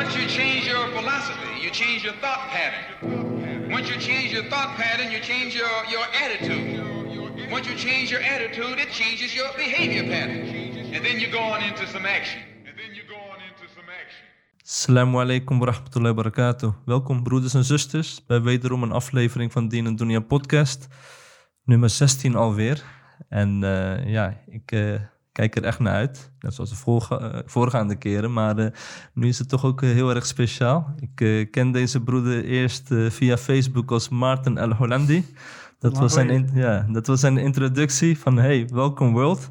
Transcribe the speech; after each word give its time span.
Once 0.00 0.16
you 0.16 0.26
change 0.26 0.64
your 0.66 0.86
philosophy, 0.96 1.52
you 1.64 1.70
change 1.82 2.00
your 2.02 2.14
thought 2.22 2.48
pattern. 2.54 3.70
Once 3.70 3.86
you 3.90 3.98
change 4.08 4.32
your 4.32 4.44
thought 4.52 4.70
pattern, 4.80 5.12
you 5.12 5.20
change 5.20 5.54
your, 5.54 5.74
your 5.94 6.06
attitude. 6.24 7.50
Once 7.50 7.66
you 7.68 7.76
change 7.76 8.10
your 8.10 8.22
attitude, 8.34 8.76
it 8.84 8.90
changes 9.00 9.34
your 9.34 9.50
behavior 9.62 10.04
pattern. 10.04 10.40
And 10.94 11.04
then 11.04 11.20
you 11.20 11.28
go 11.30 11.42
on 11.54 11.60
into 11.62 11.84
some 11.86 12.06
action. 12.06 12.40
And 12.66 12.74
then 12.80 12.90
you 12.98 13.02
go 13.14 13.18
on 13.32 13.38
into 13.48 13.66
some 13.76 13.88
action. 14.02 14.24
Assalamu 14.64 15.20
alaikum 15.20 15.60
wa 15.60 15.66
rahmatullahi 15.66 16.14
wa 16.16 16.22
barakatuh. 16.22 16.74
Welkom 16.86 17.22
broeders 17.22 17.54
en 17.54 17.64
zusters 17.64 18.26
bij 18.26 18.40
wederom 18.42 18.82
een 18.82 18.92
aflevering 18.92 19.52
van 19.52 19.68
Dien 19.68 19.86
en 19.86 19.96
Dunia 19.96 20.20
podcast. 20.20 20.88
Nummer 21.64 21.90
16 21.90 22.34
alweer. 22.34 22.82
En 23.28 23.64
eh, 23.64 24.12
ja, 24.12 24.42
ik 24.46 24.72
eh, 24.72 24.94
kijk 25.40 25.56
er 25.56 25.64
echt 25.64 25.78
naar 25.78 25.94
uit. 25.94 26.32
Net 26.40 26.54
zoals 26.54 26.70
de 26.70 26.76
voorga- 26.76 27.18
eh, 27.18 27.40
voorgaande 27.44 27.96
keren. 27.96 28.32
Maar 28.32 28.58
eh, 28.58 28.70
nu 29.14 29.28
is 29.28 29.38
het 29.38 29.48
toch 29.48 29.64
ook 29.64 29.82
eh, 29.82 29.90
heel 29.90 30.14
erg 30.14 30.26
speciaal. 30.26 30.94
Ik 30.98 31.20
eh, 31.20 31.50
ken 31.50 31.72
deze 31.72 32.00
broeder 32.00 32.44
eerst 32.44 32.88
via 33.08 33.36
Facebook 33.36 33.90
als 33.90 34.08
Maarten 34.08 34.58
El 34.58 34.72
Hollandi. 34.72 35.24
Dat 35.78 35.98
was, 35.98 36.12
zijn 36.12 36.50
ja, 36.54 36.86
dat 36.92 37.06
was 37.06 37.20
zijn 37.20 37.36
introductie 37.36 38.18
van 38.18 38.36
hey, 38.36 38.68
welcome 38.72 39.12
world. 39.12 39.50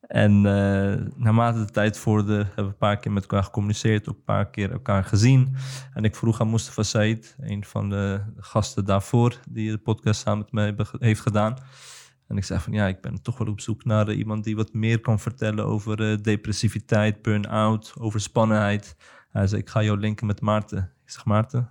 En 0.00 0.40
naarmate 1.16 1.64
de 1.64 1.70
tijd 1.70 1.98
vorderde, 1.98 2.36
hebben 2.36 2.54
we 2.54 2.62
een 2.62 2.76
paar 2.76 2.96
keer 2.96 3.12
met 3.12 3.22
elkaar 3.22 3.42
gecommuniceerd, 3.42 4.08
ook 4.08 4.16
een 4.16 4.24
paar 4.24 4.50
keer 4.50 4.72
elkaar 4.72 5.04
gezien. 5.04 5.56
En 5.94 6.04
ik 6.04 6.16
vroeg 6.16 6.40
aan 6.40 6.50
Mustafa 6.50 6.82
Said, 6.82 7.36
een 7.40 7.64
van 7.64 7.90
de 7.90 8.20
gasten 8.36 8.84
daarvoor, 8.84 9.40
die 9.50 9.70
de 9.70 9.78
podcast 9.78 10.20
samen 10.20 10.46
met 10.50 10.76
mij 10.76 10.86
heeft 10.98 11.20
gedaan. 11.20 11.56
En 12.28 12.36
ik 12.36 12.44
zei 12.44 12.60
van 12.60 12.72
ja, 12.72 12.86
ik 12.86 13.00
ben 13.00 13.22
toch 13.22 13.38
wel 13.38 13.48
op 13.48 13.60
zoek 13.60 13.84
naar 13.84 14.08
eh, 14.08 14.18
iemand 14.18 14.44
die 14.44 14.56
wat 14.56 14.72
meer 14.72 15.00
kan 15.00 15.18
vertellen 15.18 15.66
over 15.66 16.10
eh, 16.10 16.22
depressiviteit, 16.22 17.22
burn-out, 17.22 17.94
overspannenheid. 17.98 18.96
Hij 19.30 19.46
zei, 19.46 19.60
ik 19.60 19.68
ga 19.68 19.82
jou 19.82 19.98
linken 19.98 20.26
met 20.26 20.40
Maarten. 20.40 20.92
Ik 21.04 21.10
zeg, 21.10 21.24
Maarten? 21.24 21.70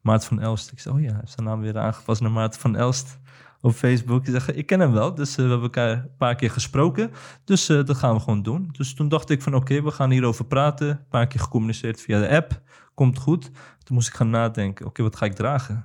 Maarten 0.00 0.28
van 0.28 0.40
Elst. 0.40 0.72
Ik 0.72 0.80
zei, 0.80 0.94
oh 0.94 1.00
ja, 1.00 1.08
hij 1.08 1.18
heeft 1.20 1.32
zijn 1.32 1.46
naam 1.46 1.60
weer 1.60 1.78
aangepast 1.78 2.20
naar 2.20 2.30
Maarten 2.30 2.60
van 2.60 2.76
Elst 2.76 3.18
op 3.60 3.72
Facebook. 3.72 4.24
Die 4.24 4.32
zeggen, 4.32 4.56
ik 4.56 4.66
ken 4.66 4.80
hem 4.80 4.92
wel, 4.92 5.14
dus 5.14 5.30
eh, 5.30 5.36
we 5.36 5.42
hebben 5.42 5.62
elkaar 5.62 5.90
een 5.90 6.16
paar 6.16 6.34
keer 6.34 6.50
gesproken. 6.50 7.10
Dus 7.44 7.66
dat 7.66 7.96
gaan 7.96 8.14
we 8.14 8.20
gewoon 8.20 8.42
doen. 8.42 8.68
Dus 8.72 8.94
toen 8.94 9.08
dacht 9.08 9.30
ik 9.30 9.42
van, 9.42 9.54
oké, 9.54 9.82
we 9.82 9.90
gaan 9.90 10.10
hierover 10.10 10.44
praten. 10.44 10.88
Een 10.88 11.08
paar 11.08 11.26
keer 11.26 11.40
gecommuniceerd 11.40 12.00
via 12.00 12.20
de 12.20 12.28
app. 12.28 12.60
Komt 12.94 13.18
goed. 13.18 13.50
Toen 13.84 13.94
moest 13.94 14.08
ik 14.08 14.14
gaan 14.14 14.30
nadenken, 14.30 14.86
oké, 14.86 15.02
wat 15.02 15.16
ga 15.16 15.26
ik 15.26 15.34
dragen? 15.34 15.82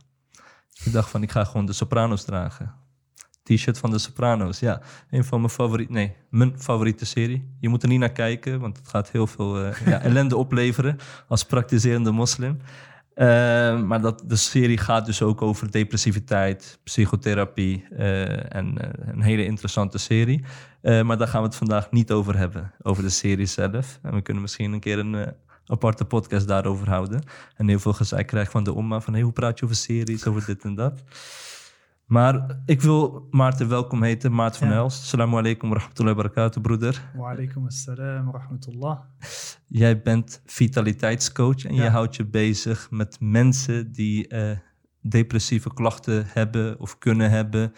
Ik 0.84 0.92
dacht 0.92 1.10
van, 1.10 1.24
ik 1.24 1.32
ga 1.32 1.44
gewoon 1.44 1.66
de 1.66 1.74
Sopranos 1.74 2.24
dragen. 2.24 2.83
T-shirt 3.44 3.78
van 3.78 3.92
de 3.92 3.98
Sopranos, 3.98 4.60
ja. 4.60 4.82
Een 5.10 5.24
van 5.24 5.40
mijn 5.40 5.52
favoriete, 5.52 5.94
nee, 5.94 6.16
mijn 6.30 6.60
favoriete 6.60 7.06
serie. 7.06 7.56
Je 7.60 7.70
moet 7.70 7.84
er 7.84 7.90
niet 7.90 8.00
naar 8.00 8.12
kijken, 8.12 8.60
want 8.60 8.78
het 8.78 8.88
gaat 8.88 9.12
heel 9.12 9.28
veel 9.28 9.64
eh, 9.64 9.86
ja, 9.86 10.02
ellende 10.10 10.38
opleveren 10.38 10.98
als 11.28 11.46
praktiserende 11.46 12.12
moslim. 12.12 12.58
Eh, 13.14 13.26
maar 13.82 14.02
dat, 14.02 14.24
de 14.28 14.36
serie 14.36 14.78
gaat 14.78 15.06
dus 15.06 15.22
ook 15.22 15.42
over 15.42 15.72
depressiviteit, 15.72 16.80
psychotherapie 16.84 17.86
eh, 17.98 18.56
en 18.56 18.76
een 19.06 19.22
hele 19.22 19.46
interessante 19.46 19.98
serie. 19.98 20.44
Maar 20.82 21.18
daar 21.18 21.28
gaan 21.28 21.42
we 21.42 21.48
het 21.48 21.56
vandaag 21.56 21.92
niet 21.92 22.12
over 22.12 22.38
hebben, 22.38 22.72
over 22.82 23.04
de 23.04 23.10
serie 23.10 23.46
zelf. 23.46 24.00
En 24.02 24.14
we 24.14 24.22
kunnen 24.22 24.42
misschien 24.42 24.74
een 24.74 24.80
keer 24.80 25.00
een 25.00 25.34
aparte 25.66 26.06
podcast 26.06 26.48
daarover 26.48 26.90
houden. 26.90 27.24
En 27.56 27.68
heel 27.68 27.80
veel 27.80 27.94
gezeik 27.94 28.28
krijgen 28.28 28.52
van 28.52 28.64
de 28.64 28.74
omma 28.74 29.00
van 29.02 29.14
hey, 29.14 29.22
hoe 29.22 29.32
praat 29.32 29.60
je 29.60 29.66
over 29.66 29.78
series, 29.78 30.26
over 30.26 30.46
dit 30.46 30.64
en 30.64 30.76
dat. 30.76 31.04
Maar 32.14 32.60
ik 32.66 32.82
wil 32.82 33.28
Maarten 33.32 33.70
welkom 33.70 34.04
heten, 34.04 34.34
Maarten 34.34 34.60
van 34.60 34.70
Ja. 34.70 34.76
Elst. 34.76 35.02
Assalamu 35.02 35.38
alaikum 35.38 35.70
wa 35.70 35.76
rahmatullahi 35.76 36.16
wa 36.16 36.22
barakatuh, 36.22 36.62
broeder. 36.62 37.10
Wa 37.16 37.32
alaikum 37.32 37.66
assalam 37.66 38.26
wa 38.26 38.40
rahmatullah. 38.40 39.00
Jij 39.68 40.02
bent 40.02 40.42
vitaliteitscoach 40.46 41.66
en 41.66 41.76
je 41.76 41.90
houdt 41.90 42.16
je 42.16 42.26
bezig 42.26 42.92
met 42.92 43.18
mensen 43.20 43.92
die 43.92 44.28
eh, 44.28 44.58
depressieve 45.02 45.74
klachten 45.74 46.26
hebben 46.28 46.80
of 46.80 46.98
kunnen 46.98 47.30
hebben. 47.30 47.72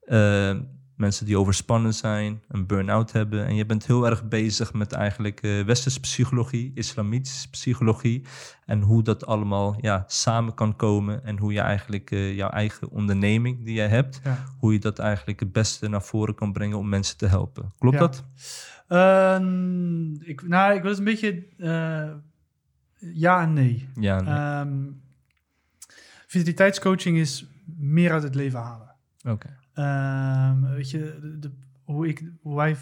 Eh, 0.00 0.54
mensen 0.96 1.26
die 1.26 1.38
overspannen 1.38 1.94
zijn, 1.94 2.42
een 2.48 2.66
burn-out 2.66 3.12
hebben. 3.12 3.46
En 3.46 3.54
je 3.54 3.66
bent 3.66 3.86
heel 3.86 4.06
erg 4.06 4.28
bezig 4.28 4.72
met 4.72 4.92
eigenlijk 4.92 5.42
eh 5.42 5.64
westerse 5.64 6.00
psychologie, 6.00 6.70
islamitische 6.74 7.50
psychologie. 7.50 8.22
En 8.66 8.80
hoe 8.82 9.02
dat 9.02 9.26
allemaal 9.26 9.76
ja, 9.80 10.04
samen 10.06 10.54
kan 10.54 10.76
komen. 10.76 11.24
En 11.24 11.38
hoe 11.38 11.52
je 11.52 11.60
eigenlijk 11.60 12.10
eh, 12.10 12.34
jouw 12.36 12.48
eigen 12.50 12.90
onderneming 12.90 13.64
die 13.64 13.74
jij 13.74 13.88
hebt, 13.88 14.20
Ja. 14.24 14.44
hoe 14.58 14.72
je 14.72 14.78
dat 14.78 14.98
eigenlijk 14.98 15.40
het 15.40 15.52
beste 15.52 15.88
naar 15.88 16.02
voren 16.02 16.34
kan 16.34 16.52
brengen 16.52 16.78
om 16.78 16.88
mensen 16.88 17.16
te 17.16 17.26
helpen. 17.26 17.72
Klopt 17.78 17.94
Ja. 17.96 18.00
dat? 18.00 18.24
Ehm, 18.88 20.12
ik, 20.14 20.48
nou, 20.48 20.74
ik 20.74 20.80
wil 20.82 20.90
het 20.90 20.98
een 20.98 21.04
beetje 21.04 21.46
eh, 21.58 22.10
ja 23.14 23.42
en 23.42 23.52
nee. 23.52 23.88
Ja, 24.00 24.20
nee. 24.20 24.34
Ehm, 24.34 24.82
vitaliteitscoaching 26.26 27.16
is 27.18 27.46
meer 27.76 28.10
uit 28.12 28.22
het 28.22 28.34
leven 28.34 28.60
halen. 28.60 28.94
oké. 29.28 29.56
Ehm, 29.74 30.60
weet 30.60 30.90
je, 30.90 31.18
hoe, 31.84 32.08
ik, 32.08 32.32
hoe, 32.40 32.56
wij, 32.56 32.76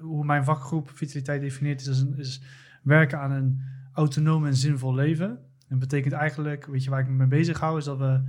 hoe 0.00 0.24
mijn 0.24 0.44
vakgroep 0.44 0.90
vitaliteit 0.94 1.40
definieert, 1.40 1.86
is, 1.86 2.00
een- 2.00 2.18
is 2.18 2.42
werken 2.82 3.18
aan 3.20 3.30
een 3.30 3.60
autonoom 3.92 4.46
en 4.46 4.56
zinvol 4.56 4.94
leven. 4.94 5.38
En 5.68 5.78
betekent 5.78 6.12
eigenlijk, 6.14 6.66
weet 6.66 6.84
je, 6.84 6.90
waar 6.90 7.00
ik 7.00 7.08
me 7.08 7.14
mee 7.14 7.26
bezig 7.26 7.60
hou, 7.60 7.78
is 7.78 7.84
dat 7.84 7.98
we 7.98 8.22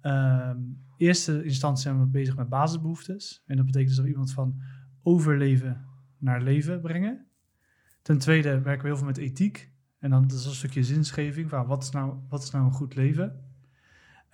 ehm 0.00 0.58
eerste 0.96 1.44
instantie 1.44 1.82
zijn 1.82 2.00
we 2.00 2.06
bezig 2.06 2.36
met 2.36 2.48
basisbehoeftes. 2.48 3.42
En 3.46 3.56
dat 3.56 3.64
betekent 3.66 3.88
dus 3.88 3.96
dat 3.96 4.04
we 4.06 4.10
iemand 4.10 4.32
van 4.32 4.60
overleven 5.02 5.84
naar 6.18 6.42
leven 6.42 6.80
brengen. 6.80 7.26
Ten 8.02 8.18
tweede 8.18 8.60
werken 8.60 8.82
we 8.82 8.88
heel 8.88 8.96
veel 8.96 9.06
met 9.06 9.16
ethiek. 9.16 9.72
En 9.98 10.10
dan 10.10 10.22
dat 10.26 10.38
is 10.38 10.44
een 10.44 10.52
stukje 10.54 10.84
zinsgeving 10.84 11.50
van 11.50 11.66
wat 11.66 11.82
is 11.82 11.90
nou, 11.90 12.14
wat 12.28 12.42
is 12.42 12.50
nou 12.50 12.64
een 12.64 12.72
goed 12.72 12.94
leven? 12.94 13.40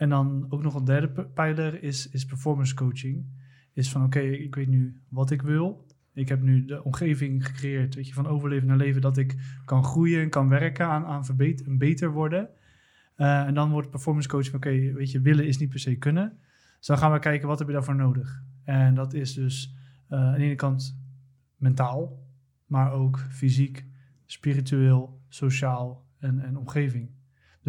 En 0.00 0.09
dan 0.09 0.47
ook 0.49 0.62
nog 0.62 0.75
een 0.75 0.84
derde 0.84 1.25
pijler 1.34 1.83
is, 1.83 2.09
is 2.09 2.25
performance 2.25 2.75
coaching. 2.75 3.27
Is 3.72 3.91
van 3.91 4.05
oké, 4.05 4.21
ik 4.21 4.55
weet 4.55 4.69
nu 4.69 5.00
wat 5.09 5.31
ik 5.31 5.43
wil. 5.43 5.87
Ik 6.12 6.28
heb 6.28 6.43
nu 6.43 6.65
de 6.65 6.84
omgeving 6.84 7.47
gecreëerd, 7.47 7.94
weet 7.94 8.06
je, 8.06 8.15
van 8.15 8.27
overleven 8.27 8.69
naar 8.69 8.77
leven, 8.77 9.00
dat 9.00 9.16
ik 9.16 9.37
kan 9.65 9.84
groeien 9.84 10.22
en 10.22 10.31
kan 10.31 10.49
werken 10.49 10.87
aan, 10.87 11.05
aan 11.05 11.25
verbeter, 11.25 11.66
en 11.66 11.78
beter 11.78 12.12
worden. 12.12 12.49
Eh, 13.15 13.47
en 13.47 13.55
dan 13.55 13.71
wordt 13.71 13.91
performance 13.91 14.28
coaching, 14.28 14.55
oké, 14.55 14.93
weet 14.93 15.10
je, 15.10 15.21
willen 15.21 15.47
is 15.47 15.59
niet 15.59 15.69
per 15.69 15.78
se 15.78 15.97
kunnen. 15.97 16.39
Dus 16.78 16.87
dan 16.87 16.99
gaan 16.99 17.12
we 17.12 17.19
kijken, 17.19 17.49
wat 17.49 17.59
heb 17.59 17.69
je 17.69 17.75
daarvoor 17.75 17.97
nodig? 17.97 18.43
En 18.65 18.94
dat 18.94 19.15
is 19.15 19.34
dus 19.34 19.77
eh, 20.09 20.19
aan 20.19 20.33
de 20.33 20.44
ene 20.44 20.55
kant 20.55 21.00
mentaal, 21.56 22.27
maar 22.66 22.93
ook 22.93 23.19
fysiek, 23.19 23.87
spiritueel, 24.27 25.22
sociaal 25.28 26.06
en, 26.19 26.41
en 26.41 26.56
omgeving. 26.56 27.10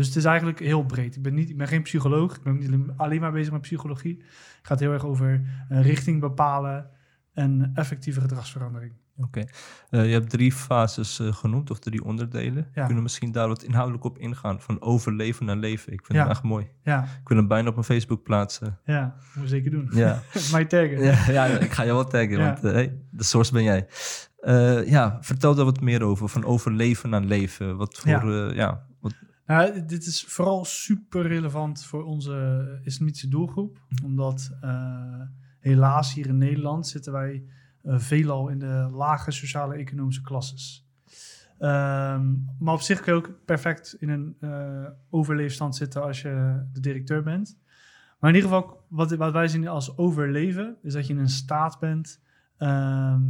Dus 0.01 0.09
het 0.09 0.19
is 0.19 0.29
eigenlijk 0.29 0.59
heel 0.59 0.84
breed. 0.85 1.16
Ik 1.16 1.22
ben, 1.22 1.34
niet, 1.34 1.50
ik 1.50 1.57
ben 1.57 1.67
geen 1.67 1.81
psycholoog. 1.81 2.35
Ik 2.35 2.44
ben 2.44 2.57
niet 2.57 2.89
alleen- 2.97 3.19
maar 3.22 3.31
bezig 3.31 3.51
met 3.51 3.62
psychologie. 3.62 4.17
Het 4.57 4.67
gaat 4.67 4.79
heel 4.79 4.91
erg 4.91 5.06
over 5.06 5.41
een 5.69 5.81
richting 5.81 6.19
bepalen 6.19 6.89
en 7.34 7.72
effectieve 7.73 8.22
gedragsverandering. 8.22 8.94
Oké. 9.17 9.44
Eh, 9.90 10.06
je 10.06 10.11
hebt 10.11 10.29
drie 10.29 10.51
fases 10.51 11.19
eh, 11.19 11.34
genoemd, 11.34 11.72
of 11.72 11.79
drie 11.79 12.03
onderdelen. 12.03 12.63
Ja. 12.66 12.72
Kunnen 12.73 12.95
we 12.95 13.01
misschien 13.01 13.31
daar 13.31 13.47
wat 13.47 13.63
inhoudelijk 13.63 14.03
op 14.03 14.17
ingaan? 14.17 14.61
Van 14.61 14.81
overleven 14.81 15.45
naar 15.45 15.56
leven. 15.56 15.94
Ik 15.94 16.06
vind 16.06 16.17
Ja. 16.17 16.23
het 16.23 16.31
echt 16.34 16.44
mooi. 16.44 16.67
Ja, 16.84 17.03
Ik 17.03 17.28
wil 17.28 17.38
hem 17.38 17.47
bijna 17.47 17.67
op 17.67 17.73
mijn 17.73 17.85
Facebook 17.85 18.23
plaatsen. 18.23 18.79
ja, 18.85 19.16
moet 19.35 19.50
zeker 19.50 19.72
doen. 19.72 19.90
Ja, 19.94 20.22
Mij 20.51 20.66
taggen. 20.66 21.03
ja, 21.03 21.31
ja 21.31 21.45
ik 21.45 21.72
ga 21.72 21.84
je 21.84 21.91
wel 21.94 22.07
taggen, 22.07 22.38
want 22.38 22.63
eh, 22.63 22.72
hey, 22.72 22.97
de 23.11 23.23
source 23.23 23.53
ben 23.53 23.63
jij. 23.63 23.88
Ja, 24.85 25.17
vertel 25.22 25.56
daar 25.56 25.66
wat 25.66 25.81
meer 25.81 26.03
over. 26.03 26.29
Van 26.29 26.45
overleven 26.45 27.09
naar 27.09 27.22
leven. 27.23 27.78
Wat 27.78 27.97
voor, 27.97 28.56
Ja. 28.56 28.90
Nou, 29.51 29.85
dit 29.85 30.06
is 30.06 30.23
vooral 30.23 30.66
super 30.66 31.28
relevant 31.28 31.85
voor 31.85 32.03
onze 32.03 32.79
islamitische 32.84 33.28
doelgroep. 33.28 33.81
Omdat 34.03 34.51
eh, 34.62 35.22
helaas 35.59 36.13
hier 36.13 36.28
in 36.28 36.38
Nederland 36.38 36.88
zitten 36.88 37.12
wij 37.12 37.44
eh, 37.84 38.00
veelal 38.00 38.47
in 38.47 38.59
de 38.59 38.90
lage 38.91 39.31
sociale 39.31 39.75
economische 39.75 40.22
klasses. 40.22 40.88
Ehm, 41.57 42.34
maar 42.59 42.73
op 42.73 42.81
zich 42.81 43.01
kun 43.01 43.13
je 43.13 43.19
ook 43.19 43.45
perfect 43.45 43.95
in 44.00 44.09
een 44.09 44.35
eh, 44.40 44.85
overleefstand 45.09 45.76
zitten 45.76 46.03
als 46.03 46.22
je 46.22 46.66
de 46.73 46.79
directeur 46.79 47.23
bent. 47.23 47.58
Maar 48.20 48.29
in 48.29 48.35
ieder 48.35 48.52
geval, 48.52 48.85
wat, 48.87 49.11
wat 49.11 49.34
wij 49.34 49.47
zien 49.47 49.67
als 49.67 49.97
overleven, 49.97 50.78
is 50.81 50.93
dat 50.93 51.08
je 51.08 51.14
in 51.14 51.20
een 51.20 51.29
staat 51.29 51.79
bent 51.79 52.22
ehm, 52.58 53.22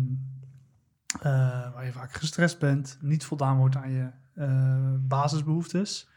eh, 1.22 1.74
waar 1.74 1.86
je 1.86 1.92
vaak 1.92 2.14
gestrest 2.14 2.60
bent, 2.60 2.98
niet 3.02 3.26
voldaan 3.26 3.58
wordt 3.58 3.76
aan 3.76 3.92
je 3.92 4.10
eh, 4.34 4.94
basisbehoeftes. 5.00 6.10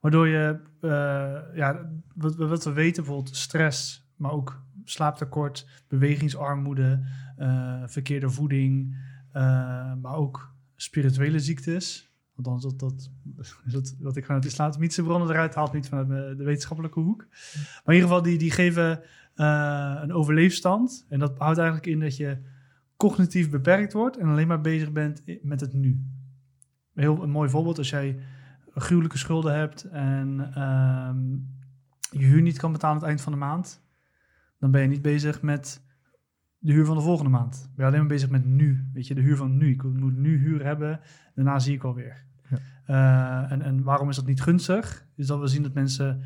Waardoor 0.00 0.28
je, 0.28 0.60
eh, 0.80 1.56
ja, 1.56 1.90
wat, 2.14 2.64
we 2.64 2.72
weten, 2.72 3.02
bijvoorbeeld 3.02 3.36
stress, 3.36 4.08
maar 4.16 4.30
ook 4.30 4.62
slaaptekort, 4.84 5.68
bewegingsarmoede, 5.88 7.04
eh, 7.36 7.82
verkeerde 7.86 8.30
voeding, 8.30 8.96
eh, 9.32 9.42
maar 9.94 10.14
ook 10.14 10.54
spirituele 10.76 11.38
ziektes. 11.38 12.12
Althans, 12.36 12.62
dat, 12.62 12.78
dat, 12.78 13.10
dat, 13.72 13.96
wat 13.98 14.16
ik 14.16 14.24
vanuit 14.24 14.42
de 14.42 14.48
islamitische 14.48 15.02
bronnen 15.02 15.30
eruit 15.30 15.54
haal, 15.54 15.70
niet 15.72 15.88
vanuit 15.88 16.38
de 16.38 16.44
wetenschappelijke 16.44 17.00
hoek. 17.00 17.26
Maar 17.28 17.94
in 17.94 17.94
ieder 17.94 18.08
geval, 18.08 18.22
die, 18.22 18.38
die 18.38 18.50
geven 18.50 19.00
een 19.34 20.12
overleefstand. 20.12 21.06
En 21.08 21.18
dat 21.18 21.38
houdt 21.38 21.58
eigenlijk 21.58 21.86
in 21.86 22.00
dat 22.00 22.16
je 22.16 22.38
cognitief 22.96 23.50
beperkt 23.50 23.92
wordt 23.92 24.16
en 24.16 24.28
alleen 24.28 24.46
maar 24.46 24.60
bezig 24.60 24.92
bent 24.92 25.22
met 25.42 25.60
het 25.60 25.72
nu. 25.72 26.04
Heel 26.94 27.22
een 27.22 27.30
mooi 27.30 27.50
voorbeeld, 27.50 27.78
als 27.78 27.90
jij 27.90 28.18
gruwelijke 28.80 29.18
schulden 29.18 29.54
hebt 29.54 29.84
en 29.84 30.50
ehm, 30.54 31.30
je 32.20 32.26
huur 32.26 32.42
niet 32.42 32.58
kan 32.58 32.72
betalen 32.72 32.94
aan 32.94 33.00
het 33.00 33.08
eind 33.10 33.20
van 33.20 33.32
de 33.32 33.38
maand, 33.38 33.82
dan 34.58 34.70
ben 34.70 34.82
je 34.82 34.88
niet 34.88 35.02
bezig 35.02 35.42
met 35.42 35.82
de 36.58 36.72
huur 36.72 36.84
van 36.84 36.96
de 36.96 37.02
volgende 37.02 37.30
maand. 37.30 37.60
Ben 37.74 37.84
je 37.84 37.90
alleen 37.90 37.98
maar 37.98 38.08
bezig 38.14 38.30
met 38.30 38.44
nu. 38.44 38.88
Weet 38.92 39.06
je, 39.06 39.14
de 39.14 39.20
huur 39.20 39.36
van 39.36 39.56
nu. 39.56 39.70
Ik 39.70 39.82
moet 39.82 40.16
nu 40.16 40.36
huur 40.38 40.64
hebben, 40.64 41.00
daarna 41.34 41.58
zie 41.58 41.74
ik 41.74 41.82
wel 41.82 41.94
weer. 41.94 42.26
Eh, 42.84 43.52
en, 43.52 43.62
en 43.62 43.82
waarom 43.82 44.08
is 44.08 44.16
dat 44.16 44.26
niet 44.26 44.42
gunstig? 44.42 45.06
Is 45.14 45.26
dat 45.26 45.40
we 45.40 45.46
zien 45.46 45.62
dat 45.62 45.74
mensen 45.74 46.22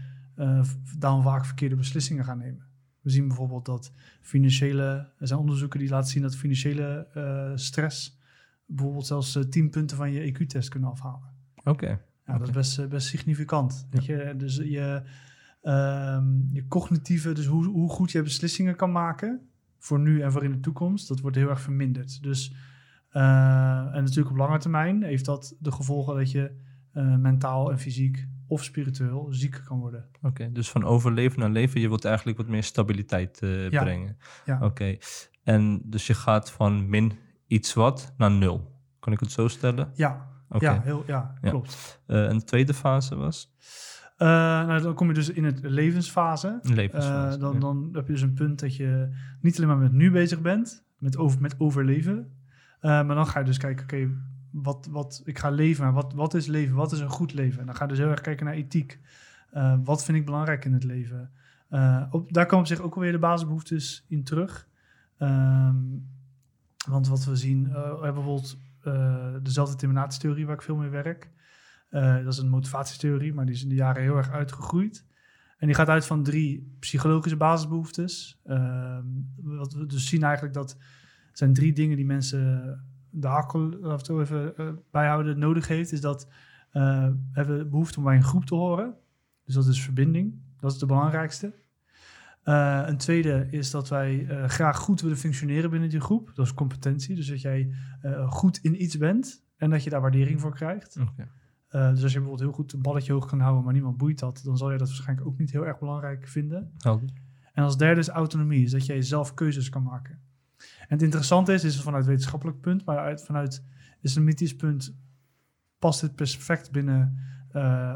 v- 0.62 0.75
daarom 0.98 1.22
vaak 1.22 1.44
verkeerde 1.44 1.76
beslissingen 1.76 2.25
gaan 2.25 2.38
nemen. 2.38 2.66
We 3.00 3.10
zien 3.10 3.26
bijvoorbeeld 3.28 3.64
dat 3.66 3.93
financiële, 4.20 4.84
er 5.19 5.26
zijn 5.26 5.40
onderzoeken 5.40 5.78
die 5.78 5.88
laten 5.88 6.10
zien 6.10 6.22
dat 6.22 6.37
financiële 6.37 7.06
eh, 7.14 7.50
stress 7.55 8.19
bijvoorbeeld 8.66 9.06
zelfs 9.06 9.37
eh, 9.37 9.43
10 9.43 9.70
punten 9.70 9.96
van 9.96 10.12
je 10.12 10.32
EQ-test 10.32 10.69
kunnen 10.69 10.90
afhalen. 10.90 11.28
Oké. 11.64 12.00
Ja, 12.32 12.38
dat 12.38 12.49
is 12.49 12.55
best, 12.55 12.79
eh, 12.79 12.87
best 12.87 13.06
significant. 13.06 13.87
Weet 13.90 14.05
je? 14.05 14.34
Dus 14.37 14.56
je, 14.56 15.02
ehm, 15.62 16.25
je 16.52 16.67
cognitieve, 16.69 17.32
dus 17.32 17.46
hoe, 17.46 17.64
hoe 17.67 17.90
goed 17.90 18.11
je 18.12 18.23
beslissingen 18.23 18.76
kan 18.76 18.93
maken 18.93 19.49
voor 19.79 20.00
nu 20.00 20.20
en 20.20 20.32
voor 20.32 20.44
in 20.44 20.50
de 20.52 20.61
toekomst, 20.61 21.08
dat 21.08 21.20
wordt 21.20 21.37
heel 21.37 21.49
erg 21.49 21.61
verminderd. 21.61 22.23
Dus, 22.23 22.55
eh, 23.08 23.23
en 23.94 24.02
natuurlijk 24.05 24.31
op 24.31 24.37
lange 24.37 24.58
termijn 24.58 25.02
heeft 25.02 25.25
dat 25.25 25.56
de 25.61 25.73
gevolgen 25.73 26.17
dat 26.17 26.31
je 26.31 26.61
eh, 26.93 27.17
mentaal 27.17 27.70
en 27.70 27.79
fysiek 27.79 28.26
of 28.46 28.64
spiritueel 28.64 29.26
ziek 29.31 29.61
kan 29.64 29.79
worden. 29.79 30.05
Oké, 30.23 30.52
dus 30.52 30.70
van 30.70 30.84
overleven 30.84 31.40
naar 31.40 31.50
leven, 31.50 31.81
je 31.81 31.88
wilt 31.88 32.05
eigenlijk 32.05 32.37
wat 32.37 32.49
meer 32.49 32.62
stabiliteit 32.62 33.38
Ja. 33.70 33.82
brengen. 33.82 34.17
Ja. 34.44 34.58
Oké, 34.62 34.96
en 35.44 35.81
dus 35.84 36.06
je 36.06 36.14
gaat 36.14 36.50
van 36.50 36.88
min 36.88 37.12
iets 37.46 37.75
wat 37.75 38.14
naar 38.17 38.31
nul. 38.31 38.81
Kan 38.99 39.12
ik 39.12 39.20
het 39.20 39.32
zo 39.32 39.49
stellen? 39.49 39.90
Ja, 39.94 40.31
Ja, 40.58 40.81
heel, 40.81 41.02
ja, 41.06 41.34
Ja. 41.43 41.50
klopt. 41.50 42.00
Eh, 42.06 42.22
een 42.22 42.44
tweede 42.44 42.75
fase 42.75 43.16
was 43.16 43.50
Eh, 44.16 44.28
nou, 44.28 44.82
dan 44.82 44.94
kom 44.94 45.08
je 45.08 45.14
dus 45.14 45.31
in 45.31 45.44
het 45.44 45.60
levensfase. 45.62 46.58
Eh, 46.62 47.31
dan, 47.38 47.52
ja. 47.52 47.58
dan 47.58 47.88
heb 47.93 48.06
je 48.06 48.12
dus 48.12 48.22
een 48.22 48.34
punt 48.34 48.60
dat 48.60 48.76
je 48.76 49.08
niet 49.40 49.56
alleen 49.56 49.69
maar 49.69 49.76
met 49.76 49.93
nu 49.93 50.10
bezig 50.10 50.40
bent, 50.40 50.84
met, 50.99 51.16
over, 51.16 51.40
met 51.40 51.60
overleven. 51.60 52.32
maar 52.81 53.06
dan 53.06 53.26
ga 53.26 53.38
je 53.38 53.44
dus 53.44 53.58
kijken, 53.58 53.84
oké, 53.84 54.08
wat, 54.50 54.88
wat, 54.90 55.22
ik 55.25 55.38
ga 55.38 55.50
leven, 55.50 55.84
maar 55.84 55.93
wat, 55.93 56.12
wat 56.12 56.34
is 56.34 56.46
leven? 56.46 56.76
Wat 56.76 56.93
is 56.93 57.00
een 57.00 57.08
goed 57.08 57.32
leven? 57.32 57.60
En 57.60 57.66
dan 57.66 57.75
ga 57.75 57.82
je 57.84 57.90
dus 57.90 57.98
heel 57.98 58.08
erg 58.10 58.20
kijken 58.20 58.46
naar 58.46 58.55
ethiek. 58.55 59.00
Wat 59.84 60.05
vind 60.05 60.19
ik 60.19 60.25
belangrijk 60.25 60.64
in 60.64 60.72
het 60.72 60.84
leven? 60.84 61.31
Op, 62.10 62.32
daar 62.32 62.46
komen 62.46 62.64
op 62.64 62.66
zich 62.66 62.81
ook 62.81 62.94
alweer 62.94 63.12
de 63.12 63.19
basisbehoeftes 63.19 64.05
in 64.08 64.25
terug. 64.25 64.69
Ehm, 65.19 65.76
want 66.88 67.08
wat 67.08 67.25
we 67.25 67.37
zien, 67.37 67.69
bijvoorbeeld 68.00 68.56
dezelfde 69.43 69.76
terminatietheorie 69.76 70.46
waar 70.46 70.55
ik 70.55 70.62
veel 70.62 70.76
mee 70.76 70.88
werk. 70.88 71.31
Eh, 71.93 72.25
dat 72.25 72.32
is 72.32 72.38
een 72.38 72.49
motivatietheorie, 72.49 73.34
maar 73.34 73.46
die 73.46 73.55
is 73.55 73.62
in 73.62 73.69
de 73.69 73.75
jaren 73.75 74.02
heel 74.02 74.17
erg 74.17 74.31
uitgegroeid. 74.31 75.06
En 75.58 75.67
die 75.67 75.76
gaat 75.76 75.88
uit 75.88 76.06
van 76.06 76.23
drie 76.23 76.76
psychologische 76.79 77.37
basisbehoeftes. 77.37 78.40
Ehm, 78.44 79.05
wat 79.37 79.73
we 79.73 79.87
dus 79.87 80.08
zien 80.08 80.23
eigenlijk 80.23 80.55
dat 80.55 80.76
zijn 81.32 81.52
drie 81.52 81.73
dingen 81.73 81.96
die 81.96 82.06
mensen 82.06 82.81
de 83.11 83.26
hakkel 83.26 83.84
af 83.84 84.08
even 84.08 84.56
eh, 84.56 84.69
bijhouden 84.90 85.38
nodig 85.38 85.69
heeft. 85.69 85.93
Is 85.93 86.00
dat 86.00 86.29
eh, 86.70 87.06
we 87.06 87.17
hebben 87.32 87.70
behoefte 87.70 87.99
om 87.99 88.05
bij 88.05 88.17
een 88.17 88.23
groep 88.23 88.44
te 88.44 88.55
horen. 88.55 88.94
Dus 89.44 89.55
dat 89.55 89.67
is 89.67 89.82
verbinding. 89.82 90.40
Dat 90.61 90.73
is 90.73 90.79
de 90.79 90.87
belangrijkste. 90.87 91.55
Eh, 92.42 92.82
een 92.86 92.96
tweede 92.96 93.46
is 93.50 93.70
dat 93.70 93.88
wij 93.88 94.26
eh, 94.26 94.48
graag 94.48 94.78
goed 94.78 95.00
willen 95.00 95.16
functioneren 95.16 95.70
binnen 95.70 95.88
die 95.88 96.00
groep. 96.00 96.30
Dat 96.34 96.46
is 96.46 96.54
competentie. 96.54 97.14
Dus 97.14 97.28
dat 97.28 97.40
jij 97.40 97.74
eh, 98.00 98.30
goed 98.30 98.58
in 98.58 98.82
iets 98.82 98.98
bent 98.98 99.44
en 99.56 99.70
dat 99.70 99.84
je 99.84 99.90
daar 99.90 100.00
waardering 100.00 100.40
voor 100.40 100.54
krijgt. 100.54 100.98
Dus 101.70 102.02
als 102.02 102.12
je 102.12 102.18
bijvoorbeeld 102.18 102.40
heel 102.40 102.52
goed 102.52 102.72
een 102.72 102.82
balletje 102.82 103.12
hoog 103.12 103.26
kan 103.26 103.40
houden, 103.40 103.64
maar 103.64 103.72
niemand 103.72 103.96
boeit 103.96 104.18
dat, 104.18 104.40
dan 104.44 104.56
zal 104.56 104.72
je 104.72 104.78
dat 104.78 104.88
waarschijnlijk 104.88 105.28
ook 105.28 105.38
niet 105.38 105.50
heel 105.50 105.66
erg 105.66 105.78
belangrijk 105.78 106.28
vinden. 106.28 106.72
Helder. 106.78 107.08
En 107.52 107.64
als 107.64 107.76
derde 107.76 108.00
is 108.00 108.08
autonomie, 108.08 108.64
is 108.64 108.70
dat 108.70 108.86
jij 108.86 109.02
zelf 109.02 109.34
keuzes 109.34 109.68
kan 109.68 109.82
maken. 109.82 110.18
En 110.58 110.88
het 110.88 111.02
interessante 111.02 111.52
is, 111.52 111.64
is 111.64 111.82
vanuit 111.82 112.06
wetenschappelijk 112.06 112.60
punt, 112.60 112.84
maar 112.84 112.98
uit, 112.98 113.24
vanuit 113.24 113.64
islamitisch 114.00 114.56
punt 114.56 114.96
past 115.78 116.00
dit 116.00 116.14
perfect 116.14 116.70
binnen 116.70 117.18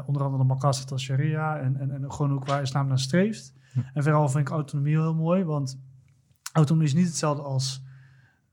onder 0.05 0.23
andere 0.23 0.37
de 0.37 0.43
Maqasid 0.43 0.91
al-Sharia 0.91 1.59
en, 1.59 1.75
en, 1.75 1.91
en 1.91 2.11
gewoon 2.11 2.33
ook 2.33 2.45
waar 2.45 2.61
islam 2.61 2.87
naar 2.87 2.99
streeft. 2.99 3.53
En 3.93 4.03
vooral 4.03 4.29
vind 4.29 4.47
ik 4.47 4.53
autonomie 4.53 4.97
heel 4.97 5.15
mooi, 5.15 5.43
want 5.43 5.79
autonomie 6.53 6.87
is 6.87 6.93
niet 6.93 7.07
hetzelfde 7.07 7.43
als 7.43 7.85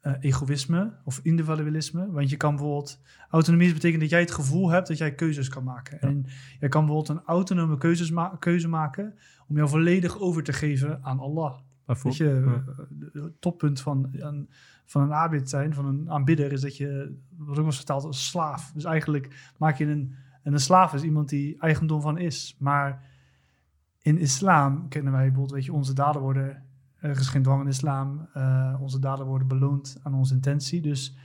eh, 0.00 0.12
egoïsme 0.20 0.92
of 1.04 1.20
individualisme. 1.22 2.10
Want 2.10 2.30
je 2.30 2.36
kan 2.36 2.56
bijvoorbeeld, 2.56 3.00
autonomie 3.30 3.72
betekent 3.72 4.00
dat 4.00 4.10
jij 4.10 4.20
het 4.20 4.30
gevoel 4.30 4.70
hebt 4.70 4.88
dat 4.88 4.98
jij 4.98 5.14
keuzes 5.14 5.48
kan 5.48 5.64
maken. 5.64 5.98
Ja. 6.00 6.08
En 6.08 6.26
jij 6.60 6.68
kan 6.68 6.86
bijvoorbeeld 6.86 7.18
een 7.18 7.24
autonome 7.24 7.78
keuzes 7.78 8.10
ma- 8.10 8.36
keuze 8.38 8.68
maken 8.68 9.14
om 9.48 9.56
jou 9.56 9.68
volledig 9.68 10.18
over 10.20 10.42
te 10.42 10.52
geven 10.52 11.04
aan 11.04 11.18
Allah. 11.18 11.54
Weet 12.02 12.16
je, 12.16 12.42
eh, 13.14 13.22
het 13.22 13.40
toppunt 13.40 13.80
van 13.80 14.08
een, 14.12 14.48
van 14.84 15.02
een 15.02 15.12
aanbid 15.12 15.48
zijn, 15.48 15.74
van 15.74 15.86
een 15.86 16.10
aanbidder, 16.10 16.52
is 16.52 16.60
dat 16.60 16.76
je, 16.76 17.16
wat 17.36 17.58
ook 17.58 17.64
eens 17.64 17.76
vertaald 17.76 18.04
als 18.04 18.28
slaaf. 18.28 18.72
Dus 18.74 18.84
eigenlijk 18.84 19.52
maak 19.58 19.78
je 19.78 19.86
een, 19.86 20.14
en 20.42 20.52
een 20.52 20.60
slaaf 20.60 20.94
is 20.94 21.02
iemand 21.02 21.28
die 21.28 21.58
eigendom 21.58 22.00
van 22.00 22.18
is. 22.18 22.56
Maar 22.58 23.02
in 24.04 24.18
islam 24.18 24.88
kennen 24.88 25.12
wij 25.12 25.22
bijvoorbeeld, 25.22 25.54
weet 25.54 25.64
je, 25.64 25.72
onze 25.72 25.92
daden 25.92 26.22
worden, 26.22 26.62
er 26.96 27.10
is 27.10 27.28
geen 27.28 27.42
dwang 27.42 27.62
in 27.62 27.68
islam, 27.68 28.28
eh, 28.32 28.76
onze 28.80 28.98
daden 28.98 29.26
worden 29.26 29.48
beloond 29.48 29.98
aan 30.02 30.14
onze 30.14 30.34
intentie. 30.34 30.80
Dus 30.80 31.16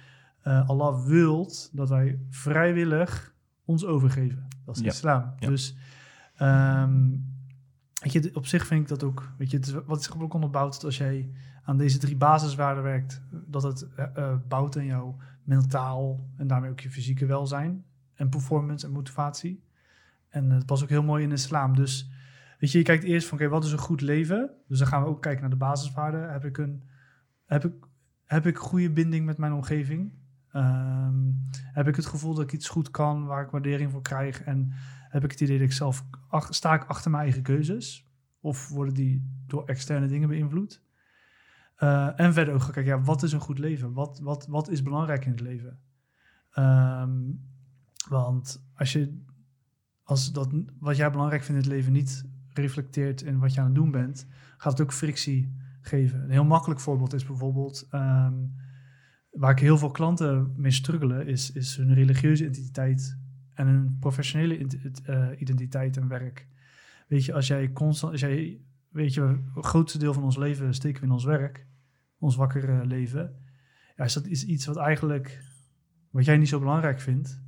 eh, 0.42 0.70
Allah 0.70 1.06
wilt 1.06 1.70
dat 1.74 1.90
wij 1.90 2.20
vrijwillig 2.30 3.34
ons 3.66 3.86
overgeven. 3.86 4.48
Dat 4.66 4.76
is 4.76 4.82
Ja. 4.82 4.88
islam. 4.90 5.34
Ja. 5.40 5.48
Dus 5.48 5.78
ehm, 6.36 7.10
weet 8.02 8.14
je, 8.14 8.30
op 8.34 8.46
zich 8.46 8.68
vind 8.68 8.82
ik 8.82 8.88
dat 8.88 9.04
ook, 9.04 9.32
weet 9.38 9.52
je, 9.52 9.58
het 9.58 9.68
is, 9.68 9.74
wat 9.86 10.00
is 10.00 10.12
ook 10.12 10.34
onderbouwd 10.34 10.74
dat 10.74 10.84
als 10.84 10.98
jij 10.98 11.30
aan 11.64 11.78
deze 11.78 11.98
drie 11.98 12.16
basiswaarden 12.18 12.84
werkt, 12.84 13.22
dat 13.32 13.64
het 13.64 13.88
eh, 13.96 14.06
eh, 14.16 14.36
bouwt 14.48 14.78
aan 14.78 14.86
jouw 14.86 15.18
mentaal 15.44 16.20
en 16.36 16.48
daarmee 16.48 16.72
ook 16.72 16.80
je 16.80 16.92
fysieke 16.92 17.26
welzijn 17.26 17.84
en 18.14 18.30
performance 18.30 18.86
en 18.86 18.92
motivatie. 18.92 19.64
En 20.30 20.50
het 20.50 20.66
past 20.66 20.84
ook 20.84 20.90
heel 20.90 21.04
mooi 21.04 21.24
in 21.24 21.32
islam. 21.32 21.76
Dus 21.76 22.10
weet 22.60 22.72
je, 22.72 22.78
je 22.78 22.84
kijkt 22.84 23.04
eerst 23.04 23.28
van, 23.28 23.38
oké, 23.38 23.48
wat 23.48 23.64
is 23.64 23.72
een 23.72 23.78
goed 23.78 24.02
leven? 24.02 24.52
Dus 24.68 24.80
dan 24.80 24.88
gaan 24.88 25.04
we 25.04 25.10
ook 25.10 25.22
kijken 25.22 25.42
naar 25.42 25.50
de 25.50 25.56
basiswaarden. 25.56 26.32
Heb 26.32 26.46
ik 26.46 26.58
een, 26.58 26.84
heb 27.46 27.66
ik, 27.66 27.74
heb 28.24 28.46
ik 28.46 28.58
goede 28.58 28.92
binding 28.92 29.26
met 29.26 29.38
mijn 29.38 29.54
omgeving? 29.54 30.14
Ehm, 30.52 31.32
heb 31.54 31.88
ik 31.88 31.96
het 31.96 32.06
gevoel 32.06 32.34
dat 32.34 32.44
ik 32.44 32.54
iets 32.54 32.70
goed 32.70 32.92
kan, 32.92 33.26
waar 33.26 33.44
ik 33.44 33.50
waardering 33.50 33.92
voor 33.92 34.02
krijg? 34.02 34.44
En 34.44 34.72
heb 35.10 35.24
ik 35.24 35.32
het 35.32 35.42
idee 35.42 35.58
dat 35.58 35.68
ik 35.68 35.74
zelf 35.74 36.06
sta 36.50 36.74
ik 36.74 36.84
achter 36.84 37.12
mijn 37.12 37.24
eigen 37.24 37.42
keuzes? 37.42 38.08
Of 38.40 38.70
worden 38.70 38.94
die 38.94 39.44
door 39.48 39.66
externe 39.66 40.08
dingen 40.08 40.30
beïnvloed? 40.30 40.82
Eh, 41.76 42.20
en 42.20 42.34
verder 42.34 42.54
ook 42.54 42.62
gaan 42.62 42.72
kijken, 42.72 42.98
ja, 42.98 43.02
wat 43.02 43.24
is 43.24 43.32
een 43.32 43.40
goed 43.40 43.60
leven? 43.60 43.94
Wat, 43.94 44.20
wat, 44.20 44.48
wat 44.48 44.70
is 44.70 44.84
belangrijk 44.84 45.26
in 45.26 45.32
het 45.32 45.42
leven? 45.42 45.80
Ehm, 46.52 47.20
want 48.10 48.64
als 48.74 48.92
je 48.92 49.24
als 50.10 50.32
dat 50.32 50.50
wat 50.80 50.98
jij 50.98 51.12
belangrijk 51.12 51.44
vindt 51.44 51.64
in 51.64 51.70
het 51.70 51.78
leven 51.78 51.94
niet 51.94 52.26
reflecteert 52.60 53.22
in 53.22 53.40
wat 53.40 53.54
je 53.54 53.60
aan 53.60 53.66
het 53.66 53.76
doen 53.76 53.92
bent, 53.92 54.28
gaat 54.58 54.72
het 54.72 54.82
ook 54.82 54.94
frictie 54.94 55.56
geven. 55.82 56.24
Een 56.24 56.30
heel 56.30 56.46
makkelijk 56.46 56.80
voorbeeld 56.80 57.14
is 57.14 57.26
bijvoorbeeld 57.26 57.88
ehm, 57.90 58.34
waar 59.32 59.52
ik 59.52 59.60
heel 59.60 59.78
veel 59.78 59.92
klanten 59.92 60.54
mee 60.56 60.72
struggelen, 60.72 61.28
is, 61.28 61.52
is 61.52 61.76
hun 61.76 61.94
religieuze 61.94 62.46
identiteit 62.46 63.18
en 63.54 63.68
hun 63.68 63.98
professionele 64.00 64.68
eh, 65.04 65.42
identiteit 65.42 65.98
en 65.98 66.08
werk. 66.08 66.48
Weet 67.08 67.26
je, 67.26 67.34
als 67.34 67.48
jij 67.48 67.72
constant, 67.72 68.12
als 68.12 68.22
jij, 68.22 68.62
weet 68.90 69.14
je, 69.14 69.40
het 69.56 69.66
grootste 69.66 69.98
deel 69.98 70.14
van 70.14 70.24
ons 70.24 70.38
leven 70.38 70.74
steken 70.74 71.00
we 71.00 71.06
in 71.06 71.14
ons 71.14 71.24
werk, 71.24 71.68
ons 72.20 72.36
wakker 72.36 72.86
leven. 72.86 73.36
Ja, 73.96 74.04
is 74.04 74.14
dat 74.14 74.26
is 74.26 74.46
iets 74.46 74.66
wat 74.66 74.78
eigenlijk, 74.78 75.44
wat 76.10 76.26
jij 76.26 76.38
niet 76.38 76.50
zo 76.50 76.60
belangrijk 76.60 77.00
vindt, 77.00 77.42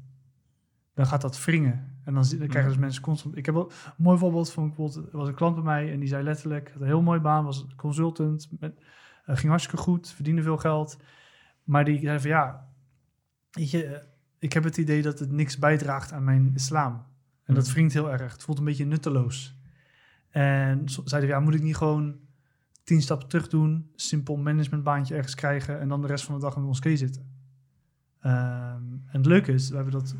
dan 0.94 1.06
gaat 1.06 1.22
dat 1.22 1.46
wringen. 1.46 1.90
En 2.03 2.13
dan, 2.13 2.24
krijgen 2.48 2.67
dus 2.72 2.77
mensen 2.77 3.01
constant... 3.01 3.38
Ik 3.38 3.46
heb 3.46 3.55
wel 3.55 3.72
een 3.72 3.93
mooi 4.03 4.17
voorbeeld 4.17 4.51
van, 4.51 4.67
bijvoorbeeld, 4.67 5.12
er 5.12 5.17
was 5.17 5.27
een 5.27 5.34
klant 5.36 5.55
bij 5.55 5.63
mij 5.63 5.91
en 5.91 6.00
die 6.00 6.08
zei 6.08 6.24
letterlijk, 6.24 6.72
had 6.72 6.81
een 6.81 6.88
heel 6.88 7.01
mooie 7.01 7.20
baan, 7.20 7.43
was 7.46 7.65
consultant, 7.75 8.50
met, 8.60 8.74
eh, 9.25 9.36
ging 9.36 9.50
hartstikke 9.50 9.81
goed, 9.81 10.10
verdiende 10.10 10.41
veel 10.43 10.58
geld. 10.58 10.98
Maar 11.63 11.86
die 11.86 12.00
zei 12.00 12.20
van 12.20 12.29
ja, 12.29 12.67
weet 13.51 13.72
je, 13.72 13.86
eh, 13.86 14.05
ik 14.39 14.53
heb 14.53 14.63
het 14.63 14.77
idee 14.77 15.01
dat 15.01 15.20
het 15.20 15.31
niks 15.31 15.58
bijdraagt 15.58 16.12
aan 16.12 16.24
mijn 16.24 16.51
islam. 16.55 17.03
En 17.43 17.53
dat 17.53 17.65
Mhm. 17.65 17.74
wringt 17.74 17.93
heel 17.93 18.12
erg. 18.12 18.31
Het 18.31 18.43
voelt 18.43 18.58
een 18.60 18.65
beetje 18.65 18.86
nutteloos. 18.86 19.55
En 20.29 20.89
zo- 20.89 21.01
zei 21.05 21.22
hij, 21.22 21.31
ja, 21.31 21.39
moet 21.39 21.53
ik 21.55 21.62
niet 21.62 21.75
gewoon 21.77 22.15
tien 22.84 23.01
stappen 23.01 23.27
terug 23.27 23.48
doen, 23.48 23.89
simpel 23.96 24.36
managementbaantje 24.38 25.15
ergens 25.15 25.36
krijgen 25.36 25.79
en 25.79 25.88
dan 25.88 26.01
de 26.01 26.08
rest 26.08 26.25
van 26.25 26.36
de 26.36 26.41
dag 26.41 26.51
in 26.55 26.58
ons 26.60 26.67
moskee 26.67 26.98
zitten? 26.98 27.29
Ehm, 28.22 28.84
en 28.91 29.17
het 29.17 29.25
leuke 29.25 29.51
is, 29.53 29.70
we 29.70 29.75
hebben 29.75 29.93
dat 29.93 30.15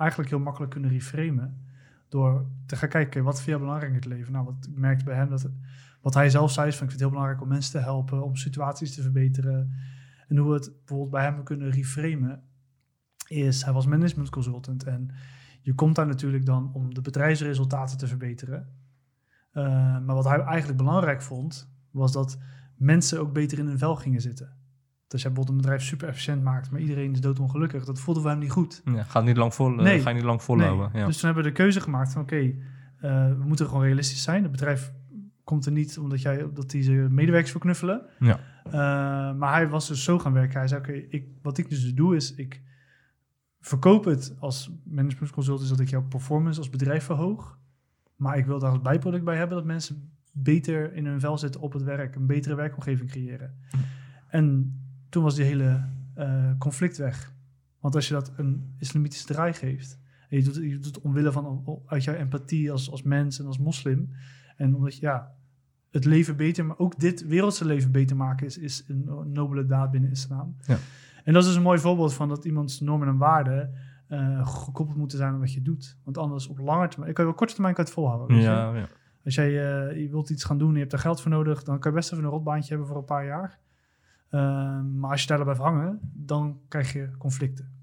eigenlijk 0.00 0.30
heel 0.30 0.40
makkelijk 0.40 0.72
kunnen 0.72 0.90
reframen 0.90 1.64
door 2.08 2.46
te 2.66 2.76
gaan 2.76 2.88
kijken, 2.88 3.24
wat 3.24 3.34
vind 3.34 3.46
jij 3.46 3.58
belangrijk 3.58 3.90
in 3.90 3.96
het 3.96 4.06
leven? 4.06 4.32
Nou, 4.32 4.44
wat 4.44 4.66
ik 4.70 4.76
merkte 4.76 5.04
bij 5.04 5.14
hem, 5.14 5.28
dat 5.28 5.50
wat 6.00 6.14
hij 6.14 6.30
zelf 6.30 6.50
zei, 6.50 6.68
is 6.68 6.76
van 6.76 6.86
ik 6.86 6.90
vind 6.90 6.92
het 6.92 7.00
heel 7.00 7.10
belangrijk 7.10 7.42
om 7.42 7.48
mensen 7.48 7.72
te 7.72 7.78
helpen, 7.78 8.24
om 8.24 8.36
situaties 8.36 8.94
te 8.94 9.02
verbeteren. 9.02 9.72
En 10.28 10.36
hoe 10.36 10.48
we 10.48 10.54
het 10.54 10.72
bijvoorbeeld 10.76 11.10
bij 11.10 11.24
hem 11.24 11.42
kunnen 11.42 11.70
reframen, 11.70 12.42
is 13.26 13.62
hij 13.62 13.72
was 13.72 13.86
management 13.86 14.30
consultant 14.30 14.84
en 14.84 15.10
je 15.60 15.74
komt 15.74 15.94
daar 15.94 16.06
natuurlijk 16.06 16.46
dan 16.46 16.70
om 16.72 16.94
de 16.94 17.00
bedrijfsresultaten 17.00 17.98
te 17.98 18.06
verbeteren. 18.06 18.68
Eh, 19.50 19.64
maar 20.00 20.14
wat 20.14 20.24
hij 20.24 20.40
eigenlijk 20.40 20.78
belangrijk 20.78 21.22
vond, 21.22 21.72
was 21.90 22.12
dat 22.12 22.38
mensen 22.76 23.20
ook 23.20 23.32
beter 23.32 23.58
in 23.58 23.66
hun 23.66 23.78
vel 23.78 23.96
gingen 23.96 24.20
zitten. 24.20 24.56
Dus 25.10 25.22
jij 25.22 25.32
bijvoorbeeld 25.32 25.48
een 25.48 25.62
bedrijf 25.62 25.82
super 25.88 26.08
efficiënt 26.08 26.42
maakt, 26.42 26.70
maar 26.70 26.80
iedereen 26.80 27.12
is 27.12 27.20
doodongelukkig. 27.20 27.84
Dat 27.84 28.00
voelde 28.00 28.20
voor 28.20 28.30
hem 28.30 28.38
niet 28.38 28.50
goed. 28.50 28.82
Ja, 28.84 29.02
gaat 29.02 29.24
niet 29.24 29.36
lang 29.36 29.54
vol, 29.54 29.70
eh, 29.70 29.76
Nee. 29.84 30.00
ga 30.00 30.08
je 30.08 30.14
niet 30.14 30.24
lang 30.24 30.42
volhouden. 30.42 30.88
Nee. 30.92 31.00
Ja. 31.00 31.06
Dus 31.06 31.16
toen 31.16 31.24
hebben 31.26 31.44
we 31.44 31.50
de 31.50 31.56
keuze 31.56 31.80
gemaakt 31.80 32.12
van 32.12 32.22
oké, 32.22 32.36
eh, 32.36 33.28
we 33.28 33.44
moeten 33.44 33.66
gewoon 33.66 33.82
realistisch 33.82 34.22
zijn. 34.22 34.42
Het 34.42 34.52
bedrijf 34.52 34.92
komt 35.44 35.66
er 35.66 35.72
niet 35.72 35.98
omdat 35.98 36.22
jij 36.22 36.46
dat 36.54 36.70
die 36.70 36.82
zijn 36.82 37.14
medewerkers 37.14 37.52
wil 37.52 37.60
knuffelen. 37.60 38.02
Ja. 38.18 38.40
Eh, 38.64 38.72
maar 39.38 39.52
hij 39.52 39.68
was 39.68 39.88
dus 39.88 40.04
zo 40.04 40.18
gaan 40.18 40.32
werken. 40.32 40.58
Hij 40.58 40.68
zei 40.68 40.80
oké, 40.80 40.92
ik, 40.92 41.26
wat 41.42 41.58
ik 41.58 41.68
dus 41.70 41.94
doe 41.94 42.16
is 42.16 42.34
ik 42.34 42.62
verkoop 43.60 44.04
het 44.04 44.34
als 44.38 44.70
management 44.84 45.32
consult 45.32 45.60
is 45.60 45.68
dat 45.68 45.80
ik 45.80 45.88
jouw 45.88 46.02
performance 46.02 46.58
als 46.58 46.70
bedrijf 46.70 47.04
verhoog. 47.04 47.58
Maar 48.16 48.38
ik 48.38 48.46
wil 48.46 48.58
daar 48.58 48.70
als 48.70 48.80
bijproduct 48.80 49.24
bij 49.24 49.36
hebben 49.36 49.56
dat 49.56 49.66
mensen 49.66 50.10
beter 50.32 50.94
in 50.94 51.06
hun 51.06 51.20
vel 51.20 51.38
zitten 51.38 51.60
op 51.60 51.72
het 51.72 51.82
werk, 51.82 52.14
een 52.14 52.26
betere 52.26 52.54
werkomgeving 52.54 53.10
creëren. 53.10 53.54
En 54.28 54.79
toen 55.10 55.22
was 55.22 55.34
die 55.34 55.44
hele 55.44 55.88
eh, 56.14 56.50
conflict 56.58 56.96
weg. 56.96 57.32
Want 57.80 57.94
als 57.94 58.08
je 58.08 58.14
dat 58.14 58.32
een 58.36 58.74
islamitische 58.78 59.26
draai 59.26 59.52
geeft, 59.52 59.98
en 60.28 60.36
je 60.36 60.42
doet, 60.42 60.54
je 60.54 60.74
doet 60.74 60.84
het 60.84 61.00
omwille 61.00 61.32
van 61.32 61.64
uit 61.86 62.04
jouw 62.04 62.14
empathie 62.14 62.72
als, 62.72 62.90
als 62.90 63.02
mens 63.02 63.38
en 63.38 63.46
als 63.46 63.58
moslim, 63.58 64.10
en 64.56 64.74
omdat 64.74 64.94
je 64.94 65.00
ja, 65.00 65.32
het 65.90 66.04
leven 66.04 66.36
beter, 66.36 66.66
maar 66.66 66.78
ook 66.78 66.98
dit 66.98 67.26
wereldse 67.26 67.64
leven 67.64 67.92
beter 67.92 68.16
maken 68.16 68.46
is, 68.46 68.58
is 68.58 68.84
een 68.88 69.32
nobele 69.32 69.66
daad 69.66 69.90
binnen 69.90 70.10
islam. 70.10 70.56
Ja. 70.66 70.76
En 71.24 71.32
dat 71.32 71.42
is 71.42 71.48
dus 71.48 71.56
een 71.56 71.62
mooi 71.62 71.78
voorbeeld 71.78 72.14
van 72.14 72.28
dat 72.28 72.44
iemands 72.44 72.80
normen 72.80 73.08
en 73.08 73.16
waarden 73.16 73.74
eh, 74.08 74.46
gekoppeld 74.46 74.98
moeten 74.98 75.18
zijn 75.18 75.32
aan 75.32 75.40
wat 75.40 75.52
je 75.52 75.62
doet. 75.62 75.98
Want 76.04 76.18
anders 76.18 76.46
op 76.46 76.58
lange 76.58 76.88
termijn, 76.88 77.10
ik 77.10 77.14
kan 77.14 77.24
je 77.24 77.30
wel 77.30 77.38
korte 77.38 77.54
termijn 77.54 77.74
kan 77.74 77.84
het 77.84 77.92
volhouden. 77.92 78.36
Ja, 78.36 78.74
ja. 78.74 78.88
Als 79.24 79.34
jij 79.34 79.46
eh, 79.46 80.00
je 80.00 80.08
wilt 80.10 80.30
iets 80.30 80.44
gaan 80.44 80.58
doen 80.58 80.68
en 80.68 80.74
je 80.74 80.80
hebt 80.80 80.92
er 80.92 80.98
geld 80.98 81.20
voor 81.20 81.30
nodig, 81.30 81.62
dan 81.62 81.78
kan 81.78 81.90
je 81.90 81.96
best 81.96 82.12
even 82.12 82.24
een 82.24 82.30
rotbaantje 82.30 82.68
hebben 82.68 82.86
voor 82.86 82.96
een 82.96 83.04
paar 83.04 83.24
jaar. 83.24 83.58
Ehm, 84.30 84.98
maar 84.98 85.10
als 85.10 85.20
je 85.20 85.26
daar 85.26 85.42
blijft 85.42 85.60
hangen, 85.60 85.98
dan 86.12 86.60
krijg 86.68 86.92
je 86.92 87.10
conflicten. 87.18 87.78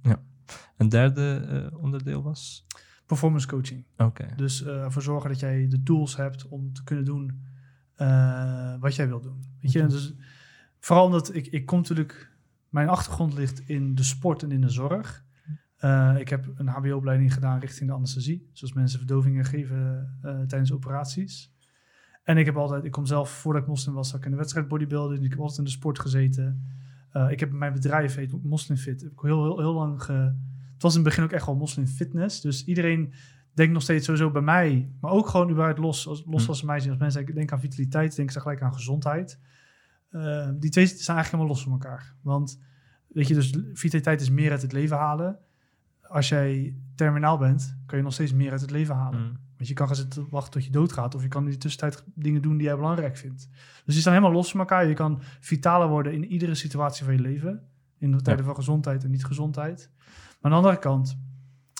Een 0.77 0.89
derde 0.89 1.47
eh, 1.49 1.83
onderdeel 1.83 2.23
was? 2.23 2.65
Performance 3.05 3.47
coaching. 3.47 3.85
Oké. 3.97 4.27
Dus 4.35 4.63
eh, 4.63 4.83
ervoor 4.83 5.01
zorgen 5.01 5.29
dat 5.29 5.39
jij 5.39 5.67
de 5.67 5.83
tools 5.83 6.15
hebt 6.15 6.47
om 6.47 6.73
te 6.73 6.83
kunnen 6.83 7.05
doen 7.05 7.41
eh, 7.95 8.75
wat 8.79 8.95
jij 8.95 9.07
wilt 9.07 9.23
doen. 9.23 9.43
Weet 9.61 9.71
je, 9.71 9.81
en 9.81 9.89
dus, 9.89 10.13
vooral 10.79 11.05
omdat 11.05 11.35
ik, 11.35 11.47
ik 11.47 11.65
kom 11.65 11.77
natuurlijk, 11.77 12.31
mijn 12.69 12.89
achtergrond 12.89 13.33
ligt 13.33 13.59
in 13.59 13.95
de 13.95 14.03
sport 14.03 14.43
en 14.43 14.51
in 14.51 14.61
de 14.61 14.69
zorg. 14.69 15.25
Ik 16.17 16.29
heb 16.29 16.51
een 16.55 16.67
HBO-opleiding 16.67 17.33
gedaan 17.33 17.59
richting 17.59 17.89
de 17.89 17.95
anesthesie, 17.95 18.49
zoals 18.53 18.73
mensen 18.73 18.99
verdovingen 18.99 19.45
geven 19.45 20.17
tijdens 20.21 20.71
operaties. 20.71 21.51
En 22.27 22.37
ik 22.37 22.45
heb 22.45 22.57
altijd, 22.57 22.83
ik 22.83 22.91
kom 22.91 23.05
zelf, 23.05 23.29
voordat 23.29 23.61
ik 23.61 23.67
moslim 23.67 23.93
was, 23.95 24.13
ik 24.13 24.25
in 24.25 24.31
de 24.31 24.37
wedstrijd 24.37 24.67
bodybuilding. 24.67 25.23
Ik 25.23 25.29
heb 25.29 25.39
altijd 25.39 25.57
in 25.57 25.63
de 25.63 25.69
sport 25.69 25.99
gezeten. 25.99 26.63
Eh, 27.11 27.31
ik 27.31 27.39
heb 27.39 27.51
mijn 27.51 27.73
bedrijf, 27.73 28.15
heet 28.15 28.43
Moslimfit. 28.43 29.01
Heb 29.01 29.11
ik 29.11 29.19
heel, 29.21 29.43
heel, 29.43 29.59
heel 29.59 29.73
lang 29.73 30.03
ge... 30.03 30.13
Het 30.73 30.81
was 30.81 30.95
in 30.95 30.99
het 30.99 31.09
begin 31.09 31.23
ook 31.23 31.31
echt 31.31 31.45
wel 31.45 31.55
moslim 31.55 31.87
fitness. 31.87 32.41
Dus 32.41 32.65
iedereen 32.65 33.13
denkt 33.53 33.73
nog 33.73 33.81
steeds 33.81 34.05
sowieso 34.05 34.31
bij 34.31 34.41
mij, 34.41 34.91
maar 35.01 35.11
ook 35.11 35.27
gewoon 35.27 35.49
überhaupt 35.49 35.79
los, 35.79 36.07
als, 36.07 36.23
los 36.25 36.43
Hm. 36.43 36.49
als 36.49 36.61
mij 36.61 36.79
zien. 36.79 36.89
Als 36.89 36.99
mensen 36.99 37.25
denken 37.25 37.55
aan 37.55 37.61
vitaliteit, 37.61 38.15
denken 38.15 38.33
ze 38.33 38.39
gelijk 38.39 38.61
aan 38.61 38.73
gezondheid. 38.73 39.39
Eh, 40.09 40.49
die 40.59 40.69
twee 40.69 40.85
zijn 40.85 41.17
eigenlijk 41.17 41.25
helemaal 41.25 41.47
los 41.47 41.63
van 41.63 41.71
elkaar. 41.71 42.15
Want 42.21 42.59
weet 43.07 43.27
je, 43.27 43.33
dus 43.33 43.57
vitaliteit 43.73 44.21
is 44.21 44.29
meer 44.29 44.51
uit 44.51 44.61
het 44.61 44.71
leven 44.71 44.97
halen. 44.97 45.39
Als 46.09 46.29
jij 46.29 46.75
terminaal 46.95 47.37
bent, 47.37 47.77
kan 47.85 47.97
je 47.97 48.03
nog 48.03 48.13
steeds 48.13 48.33
meer 48.33 48.51
uit 48.51 48.61
het 48.61 48.71
leven 48.71 48.95
halen. 48.95 49.19
Mm. 49.19 49.37
Want 49.57 49.69
je 49.69 49.75
kan 49.75 49.87
gaan 49.87 49.95
zitten 49.95 50.27
wachten 50.29 50.51
tot 50.51 50.65
je 50.65 50.71
doodgaat. 50.71 51.15
Of 51.15 51.21
je 51.21 51.27
kan 51.27 51.43
in 51.43 51.49
die 51.49 51.57
tussentijd 51.57 52.03
dingen 52.15 52.41
doen 52.41 52.57
die 52.57 52.67
jij 52.67 52.75
belangrijk 52.75 53.17
vindt. 53.17 53.49
Dus 53.85 53.93
die 53.93 54.01
staan 54.01 54.13
helemaal 54.13 54.35
los 54.35 54.51
van 54.51 54.59
elkaar. 54.59 54.87
Je 54.87 54.93
kan 54.93 55.21
vitaler 55.39 55.87
worden 55.87 56.13
in 56.13 56.25
iedere 56.25 56.55
situatie 56.55 57.05
van 57.05 57.13
je 57.13 57.19
leven. 57.19 57.61
In 57.97 58.11
de 58.11 58.21
tijden 58.21 58.45
van 58.45 58.55
gezondheid 58.55 59.03
en 59.03 59.11
niet 59.11 59.25
gezondheid. 59.25 59.91
Maar 59.97 60.37
aan 60.41 60.49
de 60.51 60.55
andere 60.55 60.79
kant, 60.79 61.17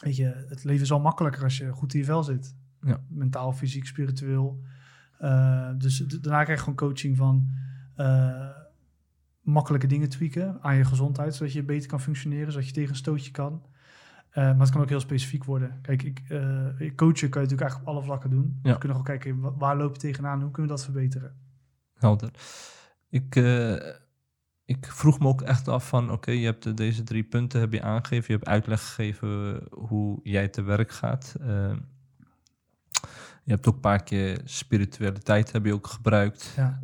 weet 0.01 0.15
je, 0.15 0.45
het 0.47 0.63
leven 0.63 0.83
is 0.83 0.91
al 0.91 0.99
makkelijker 0.99 1.43
als 1.43 1.57
je 1.57 1.71
goed 1.71 1.93
in 1.93 1.99
je 1.99 2.05
vel 2.05 2.23
zit. 2.23 2.55
Ja. 2.81 3.01
Mentaal, 3.09 3.53
fysiek, 3.53 3.85
spiritueel. 3.85 4.63
Uh, 5.21 5.69
dus 5.77 5.97
daarna 5.97 6.43
krijg 6.43 6.59
je 6.59 6.63
gewoon 6.63 6.75
coaching 6.75 7.17
van 7.17 7.49
uh, 7.97 8.47
makkelijke 9.41 9.87
dingen 9.87 10.09
tweaken 10.09 10.57
aan 10.61 10.75
je 10.75 10.85
gezondheid. 10.85 11.35
Zodat 11.35 11.53
je 11.53 11.63
beter 11.63 11.89
kan 11.89 12.01
functioneren, 12.01 12.51
zodat 12.51 12.67
je 12.67 12.73
tegen 12.73 12.89
een 12.89 12.95
stootje 12.95 13.31
kan. 13.31 13.61
Uh, 14.29 14.35
maar 14.43 14.59
het 14.59 14.69
kan 14.69 14.81
ook 14.81 14.89
heel 14.89 14.99
specifiek 14.99 15.43
worden. 15.43 15.79
Kijk, 15.81 16.03
ik, 16.03 16.21
uh, 16.29 16.39
coachen 16.95 17.29
kan 17.29 17.41
je 17.41 17.47
natuurlijk 17.47 17.61
eigenlijk 17.61 17.81
op 17.81 17.87
alle 17.87 18.03
vlakken 18.03 18.29
doen. 18.29 18.59
Ja. 18.63 18.71
We 18.73 18.77
kunnen 18.77 18.97
gewoon 18.97 19.19
kijken, 19.19 19.39
wa- 19.39 19.53
waar 19.57 19.77
loop 19.77 19.93
je 19.93 19.99
tegenaan? 20.01 20.41
Hoe 20.41 20.51
kunnen 20.51 20.71
we 20.71 20.77
dat 20.77 20.85
verbeteren? 20.85 21.35
Helder. 21.93 22.31
Ik, 23.09 23.35
uh, 23.35 23.75
ik 24.65 24.85
vroeg 24.91 25.19
me 25.19 25.27
ook 25.27 25.41
echt 25.41 25.67
af 25.67 25.87
van, 25.87 26.11
oké, 26.11 26.31
je 26.31 26.45
hebt 26.45 26.77
deze 26.77 27.03
drie 27.03 27.23
punten 27.23 27.59
heb 27.59 27.73
je 27.73 27.81
aangegeven. 27.81 28.25
Je 28.27 28.33
hebt 28.33 28.47
uitleg 28.47 28.85
gegeven 28.87 29.61
hoe 29.71 30.19
jij 30.23 30.47
te 30.47 30.61
werk 30.61 30.91
gaat. 30.91 31.35
Je 33.43 33.53
hebt 33.53 33.67
ook 33.67 33.75
een 33.75 33.79
paar 33.79 34.03
keer 34.03 34.41
spiritualiteit 34.43 35.51
heb 35.51 35.65
je 35.65 35.73
ook 35.73 35.87
gebruikt. 35.87 36.53
Ja. 36.55 36.79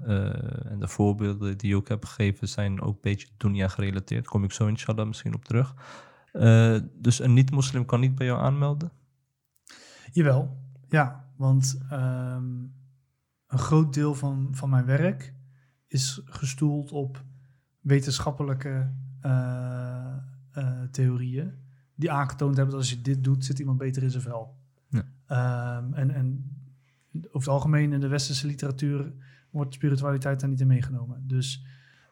En 0.66 0.80
de 0.80 0.88
voorbeelden 0.88 1.58
die 1.58 1.70
je 1.70 1.76
ook 1.76 1.88
hebt 1.88 2.06
gegeven 2.06 2.48
zijn 2.48 2.82
ook 2.82 2.94
een 2.94 3.02
beetje 3.02 3.28
dunya 3.38 3.68
gerelateerd. 3.68 4.28
Kom 4.28 4.44
ik 4.44 4.52
zo 4.52 4.68
inshallah 4.68 5.08
misschien 5.08 5.34
op 5.34 5.46
terug. 5.46 5.74
Uh, 6.34 6.80
dus 6.94 7.20
een 7.20 7.34
niet-moslim 7.34 7.86
kan 7.86 8.00
niet 8.00 8.16
bij 8.16 8.26
jou 8.26 8.42
aanmelden? 8.42 8.92
Jawel, 10.12 10.58
ja. 10.90 11.32
Want 11.36 11.80
um, 11.92 12.74
een 13.48 13.60
groot 13.60 13.94
deel 13.94 14.16
van, 14.16 14.48
van 14.52 14.70
mijn 14.70 14.86
werk 14.86 15.34
is 15.88 16.22
gestoeld 16.26 16.92
op 16.92 17.24
wetenschappelijke 17.80 18.94
uh, 19.26 20.16
uh, 20.58 20.82
theorieën. 20.92 21.54
Die 21.96 22.12
aangetoond 22.12 22.56
hebben 22.56 22.76
dat 22.76 22.84
als 22.84 22.92
je 22.92 23.02
dit 23.02 23.24
doet, 23.24 23.46
zit 23.46 23.60
iemand 23.60 23.78
beter 23.78 24.04
in 24.04 24.12
zijn 24.12 24.24
vel. 24.24 24.58
Ja. 24.90 25.78
Um, 25.78 25.94
en, 25.94 26.12
en 26.12 26.58
over 27.12 27.40
het 27.40 27.48
algemeen 27.48 27.94
in 27.94 28.00
de 28.00 28.08
westerse 28.08 28.48
literatuur 28.48 29.14
wordt 29.50 29.74
spiritualiteit 29.74 30.40
daar 30.40 30.50
niet 30.50 30.62
in 30.62 30.68
meegenomen. 30.68 31.28
Dus. 31.28 31.66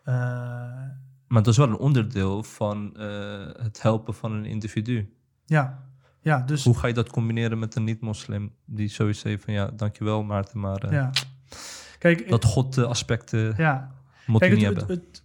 Uh, 0.06 0.88
maar 1.32 1.44
dat 1.44 1.52
is 1.52 1.58
wel 1.58 1.68
een 1.68 1.78
onderdeel 1.78 2.44
van 2.44 2.94
uh, 2.98 3.48
het 3.54 3.82
helpen 3.82 4.14
van 4.14 4.32
een 4.32 4.46
individu. 4.46 5.14
Ja, 5.46 5.84
ja 6.22 6.42
dus... 6.42 6.64
Hoe 6.64 6.78
ga 6.78 6.88
je 6.88 6.94
dat 6.94 7.10
combineren 7.10 7.60
met 7.60 7.76
een 7.76 7.84
niet-moslim 7.84 8.54
die 8.66 8.88
sowieso 8.88 9.28
heeft 9.28 9.44
van 9.44 9.54
ja, 9.54 9.68
dankjewel 9.68 10.24
Maarten, 10.24 10.60
maar 10.60 10.86
uh, 10.86 10.92
ja. 10.92 11.12
Kijk, 12.00 12.30
dat 12.30 12.46
God-aspecten 12.46 13.54
ja. 13.58 13.92
moet 14.26 14.40
Kijk, 14.40 14.52
je 14.52 14.58
niet 14.58 14.68
het, 14.68 14.78
hebben. 14.78 14.96
Het, 14.96 15.06
het, 15.06 15.24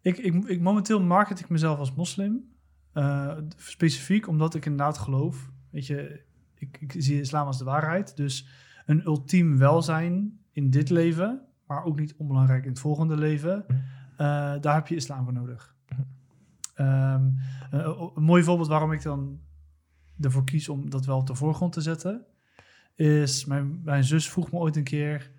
ik, 0.00 0.18
ik, 0.18 0.44
ik, 0.44 0.60
momenteel 0.60 1.02
market 1.02 1.40
ik 1.40 1.48
mezelf 1.48 1.78
als 1.78 1.94
moslim. 1.94 2.52
Uh, 2.94 3.36
specifiek 3.56 4.28
omdat 4.28 4.54
ik 4.54 4.64
inderdaad 4.64 4.98
geloof. 4.98 5.50
Weet 5.70 5.86
je, 5.86 6.22
ik, 6.54 6.78
ik 6.80 6.94
zie 6.98 7.20
islam 7.20 7.46
als 7.46 7.58
de 7.58 7.64
waarheid. 7.64 8.16
Dus 8.16 8.48
een 8.86 9.04
ultiem 9.04 9.58
welzijn 9.58 10.40
in 10.52 10.70
dit 10.70 10.90
leven, 10.90 11.40
maar 11.66 11.84
ook 11.84 11.98
niet 11.98 12.14
onbelangrijk 12.16 12.62
in 12.62 12.70
het 12.70 12.80
volgende 12.80 13.16
leven. 13.16 13.64
Uh, 13.68 13.76
daar 14.60 14.74
heb 14.74 14.86
je 14.86 14.94
islam 14.94 15.24
voor 15.24 15.32
nodig. 15.32 15.76
Um, 16.80 17.36
uh, 17.74 18.10
een 18.14 18.22
mooi 18.22 18.42
voorbeeld 18.42 18.68
waarom 18.68 18.92
ik 18.92 19.02
dan 19.02 19.40
ervoor 20.20 20.44
kies 20.44 20.68
om 20.68 20.90
dat 20.90 21.04
wel 21.04 21.18
op 21.18 21.26
de 21.26 21.34
voorgrond 21.34 21.72
te 21.72 21.80
zetten, 21.80 22.24
is 22.94 23.44
mijn, 23.44 23.80
mijn 23.84 24.04
zus 24.04 24.30
vroeg 24.30 24.52
me 24.52 24.58
ooit 24.58 24.76
een 24.76 24.84
keer: 24.84 25.30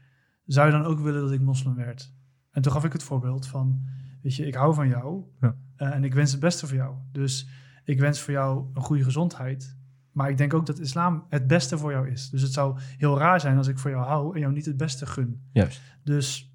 zou 0.46 0.66
je 0.66 0.72
dan 0.72 0.84
ook 0.86 1.00
willen 1.00 1.22
dat 1.22 1.32
ik 1.32 1.42
moslim 1.42 1.76
werd? 1.76 2.14
En 2.52 2.62
toen 2.62 2.72
gaf 2.72 2.84
ik 2.84 2.94
het 2.94 3.04
voorbeeld 3.04 3.48
van: 3.48 3.86
weet 4.22 4.36
je, 4.36 4.48
ik 4.48 4.56
hou 4.56 4.74
van 4.74 4.88
jou 4.88 5.24
ja. 5.42 5.56
uh, 5.78 5.94
en 5.94 6.04
ik 6.04 6.14
wens 6.14 6.32
het 6.32 6.40
beste 6.40 6.68
voor 6.68 6.78
jou. 6.78 6.96
Dus 7.12 7.48
ik 7.84 8.00
wens 8.00 8.20
voor 8.20 8.34
jou 8.34 8.66
een 8.74 8.82
goede 8.82 9.04
gezondheid. 9.04 9.78
Maar 10.12 10.30
ik 10.30 10.38
denk 10.38 10.54
ook 10.54 10.66
dat 10.66 10.80
islam 10.80 11.26
het 11.30 11.48
beste 11.48 11.78
voor 11.78 11.92
jou 11.92 12.10
is. 12.10 12.30
Dus 12.30 12.42
het 12.42 12.54
zou 12.54 12.80
heel 12.98 13.18
raar 13.18 13.40
zijn 13.40 13.58
als 13.58 13.68
ik 13.68 13.80
voor 13.80 13.92
jou 13.92 14.06
hou 14.06 14.34
en 14.34 14.40
jou 14.40 14.54
niet 14.54 14.66
het 14.66 14.78
beste 14.78 15.06
gun. 15.06 15.42
Juist. 15.52 15.82
Dus 16.04 16.54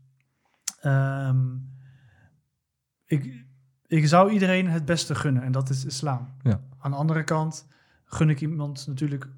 um, 0.84 1.73
ik, 3.20 3.44
ik 3.86 4.06
zou 4.06 4.30
iedereen 4.30 4.68
het 4.68 4.84
beste 4.84 5.14
gunnen 5.14 5.42
en 5.42 5.52
dat 5.52 5.70
is 5.70 5.84
islam. 5.84 6.28
Ja. 6.42 6.60
Aan 6.78 6.90
de 6.90 6.96
andere 6.96 7.24
kant 7.24 7.66
gun 8.04 8.30
ik 8.30 8.40
iemand 8.40 8.86
natuurlijk, 8.86 9.28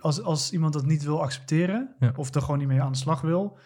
als, 0.00 0.22
als 0.22 0.52
iemand 0.52 0.72
dat 0.72 0.86
niet 0.86 1.04
wil 1.04 1.22
accepteren 1.22 1.94
ja. 1.98 2.12
of 2.16 2.34
er 2.34 2.42
gewoon 2.42 2.58
niet 2.58 2.68
mee 2.68 2.82
aan 2.82 2.92
de 2.92 2.98
slag 2.98 3.20
wil, 3.20 3.58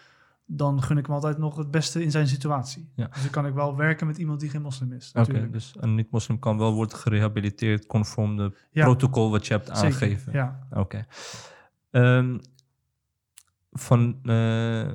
dan 0.45 0.81
gun 0.81 0.97
ik 0.97 1.05
hem 1.05 1.15
altijd 1.15 1.37
nog 1.37 1.55
het 1.55 1.71
beste 1.71 2.03
in 2.03 2.11
zijn 2.11 2.27
situatie. 2.27 2.89
Ja. 2.95 3.07
Dus 3.07 3.21
dan 3.21 3.31
kan 3.31 3.45
ik 3.45 3.53
wel 3.53 3.75
werken 3.75 4.07
met 4.07 4.17
iemand 4.17 4.39
die 4.39 4.49
geen 4.49 4.61
moslim 4.61 4.91
is. 4.91 5.11
Oké, 5.15 5.29
okay, 5.29 5.49
dus 5.49 5.73
een 5.79 5.95
niet-moslim 5.95 6.39
kan 6.39 6.57
wel 6.57 6.73
worden 6.73 6.97
gerehabiliteerd 6.97 7.85
conform 7.85 8.37
de 8.37 8.57
ja. 8.71 8.83
protocol 8.83 9.31
wat 9.31 9.47
je 9.47 9.53
hebt 9.53 9.67
Zeker, 9.67 9.83
aangegeven. 9.83 10.33
Ja. 10.33 10.67
Oké. 10.69 10.79
Okay. 11.91 12.17
Um, 12.17 12.39
van 13.71 14.19
uh, 14.23 14.91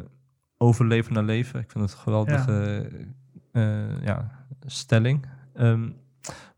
overleven 0.56 1.12
naar 1.12 1.24
leven, 1.24 1.60
ik 1.60 1.70
vind 1.70 1.84
het 1.84 1.92
een 1.92 1.98
geweldige. 1.98 2.88
Uh, 3.52 4.02
ja, 4.02 4.44
stelling. 4.66 5.26
Um, 5.54 5.96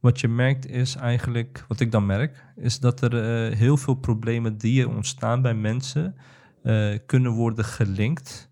Wat 0.00 0.20
je 0.20 0.28
merkt 0.28 0.66
is 0.66 0.94
eigenlijk, 0.97 1.64
wat 1.68 1.80
ik 1.80 1.90
dan 1.92 2.06
merk, 2.06 2.44
is 2.56 2.80
dat 2.80 3.00
er 3.00 3.14
eh, 3.50 3.56
heel 3.56 3.76
veel 3.76 3.94
problemen 3.94 4.59
die 4.59 4.82
er 4.82 4.88
ontstaan 4.88 5.42
bij 5.42 5.54
mensen 5.54 6.14
eh, 6.62 6.99
kunnen 7.06 7.32
worden 7.32 7.64
gelinkt 7.64 8.50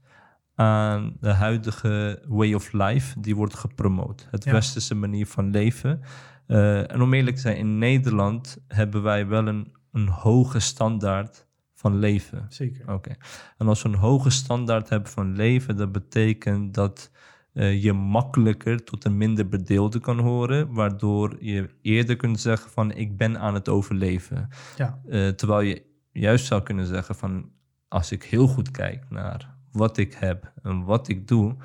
aan 0.54 1.16
de 1.20 1.32
huidige 1.32 2.22
way 2.26 2.54
of 2.54 2.72
life 2.72 3.20
die 3.20 3.36
wordt 3.36 3.54
gepromoot. 3.54 4.28
Het 4.30 4.44
Ja. 4.44 4.52
westerse 4.52 4.94
manier 4.94 5.26
van 5.26 5.50
leven. 5.50 6.00
Eh, 6.46 6.92
en 6.92 7.00
om 7.02 7.14
eerlijk 7.14 7.36
te 7.36 7.42
zijn, 7.42 7.56
in 7.56 7.78
Nederland 7.78 8.58
hebben 8.68 9.02
wij 9.02 9.26
wel 9.26 9.46
een, 9.46 9.72
een 9.92 10.08
hoge 10.08 10.60
standaard 10.60 11.46
van 11.74 11.98
leven. 11.98 12.46
Zeker. 12.48 12.92
Oké. 12.92 13.14
En 13.58 13.68
als 13.68 13.82
we 13.82 13.88
een 13.88 13.94
hoge 13.94 14.30
standaard 14.30 14.88
hebben 14.88 15.10
van 15.10 15.36
leven, 15.36 15.76
dat 15.76 15.92
betekent 15.92 16.74
dat 16.74 17.10
eh, 17.58 17.82
je 17.82 17.92
makkelijker 17.92 18.84
tot 18.84 19.04
een 19.04 19.16
minder 19.16 19.48
bedeelde 19.48 19.98
kan 20.00 20.18
horen, 20.18 20.72
waardoor 20.72 21.36
je 21.40 21.68
eerder 21.82 22.16
kunt 22.16 22.40
zeggen 22.40 22.70
van 22.70 22.92
ik 22.92 23.16
ben 23.16 23.38
aan 23.40 23.54
het 23.54 23.68
overleven. 23.68 24.48
Ja, 24.76 25.00
Eh, 25.08 25.28
terwijl 25.28 25.60
je 25.60 25.82
juist 26.12 26.46
zou 26.46 26.62
kunnen 26.62 26.86
zeggen 26.86 27.14
van 27.14 27.50
als 27.88 28.12
ik 28.12 28.22
heel 28.22 28.46
goed 28.46 28.70
kijk 28.70 29.10
naar 29.10 29.54
wat 29.72 29.96
ik 29.96 30.14
heb 30.14 30.52
en 30.62 30.84
wat 30.84 31.08
ik 31.08 31.28
doe, 31.28 31.56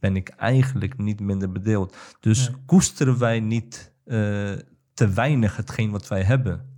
ben 0.00 0.16
ik 0.16 0.28
eigenlijk 0.28 0.98
niet 0.98 1.20
minder 1.20 1.52
bedeeld. 1.52 1.96
Dus 2.20 2.48
Nee. 2.48 2.56
koesteren 2.66 3.18
wij 3.18 3.40
niet 3.40 3.92
eh, 4.04 4.52
te 4.94 5.08
weinig 5.14 5.56
hetgeen 5.56 5.90
wat 5.90 6.08
wij 6.08 6.22
hebben. 6.22 6.70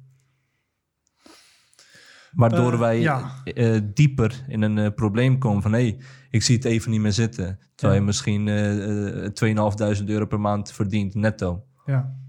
Waardoor 2.33 2.79
wij 2.79 3.01
ja. 3.01 3.43
dieper 3.83 4.45
in 4.49 4.63
een 4.63 4.95
probleem 4.95 5.39
komen 5.39 5.63
van 5.63 5.73
hé, 5.73 5.89
hey, 5.89 5.99
ik 6.35 6.43
zie 6.43 6.57
het 6.57 6.65
even 6.65 6.91
niet 6.91 7.01
meer 7.01 7.13
zitten. 7.13 7.59
Terwijl 7.75 8.01
je 8.01 8.07
misschien 8.07 8.49
eh, 8.49 9.25
eh, 9.25 9.99
2.500 9.99 10.05
euro 10.05 10.27
per 10.27 10.41
maand 10.41 10.73
verdient 10.73 11.15
netto. 11.15 11.65
ja. 11.87 12.23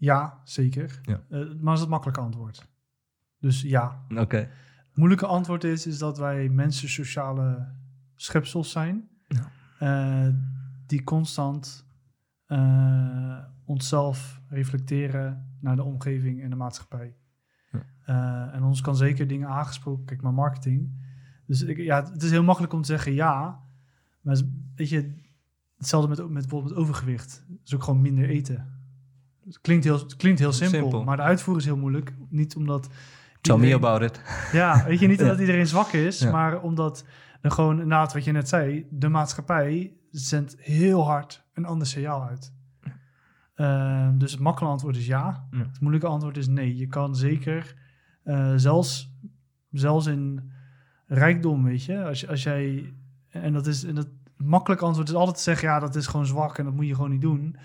Ja, 0.00 0.40
zeker. 0.44 1.00
Ja. 1.02 1.20
Eh, 1.28 1.38
maar 1.38 1.48
dat 1.64 1.74
is 1.74 1.80
het 1.80 1.88
makkelijke 1.88 2.20
antwoord. 2.20 2.68
Dus 3.40 3.62
ja. 3.62 4.04
Oké. 4.16 4.36
Het 4.36 4.96
moeilijke 4.96 5.26
antwoord 5.26 5.64
is, 5.64 5.86
is 5.86 5.98
dat 5.98 6.18
wij 6.18 6.48
mensen 6.48 6.88
sociale 6.88 7.68
schepsels 8.14 8.70
zijn. 8.70 9.08
Ja. 9.28 9.50
eh, 9.78 10.34
die 10.86 11.04
constant 11.04 11.86
eh, 12.46 13.38
onszelf 13.64 14.40
reflecteren 14.48 15.56
naar 15.60 15.76
de 15.76 15.82
omgeving 15.84 16.42
en 16.42 16.50
de 16.50 16.56
maatschappij. 16.56 17.16
Ja. 17.72 17.82
Eh, 18.04 18.54
en 18.54 18.62
ons 18.62 18.80
kan 18.80 18.96
zeker 18.96 19.26
dingen 19.26 19.48
aangesproken. 19.48 20.04
Kijk 20.04 20.22
maar 20.22 20.34
marketing. 20.34 21.06
Dus 21.48 21.62
ik, 21.62 21.76
ja, 21.76 22.04
het 22.12 22.22
is 22.22 22.30
heel 22.30 22.42
makkelijk 22.42 22.72
om 22.72 22.80
te 22.80 22.86
zeggen 22.86 23.12
ja. 23.14 23.60
Maar 24.20 24.36
weet 24.76 24.88
je, 24.88 25.12
hetzelfde 25.76 26.08
met, 26.08 26.18
met 26.18 26.32
bijvoorbeeld 26.32 26.74
met 26.74 26.82
overgewicht. 26.82 27.44
is 27.64 27.74
ook 27.74 27.82
gewoon 27.82 28.00
minder 28.00 28.28
eten. 28.28 28.76
Het 29.44 29.60
klinkt 29.60 29.84
heel, 29.84 29.98
het 29.98 30.16
klinkt 30.16 30.38
heel 30.38 30.52
simpel, 30.52 30.78
Simpel. 30.80 31.04
maar 31.04 31.16
de 31.16 31.22
uitvoering 31.22 31.66
is 31.66 31.70
heel 31.72 31.80
moeilijk. 31.80 32.12
Niet 32.28 32.56
omdat... 32.56 32.88
Tell 33.40 33.56
me 33.56 33.74
about 33.74 34.02
it. 34.02 34.20
ja, 34.52 34.84
weet 34.84 34.98
je, 34.98 35.06
niet 35.06 35.18
Ja. 35.20 35.24
omdat 35.24 35.40
iedereen 35.40 35.66
zwak 35.66 35.92
is, 35.92 36.18
Ja. 36.18 36.30
maar 36.30 36.60
omdat 36.60 37.04
er 37.40 37.50
gewoon, 37.50 37.72
inderdaad, 37.72 38.12
wat 38.12 38.24
je 38.24 38.32
net 38.32 38.48
zei, 38.48 38.86
de 38.90 39.08
maatschappij 39.08 39.92
zendt 40.10 40.56
heel 40.58 41.04
hard 41.06 41.44
een 41.54 41.64
ander 41.64 41.86
signaal 41.86 42.22
uit. 42.24 42.52
Ehm, 43.54 44.18
dus 44.18 44.30
het 44.32 44.40
makkelijke 44.40 44.72
antwoord 44.74 44.96
is 44.96 45.06
ja. 45.06 45.46
Ja. 45.50 45.58
Het 45.58 45.80
moeilijke 45.80 46.06
antwoord 46.08 46.36
is 46.36 46.48
nee. 46.48 46.76
Je 46.76 46.86
kan 46.86 47.16
zeker, 47.16 47.74
eh, 48.24 48.52
zelfs, 48.56 49.14
zelfs 49.70 50.06
in 50.06 50.50
rijkdom, 51.08 51.64
weet 51.64 51.84
je, 51.84 52.04
als, 52.04 52.20
je- 52.20 52.28
als 52.28 52.42
jij, 52.42 52.92
en 53.28 53.52
dat 53.52 53.66
is, 53.66 53.84
en 53.84 53.94
dat 53.94 54.04
het 54.04 54.46
makkelijke 54.46 54.84
antwoord 54.84 55.08
is 55.08 55.14
altijd 55.14 55.36
te 55.36 55.42
zeggen, 55.42 55.68
ja, 55.68 55.78
dat 55.78 55.94
is 55.94 56.06
gewoon 56.06 56.26
zwak 56.26 56.58
en 56.58 56.64
dat 56.64 56.74
moet 56.74 56.86
je 56.86 56.94
gewoon 56.94 57.10
niet 57.10 57.20
doen. 57.20 57.56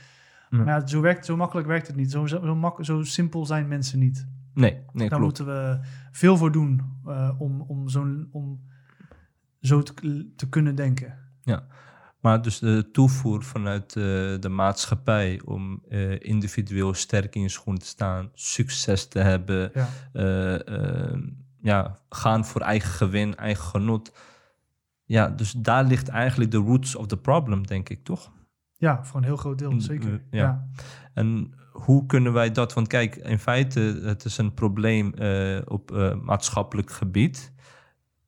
Ja. 0.50 0.58
Maar 0.58 0.68
ja, 0.68 0.88
zo, 0.88 1.02
werkt, 1.02 1.26
zo 1.26 1.36
makkelijk 1.38 1.68
werkt 1.68 1.88
het 1.88 1.96
niet. 1.96 2.12
Zo, 2.12 2.26
zo, 2.28 2.42
zo, 2.46 2.56
mak- 2.56 2.86
zo 2.86 3.04
simpel 3.04 3.46
zijn 3.46 3.68
mensen 3.68 4.00
niet. 4.00 4.28
Nee, 4.54 4.72
nee 4.72 5.10
Daar 5.10 5.20
klopt. 5.20 5.24
moeten 5.24 5.46
we 5.46 5.80
veel 6.12 6.38
voor 6.38 6.52
doen 6.52 6.82
eh, 7.08 7.30
om, 7.38 7.62
om, 7.62 7.90
zo'n, 7.90 8.28
om 8.32 8.60
zo 9.62 9.82
te, 9.84 10.32
te 10.36 10.50
kunnen 10.50 10.76
denken. 10.76 11.22
Maar 12.20 12.42
dus 12.42 12.60
de 12.60 12.90
toevoer 12.92 13.44
vanuit 13.44 13.96
eh, 13.96 14.04
de 14.40 14.50
maatschappij 14.50 15.42
om 15.46 15.84
eh, 15.90 16.20
individueel 16.20 16.94
sterk 16.94 17.36
in 17.36 17.42
je 17.42 17.50
schoen 17.50 17.78
te 17.78 17.86
staan, 17.86 18.30
succes 18.34 19.08
te 19.08 19.20
hebben, 19.20 19.72
Ja, 19.74 19.88
eh, 20.14 20.68
eh, 21.12 21.20
ja, 21.64 21.98
gaan 22.10 22.46
voor 22.46 22.62
eigen 22.62 22.90
gewin, 22.92 23.36
eigen 23.36 23.64
genot. 23.64 24.12
Ja, 25.06 25.28
dus 25.30 25.52
daar 25.52 25.84
ligt 25.84 26.08
eigenlijk 26.08 26.52
de 26.52 26.58
roots 26.58 26.96
of 26.96 27.06
the 27.08 27.18
problem, 27.18 27.68
denk 27.68 27.90
ik, 27.90 28.04
toch? 28.04 28.32
ja 28.78 29.04
voor 29.06 29.20
een 29.20 29.26
heel 29.26 29.38
groot 29.38 29.58
deel, 29.58 29.72
Mm, 29.72 29.80
zeker. 29.80 30.10
eh, 30.14 30.20
ja. 30.32 30.44
Ja. 30.44 30.68
En 31.14 31.54
hoe 31.72 32.06
kunnen 32.06 32.34
wij 32.34 32.52
dat? 32.52 32.74
Want 32.74 32.88
kijk, 32.88 33.16
in 33.16 33.40
feite, 33.40 33.80
het 34.04 34.26
is 34.26 34.38
een 34.38 34.54
probleem 34.54 35.14
eh, 35.14 35.58
op 35.66 35.92
eh, 35.92 36.16
maatschappelijk 36.16 36.92
gebied. 36.92 37.52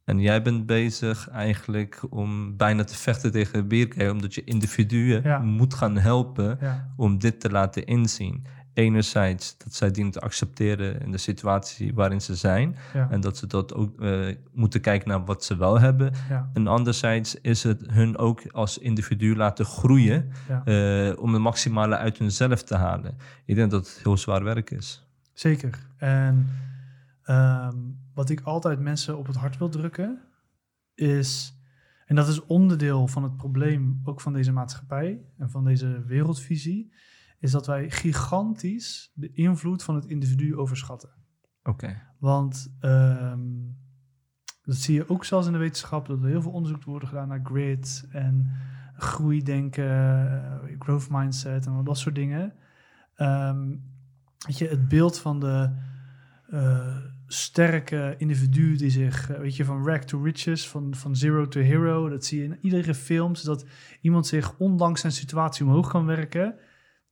En 0.03 0.19
jij 0.19 0.41
bent 0.41 0.65
bezig 0.65 1.29
eigenlijk 1.29 2.05
om 2.09 2.57
bijna 2.57 2.83
te 2.83 2.95
vechten 2.95 3.31
tegen 3.31 3.67
bierkei, 3.67 4.09
omdat 4.09 4.33
je 4.33 4.43
individuen 4.43 5.23
Ja. 5.23 5.39
moet 5.39 5.73
gaan 5.73 5.97
helpen 5.97 6.57
Ja, 6.61 6.93
om 6.97 7.17
dit 7.19 7.39
te 7.39 7.49
laten 7.51 7.85
inzien. 7.85 8.45
Enerzijds 8.75 9.57
dat 9.57 9.73
zij 9.73 9.91
dienen 9.91 10.11
te 10.11 10.19
accepteren 10.19 11.01
in 11.01 11.11
de 11.11 11.17
situatie 11.17 11.93
waarin 11.93 12.21
ze 12.21 12.35
zijn. 12.35 12.75
ja, 12.93 13.07
En 13.09 13.21
dat 13.21 13.37
ze 13.37 13.47
dat 13.47 13.73
ook 13.73 14.01
eh, 14.01 14.35
moeten 14.53 14.81
kijken 14.81 15.07
naar 15.09 15.25
wat 15.25 15.43
ze 15.43 15.57
wel 15.57 15.79
hebben. 15.79 16.13
ja, 16.29 16.49
En 16.53 16.67
anderzijds 16.67 17.35
is 17.41 17.63
het 17.63 17.81
hun 17.87 18.17
ook 18.17 18.41
als 18.51 18.77
individu 18.77 19.35
laten 19.35 19.65
groeien 19.65 20.31
ja. 20.47 20.63
eh, 20.65 21.21
om 21.21 21.33
het 21.33 21.41
maximale 21.41 21.97
uit 21.97 22.17
hunzelf 22.17 22.63
te 22.63 22.75
halen. 22.75 23.17
Ik 23.45 23.55
denk 23.55 23.71
dat 23.71 23.87
het 23.87 23.99
heel 24.03 24.17
zwaar 24.17 24.43
werk 24.43 24.69
is. 24.71 25.07
zeker. 25.33 25.79
En 25.97 26.47
ehm, 27.23 27.77
wat 28.13 28.29
ik 28.29 28.41
altijd 28.41 28.79
mensen 28.79 29.17
op 29.17 29.27
het 29.27 29.35
hart 29.35 29.57
wil 29.57 29.69
drukken, 29.69 30.21
is, 30.95 31.53
en 32.05 32.15
dat 32.15 32.27
is 32.27 32.45
onderdeel 32.45 33.07
van 33.07 33.23
het 33.23 33.37
probleem 33.37 34.01
ook 34.03 34.21
van 34.21 34.33
deze 34.33 34.51
maatschappij 34.51 35.21
en 35.37 35.49
van 35.49 35.63
deze 35.65 36.03
wereldvisie, 36.05 36.93
is 37.45 37.51
dat 37.51 37.65
wij 37.65 37.89
gigantisch 37.89 39.11
de 39.13 39.31
invloed 39.33 39.83
van 39.83 39.95
het 39.95 40.05
individu 40.05 40.55
overschatten. 40.55 41.09
Oké. 41.63 42.01
Want 42.19 42.75
ehm, 42.79 43.41
dat 44.63 44.75
zie 44.75 44.95
je 44.95 45.09
ook 45.09 45.25
zelfs 45.25 45.47
in 45.47 45.53
de 45.53 45.59
wetenschap, 45.59 46.07
dat 46.07 46.21
er 46.21 46.27
heel 46.27 46.41
veel 46.41 46.51
onderzoek 46.51 46.83
wordt 46.83 47.07
gedaan 47.07 47.27
naar 47.27 47.41
grid 47.43 48.07
en 48.11 48.51
groeidenken, 48.97 49.85
eh, 50.63 50.75
growth 50.79 51.09
mindset 51.09 51.65
en 51.65 51.71
al 51.71 51.83
dat 51.83 51.97
soort 51.97 52.15
dingen. 52.15 52.53
Ehm, 53.15 53.67
weet 54.47 54.57
je, 54.57 54.67
het 54.67 54.87
beeld 54.87 55.19
van 55.19 55.39
de 55.39 55.69
eh, 56.49 56.97
sterke 57.27 58.15
individu 58.17 58.75
die 58.75 58.89
zich, 58.89 59.29
eh, 59.29 59.39
weet 59.39 59.55
je, 59.55 59.65
van 59.65 59.87
rag 59.87 60.03
to 60.03 60.21
riches, 60.21 60.67
van, 60.67 60.95
van 60.95 61.15
zero 61.15 61.47
to 61.47 61.59
hero, 61.59 62.09
dat 62.09 62.25
zie 62.25 62.39
je 62.39 62.45
in 62.45 62.57
iedere 62.61 62.93
film, 62.93 63.33
dat 63.43 63.65
iemand 64.01 64.27
zich 64.27 64.57
ondanks 64.57 65.01
zijn 65.01 65.13
situatie 65.13 65.65
omhoog 65.65 65.89
kan 65.89 66.05
werken. 66.05 66.55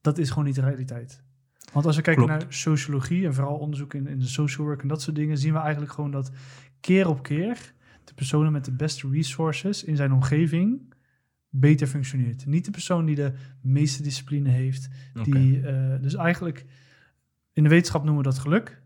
Dat 0.03 0.17
is 0.17 0.29
gewoon 0.29 0.45
niet 0.45 0.55
de 0.55 0.61
realiteit. 0.61 1.23
Want 1.73 1.85
als 1.85 1.95
we 1.95 2.01
kijken 2.01 2.25
Klopt. 2.25 2.41
naar 2.41 2.53
sociologie 2.53 3.25
en 3.25 3.33
vooral 3.33 3.57
onderzoek 3.57 3.93
in, 3.93 4.07
in 4.07 4.19
de 4.19 4.27
social 4.27 4.67
work 4.67 4.81
en 4.81 4.87
dat 4.87 5.01
soort 5.01 5.15
dingen, 5.15 5.37
zien 5.37 5.53
we 5.53 5.59
eigenlijk 5.59 5.91
gewoon 5.91 6.11
dat 6.11 6.31
keer 6.79 7.07
op 7.07 7.23
keer 7.23 7.73
de 8.03 8.13
personen 8.13 8.51
met 8.51 8.65
de 8.65 8.71
beste 8.71 9.09
resources 9.09 9.83
in 9.83 9.95
zijn 9.95 10.11
omgeving 10.11 10.93
beter 11.49 11.87
functioneert. 11.87 12.45
Niet 12.45 12.65
de 12.65 12.71
persoon 12.71 13.05
die 13.05 13.15
de 13.15 13.33
meeste 13.61 14.03
discipline 14.03 14.49
heeft. 14.49 14.89
Die, 15.23 15.67
eh, 15.67 16.01
dus 16.01 16.15
eigenlijk, 16.15 16.65
in 17.53 17.63
de 17.63 17.69
wetenschap 17.69 18.03
noemen 18.03 18.23
we 18.23 18.29
dat 18.29 18.39
geluk. 18.39 18.81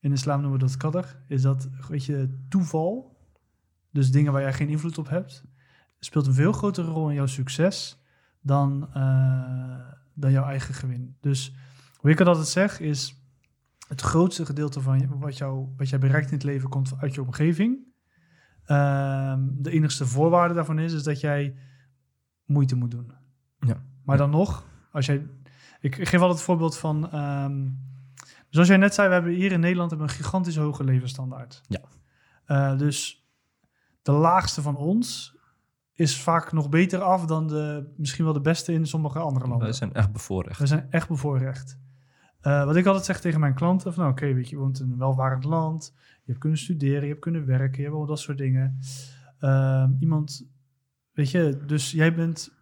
In 0.00 0.08
de 0.08 0.16
islam 0.16 0.40
noemen 0.40 0.58
we 0.58 0.66
dat 0.66 0.76
qadr. 0.76 1.16
Is 1.28 1.42
dat, 1.42 1.68
weet 1.88 2.04
je, 2.04 2.28
toeval. 2.48 3.16
Dus 3.90 4.10
dingen 4.10 4.32
waar 4.32 4.42
jij 4.42 4.52
geen 4.52 4.68
invloed 4.68 4.98
op 4.98 5.08
hebt. 5.08 5.44
Speelt 5.98 6.26
een 6.26 6.34
veel 6.34 6.52
grotere 6.52 6.90
rol 6.90 7.08
in 7.08 7.14
jouw 7.14 7.26
succes 7.26 8.02
dan, 8.40 8.88
eh, 8.92 9.92
dan 10.16 10.32
jouw 10.32 10.44
eigen 10.44 10.74
gewin. 10.74 11.16
Dus 11.20 11.54
hoe 11.96 12.10
ik 12.10 12.18
het 12.18 12.28
altijd 12.28 12.48
zeg 12.48 12.80
is... 12.80 13.20
Het 13.88 14.00
grootste 14.00 14.46
gedeelte 14.46 14.80
van 14.80 15.18
wat, 15.18 15.36
jou, 15.36 15.68
wat 15.76 15.88
jij 15.88 15.98
bereikt 15.98 16.26
in 16.26 16.34
het 16.34 16.42
leven 16.42 16.68
komt 16.68 16.92
uit 16.98 17.14
je 17.14 17.22
omgeving. 17.22 17.78
Ehm, 18.64 19.40
de 19.52 19.70
enigste 19.70 20.06
voorwaarde 20.06 20.54
daarvan 20.54 20.78
is, 20.78 20.92
is 20.92 21.02
dat 21.02 21.20
jij 21.20 21.56
moeite 22.44 22.76
moet 22.76 22.90
doen. 22.90 23.12
Ja. 23.58 23.82
Maar 24.04 24.16
dan 24.16 24.30
nog, 24.30 24.66
als 24.92 25.06
jij... 25.06 25.26
Ik, 25.80 25.96
ik 25.96 26.08
geef 26.08 26.20
altijd 26.20 26.38
het 26.38 26.46
voorbeeld 26.46 26.76
van... 26.76 27.10
ehm, 27.10 27.68
zoals 28.48 28.68
jij 28.68 28.76
net 28.76 28.94
zei, 28.94 29.08
we 29.08 29.14
hebben 29.14 29.32
hier 29.32 29.52
in 29.52 29.60
Nederland 29.60 29.90
hebben 29.90 30.08
een 30.08 30.14
gigantisch 30.14 30.56
hoge 30.56 30.84
levensstandaard. 30.84 31.62
Ja. 31.68 31.80
Eh, 32.44 32.78
dus 32.78 33.26
de 34.02 34.12
laagste 34.12 34.62
van 34.62 34.76
ons 34.76 35.35
is 35.96 36.22
vaak 36.22 36.52
nog 36.52 36.68
beter 36.68 37.00
af 37.00 37.24
dan 37.24 37.48
de, 37.48 37.92
misschien 37.96 38.24
wel 38.24 38.32
de 38.32 38.40
beste 38.40 38.72
in 38.72 38.86
sommige 38.86 39.18
andere 39.18 39.46
landen. 39.46 39.66
Wij 39.66 39.76
zijn 39.76 39.92
echt 39.92 40.12
bevoorrecht. 40.12 40.58
We 40.58 40.66
zijn 40.66 40.86
echt 40.90 41.08
bevoorrecht. 41.08 41.78
Eh, 42.40 42.64
wat 42.64 42.76
ik 42.76 42.86
altijd 42.86 43.04
zeg 43.04 43.20
tegen 43.20 43.40
mijn 43.40 43.54
klanten, 43.54 43.94
van 43.94 44.02
nou 44.02 44.14
oké, 44.14 44.32
weet 44.32 44.48
je, 44.48 44.56
je 44.56 44.62
woont 44.62 44.80
in 44.80 44.90
een 44.90 44.98
welvarend 44.98 45.44
land, 45.44 45.92
je 45.96 46.22
hebt 46.26 46.38
kunnen 46.38 46.58
studeren, 46.58 47.02
je 47.02 47.08
hebt 47.08 47.20
kunnen 47.20 47.46
werken, 47.46 47.76
je 47.76 47.82
hebt 47.82 47.94
al 47.94 48.06
dat 48.06 48.18
soort 48.18 48.38
dingen. 48.38 48.78
Ehm, 49.38 49.92
iemand, 49.98 50.48
weet 51.12 51.30
je, 51.30 51.62
dus 51.66 51.90
jij 51.90 52.14
bent 52.14 52.54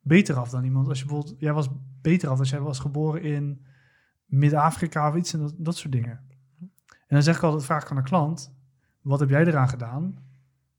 beter 0.00 0.36
af 0.36 0.50
dan 0.50 0.64
iemand. 0.64 0.88
Als 0.88 0.98
je 0.98 1.06
bijvoorbeeld, 1.06 1.40
jij 1.40 1.52
was 1.52 1.68
beter 2.00 2.28
af 2.28 2.38
als 2.38 2.50
jij 2.50 2.60
was 2.60 2.78
geboren 2.78 3.22
in 3.22 3.66
Midden-Afrika 4.24 5.08
of 5.08 5.16
iets 5.16 5.32
en 5.32 5.40
dat, 5.40 5.54
dat 5.56 5.76
soort 5.76 5.92
dingen. 5.92 6.20
En 6.88 7.16
dan 7.16 7.22
zeg 7.22 7.36
ik 7.36 7.42
altijd, 7.42 7.64
vraag 7.64 7.82
ik 7.82 7.90
aan 7.90 7.96
de 7.96 8.02
klant, 8.02 8.54
wat 9.00 9.20
heb 9.20 9.28
jij 9.28 9.46
eraan 9.46 9.68
gedaan 9.68 10.28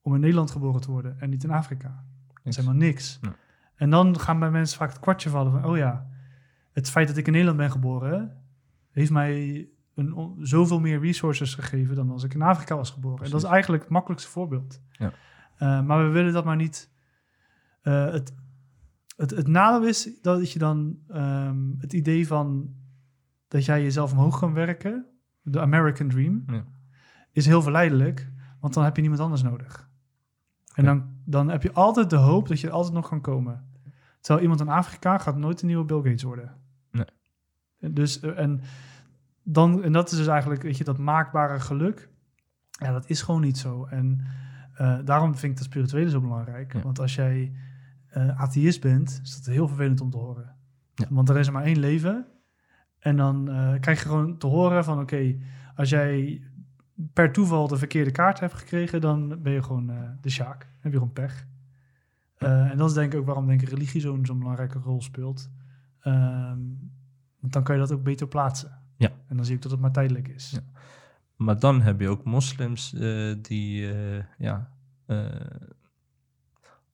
om 0.02 0.14
in 0.14 0.20
Nederland 0.20 0.52
geboren 0.52 0.82
te 0.82 0.92
worden 0.92 1.20
en 1.20 1.30
niet 1.30 1.44
in 1.44 1.52
Afrika? 1.52 2.04
Dat 2.28 2.46
is 2.46 2.56
helemaal 2.56 2.78
niks. 2.78 3.20
Ja. 3.22 3.36
En 3.76 3.90
dan 3.90 4.20
gaan 4.20 4.40
bij 4.40 4.52
mensen 4.52 4.78
vaak 4.78 4.90
het 4.90 5.00
kwartje 5.00 5.30
vallen 5.30 5.52
van, 5.52 5.66
oh 5.66 5.78
ja, 5.78 6.10
het 6.72 6.90
feit 6.90 7.08
dat 7.08 7.18
ik 7.18 7.26
in 7.26 7.32
Nederland 7.32 7.58
ben 7.60 7.72
geboren, 7.72 8.38
heeft 8.92 9.12
mij 9.12 9.68
een, 9.96 10.36
zoveel 10.40 10.80
meer 10.80 11.00
resources 11.00 11.56
gegeven 11.56 11.96
dan 11.96 12.10
als 12.10 12.24
ik 12.24 12.34
in 12.34 12.42
Afrika 12.42 12.76
was 12.76 12.90
geboren. 12.92 13.26
En 13.26 13.32
dat 13.32 13.44
is 13.44 13.50
eigenlijk 13.50 13.84
het 13.84 13.92
makkelijkste 13.92 14.30
voorbeeld. 14.30 14.82
Ja. 14.92 15.12
Eh, 15.58 15.82
maar 15.82 16.04
we 16.06 16.10
willen 16.10 16.34
dat 16.34 16.46
maar 16.46 16.56
niet. 16.56 16.92
eh, 17.82 18.12
het, 18.12 18.34
het, 19.16 19.30
het 19.32 19.48
nadeel 19.48 19.88
is 19.88 20.22
dat 20.22 20.52
je 20.52 20.60
dan 20.60 20.98
ehm, 21.08 21.60
het 21.78 21.94
idee 21.94 22.28
van 22.28 22.76
dat 23.48 23.66
jij 23.66 23.82
jezelf 23.84 24.12
omhoog 24.12 24.40
kan 24.40 24.54
werken, 24.54 25.06
de 25.42 25.60
American 25.60 26.08
Dream, 26.10 26.44
Ja. 26.48 26.64
is 27.32 27.46
heel 27.46 27.62
verleidelijk, 27.62 28.32
want 28.60 28.74
dan 28.74 28.84
heb 28.84 28.96
je 28.96 29.02
niemand 29.02 29.22
anders 29.22 29.42
nodig. 29.42 29.90
En 30.74 30.86
dan, 30.86 31.04
dan 31.26 31.50
heb 31.50 31.64
je 31.64 31.72
altijd 31.72 32.10
de 32.10 32.16
hoop 32.16 32.48
dat 32.48 32.60
je 32.60 32.68
er 32.68 32.74
altijd 32.74 32.94
nog 32.94 33.10
kan 33.10 33.22
komen. 33.22 33.70
Terwijl 34.20 34.42
iemand 34.42 34.62
in 34.62 34.70
Afrika 34.70 35.18
gaat 35.18 35.38
nooit 35.38 35.62
een 35.62 35.68
nieuwe 35.68 35.86
Bill 35.86 36.02
Gates 36.02 36.24
worden. 36.24 36.52
Nee. 36.92 37.06
Dus, 37.92 38.20
eh, 38.20 38.40
en, 38.40 38.62
dan, 39.44 39.84
en 39.84 39.92
dat 39.92 40.12
is 40.12 40.18
dus 40.18 40.28
eigenlijk, 40.28 40.62
weet 40.62 40.78
je, 40.78 40.84
dat 40.84 40.98
maakbare 40.98 41.60
geluk. 41.60 42.10
Ja, 42.70 42.92
dat 42.92 43.10
is 43.10 43.22
gewoon 43.22 43.42
niet 43.42 43.58
zo. 43.58 43.86
En 43.86 44.26
eh, 44.74 45.00
daarom 45.06 45.36
vind 45.36 45.52
ik 45.52 45.58
dat 45.58 45.68
spirituele 45.68 46.10
zo 46.10 46.22
belangrijk. 46.22 46.74
Ja. 46.74 46.82
Want 46.82 47.00
als 47.00 47.16
jij 47.16 47.52
eh, 48.08 48.42
atheïst 48.42 48.82
bent, 48.82 49.20
is 49.24 49.36
dat 49.36 49.54
heel 49.54 49.68
vervelend 49.68 50.02
om 50.02 50.10
te 50.10 50.18
horen. 50.18 50.56
Ja. 50.94 51.06
Want 51.10 51.30
er 51.30 51.38
is 51.38 51.48
er 51.48 51.54
maar 51.54 51.64
één 51.64 51.80
leven. 51.80 52.26
En 53.00 53.18
dan 53.18 53.46
krijg 53.80 54.02
je 54.04 54.10
gewoon 54.10 54.38
te 54.38 54.48
horen 54.48 54.84
van, 54.84 55.00
oké, 55.00 55.38
als 55.76 55.90
jij 55.90 56.42
per 57.14 57.32
toeval 57.32 57.68
de 57.68 57.78
verkeerde 57.78 58.12
kaart 58.12 58.40
hebt 58.40 58.54
gekregen, 58.54 59.02
dan 59.02 59.42
ben 59.42 59.54
je 59.54 59.64
gewoon 59.64 59.90
eh, 59.90 60.10
de 60.22 60.30
sjaak. 60.30 60.60
Dan 60.60 60.78
heb 60.80 60.92
je 60.92 60.98
gewoon 60.98 61.14
pech. 61.14 61.48
Eh, 62.38 62.72
en 62.72 62.78
dat 62.78 62.90
is 62.90 62.96
denk 62.96 63.14
ik 63.14 63.20
ook 63.20 63.26
waarom 63.26 63.48
denk 63.48 63.62
ik 63.62 63.70
religie 63.70 64.02
zo'n 64.02 64.26
zo'n 64.26 64.40
belangrijke 64.40 64.80
rol 64.80 65.02
speelt. 65.02 65.50
Ehm, 66.00 66.60
want 67.40 67.54
dan 67.54 67.64
kan 67.64 67.76
je 67.76 67.82
dat 67.82 67.92
ook 67.92 68.04
beter 68.04 68.28
plaatsen. 68.28 68.80
Ja. 68.98 69.12
En 69.28 69.36
dan 69.36 69.46
zie 69.46 69.56
ik 69.56 69.62
dat 69.62 69.72
het 69.72 69.80
maar 69.80 69.92
tijdelijk 69.92 70.28
is. 70.28 70.52
Ja. 70.52 70.82
Maar 71.36 71.60
dan 71.60 71.82
heb 71.82 72.00
je 72.00 72.10
ook 72.10 72.24
moslims 72.24 72.94
eh, 72.94 73.36
die 73.42 73.94
ja, 74.38 74.72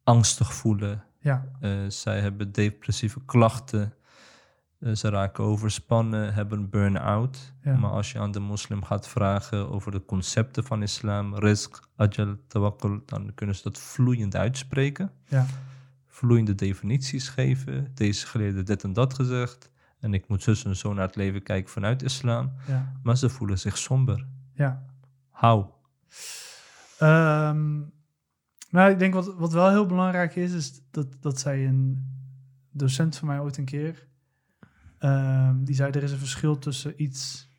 angstig 0.03 0.53
voelen. 0.53 1.03
Ja, 1.19 1.45
zij 1.87 2.19
hebben 2.19 2.51
depressieve 2.51 3.25
klachten. 3.25 3.93
Eh, 4.79 4.93
ze 4.93 5.09
raken 5.09 5.43
overspannen, 5.43 6.33
hebben 6.33 6.69
burn-out. 6.69 7.53
Ja. 7.61 7.77
Maar 7.77 7.89
als 7.89 8.11
je 8.11 8.19
aan 8.19 8.31
de 8.31 8.39
moslim 8.39 8.83
gaat 8.83 9.07
vragen 9.07 9.69
over 9.69 9.91
de 9.91 10.05
concepten 10.05 10.63
van 10.63 10.81
islam, 10.81 11.35
rizq, 11.35 11.79
ajal, 11.95 12.35
tawakkul, 12.47 13.01
dan 13.05 13.31
kunnen 13.35 13.55
ze 13.55 13.63
dat 13.63 13.77
vloeiend 13.77 14.35
uitspreken. 14.35 15.11
ja, 15.25 15.45
Vloeiende 16.07 16.55
definities 16.55 17.29
geven. 17.29 17.91
Deze 17.93 18.27
geleerde 18.27 18.63
dit 18.63 18.83
en 18.83 18.93
dat 18.93 19.13
gezegd. 19.13 19.71
En 19.99 20.13
ik 20.13 20.27
moet 20.27 20.43
zus 20.43 20.65
en 20.65 20.75
zo 20.75 20.93
naar 20.93 21.05
het 21.05 21.15
leven 21.15 21.43
kijken 21.43 21.71
vanuit 21.71 22.03
islam. 22.03 22.51
ja, 22.67 22.93
Maar 23.03 23.17
ze 23.17 23.29
voelen 23.29 23.59
zich 23.59 23.77
somber. 23.77 24.27
ja. 24.53 24.85
How? 25.29 25.69
Nou, 28.69 28.91
ik 28.91 28.99
denk 28.99 29.13
wat, 29.13 29.35
wat 29.35 29.53
wel 29.53 29.69
heel 29.69 29.85
belangrijk 29.85 30.35
is, 30.35 30.53
is 30.53 30.81
dat, 30.91 31.07
dat 31.21 31.39
zei 31.39 31.65
een 31.67 32.05
docent 32.71 33.17
van 33.17 33.27
mij 33.27 33.39
ooit 33.39 33.57
een 33.57 33.65
keer. 33.65 34.07
Ehm, 34.99 35.63
die 35.63 35.75
zei, 35.75 35.91
er 35.91 36.03
is 36.03 36.11
een 36.11 36.17
verschil 36.17 36.57
tussen 36.57 37.01
iets 37.01 37.49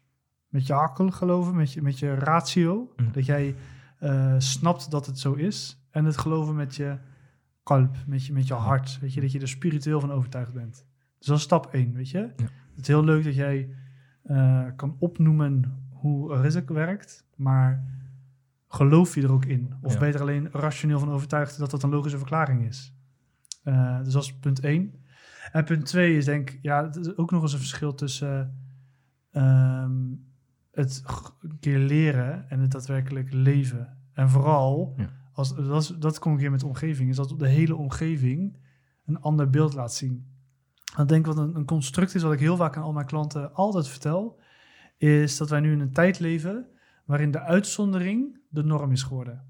met 0.48 0.66
je 0.66 0.72
hakkel 0.72 1.10
geloven, 1.10 1.56
met 1.56 1.72
je, 1.72 1.82
met 1.82 1.98
je 1.98 2.14
ratio. 2.14 2.92
Mm. 2.96 3.12
Dat 3.12 3.26
jij 3.26 3.54
eh, 3.98 4.34
snapt 4.38 4.90
dat 4.90 5.06
het 5.06 5.18
zo 5.18 5.32
is. 5.32 5.82
En 5.90 6.04
het 6.04 6.16
geloven 6.18 6.54
met 6.54 6.76
je 6.76 6.98
kalp, 7.62 7.96
met 8.06 8.26
je, 8.26 8.32
met 8.32 8.46
je 8.46 8.54
hart. 8.54 8.98
Weet 9.00 9.14
je, 9.14 9.20
dat 9.20 9.32
je 9.32 9.40
er 9.40 9.48
spiritueel 9.48 10.00
van 10.00 10.12
overtuigd 10.12 10.52
bent. 10.52 10.86
Dus 11.18 11.26
dat 11.26 11.36
is 11.36 11.42
stap 11.42 11.66
één, 11.72 11.92
weet 11.92 12.10
je. 12.10 12.18
Ja. 12.18 12.44
Het 12.74 12.80
is 12.80 12.86
heel 12.86 13.04
leuk 13.04 13.24
dat 13.24 13.34
jij 13.34 13.74
eh, 14.22 14.64
kan 14.76 14.96
opnoemen 14.98 15.78
hoe 15.90 16.40
Rizk 16.40 16.68
werkt, 16.68 17.24
maar 17.36 17.84
geloof 18.68 19.14
je 19.14 19.22
er 19.22 19.32
ook 19.32 19.44
in? 19.44 19.74
Of 19.82 19.92
Ja. 19.92 19.98
ben 19.98 20.08
je 20.08 20.14
er 20.14 20.20
alleen 20.20 20.48
rationeel 20.52 20.98
van 20.98 21.10
overtuigd 21.10 21.58
dat 21.58 21.70
dat 21.70 21.82
een 21.82 21.90
logische 21.90 22.18
verklaring 22.18 22.66
is? 22.66 22.92
Eh, 23.62 23.98
dus 24.02 24.12
dat 24.12 24.22
is 24.22 24.34
punt 24.34 24.60
één. 24.60 24.92
En 25.52 25.64
punt 25.64 25.86
twee 25.86 26.16
is 26.16 26.24
denk 26.24 26.50
ik, 26.50 26.58
ja, 26.62 26.84
het 26.84 26.96
is 26.96 27.16
ook 27.16 27.30
nog 27.30 27.42
eens 27.42 27.52
een 27.52 27.58
verschil 27.58 27.94
tussen 27.94 28.58
ehm, 29.30 29.96
het 30.70 31.02
een 31.40 31.58
keer 31.60 31.78
leren 31.78 32.50
en 32.50 32.60
het 32.60 32.70
daadwerkelijk 32.70 33.32
leven. 33.32 33.96
En 34.12 34.30
vooral, 34.30 34.94
Ja. 34.96 35.10
als, 35.32 35.54
dat, 35.54 35.82
is, 35.82 35.88
dat 35.88 36.18
kom 36.18 36.32
ik 36.34 36.40
hier 36.40 36.50
met 36.50 36.60
de 36.60 36.66
omgeving, 36.66 37.10
is 37.10 37.16
dat 37.16 37.34
de 37.38 37.48
hele 37.48 37.76
omgeving 37.76 38.56
een 39.04 39.20
ander 39.20 39.50
beeld 39.50 39.74
laat 39.74 39.94
zien. 39.94 40.26
Ik 40.98 41.08
denk 41.08 41.26
wat 41.26 41.36
een, 41.38 41.56
een 41.56 41.64
construct 41.64 42.14
is, 42.14 42.22
wat 42.22 42.32
ik 42.32 42.40
heel 42.40 42.56
vaak 42.56 42.76
aan 42.76 42.82
al 42.82 42.92
mijn 42.92 43.06
klanten 43.06 43.54
altijd 43.54 43.88
vertel, 43.88 44.40
is 44.96 45.36
dat 45.36 45.50
wij 45.50 45.60
nu 45.60 45.72
in 45.72 45.80
een 45.80 45.92
tijd 45.92 46.18
leven 46.18 46.66
waarin 47.04 47.30
de 47.30 47.40
uitzondering 47.40 48.40
de 48.48 48.64
norm 48.64 48.92
is 48.92 49.02
geworden. 49.02 49.44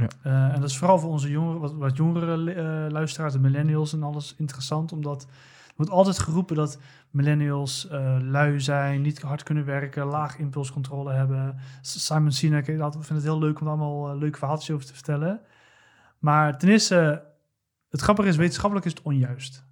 Ja. 0.00 0.08
Eh, 0.22 0.54
en 0.54 0.60
dat 0.60 0.70
is 0.70 0.78
vooral 0.78 0.98
voor 0.98 1.10
onze 1.10 1.30
jongeren, 1.30 1.60
wat, 1.60 1.74
wat 1.74 1.96
jongere 1.96 2.52
eh, 2.52 2.90
luisteraars, 2.92 3.32
de 3.32 3.38
millennials 3.38 3.92
en 3.92 4.02
alles 4.02 4.34
interessant, 4.38 4.92
omdat 4.92 5.22
er 5.22 5.76
wordt 5.76 5.90
altijd 5.90 6.18
geroepen 6.18 6.56
dat 6.56 6.78
millennials 7.10 7.88
eh, 7.88 8.16
lui 8.20 8.60
zijn, 8.60 9.02
niet 9.02 9.22
hard 9.22 9.42
kunnen 9.42 9.64
werken, 9.64 10.04
laag 10.04 10.38
impulscontrole 10.38 11.12
hebben. 11.12 11.56
Simon 11.80 12.32
Sinek, 12.32 12.68
ik 12.68 12.76
vind 12.92 13.08
het 13.08 13.22
heel 13.22 13.38
leuk 13.38 13.60
om 13.60 13.66
er 13.66 13.72
allemaal 13.72 14.18
leuke 14.18 14.38
verhaaltjes 14.38 14.74
over 14.74 14.86
te 14.86 14.94
vertellen. 14.94 15.40
Maar 16.18 16.58
ten 16.58 16.68
eerste, 16.68 17.22
het 17.88 18.00
grappige 18.00 18.28
is, 18.28 18.36
wetenschappelijk 18.36 18.86
is 18.86 18.92
het 18.92 19.02
onjuist. 19.02 19.64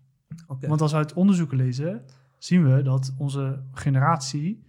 Want 0.60 0.80
als 0.80 0.90
we 0.90 0.98
uit 0.98 1.12
onderzoeken 1.12 1.56
lezen, 1.56 2.04
zien 2.38 2.74
we 2.74 2.82
dat 2.82 3.14
onze 3.18 3.62
generatie 3.72 4.66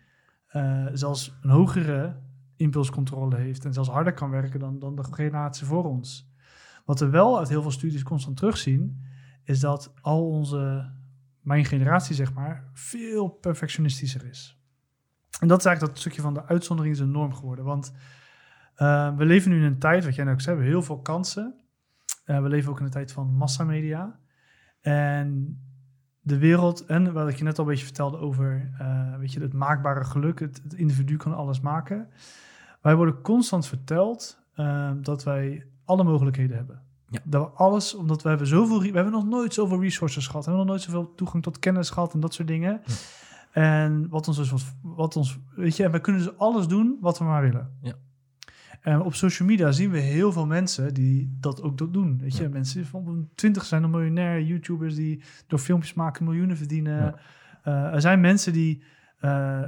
zelfs 0.93 1.33
een 1.41 1.49
hogere 1.49 2.15
impulscontrole 2.59 3.35
heeft 3.35 3.65
en 3.65 3.73
zelfs 3.73 3.89
harder 3.89 4.13
kan 4.13 4.29
werken 4.29 4.59
dan, 4.59 4.79
dan 4.79 4.95
de 4.95 5.03
generatie 5.03 5.65
voor 5.65 5.83
ons. 5.83 6.31
Wat 6.85 6.99
we 6.99 7.09
wel 7.09 7.39
uit 7.39 7.49
heel 7.49 7.61
veel 7.61 7.71
studies 7.71 8.03
constant 8.03 8.37
terugzien, 8.37 9.03
is 9.43 9.59
dat 9.59 9.93
al 10.01 10.29
onze, 10.29 10.91
mijn 11.41 11.65
generatie 11.65 12.15
zeg 12.15 12.33
maar, 12.33 12.69
veel 12.73 13.27
perfectionistischer 13.27 14.25
is. 14.25 14.57
En 15.39 15.47
dat 15.47 15.59
is 15.59 15.65
eigenlijk 15.65 15.95
dat 15.95 16.03
stukje 16.03 16.21
van 16.21 16.33
de 16.33 16.45
uitzondering 16.45 16.95
is 16.95 17.01
een 17.01 17.11
norm 17.11 17.33
geworden. 17.33 17.65
Want 17.65 17.93
eh, 18.75 19.15
we 19.17 19.25
leven 19.25 19.51
nu 19.51 19.57
in 19.57 19.63
een 19.63 19.79
tijd, 19.79 20.05
wat 20.05 20.15
jij 20.15 20.23
net 20.23 20.33
ook 20.33 20.41
zei, 20.41 20.55
we 20.55 20.61
hebben 20.61 20.79
heel 20.79 20.87
veel 20.87 21.01
kansen. 21.01 21.55
Eh, 22.25 22.41
we 22.41 22.49
leven 22.49 22.71
ook 22.71 22.79
in 22.79 22.85
een 22.85 22.91
tijd 22.91 23.11
van 23.11 23.35
massamedia. 23.35 24.19
En 24.81 25.59
de 26.29 26.37
wereld, 26.37 26.85
en 26.85 27.13
wat 27.13 27.29
ik 27.29 27.35
je 27.35 27.43
net 27.43 27.57
al 27.57 27.63
een 27.63 27.69
beetje 27.69 27.85
vertelde 27.85 28.17
over 28.17 28.71
eh, 28.79 29.15
weet 29.17 29.33
je, 29.33 29.39
het 29.39 29.53
maakbare 29.53 30.03
geluk, 30.03 30.39
het, 30.39 30.61
het 30.63 30.73
individu 30.73 31.17
kan 31.17 31.35
alles 31.35 31.59
maken. 31.59 32.07
Wij 32.81 32.95
worden 32.95 33.21
constant 33.21 33.67
verteld 33.67 34.39
eh, 34.53 34.91
dat 35.01 35.23
wij 35.23 35.65
alle 35.85 36.03
mogelijkheden 36.03 36.57
hebben. 36.57 36.81
Ja. 37.09 37.19
Dat 37.23 37.47
we 37.47 37.57
alles, 37.57 37.95
omdat 37.95 38.21
we 38.21 38.29
hebben 38.29 38.47
zoveel, 38.47 38.79
we 38.79 38.85
hebben 38.85 39.11
nog 39.11 39.25
nooit 39.25 39.53
zoveel 39.53 39.81
resources 39.81 40.27
gehad, 40.27 40.45
we 40.45 40.51
hebben 40.51 40.67
nog 40.67 40.75
nooit 40.75 40.89
zoveel 40.89 41.15
toegang 41.15 41.43
tot 41.43 41.59
kennis 41.59 41.89
gehad 41.89 42.13
en 42.13 42.19
dat 42.19 42.33
soort 42.33 42.47
dingen. 42.47 42.81
Ja. 42.85 42.93
En 43.51 44.09
wat 44.09 44.27
ons 44.27 44.37
dus, 44.37 44.51
wat, 44.51 44.75
wat 44.81 45.15
ons, 45.15 45.39
weet 45.55 45.77
je, 45.77 45.83
en 45.83 45.91
wij 45.91 46.01
kunnen 46.01 46.21
dus 46.21 46.37
alles 46.37 46.67
doen 46.67 46.97
wat 47.01 47.17
we 47.17 47.23
maar 47.23 47.41
willen. 47.41 47.77
Ja. 47.81 47.93
En 48.81 49.01
op 49.01 49.13
social 49.13 49.47
media 49.47 49.71
zien 49.71 49.91
we 49.91 49.97
heel 49.99 50.31
veel 50.31 50.45
mensen 50.45 50.93
die 50.93 51.37
dat 51.39 51.61
ook 51.61 51.77
do- 51.77 51.91
doen. 51.91 52.17
Weet 52.19 52.37
je, 52.37 52.43
Ja. 52.43 52.49
mensen 52.49 52.85
van 52.85 53.07
een 53.07 53.29
twintig 53.35 53.65
zijn 53.65 53.83
een 53.83 53.89
miljonair, 53.89 54.41
YouTubers 54.41 54.95
die 54.95 55.23
door 55.47 55.59
filmpjes 55.59 55.93
maken 55.93 56.23
miljoenen 56.25 56.57
verdienen. 56.57 56.97
Ja. 57.03 57.19
Eh, 57.63 57.93
er 57.93 58.01
zijn 58.01 58.19
mensen 58.21 58.53
die 58.53 58.83
eh, 59.19 59.63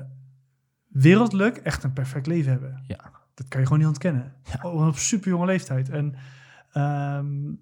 wereldlijk 0.88 1.58
echt 1.58 1.84
een 1.84 1.94
perfect 1.94 2.28
leven 2.28 2.52
hebben. 2.52 2.84
Ja. 2.88 3.12
Dat 3.34 3.48
kan 3.48 3.60
je 3.60 3.66
gewoon 3.66 3.80
niet 3.82 3.92
ontkennen. 3.92 4.34
Ja. 4.62 4.70
Op 4.70 4.96
super 4.96 5.30
jonge 5.30 5.46
leeftijd. 5.46 5.90
En 5.90 6.16
ehm, 6.72 7.54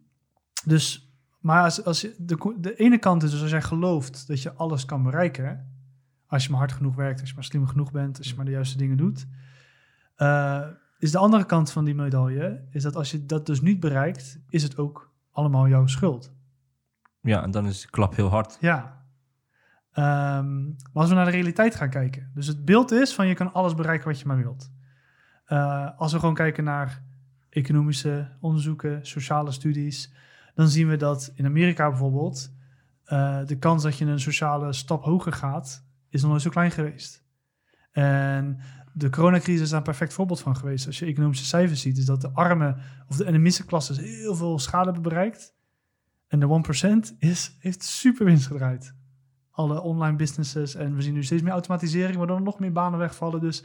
dus, 0.66 1.14
maar 1.40 1.64
als, 1.64 1.84
als 1.84 2.02
je, 2.02 2.16
de, 2.18 2.56
de 2.60 2.76
ene 2.76 2.98
kant 2.98 3.24
is 3.24 3.32
dus 3.32 3.42
als 3.42 3.52
jij 3.52 3.62
gelooft 3.62 4.28
dat 4.28 4.42
je 4.42 4.54
alles 4.54 4.86
kan 4.86 5.04
bereiken, 5.04 5.68
als 6.28 6.44
je 6.44 6.50
maar 6.50 6.60
hard 6.60 6.72
genoeg 6.72 6.96
werkt, 6.96 7.20
als 7.20 7.30
je 7.30 7.36
maar 7.36 7.44
slim 7.44 7.68
genoeg 7.68 7.92
bent, 7.92 8.18
als 8.18 8.30
je 8.30 8.36
maar 8.36 8.46
de 8.46 8.52
juiste 8.52 8.78
dingen 8.78 8.98
doet, 8.98 9.28
eh, 10.16 10.68
is 11.00 11.12
de 11.12 11.18
andere 11.18 11.46
kant 11.46 11.72
van 11.72 11.86
die 11.86 11.96
medaille, 11.96 12.68
is 12.72 12.84
dat 12.84 12.96
als 12.96 13.12
je 13.12 13.26
dat 13.26 13.46
dus 13.46 13.62
niet 13.62 13.80
bereikt, 13.80 14.40
is 14.50 14.64
het 14.64 14.78
ook 14.78 15.14
allemaal 15.32 15.68
jouw 15.68 15.88
schuld. 15.88 16.34
Ja, 17.22 17.44
en 17.44 17.52
dan 17.52 17.66
is 17.68 17.82
de 17.82 17.90
klap 17.90 18.16
heel 18.16 18.30
hard. 18.30 18.58
Ja. 18.60 19.06
Ehm, 19.92 20.64
maar 20.64 20.90
als 20.94 21.10
we 21.10 21.16
naar 21.16 21.26
de 21.26 21.32
realiteit 21.32 21.76
gaan 21.76 21.90
kijken. 21.90 22.32
Dus 22.34 22.48
het 22.48 22.66
beeld 22.66 22.92
is 22.92 23.14
van 23.14 23.28
je 23.28 23.34
kan 23.34 23.54
alles 23.54 23.76
bereiken 23.76 24.08
wat 24.08 24.20
je 24.20 24.26
maar 24.26 24.38
wilt. 24.38 24.72
Eh, 25.46 25.90
als 25.98 26.12
we 26.12 26.20
gewoon 26.20 26.34
kijken 26.34 26.64
naar 26.64 27.04
economische 27.50 28.38
onderzoeken, 28.40 29.06
sociale 29.06 29.52
studies, 29.52 30.14
dan 30.54 30.68
zien 30.68 30.88
we 30.88 30.98
dat 30.98 31.32
in 31.36 31.46
Amerika 31.46 31.90
bijvoorbeeld 31.90 32.52
eh, 33.04 33.46
de 33.46 33.58
kans 33.58 33.84
dat 33.84 33.98
je 33.98 34.06
een 34.06 34.20
sociale 34.20 34.74
stap 34.74 35.04
hoger 35.04 35.34
gaat, 35.34 35.86
is 36.10 36.22
nog 36.22 36.30
nooit 36.30 36.42
zo 36.42 36.50
klein 36.50 36.72
geweest. 36.72 37.24
En 37.92 38.60
de 39.00 39.10
coronacrisis 39.10 39.62
is 39.62 39.70
daar 39.70 39.78
een 39.78 39.84
perfect 39.84 40.14
voorbeeld 40.14 40.40
van 40.40 40.56
geweest. 40.56 40.86
Als 40.86 41.00
je 41.00 41.06
economische 41.06 41.46
cijfers 41.46 41.82
ziet, 41.82 41.98
is 41.98 42.06
dat 42.06 42.22
de 42.22 42.30
armen 42.34 42.78
of 43.08 43.16
de, 43.16 43.24
en 43.24 43.34
de 43.34 43.40
middenklasse 43.40 44.02
heel 44.02 44.36
veel 44.36 44.60
schade 44.60 44.86
hebben 44.86 45.02
bereikt. 45.02 45.54
En 46.28 46.40
de 46.40 46.62
1% 47.14 47.18
is, 47.20 47.56
heeft 47.60 47.84
super 47.84 48.26
winst 48.26 48.48
gedraaid. 48.48 48.94
Alle 49.52 49.82
online 49.82 50.16
businesses 50.16 50.76
en 50.76 50.96
we 50.96 51.02
zien 51.02 51.14
nu 51.14 51.24
steeds 51.24 51.42
meer 51.42 51.52
automatisering, 51.52 52.18
waardoor 52.18 52.38
er 52.38 52.44
nog 52.44 52.60
meer 52.60 52.72
banen 52.72 53.00
wegvallen. 53.00 53.42
Dus 53.42 53.64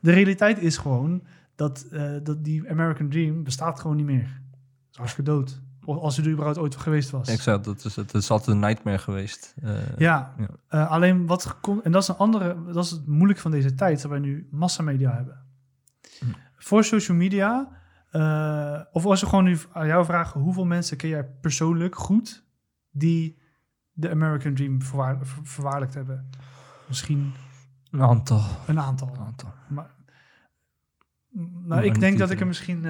de 0.00 0.12
realiteit 0.12 0.58
is 0.58 0.76
gewoon 0.76 1.22
dat, 1.54 1.86
eh, 1.90 2.12
dat 2.22 2.44
die 2.44 2.70
American 2.70 3.08
Dream 3.08 3.44
bestaat 3.44 3.80
gewoon 3.80 3.96
niet 3.96 4.06
meer. 4.06 4.42
Het 4.50 4.90
is 4.90 4.96
hartstikke 4.96 5.30
dood. 5.30 5.60
Of 5.84 5.96
Als 5.98 6.16
het 6.16 6.26
er 6.26 6.32
überhaupt 6.32 6.58
ooit 6.58 6.76
geweest 6.76 7.10
was. 7.10 7.28
Exact, 7.28 7.64
dat 7.64 7.84
is, 7.84 7.96
het 7.96 8.14
is 8.14 8.30
altijd 8.30 8.56
een 8.56 8.62
nightmare 8.62 8.98
geweest. 8.98 9.54
Eh, 9.62 9.96
Ja, 9.98 10.34
Ja. 10.38 10.46
eh, 10.68 10.90
alleen 10.90 11.26
wat 11.26 11.44
gekon- 11.44 11.82
en 11.82 11.92
dat 11.92 12.02
is 12.02 12.08
een 12.08 12.16
andere, 12.16 12.56
dat 12.72 12.84
is 12.84 12.90
het 12.90 13.06
moeilijk 13.06 13.38
van 13.38 13.50
deze 13.50 13.74
tijd, 13.74 14.02
dat 14.02 14.10
wij 14.10 14.20
nu 14.20 14.48
massamedia 14.50 15.12
hebben. 15.14 15.42
Hm. 16.18 16.24
Voor 16.56 16.84
social 16.84 17.16
media, 17.16 17.68
eh, 18.10 18.80
of 18.92 19.04
als 19.06 19.20
we 19.20 19.26
gewoon 19.26 19.44
nu 19.44 19.58
aan 19.72 19.86
jou 19.86 20.04
vragen, 20.04 20.40
hoeveel 20.40 20.64
mensen 20.64 20.96
ken 20.96 21.08
jij 21.08 21.24
persoonlijk 21.24 21.96
goed 21.96 22.44
die 22.90 23.38
de 23.92 24.10
American 24.10 24.54
Dream 24.54 24.82
verwaar- 24.82 25.18
ver- 25.26 25.46
verwaarlijkt 25.46 25.94
hebben? 25.94 26.30
Misschien 26.88 27.32
Een 27.90 28.02
aantal. 28.02 28.42
een 28.66 28.80
aantal. 28.80 29.08
Een 29.14 29.20
aantal. 29.20 29.52
Maar, 29.68 29.90
nou, 31.30 31.48
Nou, 31.64 31.82
ik 31.84 31.94
en 31.94 32.00
denk 32.00 32.18
dat 32.18 32.30
ik 32.30 32.40
er 32.40 32.46
misschien 32.46 32.86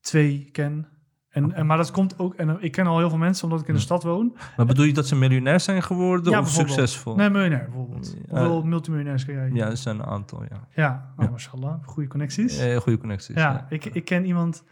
twee 0.00 0.48
ken. 0.52 0.86
En, 1.30 1.52
en, 1.54 1.66
maar 1.66 1.76
dat 1.76 1.90
komt 1.90 2.18
ook, 2.18 2.34
en 2.34 2.48
eh, 2.48 2.54
ik 2.58 2.72
ken 2.72 2.86
al 2.86 2.98
heel 2.98 3.08
veel 3.08 3.18
mensen 3.18 3.44
omdat 3.44 3.60
ik 3.60 3.68
in 3.68 3.74
de 3.74 3.80
stad 3.80 4.02
woon. 4.02 4.36
Maar 4.56 4.66
bedoel 4.66 4.84
je 4.84 4.92
dat 4.92 5.06
ze 5.06 5.16
miljonair 5.16 5.60
zijn 5.60 5.82
geworden 5.82 6.32
Ja, 6.32 6.40
of 6.40 6.48
succesvol? 6.48 7.14
Nee, 7.16 7.30
miljonair 7.30 7.64
bijvoorbeeld. 7.64 8.16
Hoeveel 8.28 8.62
multimiljonairs 8.62 9.24
ken 9.24 9.34
jij? 9.34 9.50
Ja, 9.52 9.66
er 9.70 9.76
zijn 9.76 9.98
een 9.98 10.04
aantal, 10.06 10.42
ja. 10.42 10.66
Ja, 10.74 11.12
Ja. 11.18 11.28
mashallah. 11.30 11.74
Goede 11.84 12.08
connecties. 12.08 12.58
Eh, 12.58 12.76
goede 12.76 12.98
connecties. 12.98 13.36
ja, 13.36 13.66
Ik, 13.68 13.84
ik 13.84 14.04
ken 14.04 14.24
iemand... 14.24 14.64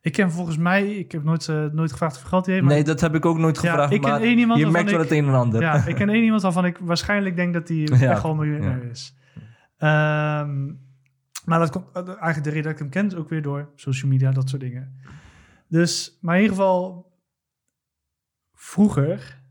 Ik 0.00 0.12
ken 0.12 0.30
volgens 0.30 0.56
mij... 0.56 0.90
Ik 0.96 1.12
heb 1.12 1.24
nooit, 1.24 1.48
eh, 1.48 1.64
nooit 1.64 1.90
gevraagd 1.92 2.12
hoeveel 2.12 2.30
geld 2.30 2.46
heeft. 2.46 2.62
maar- 2.62 2.72
Nee, 2.72 2.84
dat 2.84 3.00
heb 3.00 3.14
ik 3.14 3.26
ook 3.26 3.38
nooit 3.38 3.58
gevraagd, 3.58 3.92
ik 3.92 4.00
ken 4.00 4.10
maar 4.10 4.20
één 4.20 4.38
iemand 4.38 4.60
je 4.60 4.66
merkt 4.66 4.90
wel 4.90 5.00
het 5.00 5.10
een 5.10 5.26
en 5.26 5.34
ander. 5.34 5.60
Ja, 5.60 5.86
ik 5.86 5.94
ken 5.94 6.08
één 6.08 6.24
iemand 6.24 6.42
waarvan 6.42 6.64
ik 6.64 6.78
waarschijnlijk 6.80 7.36
denk 7.36 7.54
dat 7.54 7.68
hij 7.68 7.88
echt 8.10 8.22
al 8.24 8.34
miljonair 8.34 8.84
is. 8.90 9.16
Ehm, 9.78 10.64
maar 11.44 11.58
dat 11.58 11.70
komt 11.70 11.84
eh, 11.92 12.02
eigenlijk 12.08 12.44
de 12.44 12.50
reden 12.50 12.62
dat 12.62 12.72
ik 12.72 12.78
hem 12.78 12.88
ken 12.88 13.06
is 13.06 13.14
ook 13.14 13.28
weer 13.28 13.42
door 13.42 13.68
social 13.74 14.10
media, 14.10 14.30
dat 14.30 14.48
soort 14.48 14.62
dingen. 14.62 15.00
Dus, 15.68 16.18
maar 16.20 16.36
in 16.36 16.42
ieder 16.42 16.56
geval, 16.56 17.10
vroeger 18.54 19.42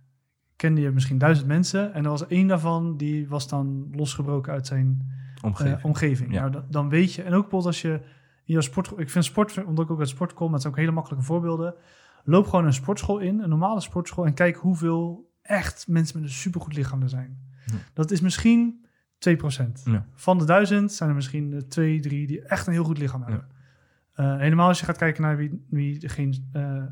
kende 0.55 0.81
je 0.81 0.91
misschien 0.91 1.17
duizend 1.17 1.47
mensen 1.47 1.93
en 1.93 2.03
er 2.03 2.09
was 2.09 2.27
één 2.27 2.47
daarvan 2.47 2.97
die 2.97 3.27
was 3.27 3.47
dan 3.47 3.89
losgebroken 3.91 4.53
uit 4.53 4.67
zijn 4.67 5.11
Omgeving. 5.41 5.77
eh, 5.77 5.85
omgeving. 5.85 6.33
Ja. 6.33 6.39
Nou, 6.39 6.51
dan, 6.51 6.65
dan 6.69 6.89
weet 6.89 7.13
je, 7.13 7.21
en 7.21 7.33
ook 7.33 7.41
bijvoorbeeld 7.41 7.65
als 7.65 7.81
je 7.81 7.93
in 8.45 8.53
jouw 8.53 8.61
sport, 8.61 8.91
ik 8.97 9.09
vind 9.09 9.25
sport, 9.25 9.63
omdat 9.63 9.85
ik 9.85 9.91
ook 9.91 9.99
uit 9.99 10.09
sport 10.09 10.33
kom, 10.33 10.53
het 10.53 10.61
zijn 10.61 10.73
ook 10.73 10.79
hele 10.79 10.91
makkelijke 10.91 11.25
voorbeelden. 11.25 11.75
Loop 12.23 12.45
gewoon 12.45 12.65
een 12.65 12.73
sportschool 12.73 13.19
in, 13.19 13.39
een 13.39 13.49
normale 13.49 13.81
sportschool, 13.81 14.25
en 14.25 14.33
kijk 14.33 14.55
hoeveel 14.55 15.33
echt 15.41 15.87
mensen 15.87 16.19
met 16.19 16.29
een 16.29 16.35
supergoed 16.35 16.75
lichaam 16.75 17.01
er 17.01 17.09
zijn. 17.09 17.39
Ja. 17.65 17.73
Dat 17.93 18.11
is 18.11 18.21
misschien 18.21 18.85
2%. 19.29 19.83
Ja. 19.83 20.05
Van 20.13 20.37
de 20.37 20.45
duizend 20.45 20.91
zijn 20.91 21.09
er 21.09 21.15
misschien 21.15 21.65
twee, 21.69 21.99
drie 21.99 22.27
die 22.27 22.41
echt 22.41 22.67
een 22.67 22.73
heel 22.73 22.83
goed 22.83 22.97
lichaam 22.97 23.21
hebben. 23.21 23.47
Eh, 24.15 24.37
helemaal 24.37 24.67
als 24.67 24.79
je 24.79 24.85
gaat 24.85 24.97
kijken 24.97 25.21
naar 25.21 25.37
wie, 25.37 25.65
wie 25.69 26.09
geen 26.09 26.49
eh, 26.51 26.83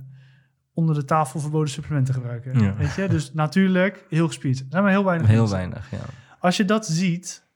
onder 0.74 0.96
de 0.96 1.06
tafel 1.06 1.40
verboden 1.40 1.70
supplementen 1.70 2.14
gebruiken. 2.14 2.60
Ja. 2.60 2.76
Weet 2.76 2.94
je? 2.94 3.08
Dus 3.08 3.34
natuurlijk 3.34 4.06
heel 4.10 4.28
gespierd. 4.28 4.60
Er 4.60 4.66
zijn 4.70 4.84
maar 4.84 4.92
heel 4.92 5.04
weinig 5.06 5.28
Heel 5.28 5.38
mensen. 5.40 5.58
weinig, 5.58 5.92
ja. 5.92 6.00
Als 6.40 6.58
je 6.58 6.66
dat 6.66 6.86
ziet, 6.86 7.48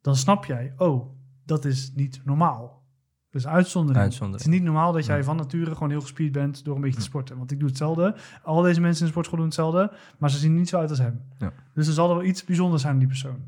dan 0.00 0.16
snap 0.16 0.44
jij, 0.44 0.72
oh, 0.76 1.16
dat 1.44 1.64
is 1.64 1.92
niet 1.94 2.20
normaal. 2.24 2.82
Dat 3.30 3.42
is 3.42 3.48
een 3.48 3.54
uitzondering. 3.54 4.02
Uitzondering. 4.04 4.44
Het 4.44 4.52
is 4.52 4.58
niet 4.58 4.68
normaal 4.70 4.92
dat 4.92 5.06
jij 5.06 5.16
Ja. 5.16 5.22
van 5.24 5.36
nature 5.36 5.72
gewoon 5.72 5.90
heel 5.90 6.00
gespierd 6.00 6.32
bent 6.32 6.64
door 6.64 6.74
een 6.74 6.80
beetje 6.80 6.98
te 6.98 7.04
sporten. 7.04 7.36
Want 7.38 7.50
ik 7.50 7.58
doe 7.58 7.68
hetzelfde. 7.68 8.14
Al 8.42 8.62
deze 8.62 8.80
mensen 8.80 8.98
in 9.00 9.04
de 9.06 9.10
sportschool 9.10 9.36
doen 9.38 9.46
hetzelfde, 9.46 9.92
maar 10.18 10.30
ze 10.30 10.38
zien 10.38 10.54
niet 10.54 10.68
zo 10.68 10.78
uit 10.78 10.90
als 10.90 10.98
hem. 10.98 11.20
Ja. 11.38 11.52
Dus 11.74 11.86
er 11.86 11.92
zal 11.92 12.08
er 12.10 12.16
wel 12.16 12.24
iets 12.24 12.44
bijzonders 12.44 12.82
zijn 12.82 12.92
aan 12.94 12.98
die 12.98 13.08
persoon. 13.08 13.42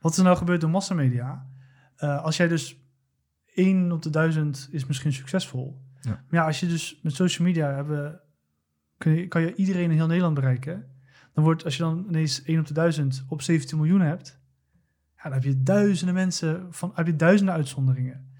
Wat 0.00 0.12
is 0.12 0.18
er 0.18 0.24
nou 0.24 0.36
gebeurd 0.36 0.60
door 0.60 0.70
massamedia? 0.70 1.46
Eh, 1.96 2.24
als 2.24 2.36
jij 2.36 2.48
dus 2.48 2.76
één 3.54 3.92
op 3.92 4.02
de 4.02 4.10
duizend 4.10 4.68
is 4.70 4.86
misschien 4.86 5.12
succesvol. 5.12 5.80
Ja. 6.00 6.10
Maar 6.10 6.40
ja, 6.40 6.46
als 6.46 6.60
je 6.60 6.66
dus 6.66 7.00
met 7.02 7.14
social 7.14 7.46
media 7.46 7.74
hebben, 7.74 8.20
kun 8.98 9.12
je, 9.12 9.28
kan 9.28 9.42
je 9.42 9.54
iedereen 9.54 9.90
in 9.90 9.96
heel 9.96 10.06
Nederland 10.06 10.34
bereiken. 10.34 10.86
Dan 11.32 11.44
wordt, 11.44 11.64
als 11.64 11.76
je 11.76 11.82
dan 11.82 12.04
ineens 12.08 12.42
1 12.42 12.58
op 12.58 12.66
de 12.66 12.74
1000 12.74 13.24
op 13.28 13.42
17 13.42 13.76
miljoen 13.76 14.00
hebt, 14.00 14.40
ja, 15.16 15.22
dan 15.22 15.32
heb 15.32 15.44
je 15.44 15.62
duizenden 15.62 16.14
mensen, 16.14 16.66
van, 16.70 16.90
heb 16.94 17.06
je 17.06 17.16
duizenden 17.16 17.54
uitzonderingen. 17.54 18.30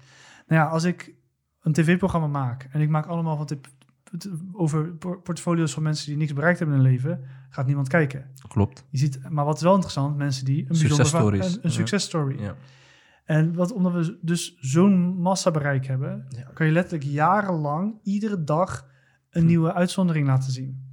Nou 0.47 0.61
ja, 0.61 0.67
als 0.67 0.83
ik 0.83 1.13
een 1.61 1.73
tv-programma 1.73 2.27
maak 2.27 2.67
en 2.71 2.81
ik 2.81 2.89
maak 2.89 3.05
allemaal 3.05 3.37
van 3.37 3.45
tip, 3.45 3.67
over 4.51 4.85
por- 4.85 5.21
portfolio's 5.21 5.73
van 5.73 5.83
mensen 5.83 6.07
die 6.07 6.17
niks 6.17 6.33
bereikt 6.33 6.59
hebben 6.59 6.77
in 6.77 6.83
hun 6.83 6.91
leven, 6.91 7.21
gaat 7.49 7.65
niemand 7.65 7.87
kijken. 7.87 8.31
Klopt. 8.47 8.85
Je 8.89 8.97
ziet, 8.97 9.29
maar 9.29 9.45
wat 9.45 9.55
is 9.55 9.61
wel 9.61 9.73
interessant, 9.73 10.17
mensen 10.17 10.45
die 10.45 10.61
een 10.61 10.67
bijzonder 10.67 11.33
een, 11.33 11.59
een 11.61 11.71
successtory. 11.71 12.41
Ja. 12.41 12.55
En 13.23 13.53
wat, 13.53 13.71
omdat 13.73 13.91
we 13.93 14.17
dus 14.21 14.57
zo'n 14.59 15.17
massa 15.21 15.51
bereik 15.51 15.85
hebben, 15.85 16.25
Ja. 16.29 16.49
kan 16.53 16.65
je 16.65 16.71
letterlijk 16.71 17.03
jarenlang 17.09 17.95
iedere 18.03 18.43
dag 18.43 18.87
een 19.29 19.41
Hm. 19.41 19.47
nieuwe 19.47 19.73
uitzondering 19.73 20.27
laten 20.27 20.51
zien. 20.51 20.85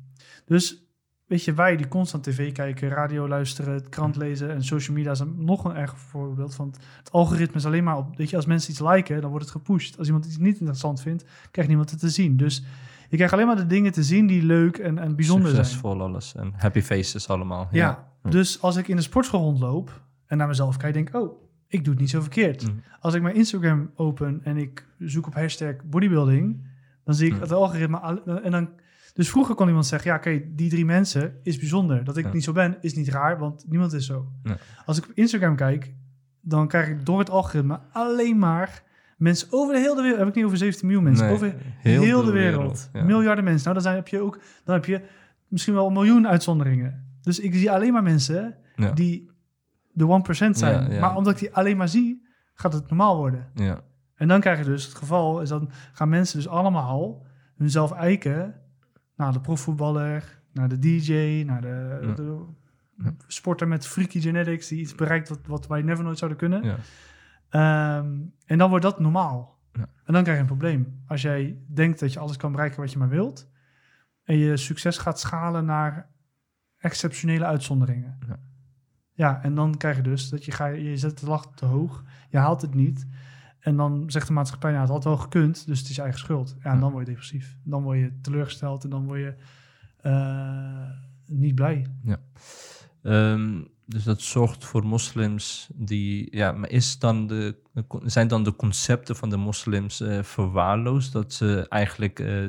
Dus 0.47 0.85
weet 1.27 1.45
je, 1.45 1.55
wij 1.55 1.77
die 1.77 1.89
constant 1.89 2.25
tv 2.25 2.53
kijken, 2.53 2.89
radio 2.89 3.29
luisteren, 3.29 3.75
het 3.75 3.89
krant 3.89 4.15
Hm. 4.15 4.21
lezen 4.21 4.51
en 4.51 4.65
social 4.65 4.97
media 4.97 5.15
zijn 5.15 5.45
nog 5.45 5.65
een 5.65 5.77
erg 5.77 5.99
voorbeeld. 5.99 6.57
Want 6.57 6.79
het 6.99 7.13
algoritme 7.13 7.57
is 7.57 7.67
alleen 7.67 7.85
maar 7.85 7.97
op, 7.97 8.17
weet 8.17 8.31
je, 8.31 8.37
als 8.37 8.47
mensen 8.47 8.71
iets 8.71 8.81
liken, 8.81 9.21
dan 9.21 9.31
wordt 9.31 9.45
het 9.45 9.55
gepusht. 9.55 9.99
Als 9.99 10.07
iemand 10.07 10.25
iets 10.27 10.39
niet 10.39 10.59
interessant 10.59 11.01
vindt, 11.01 11.25
krijgt 11.51 11.69
niemand 11.71 11.91
het 11.91 12.01
te 12.01 12.09
zien. 12.11 12.37
Dus 12.37 12.65
je 13.09 13.17
krijgt 13.17 13.35
alleen 13.35 13.47
maar 13.47 13.57
de 13.57 13.67
dingen 13.67 13.93
te 13.93 14.03
zien 14.03 14.27
die 14.27 14.43
leuk 14.43 14.79
en, 14.79 14.99
en 14.99 15.17
bijzonder 15.17 15.51
zijn. 15.51 15.65
Succesvol 15.65 16.01
alles. 16.03 16.35
En 16.35 16.53
happy 16.57 16.81
faces 16.81 17.29
allemaal. 17.29 17.69
Ja, 17.71 18.09
Ja. 18.23 18.31
dus 18.31 18.63
als 18.63 18.77
ik 18.77 18.89
in 18.89 18.97
de 18.97 19.03
sportschool 19.03 19.41
rondloop 19.41 20.03
en 20.27 20.37
naar 20.37 20.49
mezelf 20.49 20.77
kijk, 20.77 20.95
denk 20.95 21.09
ik, 21.09 21.15
oh, 21.15 21.43
ik 21.71 21.85
doe 21.85 21.93
het 21.93 22.01
niet 22.03 22.11
zo 22.11 22.21
verkeerd. 22.21 22.67
Mm. 22.67 22.83
Als 23.01 23.15
ik 23.15 23.23
mijn 23.23 23.35
Instagram 23.35 23.91
open 23.95 24.41
en 24.45 24.57
ik 24.57 24.87
zoek 24.99 25.27
op 25.27 25.35
hashtag 25.35 25.75
bodybuilding, 25.85 26.69
dan 27.05 27.15
zie 27.15 27.27
ik 27.27 27.35
Mm. 27.35 27.41
het 27.41 27.53
algoritme. 27.53 27.99
al- 27.99 28.25
En 28.43 28.51
dan, 28.51 28.69
dus 29.15 29.31
vroeger 29.31 29.55
kon 29.55 29.67
iemand 29.69 29.87
zeggen, 29.87 30.11
ja, 30.11 30.17
oké, 30.17 30.43
die 30.55 30.71
drie 30.71 30.85
mensen 30.85 31.35
is 31.43 31.59
bijzonder. 31.59 32.05
Dat 32.05 32.17
ik 32.17 32.25
Ja. 32.25 32.33
niet 32.33 32.45
zo 32.45 32.53
ben, 32.53 32.77
is 32.81 32.95
niet 32.95 33.09
raar, 33.09 33.39
want 33.39 33.65
niemand 33.69 33.93
is 33.93 34.07
zo. 34.07 34.33
Ja. 34.43 34.57
Als 34.85 34.99
ik 34.99 35.05
op 35.05 35.11
Instagram 35.15 35.57
kijk, 35.57 35.95
dan 36.41 36.69
krijg 36.69 36.89
ik 36.89 37.07
door 37.07 37.19
het 37.19 37.31
algoritme 37.31 37.81
alleen 37.93 38.39
maar 38.39 38.83
mensen 39.17 39.49
over 39.51 39.75
de 39.75 39.81
hele 39.81 40.03
wereld. 40.03 40.19
Heb 40.19 40.29
ik 40.29 40.35
niet 40.35 40.45
over 40.45 40.57
17 40.59 40.87
miljoen 40.87 41.05
mensen, 41.05 41.25
Nee, 41.27 41.35
over 41.35 41.55
heel, 41.79 42.25
de 42.25 42.31
wereld. 42.33 42.91
ja. 42.93 43.05
Miljarden 43.05 43.45
mensen. 43.45 43.63
Nou, 43.63 43.75
dan 43.75 43.83
zijn, 43.83 43.97
heb 43.97 44.09
je 44.09 44.21
ook, 44.21 44.41
dan 44.65 44.75
heb 44.75 44.85
je 44.85 45.01
misschien 45.49 45.75
wel 45.75 45.87
een 45.87 45.93
miljoen 45.93 46.29
uitzonderingen. 46.29 47.05
Dus 47.23 47.41
ik 47.41 47.55
zie 47.55 47.71
alleen 47.71 47.93
maar 47.93 48.03
mensen 48.03 48.55
die 48.95 49.31
de 49.93 50.05
1% 50.05 50.51
zijn. 50.51 50.85
Ja, 50.87 50.93
ja. 50.95 51.01
Maar 51.01 51.17
omdat 51.17 51.33
ik 51.33 51.39
die 51.39 51.55
alleen 51.55 51.77
maar 51.77 51.89
zie, 51.89 52.27
gaat 52.55 52.73
het 52.73 52.89
normaal 52.89 53.17
worden. 53.17 53.51
Ja. 53.55 53.81
En 54.15 54.29
dan 54.29 54.41
krijg 54.41 54.59
je 54.59 54.65
dus 54.65 54.85
het 54.85 54.95
geval, 54.95 55.41
is 55.41 55.49
dan 55.49 55.71
gaan 55.93 56.09
mensen 56.09 56.37
dus 56.37 56.49
allemaal 56.49 57.27
hunzelf 57.57 57.93
eiken 57.93 58.55
naar 59.17 59.33
de 59.33 59.41
profvoetballer, 59.41 60.41
naar 60.53 60.69
de 60.69 60.79
DJ, 60.79 61.43
naar 61.47 61.61
de, 61.61 61.99
Ja. 62.03 62.13
de 62.15 62.45
Ja. 62.97 63.15
sporter 63.27 63.69
met 63.69 63.87
freaky 63.87 64.21
genetics 64.21 64.69
die 64.69 64.81
iets 64.81 64.95
bereikt 64.95 65.29
wat, 65.29 65.39
wat 65.47 65.67
wij 65.67 65.83
never 65.83 66.05
nooit 66.05 66.19
zouden 66.19 66.39
kunnen. 66.39 66.63
Ja. 66.65 66.77
Ehm, 67.49 68.19
en 68.47 68.59
dan 68.59 68.69
wordt 68.69 68.85
dat 68.85 69.01
normaal. 69.01 69.59
Ja. 69.73 69.87
En 70.05 70.13
dan 70.13 70.23
krijg 70.23 70.37
je 70.37 70.43
een 70.43 70.49
probleem. 70.49 71.03
Als 71.07 71.23
jij 71.23 71.59
denkt 71.67 72.01
dat 72.01 72.13
je 72.13 72.19
alles 72.19 72.37
kan 72.37 72.53
bereiken 72.53 72.81
wat 72.81 72.93
je 72.93 72.99
maar 72.99 73.09
wilt, 73.09 73.51
en 74.25 74.37
je 74.37 74.57
succes 74.57 74.99
gaat 74.99 75.21
schalen 75.21 75.65
naar 75.65 76.09
exceptionele 76.79 77.45
uitzonderingen. 77.45 78.19
Ja. 78.29 78.39
Ja, 79.21 79.43
en 79.43 79.55
dan 79.55 79.77
krijg 79.77 79.97
je 79.97 80.03
dus 80.03 80.29
dat 80.29 80.45
je, 80.45 80.53
ga, 80.53 80.67
je 80.67 80.97
zet 80.97 81.19
de 81.19 81.27
lat 81.27 81.49
te 81.55 81.65
hoog, 81.65 82.05
je 82.31 82.39
haalt 82.39 82.63
het 82.63 82.75
niet. 82.75 83.07
En 83.59 83.77
dan 83.77 84.05
zegt 84.07 84.27
de 84.27 84.33
maatschappij, 84.33 84.71
nou, 84.71 84.83
het 84.83 84.91
had 84.93 85.05
wel 85.05 85.17
gekund, 85.17 85.67
dus 85.67 85.79
het 85.79 85.89
is 85.89 85.97
je 85.97 86.03
eigen 86.03 86.21
schuld. 86.21 86.57
Ja, 86.59 86.71
en 86.71 86.75
Ja. 86.75 86.81
dan 86.81 86.91
word 86.93 87.07
je 87.07 87.11
depressief. 87.13 87.57
Dan 87.63 87.83
word 87.83 87.99
je 87.99 88.13
teleurgesteld 88.21 88.85
en 88.85 88.91
dan 88.91 89.05
word 89.07 89.19
je 89.21 89.35
eh, 89.97 90.91
niet 91.27 91.55
blij. 91.55 91.87
Ehm, 93.03 93.61
dus 93.87 94.05
dat 94.05 94.21
zorgt 94.21 94.65
voor 94.65 94.87
moslims 94.87 95.71
die. 95.75 96.37
Ja, 96.37 96.53
maar 96.53 96.71
is 96.71 96.99
dan 96.99 97.27
de, 97.27 97.57
zijn 98.05 98.29
dan 98.29 98.45
de 98.45 98.57
concepten 98.57 99.17
van 99.17 99.31
de 99.31 99.37
moslims 99.37 100.01
eh, 100.01 100.23
verwaarloosd? 100.23 101.13
Dat 101.13 101.33
ze 101.33 101.67
eigenlijk, 101.69 102.19
eh, 102.21 102.49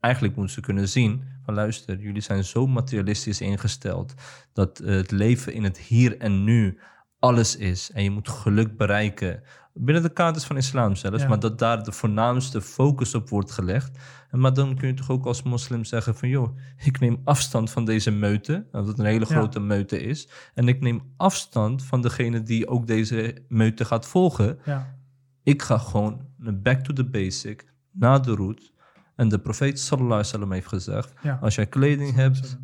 eigenlijk 0.00 0.36
moeten 0.36 0.54
ze 0.54 0.60
kunnen 0.60 0.88
zien: 0.88 1.22
van 1.44 1.54
luister, 1.54 1.98
jullie 1.98 2.22
zijn 2.22 2.44
zo 2.44 2.66
materialistisch 2.66 3.40
ingesteld. 3.40 4.14
dat 4.52 4.78
eh, 4.78 4.94
het 4.94 5.10
leven 5.10 5.52
in 5.52 5.64
het 5.64 5.78
hier 5.78 6.18
en 6.18 6.44
nu 6.44 6.78
alles 7.18 7.56
is. 7.56 7.90
En 7.92 8.02
je 8.02 8.10
moet 8.10 8.28
geluk 8.28 8.76
bereiken. 8.76 9.42
Binnen 9.74 10.02
de 10.02 10.12
kaders 10.12 10.44
van 10.44 10.56
islam 10.56 10.94
zelfs. 10.96 11.22
Ja. 11.22 11.28
Maar 11.28 11.40
dat 11.40 11.58
daar 11.58 11.82
de 11.82 11.92
voornaamste 11.92 12.60
focus 12.60 13.14
op 13.14 13.28
wordt 13.28 13.50
gelegd. 13.50 13.98
En 14.30 14.40
maar 14.40 14.54
dan 14.54 14.76
kun 14.76 14.88
je 14.88 14.94
toch 14.94 15.10
ook 15.10 15.26
als 15.26 15.42
moslim 15.42 15.84
zeggen 15.84 16.14
van... 16.14 16.28
joh, 16.28 16.58
ik 16.84 17.00
neem 17.00 17.20
afstand 17.24 17.70
van 17.70 17.84
deze 17.84 18.10
meute. 18.10 18.66
Dat 18.70 18.86
het 18.86 18.98
een 18.98 19.04
hele 19.04 19.26
Ja. 19.28 19.34
grote 19.36 19.60
meute 19.60 20.00
is. 20.02 20.28
En 20.54 20.68
ik 20.68 20.80
neem 20.80 21.00
afstand 21.16 21.84
van 21.84 22.02
degene 22.02 22.42
die 22.42 22.68
ook 22.68 22.86
deze 22.86 23.44
meute 23.48 23.84
gaat 23.84 24.06
volgen. 24.06 24.58
Ja, 24.64 24.96
Ik 25.42 25.62
ga 25.62 25.78
gewoon 25.78 26.20
back 26.38 26.80
to 26.84 26.92
the 26.92 27.04
basic, 27.04 27.64
naar 27.90 28.22
de 28.22 28.34
root. 28.34 28.72
En 29.14 29.28
de 29.28 29.38
profeet 29.38 29.80
sallallahu 29.80 30.10
alaihi 30.12 30.26
wasallam 30.30 30.52
heeft 30.52 30.66
gezegd... 30.68 31.12
ja. 31.22 31.38
als 31.42 31.54
jij 31.54 31.66
kleding 31.66 32.14
hebt, 32.14 32.58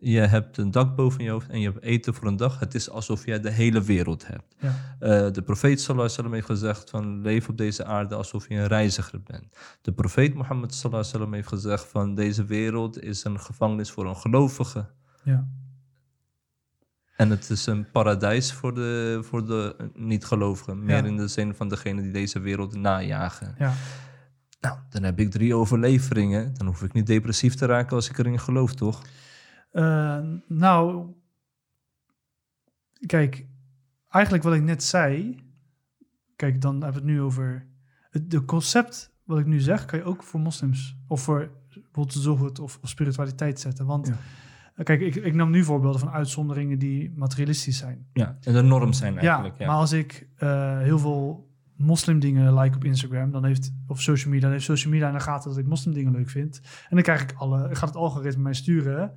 je 0.00 0.18
hebt 0.20 0.56
een 0.56 0.70
dak 0.70 0.96
boven 0.96 1.24
je 1.24 1.30
hoofd 1.30 1.48
en 1.48 1.60
je 1.60 1.70
hebt 1.70 1.82
eten 1.82 2.14
voor 2.14 2.26
een 2.26 2.36
dag. 2.36 2.58
Het 2.60 2.74
is 2.74 2.90
alsof 2.90 3.24
jij 3.26 3.40
de 3.40 3.50
hele 3.50 3.82
wereld 3.82 4.26
hebt. 4.26 4.54
Ja, 4.58 4.74
Eh, 4.98 5.32
de 5.32 5.42
profeet 5.42 5.80
sallallahu 5.80 6.14
alaihi 6.16 6.34
heeft 6.34 6.46
gezegd 6.46 6.90
van 6.90 7.20
leef 7.22 7.48
op 7.48 7.56
deze 7.58 7.84
aarde 7.84 8.14
alsof 8.14 8.48
je 8.48 8.54
een 8.54 8.66
reiziger 8.66 9.22
bent. 9.22 9.56
De 9.82 9.92
profeet 9.92 10.34
Mohammed 10.34 10.74
sallallahu 10.74 11.12
alaihi 11.14 11.34
heeft 11.34 11.48
gezegd 11.48 11.88
van 11.88 12.14
deze 12.14 12.44
wereld 12.44 13.02
is 13.02 13.24
een 13.24 13.40
gevangenis 13.40 13.90
voor 13.90 14.06
een 14.06 14.16
gelovige. 14.16 14.86
ja. 15.22 15.46
En 17.16 17.30
het 17.30 17.50
is 17.50 17.66
een 17.66 17.90
paradijs 17.90 18.52
voor 18.52 18.74
de, 18.74 19.18
voor 19.22 19.46
de 19.46 19.76
niet-gelovigen. 19.94 20.84
Meer 20.84 20.96
Ja. 20.96 21.04
in 21.04 21.16
de 21.16 21.28
zin 21.28 21.54
van 21.54 21.68
degene 21.68 22.02
die 22.02 22.10
deze 22.10 22.38
wereld 22.40 22.74
najagen. 22.76 23.54
ja. 23.58 23.72
Nou, 24.64 24.78
dan 24.88 25.02
heb 25.02 25.18
ik 25.20 25.30
drie 25.30 25.54
overleveringen. 25.54 26.54
Dan 26.54 26.66
hoef 26.66 26.82
ik 26.82 26.92
niet 26.92 27.06
depressief 27.06 27.54
te 27.54 27.66
raken 27.66 27.96
als 27.96 28.08
ik 28.10 28.18
erin 28.18 28.38
geloof, 28.40 28.74
toch? 28.74 29.02
Eh, 29.70 30.20
nou, 30.48 31.06
kijk, 33.06 33.46
eigenlijk 34.10 34.44
wat 34.44 34.54
ik 34.54 34.62
net 34.62 34.82
zei, 34.82 35.36
kijk, 36.36 36.60
dan 36.60 36.72
hebben 36.82 37.02
we 37.02 37.08
het 37.08 37.16
nu 37.16 37.20
over 37.22 37.66
het 38.10 38.30
de 38.30 38.44
concept 38.44 39.12
wat 39.24 39.38
ik 39.38 39.46
nu 39.46 39.60
zeg, 39.60 39.84
kan 39.84 39.98
je 39.98 40.04
ook 40.04 40.22
voor 40.22 40.40
moslims 40.40 40.96
of 41.06 41.20
voor 41.22 41.50
bijvoorbeeld 41.92 42.58
of, 42.58 42.78
of 42.82 42.88
spiritualiteit 42.88 43.60
zetten. 43.60 43.86
Want 43.86 44.06
Ja. 44.06 44.16
eh, 44.74 44.84
kijk, 44.84 45.00
ik, 45.00 45.14
ik 45.14 45.34
nam 45.34 45.50
nu 45.50 45.64
voorbeelden 45.64 46.00
van 46.00 46.10
uitzonderingen 46.10 46.78
die 46.78 47.12
materialistisch 47.16 47.78
zijn. 47.78 48.06
Ja, 48.12 48.38
en 48.40 48.52
de 48.52 48.62
norm 48.62 48.92
zijn 48.92 49.18
eigenlijk. 49.18 49.54
ja, 49.58 49.64
Ja, 49.64 49.70
maar 49.70 49.80
als 49.80 49.92
ik 49.92 50.28
eh, 50.36 50.78
heel 50.78 50.98
veel 50.98 51.52
moslimdingen 51.76 52.58
like 52.58 52.76
op 52.76 52.84
Instagram, 52.84 53.30
dan 53.30 53.44
heeft 53.44 53.72
of 53.86 54.00
social 54.00 54.28
media, 54.28 54.46
dan 54.46 54.52
heeft 54.52 54.64
social 54.64 54.92
media 54.92 55.08
in 55.08 55.14
de 55.14 55.20
gaten 55.20 55.50
dat 55.50 55.58
ik 55.58 55.66
moslimdingen 55.66 56.12
leuk 56.12 56.30
vind. 56.30 56.60
En 56.88 56.94
dan 56.94 57.02
krijg 57.02 57.22
ik 57.22 57.32
alle, 57.36 57.74
gaat 57.74 57.88
het 57.88 57.96
algoritme 57.96 58.42
mij 58.42 58.54
sturen 58.54 59.12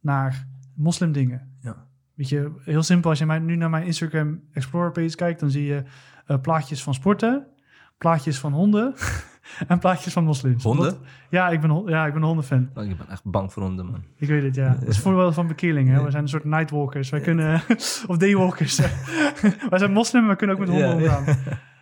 naar 0.00 0.48
moslimdingen. 0.74 1.56
Ja. 1.60 1.86
Weet 2.14 2.28
je, 2.28 2.52
heel 2.64 2.82
simpel, 2.82 3.10
als 3.10 3.18
je 3.18 3.26
mij, 3.26 3.38
nu 3.38 3.56
naar 3.56 3.70
mijn 3.70 3.86
Instagram 3.86 4.40
Explorer 4.52 4.92
page 4.92 5.16
kijkt, 5.16 5.40
dan 5.40 5.50
zie 5.50 5.64
je 5.64 5.82
eh, 6.26 6.40
plaatjes 6.40 6.82
van 6.82 6.94
sporten, 6.94 7.46
plaatjes 7.98 8.38
van 8.38 8.52
honden 8.52 8.94
en 9.68 9.78
plaatjes 9.78 10.12
van 10.12 10.24
moslims. 10.24 10.62
Honden? 10.62 10.96
Ja, 11.30 11.48
ik 11.48 11.60
ben, 11.60 11.82
ja, 11.86 12.06
ik 12.06 12.12
ben 12.12 12.22
een 12.22 12.28
hondenfan. 12.28 12.70
Oh, 12.74 12.84
ik 12.84 12.96
ben 12.96 13.08
echt 13.08 13.24
bang 13.24 13.52
voor 13.52 13.62
honden, 13.62 13.86
man. 13.86 14.02
Ik 14.16 14.28
weet 14.28 14.42
het, 14.42 14.54
ja. 14.54 14.76
Dat 14.80 14.88
is 14.88 14.98
voorbeeld 14.98 15.34
van 15.34 15.46
bekeerling, 15.46 15.88
hè. 15.88 16.04
We 16.04 16.10
zijn 16.10 16.22
een 16.22 16.28
soort 16.28 16.44
nightwalkers. 16.44 17.10
Wij 17.10 17.20
kunnen... 17.20 17.62
of 18.08 18.16
daywalkers. 18.16 18.76
Wij 19.70 19.78
zijn 19.78 19.92
moslim, 19.92 20.22
maar 20.22 20.30
we 20.30 20.36
kunnen 20.36 20.56
ook 20.56 20.66
met 20.66 20.70
honden 20.70 20.94
omgaan. 20.94 21.24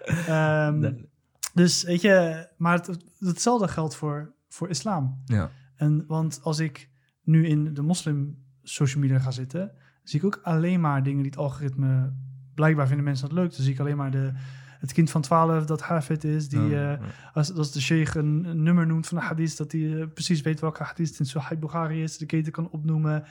Ehm, 0.07 0.79
Nee. 0.79 1.09
Dus, 1.55 1.83
weet 1.83 2.01
je... 2.01 2.47
Maar 2.57 2.75
het, 2.75 2.99
hetzelfde 3.19 3.69
geldt 3.69 3.97
voor, 3.97 4.33
voor 4.49 4.69
islam. 4.69 5.23
Ja. 5.25 5.51
En, 5.77 6.05
want 6.07 6.41
als 6.43 6.59
ik 6.59 6.91
nu 7.23 7.47
in 7.47 7.75
de 7.75 7.83
moslim 7.83 8.39
social 8.63 9.03
media 9.03 9.19
ga 9.19 9.31
zitten... 9.31 9.73
zie 10.03 10.19
ik 10.19 10.27
ook 10.27 10.41
alleen 10.43 10.81
maar 10.81 11.03
dingen 11.03 11.23
die 11.23 11.31
het 11.31 11.41
algoritme... 11.41 12.13
Blijkbaar 12.55 12.87
vinden 12.87 13.05
mensen 13.05 13.29
dat 13.29 13.39
leuk. 13.39 13.51
Dan 13.51 13.63
zie 13.63 13.73
ik 13.73 13.81
alleen 13.81 13.97
maar 13.97 14.11
de, 14.11 14.33
het 14.81 14.93
kind 14.93 15.11
van 15.11 15.21
12 15.21 15.65
dat 15.65 15.83
hafid 15.83 16.25
is... 16.25 16.49
die 16.49 16.61
Ja, 16.61 16.93
eh, 16.93 17.03
als, 17.33 17.55
als 17.55 17.73
de 17.73 17.81
sheikh 17.81 18.15
een, 18.15 18.45
een 18.45 18.63
nummer 18.63 18.87
noemt 18.87 19.07
van 19.07 19.19
een 19.19 19.25
hadith, 19.25 19.57
dat 19.57 19.73
hij 19.73 20.01
eh, 20.01 20.07
precies 20.15 20.41
weet 20.41 20.61
welke 20.61 20.83
hadith 20.83 21.09
het 21.09 21.19
in 21.19 21.27
Sahih 21.27 21.59
Bukhari 21.59 22.03
is, 22.03 22.19
de 22.19 22.27
keten 22.27 22.53
kan 22.53 22.71
opnoemen. 22.71 23.25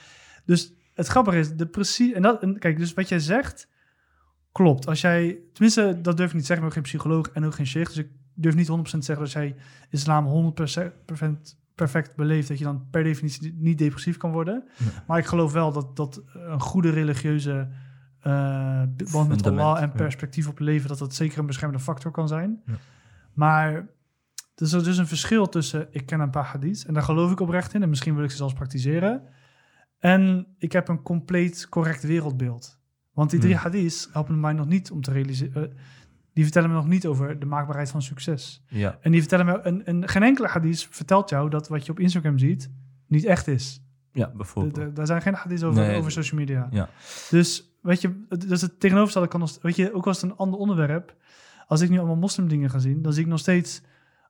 Dus 0.46 0.74
het 0.94 1.08
grappige 1.08 1.38
is, 1.38 1.56
de 1.56 1.68
precies, 1.68 2.14
en 2.14 2.22
dat, 2.22 2.42
en 2.42 2.60
kijk, 2.60 2.78
dus 2.78 2.94
wat 2.94 3.10
jij 3.10 3.20
zegt, 3.20 3.68
klopt. 4.56 4.88
Als 4.88 5.02
jij, 5.02 5.40
tenminste, 5.54 6.00
dat 6.02 6.18
durf 6.18 6.30
ik 6.30 6.36
niet 6.36 6.46
zeggen, 6.46 6.66
maar 6.66 6.76
ik 6.76 6.82
ben 6.82 6.92
geen 6.92 7.00
psycholoog 7.00 7.30
en 7.30 7.46
ook 7.46 7.56
geen 7.56 7.68
sheikh, 7.68 7.88
dus 7.88 7.98
ik 7.98 8.10
durf 8.34 8.56
niet 8.56 8.70
100% 8.70 8.82
te 8.82 9.02
zeggen 9.02 9.26
dat 9.26 9.32
jij 9.32 9.56
islam 9.90 10.54
100% 10.82 10.82
perfect, 11.76 12.16
beleeft, 12.16 12.48
dat 12.48 12.58
je 12.58 12.64
dan 12.64 12.88
per 12.90 13.04
definitie 13.04 13.56
niet 13.58 13.78
depressief 13.78 14.18
kan 14.18 14.32
worden. 14.32 14.64
Maar 15.08 15.18
ik 15.18 15.26
geloof 15.26 15.52
wel 15.52 15.72
dat, 15.72 15.96
dat 15.96 16.22
een 16.34 16.62
goede 16.62 16.90
religieuze 16.90 17.68
eh, 18.20 18.84
band 19.12 19.28
met 19.28 19.48
Allah 19.48 19.82
en 19.82 19.92
perspectief 19.92 20.48
op 20.48 20.60
leven, 20.60 20.88
dat 20.88 20.98
dat 20.98 21.16
zeker 21.16 21.40
een 21.40 21.46
beschermende 21.46 21.84
factor 21.84 22.12
kan 22.12 22.28
zijn. 22.28 22.62
Ja. 22.66 22.74
Maar 23.34 23.74
er 24.56 24.64
is 24.64 24.72
dus 24.72 24.98
een 24.98 25.08
verschil 25.08 25.50
tussen 25.50 25.88
ik 25.92 26.06
ken 26.06 26.20
een 26.20 26.30
paar 26.30 26.46
hadiths 26.46 26.86
en 26.86 26.94
daar 26.94 27.04
geloof 27.04 27.32
ik 27.32 27.40
oprecht 27.40 27.74
in 27.74 27.84
en 27.84 27.90
misschien 27.90 28.16
wil 28.16 28.24
ik 28.24 28.32
ze 28.32 28.38
zelfs 28.38 28.54
praktiseren. 28.54 29.22
En 30.00 30.48
ik 30.58 30.72
heb 30.72 30.88
een 30.88 31.02
compleet 31.02 31.70
correct 31.70 32.04
wereldbeeld. 32.04 32.84
Want 33.16 33.30
die 33.30 33.40
drie 33.40 33.54
Hmm. 33.54 33.62
hadiths 33.64 34.10
helpen 34.12 34.40
mij 34.40 34.54
nog 34.54 34.68
niet 34.68 34.92
om 34.92 35.02
te 35.02 35.12
realiseren. 35.12 35.70
eh, 35.72 35.76
die 36.34 36.44
vertellen 36.44 36.70
me 36.70 36.76
nog 36.76 36.88
niet 36.88 37.06
over 37.08 37.40
de 37.40 37.46
maakbaarheid 37.46 37.90
van 37.92 38.02
succes. 38.02 38.64
ja. 38.68 38.98
En 39.02 39.12
die 39.12 39.20
vertellen 39.20 39.46
me, 39.46 39.60
een, 39.64 39.82
een, 39.86 40.08
geen 40.08 40.24
enkele 40.24 40.48
hadith 40.48 40.88
vertelt 40.90 41.30
jou 41.30 41.50
dat 41.50 41.68
wat 41.68 41.86
je 41.86 41.92
op 41.92 42.00
Instagram 42.00 42.38
ziet 42.38 42.72
niet 43.08 43.26
echt 43.26 43.48
is. 43.48 43.84
ja, 44.12 44.32
bijvoorbeeld. 44.36 44.96
Daar 44.96 45.06
zijn 45.06 45.22
geen 45.22 45.34
hadiths 45.34 45.64
over, 45.64 45.82
Nee, 45.84 45.98
over 45.98 46.12
social 46.12 46.40
media. 46.40 46.68
ja. 46.72 46.90
Dus 47.30 47.78
weet 47.82 48.02
je, 48.02 48.26
dus 48.48 48.62
het 48.62 48.80
tegenovergestelde 48.80 49.28
kan 49.28 49.40
nog, 49.40 49.58
weet 49.62 49.76
je, 49.76 49.94
ook 49.94 50.08
als 50.08 50.22
het 50.22 50.32
een 50.32 50.38
ander 50.38 50.60
onderwerp. 50.60 51.16
Als 51.68 51.82
ik 51.82 51.90
nu 51.90 51.98
allemaal 51.98 52.16
moslimdingen 52.16 52.70
ga 52.70 52.80
zien, 52.80 53.02
dan 53.02 53.14
zie 53.14 53.24
ik 53.24 53.30
nog 53.30 53.40
steeds 53.40 53.82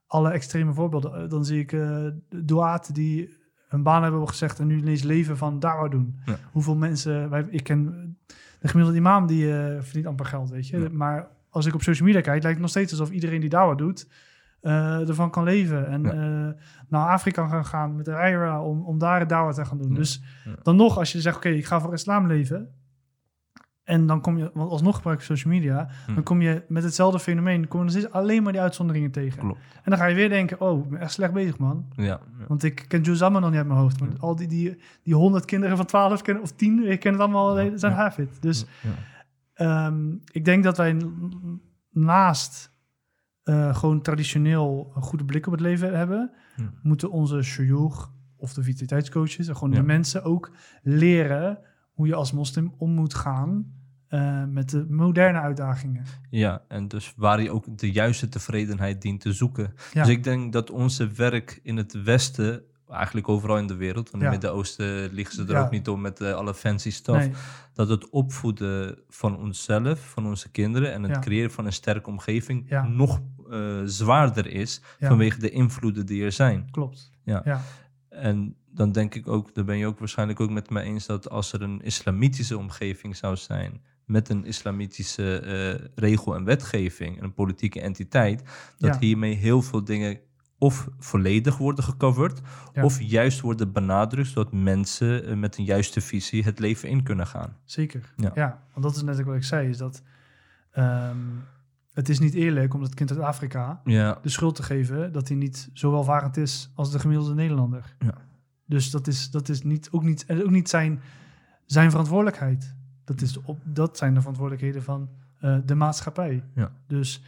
alle 0.08 0.30
extreme 0.32 0.74
voorbeelden. 0.74 1.14
Eh, 1.24 1.30
Dan 1.30 1.46
zie 1.46 1.60
ik 1.60 1.72
eh 1.74 2.06
duaten 2.30 2.94
die 2.94 3.38
een 3.70 3.84
baan 3.84 4.04
hebben 4.04 4.28
gezegd 4.28 4.60
en 4.60 4.68
nu 4.68 4.78
ineens 4.78 5.04
leven 5.04 5.38
van 5.38 5.60
dawa 5.60 5.88
doen. 5.88 6.20
Ja. 6.26 6.38
Hoeveel 6.52 6.76
mensen, 6.76 7.30
wij, 7.30 7.46
ik 7.50 7.64
ken 7.64 8.18
de 8.66 8.72
gemiddelde 8.72 9.00
imam 9.00 9.28
die 9.28 9.58
eh, 9.58 9.82
verdient 9.82 10.06
amper 10.06 10.26
geld, 10.26 10.50
weet 10.50 10.68
je. 10.68 10.80
Ja. 10.80 10.88
Maar 10.92 11.28
als 11.50 11.66
ik 11.66 11.74
op 11.74 11.82
social 11.82 12.08
media 12.08 12.22
kijk, 12.22 12.36
lijkt 12.42 12.48
het 12.58 12.60
nog 12.60 12.70
steeds 12.70 12.92
alsof 12.92 13.10
iedereen 13.12 13.40
die 13.42 13.50
dawa 13.50 13.76
doet, 13.76 14.08
eh, 14.62 15.10
ervan 15.10 15.30
kan 15.32 15.44
leven. 15.44 15.88
En 15.88 16.04
Ja. 16.04 16.12
eh, 16.12 16.54
naar 16.88 17.10
Afrika 17.10 17.48
gaan 17.48 17.66
gaan 17.66 17.96
met 17.96 18.06
de 18.06 18.12
Ira 18.12 18.64
om, 18.64 18.86
om 18.86 18.98
daar 18.98 19.20
het 19.20 19.30
dawa 19.30 19.52
te 19.52 19.66
gaan 19.66 19.78
doen. 19.78 19.94
Dus 19.94 20.22
dan 20.64 20.76
nog, 20.76 20.98
als 20.98 21.12
je 21.12 21.22
zegt, 21.22 21.36
oké, 21.36 21.50
ik 21.50 21.66
ga 21.66 21.80
voor 21.80 21.94
islam 21.94 22.28
leven. 22.28 22.70
En 23.86 24.06
dan 24.08 24.22
kom 24.22 24.38
je, 24.38 24.52
want 24.54 24.72
alsnog 24.72 24.96
gebruik 24.96 25.20
je 25.20 25.26
social 25.26 25.54
media, 25.54 25.88
Hm. 26.06 26.14
dan 26.14 26.24
kom 26.24 26.42
je 26.42 26.64
met 26.68 26.84
hetzelfde 26.84 27.20
fenomeen, 27.20 27.68
kom 27.68 27.84
je 27.84 27.90
steeds 27.90 28.12
alleen 28.12 28.44
maar 28.44 28.52
die 28.52 28.62
uitzonderingen 28.62 29.12
tegen. 29.12 29.40
Klopt. 29.40 29.60
En 29.84 29.90
dan 29.92 29.98
ga 30.00 30.06
je 30.06 30.16
weer 30.16 30.30
denken, 30.30 30.62
oh, 30.62 30.84
ik 30.84 30.90
ben 30.90 31.00
echt 31.00 31.12
slecht 31.12 31.34
bezig, 31.34 31.58
man. 31.58 31.86
Ja. 31.96 32.04
ja. 32.04 32.20
Want 32.48 32.64
ik 32.64 32.86
ken 32.88 33.02
Juzama 33.02 33.40
nog 33.40 33.50
niet 33.50 33.58
uit 33.58 33.68
mijn 33.68 33.80
hoofd. 33.80 34.00
Maar 34.00 34.10
Ja. 34.10 34.16
al 34.20 34.36
die, 34.36 34.48
die, 34.48 34.78
die 35.04 35.16
honderd 35.16 35.46
kinderen 35.46 35.78
van 35.78 35.86
12 35.86 36.22
kennen, 36.22 36.44
of 36.44 36.52
10, 36.52 36.92
ik 36.92 37.00
ken 37.00 37.12
het 37.12 37.22
allemaal, 37.22 37.60
eh, 37.60 37.72
zijn 37.76 37.92
Ja. 37.92 37.98
Hafid. 37.98 38.42
Dus 38.42 38.66
Ja. 38.82 38.90
Ehm, 39.54 40.12
ik 40.32 40.46
denk 40.46 40.64
dat 40.64 40.78
wij 40.78 40.98
naast 41.92 42.74
eh, 43.44 43.76
gewoon 43.76 44.02
traditioneel 44.02 44.92
een 44.96 45.02
goede 45.02 45.26
blik 45.26 45.46
op 45.46 45.52
het 45.52 45.62
leven 45.62 45.98
hebben, 45.98 46.32
Ja. 46.56 46.64
moeten 46.84 47.12
onze 47.12 47.42
shuyukh 47.42 48.08
of 48.38 48.54
de 48.54 48.64
vitaliteitscoaches, 48.64 49.48
en 49.48 49.54
gewoon 49.56 49.72
Ja. 49.74 49.80
de 49.80 49.86
mensen 49.86 50.24
ook 50.24 50.52
leren 50.84 51.60
hoe 51.96 52.08
je 52.08 52.16
als 52.16 52.32
moslim 52.32 52.74
om 52.78 52.92
moet 52.92 53.14
gaan 53.14 53.74
eh, 54.08 54.44
met 54.46 54.70
de 54.70 54.86
moderne 54.90 55.40
uitdagingen. 55.40 56.04
Ja, 56.30 56.62
en 56.68 56.88
dus 56.88 57.14
waar 57.18 57.42
je 57.42 57.52
ook 57.52 57.78
de 57.78 57.92
juiste 57.92 58.30
tevredenheid 58.30 59.02
dient 59.02 59.22
te 59.22 59.34
zoeken. 59.34 59.74
Ja. 59.94 60.02
Dus 60.04 60.12
ik 60.12 60.24
denk 60.24 60.54
dat 60.54 60.70
onze 60.72 61.08
werk 61.08 61.60
in 61.64 61.78
het 61.78 62.04
Westen, 62.04 62.64
eigenlijk 62.90 63.30
overal 63.30 63.58
in 63.58 63.68
de 63.68 63.76
wereld, 63.76 64.10
want 64.12 64.24
in 64.24 64.30
Ja. 64.30 64.36
het 64.36 64.42
Midden-Oosten 64.42 65.14
liggen 65.14 65.36
ze 65.36 65.44
er 65.44 65.52
Ja. 65.52 65.62
ook 65.62 65.72
niet 65.72 65.88
om 65.90 66.02
met 66.02 66.22
eh, 66.22 66.34
alle 66.34 66.54
fancy 66.54 66.92
stuff, 66.92 67.18
Nee, 67.20 67.32
dat 67.74 67.90
het 67.90 68.10
opvoeden 68.10 68.98
van 69.10 69.38
onszelf, 69.38 70.00
van 70.00 70.26
onze 70.26 70.52
kinderen 70.52 70.94
en 70.94 71.04
het 71.04 71.20
creëren 71.20 71.52
van 71.52 71.66
een 71.66 71.74
sterke 71.74 72.10
omgeving 72.10 72.66
Ja. 72.70 72.88
nog 72.88 73.22
eh, 73.50 73.82
zwaarder 73.86 74.48
is 74.48 74.82
vanwege 75.00 75.40
de 75.40 75.50
invloeden 75.50 76.06
die 76.06 76.24
er 76.24 76.32
zijn. 76.32 76.68
klopt. 76.72 77.12
Ja. 77.24 77.42
ja. 77.46 77.62
En 78.10 78.56
dan 78.76 78.92
denk 78.92 79.16
ik 79.16 79.28
ook, 79.28 79.56
daar 79.56 79.66
ben 79.66 79.78
je 79.78 79.86
ook 79.88 80.00
waarschijnlijk 80.00 80.40
ook 80.40 80.50
met 80.50 80.70
me 80.70 80.82
eens, 80.82 81.06
dat 81.06 81.30
als 81.30 81.54
er 81.54 81.62
een 81.62 81.82
islamitische 81.82 82.58
omgeving 82.58 83.16
zou 83.16 83.36
zijn, 83.36 83.82
met 84.06 84.30
een 84.30 84.46
islamitische 84.46 85.40
eh, 85.40 85.88
regel 85.96 86.36
en 86.36 86.44
wetgeving, 86.44 87.18
en 87.18 87.24
een 87.24 87.34
politieke 87.34 87.82
entiteit, 87.82 88.44
dat 88.78 88.94
Ja. 88.94 89.00
hiermee 89.00 89.34
heel 89.36 89.62
veel 89.62 89.84
dingen 89.84 90.20
of 90.58 90.88
volledig 91.00 91.58
worden 91.58 91.84
gecoverd, 91.84 92.42
Ja. 92.74 92.84
of 92.84 93.02
juist 93.02 93.42
worden 93.42 93.72
benadrukt, 93.72 94.28
zodat 94.28 94.54
mensen 94.54 95.26
eh, 95.26 95.36
met 95.36 95.58
een 95.58 95.64
juiste 95.66 96.02
visie 96.02 96.44
het 96.44 96.60
leven 96.60 96.90
in 96.90 97.04
kunnen 97.04 97.28
gaan. 97.28 97.58
Zeker. 97.64 98.14
Ja. 98.16 98.32
Ja. 98.36 98.64
want 98.74 98.86
dat 98.86 98.96
is 98.96 99.02
net 99.02 99.20
ook 99.20 99.26
wat 99.26 99.36
ik 99.36 99.44
zei, 99.44 99.70
is 99.70 99.78
dat 99.78 100.02
ehm, 100.72 101.18
het 101.94 102.10
is 102.10 102.20
niet 102.20 102.34
eerlijk 102.34 102.74
om 102.74 102.82
dat 102.82 102.94
kind 102.94 103.12
uit 103.12 103.20
Afrika 103.20 103.82
Ja, 103.84 104.20
de 104.22 104.30
schuld 104.30 104.56
te 104.56 104.64
geven 104.64 105.12
dat 105.12 105.28
hij 105.28 105.38
niet 105.38 105.70
zo 105.74 105.92
welvarend 105.92 106.38
is 106.38 106.72
als 106.76 106.92
de 106.92 107.00
gemiddelde 107.00 107.34
Nederlander. 107.34 107.96
Ja. 108.00 108.14
Dus 108.66 108.92
dat 108.92 109.08
is, 109.08 109.32
dat 109.32 109.50
is 109.50 109.64
niet, 109.64 109.90
ook, 109.92 110.04
niet, 110.04 110.26
ook 110.30 110.50
niet 110.50 110.70
zijn, 110.70 111.02
zijn 111.66 111.90
verantwoordelijkheid. 111.90 112.76
Dat, 113.04 113.22
is 113.22 113.34
de 113.34 113.42
op, 113.44 113.60
dat 113.64 113.98
zijn 113.98 114.14
de 114.14 114.20
verantwoordelijkheden 114.20 114.84
van 114.84 115.10
eh, 115.40 115.58
de 115.66 115.76
maatschappij. 115.76 116.44
Ja. 116.56 116.72
Dus, 116.88 117.24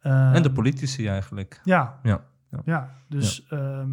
en 0.00 0.32
de 0.32 0.48
ehm, 0.48 0.52
politici 0.52 1.06
eigenlijk. 1.06 1.60
Ja, 1.64 2.00
Ja, 2.02 2.24
ja. 2.50 2.62
ja. 2.64 2.94
dus 3.08 3.46
ehm, 3.46 3.90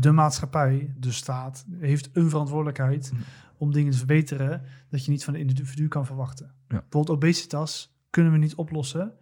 de 0.00 0.12
maatschappij, 0.12 0.94
de 0.98 1.12
staat, 1.12 1.66
heeft 1.78 2.10
een 2.12 2.30
verantwoordelijkheid 2.30 3.12
Mm. 3.12 3.18
om 3.56 3.72
dingen 3.72 3.92
te 3.92 3.98
verbeteren 3.98 4.62
dat 4.88 5.04
je 5.04 5.10
niet 5.10 5.24
van 5.24 5.32
de 5.32 5.38
individu 5.38 5.88
kan 5.88 6.06
verwachten. 6.06 6.46
Ja. 6.46 6.52
Bijvoorbeeld 6.68 7.10
obesitas 7.10 7.96
kunnen 8.10 8.32
we 8.32 8.38
niet 8.38 8.54
oplossen 8.54 9.12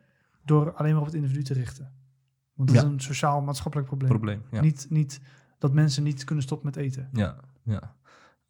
door 0.45 0.73
alleen 0.73 0.93
maar 0.93 1.01
op 1.01 1.07
het 1.07 1.15
individu 1.15 1.43
te 1.43 1.53
richten. 1.53 1.93
Want 2.55 2.69
dat 2.69 2.85
is 2.85 2.91
een 2.91 3.01
sociaal-maatschappelijk 3.01 3.89
probleem. 3.89 4.11
Probleem. 4.11 4.43
Ja. 4.51 4.61
Niet, 4.61 4.87
niet 4.91 5.21
dat 5.59 5.73
mensen 5.73 6.03
niet 6.03 6.25
kunnen 6.25 6.45
stoppen 6.45 6.67
met 6.67 6.77
eten. 6.77 7.09
Ja, 7.13 7.37
ja. 7.63 7.95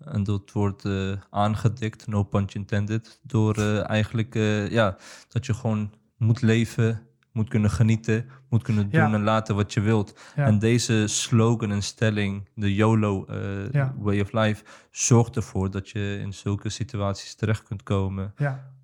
En 0.05 0.23
dat 0.25 0.53
wordt 0.53 0.85
eh, 0.85 1.13
aangedikt, 1.31 2.07
no 2.07 2.23
punch 2.23 2.53
intended, 2.53 3.21
door 3.23 3.57
eh, 3.57 3.89
eigenlijk 3.89 4.35
eh, 4.35 4.71
ja, 4.71 4.97
dat 5.29 5.47
je 5.47 5.55
gewoon 5.55 5.93
moet 6.17 6.43
leven, 6.43 7.03
moet 7.33 7.49
kunnen 7.49 7.71
genieten, 7.71 8.27
moet 8.49 8.63
kunnen 8.63 8.91
doen 8.91 9.01
Ja. 9.01 9.13
en 9.13 9.23
laten 9.23 9.55
wat 9.55 9.73
je 9.75 9.81
wilt. 9.81 10.19
Ja. 10.37 10.45
En 10.47 10.59
deze 10.59 11.07
slogan 11.07 11.71
en 11.71 11.83
stelling, 11.83 12.49
de 12.55 12.75
YOLO 12.75 13.25
Ja. 13.73 13.95
way 13.99 14.21
of 14.21 14.33
life, 14.33 14.65
zorgt 14.91 15.37
ervoor 15.37 15.71
dat 15.71 15.89
je 15.89 16.19
in 16.21 16.33
zulke 16.35 16.69
situaties 16.69 17.35
terecht 17.35 17.63
kunt 17.63 17.83
komen. 17.83 18.35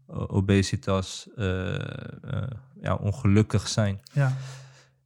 obesitas, 0.07 1.29
ja, 2.81 2.95
ongelukkig 3.01 3.68
zijn. 3.68 4.01
ja, 4.12 4.37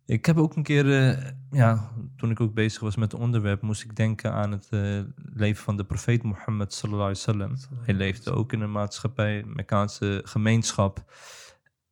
Ik 0.06 0.26
heb 0.26 0.36
ook 0.36 0.56
een 0.56 0.62
keer, 0.62 0.98
eh, 1.08 1.30
ja, 1.50 1.90
toen 2.16 2.30
ik 2.30 2.40
ook 2.40 2.54
bezig 2.54 2.80
was 2.80 2.96
met 2.96 3.12
het 3.12 3.20
onderwerp, 3.20 3.62
moest 3.62 3.82
ik 3.82 3.96
denken 3.96 4.32
aan 4.32 4.50
het 4.50 4.66
eh, 4.70 5.00
leven 5.34 5.64
van 5.64 5.76
de 5.76 5.84
profeet 5.84 6.22
Mohammed 6.22 6.72
sallallahu 6.72 7.14
alaihi 7.14 7.26
wasallam. 7.26 7.80
Hij 7.84 7.94
leefde 7.94 8.30
ook 8.30 8.52
in 8.52 8.60
een 8.60 8.72
maatschappij, 8.72 9.38
een 9.38 9.52
Mekkaanse 9.54 10.20
gemeenschap, 10.24 11.12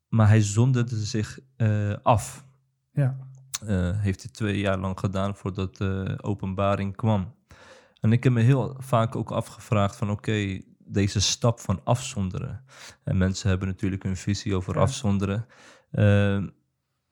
maar 0.08 0.28
hij 0.28 0.40
zonderde 0.42 0.96
zich 0.96 1.38
eh, 1.56 1.92
af. 2.02 2.44
ja, 2.92 3.16
heeft 3.96 4.22
hij 4.22 4.30
twee 4.30 4.58
jaar 4.58 4.78
lang 4.78 4.98
gedaan 4.98 5.36
voordat 5.36 5.76
de 5.76 6.18
openbaring 6.20 6.96
kwam. 6.96 7.34
En 8.00 8.12
ik 8.12 8.24
heb 8.24 8.32
me 8.32 8.40
heel 8.40 8.76
vaak 8.78 9.16
ook 9.16 9.30
afgevraagd 9.30 9.96
van 9.96 10.10
oké, 10.10 10.60
deze 10.78 11.20
stap 11.20 11.60
van 11.60 11.80
afzonderen. 11.84 12.64
En 13.04 13.16
mensen 13.16 13.48
hebben 13.48 13.68
natuurlijk 13.68 14.02
hun 14.02 14.16
visie 14.16 14.54
over 14.54 14.74
Ja. 14.74 14.80
afzonderen. 14.80 15.46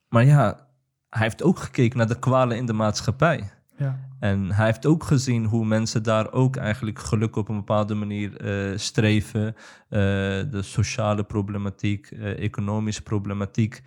Maar 0.07 0.25
ja, 0.25 0.67
hij 1.13 1.23
heeft 1.23 1.43
ook 1.43 1.59
gekeken 1.59 1.97
naar 1.97 2.07
de 2.07 2.19
kwalen 2.19 2.57
in 2.57 2.65
de 2.65 2.73
maatschappij. 2.73 3.49
ja, 3.77 3.99
En 4.19 4.51
hij 4.51 4.65
heeft 4.65 4.85
ook 4.85 5.03
gezien 5.03 5.45
hoe 5.45 5.65
mensen 5.65 6.03
daar 6.03 6.31
ook 6.31 6.55
eigenlijk 6.55 6.99
geluk 6.99 7.35
op 7.35 7.49
een 7.49 7.55
bepaalde 7.55 7.93
manier 7.95 8.37
eh, 8.37 8.77
streven. 8.77 9.45
Eh, 9.89 9.99
de 10.49 10.59
sociale 10.61 11.23
problematiek, 11.23 12.07
eh, 12.11 12.43
economische 12.43 13.01
problematiek. 13.03 13.81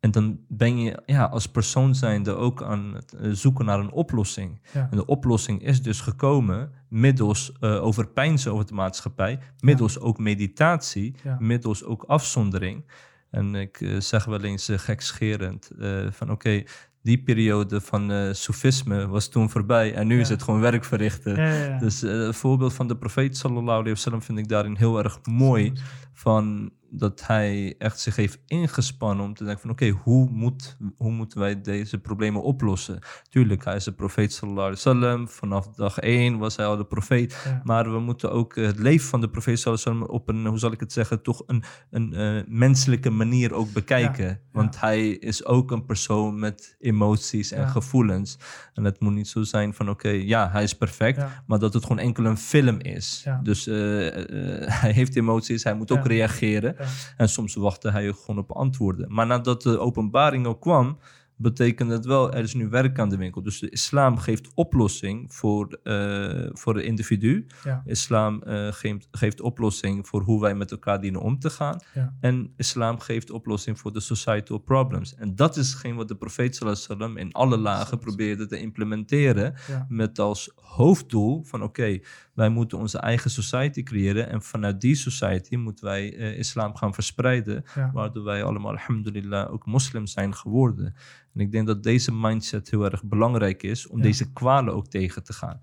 En 0.00 0.10
dan 0.10 0.38
ben 0.48 0.78
je 0.78 1.02
ja, 1.06 1.24
als 1.24 1.46
persoon 1.46 1.94
zijnde 1.94 2.34
ook 2.34 2.62
aan 2.62 2.94
het 2.94 3.14
zoeken 3.32 3.64
naar 3.64 3.78
een 3.78 3.92
oplossing. 3.92 4.60
ja. 4.72 4.88
En 4.90 4.96
de 4.96 5.06
oplossing 5.06 5.62
is 5.62 5.82
dus 5.82 6.00
gekomen 6.00 6.70
middels 6.88 7.52
uh, 7.60 7.82
overpeinzen 7.84 8.52
over 8.52 8.66
de 8.66 8.74
maatschappij, 8.74 9.38
middels 9.60 10.00
ook 10.00 10.18
meditatie, 10.18 11.14
Ja. 11.24 11.36
middels 11.40 11.84
ook 11.84 12.02
afzondering. 12.02 12.84
En 13.32 13.54
ik 13.54 13.80
eh, 13.80 14.00
zeg 14.00 14.24
wel 14.24 14.42
eens 14.42 14.68
uh, 14.70 14.78
gekscherend 14.78 15.70
uh, 15.78 16.06
van 16.10 16.30
oké, 16.30 16.62
die 17.02 17.22
periode 17.22 17.80
van 17.80 18.10
uh, 18.12 18.32
soefisme 18.32 19.06
was 19.08 19.28
toen 19.28 19.50
voorbij 19.50 19.94
en 19.94 20.06
nu 20.06 20.14
Ja. 20.14 20.20
is 20.20 20.28
het 20.28 20.42
gewoon 20.42 20.60
werk 20.60 20.84
verrichten. 20.84 21.36
Ja, 21.36 21.52
ja, 21.52 21.64
ja. 21.64 21.78
Dus 21.78 22.02
uh, 22.02 22.26
het 22.26 22.36
voorbeeld 22.36 22.72
van 22.74 22.88
de 22.88 22.96
profeet 22.96 23.36
sallallahu 23.36 23.78
alaihi 23.78 23.90
wasallam 23.90 24.22
vind 24.22 24.38
ik 24.38 24.48
daarin 24.48 24.76
heel 24.76 24.98
erg 24.98 25.18
mooi. 25.24 25.72
Van 26.12 26.70
dat 26.94 27.26
hij 27.26 27.74
echt 27.78 28.00
zich 28.00 28.16
heeft 28.16 28.38
ingespannen 28.46 29.24
om 29.24 29.34
te 29.34 29.44
denken 29.44 29.62
van 29.62 29.70
oké, 29.70 29.88
hoe, 29.88 30.28
moet, 30.30 30.76
hoe 30.96 31.10
moeten 31.10 31.40
wij 31.40 31.60
deze 31.60 31.98
problemen 31.98 32.42
oplossen? 32.42 32.98
Tuurlijk, 33.28 33.64
hij 33.64 33.76
is 33.76 33.84
de 33.84 33.92
profeet 33.92 34.32
sallallahu 34.32 34.66
alaihi 34.66 34.82
wasallam. 34.84 35.28
Vanaf 35.28 35.68
dag 35.68 35.98
één 35.98 36.38
was 36.38 36.56
hij 36.56 36.66
al 36.66 36.76
de 36.76 36.84
profeet. 36.84 37.42
Ja. 37.44 37.60
Maar 37.64 37.92
we 37.92 37.98
moeten 37.98 38.32
ook 38.32 38.56
eh, 38.56 38.66
het 38.66 38.78
leven 38.78 39.08
van 39.08 39.20
de 39.20 39.28
profeet 39.28 39.58
sallallahu 39.58 39.84
alaihi 39.84 40.00
wasallam 40.00 40.20
op 40.20 40.28
een, 40.28 40.50
hoe 40.50 40.58
zal 40.58 40.72
ik 40.72 40.80
het 40.80 40.92
zeggen, 40.92 41.22
toch 41.22 41.42
een, 41.46 41.62
een 41.90 42.12
uh, 42.14 42.42
menselijke 42.46 43.10
manier 43.10 43.54
ook 43.54 43.72
bekijken. 43.72 44.26
Ja, 44.26 44.38
Want 44.52 44.74
ja. 44.74 44.80
hij 44.80 45.08
is 45.08 45.44
ook 45.44 45.70
een 45.70 45.84
persoon 45.84 46.38
met 46.38 46.76
emoties 46.78 47.52
en 47.52 47.68
gevoelens. 47.68 48.38
En 48.74 48.84
het 48.84 49.00
moet 49.00 49.12
niet 49.12 49.28
zo 49.28 49.42
zijn 49.42 49.74
van 49.74 49.90
oké, 49.90 50.08
ja, 50.08 50.50
hij 50.50 50.62
is 50.62 50.76
perfect. 50.76 51.22
Maar 51.46 51.58
dat 51.58 51.74
het 51.74 51.82
gewoon 51.82 51.98
enkel 51.98 52.24
een 52.24 52.38
film 52.38 52.80
is. 52.80 53.26
Dus 53.42 53.66
eh, 53.66 54.06
eh, 54.06 54.68
hij 54.82 54.92
heeft 54.92 55.16
emoties, 55.16 55.64
hij 55.64 55.74
moet 55.74 55.90
ook 55.90 56.06
reageren. 56.06 56.76
Ja. 56.82 57.14
En 57.16 57.28
soms 57.28 57.54
wachtte 57.54 57.90
hij 57.90 58.06
er 58.06 58.14
gewoon 58.14 58.38
op 58.38 58.52
antwoorden. 58.52 59.14
Maar 59.14 59.26
nadat 59.26 59.62
de 59.62 59.78
openbaring 59.78 60.46
ook 60.46 60.60
kwam, 60.60 60.98
betekent 61.42 61.90
het 61.90 62.04
wel, 62.04 62.32
er 62.32 62.42
is 62.42 62.54
nu 62.54 62.68
werk 62.68 62.98
aan 62.98 63.08
de 63.08 63.16
winkel. 63.16 63.42
Dus 63.42 63.58
de 63.58 63.70
islam 63.70 64.18
geeft 64.18 64.48
oplossing 64.54 65.34
voor, 65.34 65.78
eh, 65.82 66.48
voor 66.52 66.74
het 66.74 66.84
individu. 66.84 67.46
Ja. 67.64 67.82
Islam 67.84 68.42
eh, 68.42 68.72
geeft, 68.72 69.08
geeft 69.10 69.40
oplossing 69.40 70.08
voor 70.08 70.22
hoe 70.22 70.40
wij 70.40 70.54
met 70.54 70.70
elkaar 70.70 71.00
dienen 71.00 71.20
om 71.20 71.38
te 71.38 71.50
gaan. 71.50 71.80
Ja. 71.94 72.14
En 72.20 72.52
islam 72.56 72.98
geeft 72.98 73.30
oplossing 73.30 73.78
voor 73.78 73.92
de 73.92 74.00
societal 74.00 74.58
problems. 74.58 75.14
En 75.14 75.34
dat 75.34 75.56
is 75.56 75.70
hetgeen 75.70 75.94
wat 75.94 76.08
de 76.08 76.16
profeet 76.16 76.58
wasallam 76.58 77.16
in 77.16 77.32
alle 77.32 77.56
lagen 77.56 77.98
probeerde 77.98 78.46
te 78.46 78.58
implementeren. 78.58 79.54
Ja. 79.68 79.86
Met 79.88 80.18
als 80.18 80.52
hoofddoel 80.54 81.44
van 81.44 81.62
oké, 81.62 81.98
wij 82.34 82.48
moeten 82.48 82.78
onze 82.78 82.98
eigen 82.98 83.30
society 83.30 83.82
creëren. 83.82 84.28
En 84.28 84.42
vanuit 84.42 84.80
die 84.80 84.94
society 84.94 85.56
moeten 85.56 85.84
wij 85.84 86.16
eh, 86.16 86.38
islam 86.38 86.76
gaan 86.76 86.94
verspreiden. 86.94 87.64
Ja. 87.74 87.90
Waardoor 87.92 88.24
wij 88.24 88.44
allemaal, 88.44 88.70
alhamdulillah, 88.72 89.52
ook 89.52 89.66
moslims 89.66 90.12
zijn 90.12 90.34
geworden. 90.34 90.94
En 91.34 91.40
ik 91.40 91.52
denk 91.52 91.66
dat 91.66 91.82
deze 91.82 92.12
mindset 92.12 92.70
heel 92.70 92.84
erg 92.84 93.04
belangrijk 93.04 93.62
is 93.62 93.86
om 93.86 93.96
Ja. 93.96 94.02
deze 94.02 94.32
kwalen 94.32 94.74
ook 94.74 94.86
tegen 94.88 95.22
te 95.24 95.32
gaan. 95.32 95.60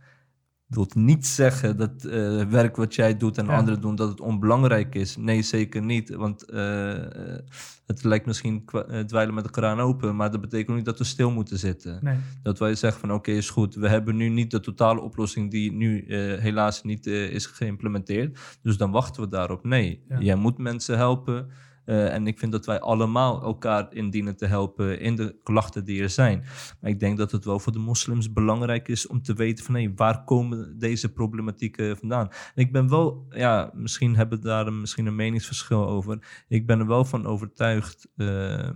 Wil 0.69 0.87
niet 0.93 1.27
zeggen 1.27 1.77
dat 1.77 2.03
eh, 2.03 2.45
werk 2.45 2.75
wat 2.75 2.95
jij 2.95 3.17
doet 3.17 3.37
en 3.37 3.45
Ja. 3.45 3.57
anderen 3.57 3.81
doen, 3.81 3.95
dat 3.95 4.09
het 4.09 4.21
onbelangrijk 4.21 4.95
is. 4.95 5.17
Nee, 5.17 5.41
zeker 5.41 5.81
niet. 5.81 6.09
Want 6.09 6.43
eh, 6.49 7.33
eh, 7.33 7.39
het 7.85 8.03
lijkt 8.03 8.25
misschien 8.25 8.65
dweilen 9.05 9.33
met 9.35 9.43
de 9.43 9.49
kraan 9.49 9.79
open, 9.79 10.15
maar 10.15 10.31
dat 10.31 10.41
betekent 10.41 10.75
niet 10.75 10.85
dat 10.85 10.97
we 10.97 11.03
stil 11.03 11.31
moeten 11.31 11.57
zitten. 11.57 11.99
Nee. 12.01 12.17
Dat 12.43 12.59
wij 12.59 12.75
zeggen 12.75 12.99
van 12.99 13.13
oké, 13.13 13.31
is 13.31 13.49
goed. 13.49 13.75
We 13.75 13.89
hebben 13.89 14.15
nu 14.15 14.29
niet 14.29 14.51
de 14.51 14.59
totale 14.59 15.01
oplossing 15.01 15.51
die 15.51 15.71
nu 15.73 16.03
helaas 16.39 16.83
niet 16.83 17.05
is 17.05 17.45
geïmplementeerd. 17.45 18.39
Dus 18.61 18.77
dan 18.77 18.91
wachten 18.91 19.21
we 19.23 19.29
daarop. 19.29 19.63
Nee, 19.65 20.03
Ja. 20.09 20.19
jij 20.19 20.35
moet 20.35 20.57
mensen 20.57 20.97
helpen. 20.97 21.49
Eh, 21.89 22.13
en 22.13 22.27
ik 22.27 22.39
vind 22.39 22.51
dat 22.51 22.65
wij 22.65 22.79
allemaal 22.79 23.41
elkaar 23.43 23.93
indienen 23.93 24.35
te 24.35 24.45
helpen 24.45 24.99
in 24.99 25.15
de 25.15 25.35
klachten 25.43 25.85
die 25.85 26.01
er 26.01 26.09
zijn. 26.09 26.43
Maar 26.81 26.91
ik 26.91 26.99
denk 26.99 27.17
dat 27.17 27.31
het 27.31 27.45
wel 27.45 27.59
voor 27.59 27.71
de 27.71 27.79
moslims 27.79 28.33
belangrijk 28.33 28.87
is 28.87 29.07
om 29.07 29.21
te 29.21 29.33
weten 29.33 29.65
van 29.65 29.75
hé, 29.75 29.91
waar 29.95 30.23
komen 30.23 30.77
deze 30.79 31.11
problematieken 31.13 31.97
vandaan? 31.97 32.27
En 32.27 32.63
ik 32.63 32.71
ben 32.71 32.89
wel, 32.89 33.25
ja, 33.29 33.71
misschien 33.73 34.15
hebben 34.15 34.39
we 34.39 34.45
daar 34.45 34.67
een, 34.67 34.79
misschien 34.79 35.05
een 35.05 35.15
meningsverschil 35.15 35.87
over. 35.87 36.43
Ik 36.47 36.65
ben 36.65 36.79
er 36.79 36.87
wel 36.87 37.05
van 37.05 37.25
overtuigd 37.25 38.07
eh, 38.15 38.69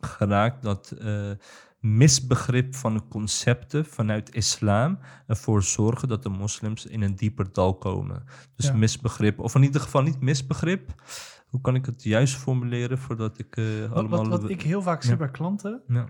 geraakt 0.00 0.62
dat 0.62 0.90
eh, 0.90 1.30
misbegrip 1.80 2.74
van 2.74 3.08
concepten 3.08 3.84
vanuit 3.86 4.34
islam 4.34 4.98
ervoor 5.26 5.62
zorgen 5.62 6.08
dat 6.08 6.22
de 6.22 6.28
moslims 6.28 6.86
in 6.86 7.02
een 7.02 7.16
dieper 7.16 7.52
dal 7.52 7.78
komen. 7.78 8.24
Dus 8.56 8.66
Ja. 8.66 8.74
misbegrip, 8.74 9.38
of 9.38 9.54
in 9.54 9.62
ieder 9.62 9.80
geval 9.80 10.02
niet 10.02 10.20
misbegrip. 10.20 10.94
Hoe 11.48 11.60
kan 11.60 11.74
ik 11.74 11.86
het 11.86 12.02
juist 12.02 12.34
formuleren 12.34 12.98
voordat 12.98 13.38
ik 13.38 13.56
eh, 13.56 13.92
allemaal... 13.92 14.28
wat, 14.28 14.40
wat 14.40 14.50
ik 14.50 14.62
heel 14.62 14.82
vaak 14.82 15.02
zie 15.02 15.10
Ja. 15.10 15.16
bij 15.16 15.30
klanten, 15.30 15.82
Ja, 15.86 16.08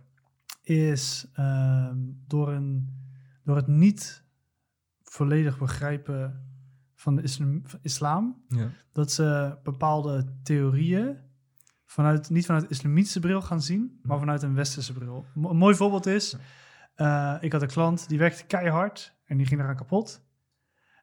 is 0.62 1.26
ehm, 1.32 1.96
door, 2.26 2.48
een, 2.52 2.88
door 3.44 3.56
het 3.56 3.66
niet 3.66 4.24
volledig 5.02 5.58
begrijpen 5.58 6.46
van 6.94 7.16
de 7.16 7.22
islam, 7.22 7.60
van 7.64 7.78
islam, 7.82 8.44
ja, 8.48 8.68
dat 8.92 9.12
ze 9.12 9.58
bepaalde 9.62 10.34
theorieën 10.42 11.16
vanuit, 11.84 12.30
niet 12.30 12.46
vanuit 12.46 12.64
de 12.64 12.70
islamitische 12.74 13.20
bril 13.20 13.42
gaan 13.42 13.62
zien, 13.62 14.00
maar 14.02 14.18
vanuit 14.18 14.42
een 14.42 14.54
westerse 14.54 14.92
bril. 14.92 15.24
Een 15.34 15.56
mooi 15.56 15.74
voorbeeld 15.74 16.06
is, 16.06 16.36
eh, 16.94 17.36
ik 17.40 17.52
had 17.52 17.62
een 17.62 17.68
klant 17.68 18.08
die 18.08 18.18
werkte 18.18 18.44
keihard 18.46 19.16
en 19.24 19.36
die 19.36 19.46
ging 19.46 19.60
eraan 19.60 19.76
kapot. 19.76 20.26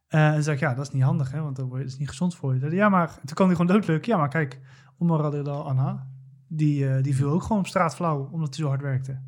Eh, 0.08 0.34
en 0.34 0.44
zei 0.44 0.56
ik, 0.56 0.62
ja, 0.62 0.74
dat 0.74 0.88
is 0.88 0.94
niet 0.94 1.04
handig, 1.04 1.32
hè, 1.32 1.42
want 1.42 1.56
dat 1.56 1.76
is 1.78 1.98
niet 1.98 2.10
gezond 2.10 2.36
voor 2.36 2.54
je. 2.54 2.60
Zei 2.60 2.76
ja, 2.76 2.90
maar 2.90 3.08
toen 3.26 3.36
kwam 3.36 3.48
hij 3.48 3.56
gewoon 3.56 3.76
doodleuk. 3.76 4.06
Ja, 4.06 4.18
maar 4.18 4.30
kijk, 4.30 4.60
Omar 4.98 5.20
radiyallahu 5.20 5.70
anha, 5.70 6.08
die, 6.48 6.90
eh, 6.90 7.04
die 7.04 7.16
viel 7.16 7.30
ook 7.30 7.42
gewoon 7.42 7.58
op 7.60 7.68
straat 7.68 7.96
flauw, 7.96 8.30
omdat 8.32 8.56
hij 8.56 8.64
zo 8.64 8.68
hard 8.70 8.82
werkte. 8.82 9.22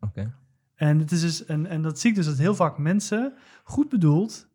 oké. 0.00 0.34
En, 0.74 0.98
het 0.98 1.12
is 1.12 1.20
dus, 1.20 1.44
en, 1.44 1.66
en 1.66 1.82
dat 1.82 1.98
zie 2.00 2.10
ik 2.10 2.16
dus 2.16 2.26
dat 2.26 2.38
heel 2.38 2.54
vaak 2.54 2.78
mensen, 2.78 3.34
goed 3.64 3.88
bedoeld, 3.88 4.48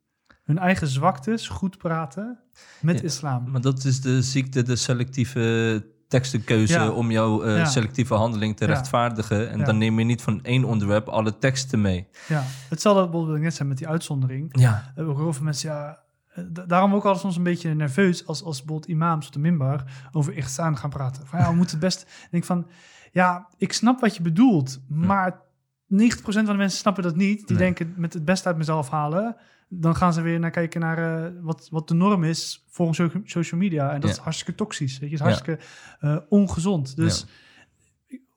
hun 0.43 0.57
eigen 0.57 0.87
zwaktes 0.87 1.47
goed 1.47 1.77
praten 1.77 2.39
met 2.81 2.99
Ja, 2.99 3.03
islam. 3.05 3.51
Maar 3.51 3.61
dat 3.61 3.83
is 3.83 4.01
de 4.01 4.21
ziekte, 4.21 4.61
de 4.61 4.75
selectieve 4.75 5.85
tekstenkeuze 6.09 6.73
Ja. 6.73 6.89
om 6.89 7.11
jouw 7.11 7.41
eh, 7.43 7.57
Ja. 7.57 7.65
selectieve 7.65 8.13
handeling 8.13 8.57
te 8.57 8.65
Ja. 8.65 8.71
rechtvaardigen. 8.73 9.49
En 9.49 9.63
dan 9.63 9.77
neem 9.77 9.99
je 9.99 10.05
niet 10.05 10.21
van 10.21 10.43
één 10.43 10.63
onderwerp 10.63 11.07
alle 11.07 11.37
teksten 11.37 11.81
mee. 11.81 12.07
Ja, 12.27 12.43
hetzelfde 12.69 13.03
bijvoorbeeld 13.03 13.37
ik 13.37 13.43
net 13.43 13.53
zei 13.55 13.69
met 13.69 13.77
die 13.77 13.87
uitzondering. 13.87 14.59
Ja, 14.59 14.91
We 14.95 15.01
horen 15.03 15.33
van 15.33 15.43
mensen, 15.43 15.69
ja, 15.69 15.99
eh, 16.33 16.43
da- 16.49 16.65
daarom 16.65 16.93
ook 16.93 17.03
altijd 17.03 17.21
soms 17.21 17.37
een 17.37 17.43
beetje 17.43 17.73
nerveus 17.73 18.27
als, 18.27 18.43
als 18.43 18.57
bijvoorbeeld 18.57 18.91
imams 18.91 19.27
op 19.27 19.33
de 19.33 19.39
minbar 19.39 19.83
over 20.11 20.33
ihsan 20.37 20.77
gaan 20.77 20.89
praten. 20.89 21.27
Van 21.27 21.39
ja, 21.39 21.49
we 21.49 21.55
moeten 21.55 21.75
het 21.75 21.85
best... 21.85 22.01
Ik 22.01 22.27
denk 22.31 22.43
van, 22.43 22.67
ja, 23.11 23.47
ik 23.57 23.73
snap 23.73 23.99
wat 23.99 24.15
je 24.15 24.21
bedoelt, 24.21 24.79
maar 24.87 25.41
90% 25.89 26.45
van 26.45 26.45
de 26.45 26.53
mensen 26.53 26.79
snappen 26.79 27.03
dat 27.03 27.15
niet. 27.15 27.37
Die 27.47 27.57
Nee. 27.57 27.65
denken 27.65 27.93
met 27.97 28.13
het 28.13 28.25
beste 28.25 28.47
uit 28.47 28.57
mezelf 28.57 28.89
halen. 28.89 29.35
Dan 29.67 29.95
gaan 29.95 30.13
ze 30.13 30.21
weer 30.21 30.39
naar 30.39 30.51
kijken 30.51 30.81
naar 30.81 31.25
eh, 31.25 31.31
wat, 31.41 31.67
wat 31.71 31.87
de 31.87 31.93
norm 31.93 32.23
is 32.23 32.65
volgens 32.69 32.97
so- 32.97 33.21
social 33.23 33.59
media. 33.59 33.87
En 33.93 33.99
dat 33.99 34.09
Ja. 34.09 34.15
is 34.15 34.21
hartstikke 34.21 34.55
toxisch. 34.55 34.99
Weet 34.99 35.09
je, 35.09 35.15
is 35.15 35.21
hartstikke 35.21 35.59
eh, 35.99 36.17
ongezond. 36.29 36.95
Dus 36.95 37.25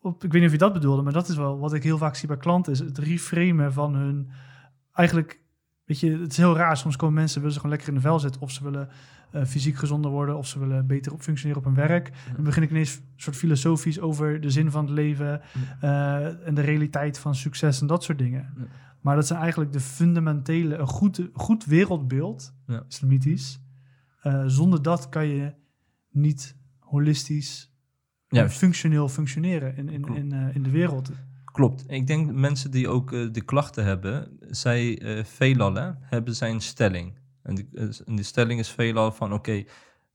op, 0.01 0.25
ik 0.25 0.33
weet 0.33 0.41
niet 0.41 0.45
of 0.51 0.53
je 0.53 0.59
dat 0.59 0.73
bedoelde, 0.73 1.03
maar 1.03 1.13
dat 1.13 1.29
is 1.29 1.37
wel 1.37 1.59
wat 1.59 1.73
ik 1.75 1.83
heel 1.83 1.99
vaak 1.99 2.15
zie 2.17 2.29
bij 2.29 2.37
klanten. 2.37 2.73
Is 2.73 2.79
het 2.79 2.99
reframen 2.99 3.73
van 3.73 3.95
hun... 3.95 4.31
Eigenlijk, 4.93 5.41
weet 5.85 6.01
je, 6.01 6.19
het 6.19 6.31
is 6.31 6.37
heel 6.37 6.57
raar. 6.57 6.77
Soms 6.77 6.97
komen 6.97 7.15
mensen, 7.15 7.37
willen 7.39 7.53
ze 7.55 7.61
gewoon 7.61 7.77
lekker 7.77 7.95
in 7.95 8.01
de 8.01 8.07
vel 8.09 8.19
zitten. 8.21 8.41
Of 8.41 8.51
ze 8.51 8.65
willen 8.65 8.89
eh, 9.31 9.45
fysiek 9.45 9.77
gezonder 9.77 10.11
worden. 10.11 10.37
Of 10.37 10.47
ze 10.47 10.59
willen 10.59 10.87
beter 10.87 11.13
op 11.13 11.23
functioneren 11.23 11.63
op 11.63 11.67
hun 11.67 11.87
werk. 11.89 12.11
Dan 12.35 12.45
begin 12.45 12.63
ik 12.63 12.71
ineens 12.71 12.97
een 12.97 13.03
soort 13.17 13.37
filosofisch 13.37 14.01
over 14.01 14.41
de 14.41 14.51
zin 14.51 14.71
van 14.71 14.85
het 14.85 14.95
leven. 14.95 15.41
eh, 15.81 16.47
en 16.47 16.55
de 16.55 16.61
realiteit 16.61 17.19
van 17.19 17.35
succes 17.35 17.81
en 17.81 17.87
dat 17.87 18.03
soort 18.05 18.19
dingen. 18.19 18.55
Maar 19.01 19.15
dat 19.17 19.27
zijn 19.27 19.41
eigenlijk 19.41 19.73
de 19.73 19.81
fundamentele, 19.81 20.77
een 20.77 20.87
goed, 20.87 21.29
goed 21.33 21.65
wereldbeeld, 21.65 22.55
Ja. 22.67 22.83
islamitisch. 22.89 23.61
Eh, 24.23 24.43
zonder 24.47 24.83
dat 24.83 25.09
kan 25.09 25.27
je 25.27 25.53
niet 26.11 26.57
holistisch, 26.79 27.73
Juist. 28.29 28.57
functioneel 28.59 29.09
functioneren 29.09 29.77
in, 29.77 29.89
in, 29.89 30.05
in, 30.15 30.33
in 30.55 30.63
de 30.63 30.71
wereld. 30.71 31.11
Klopt. 31.53 31.85
Ik 31.87 32.07
denk 32.07 32.33
mensen 32.33 32.71
die 32.71 32.89
ook 32.89 33.13
eh, 33.13 33.27
de 33.33 33.45
klachten 33.45 33.85
hebben, 33.85 34.39
zij 34.41 34.99
eh, 34.99 35.25
veelal 35.25 35.95
hebben 36.01 36.35
zijn 36.35 36.61
stelling. 36.61 37.19
Eh, 37.43 37.55
en 38.07 38.17
die 38.17 38.25
stelling 38.25 38.61
is 38.61 38.69
veelal 38.69 39.13
van 39.13 39.33
oké, 39.33 39.65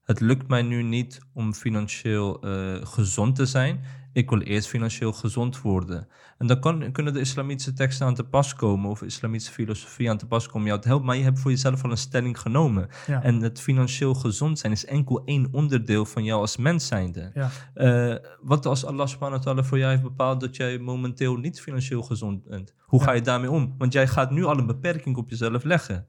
het 0.08 0.20
lukt 0.20 0.48
mij 0.48 0.62
nu 0.62 0.84
niet 0.84 1.22
om 1.34 1.54
financieel 1.54 2.42
eh, 2.42 2.86
gezond 2.86 3.36
te 3.36 3.46
zijn. 3.46 3.80
Ik 4.14 4.30
wil 4.30 4.42
eerst 4.42 4.68
financieel 4.68 5.14
gezond 5.14 5.62
worden. 5.62 6.08
En 6.38 6.48
dan 6.48 6.60
kan, 6.60 6.92
kunnen 6.92 7.14
de 7.14 7.20
islamitische 7.20 7.74
teksten 7.74 8.06
aan 8.06 8.14
te 8.14 8.24
pas 8.24 8.56
komen 8.56 8.90
of 8.90 9.02
islamitische 9.02 9.54
filosofie 9.54 10.10
aan 10.10 10.18
te 10.18 10.28
pas 10.28 10.48
komen. 10.48 10.68
jou 10.68 10.82
te 10.82 10.88
helpen, 10.88 11.06
maar 11.06 11.16
je 11.16 11.24
hebt 11.24 11.40
voor 11.40 11.52
jezelf 11.52 11.84
al 11.84 11.92
een 11.92 11.98
stelling 11.98 12.40
genomen. 12.40 12.88
Ja. 13.08 13.24
En 13.24 13.42
het 13.42 13.62
financieel 13.62 14.14
gezond 14.14 14.60
zijn 14.60 14.72
is 14.72 14.86
enkel 14.86 15.22
één 15.26 15.48
onderdeel 15.52 16.06
van 16.06 16.24
jou 16.24 16.42
als 16.42 16.58
mens 16.58 16.88
zijnde. 16.88 17.32
ja. 17.34 17.50
Eh, 17.74 18.16
wat 18.42 18.66
als 18.66 18.86
Allah 18.86 19.08
subhanahu 19.08 19.38
wa 19.38 19.44
ta'ala 19.44 19.64
voor 19.64 19.78
jou 19.78 19.92
heeft 19.92 20.04
bepaald 20.04 20.40
dat 20.40 20.56
jij 20.56 20.78
momenteel 20.78 21.36
niet 21.36 21.62
financieel 21.62 22.02
gezond 22.02 22.44
bent? 22.44 22.74
Hoe 22.80 23.04
ga 23.04 23.12
je 23.12 23.22
daarmee 23.22 23.52
om? 23.52 23.76
Want 23.78 23.94
jij 23.94 24.08
gaat 24.08 24.32
nu 24.32 24.44
al 24.44 24.58
een 24.58 24.66
beperking 24.66 25.18
op 25.18 25.30
jezelf 25.30 25.64
leggen. 25.64 26.08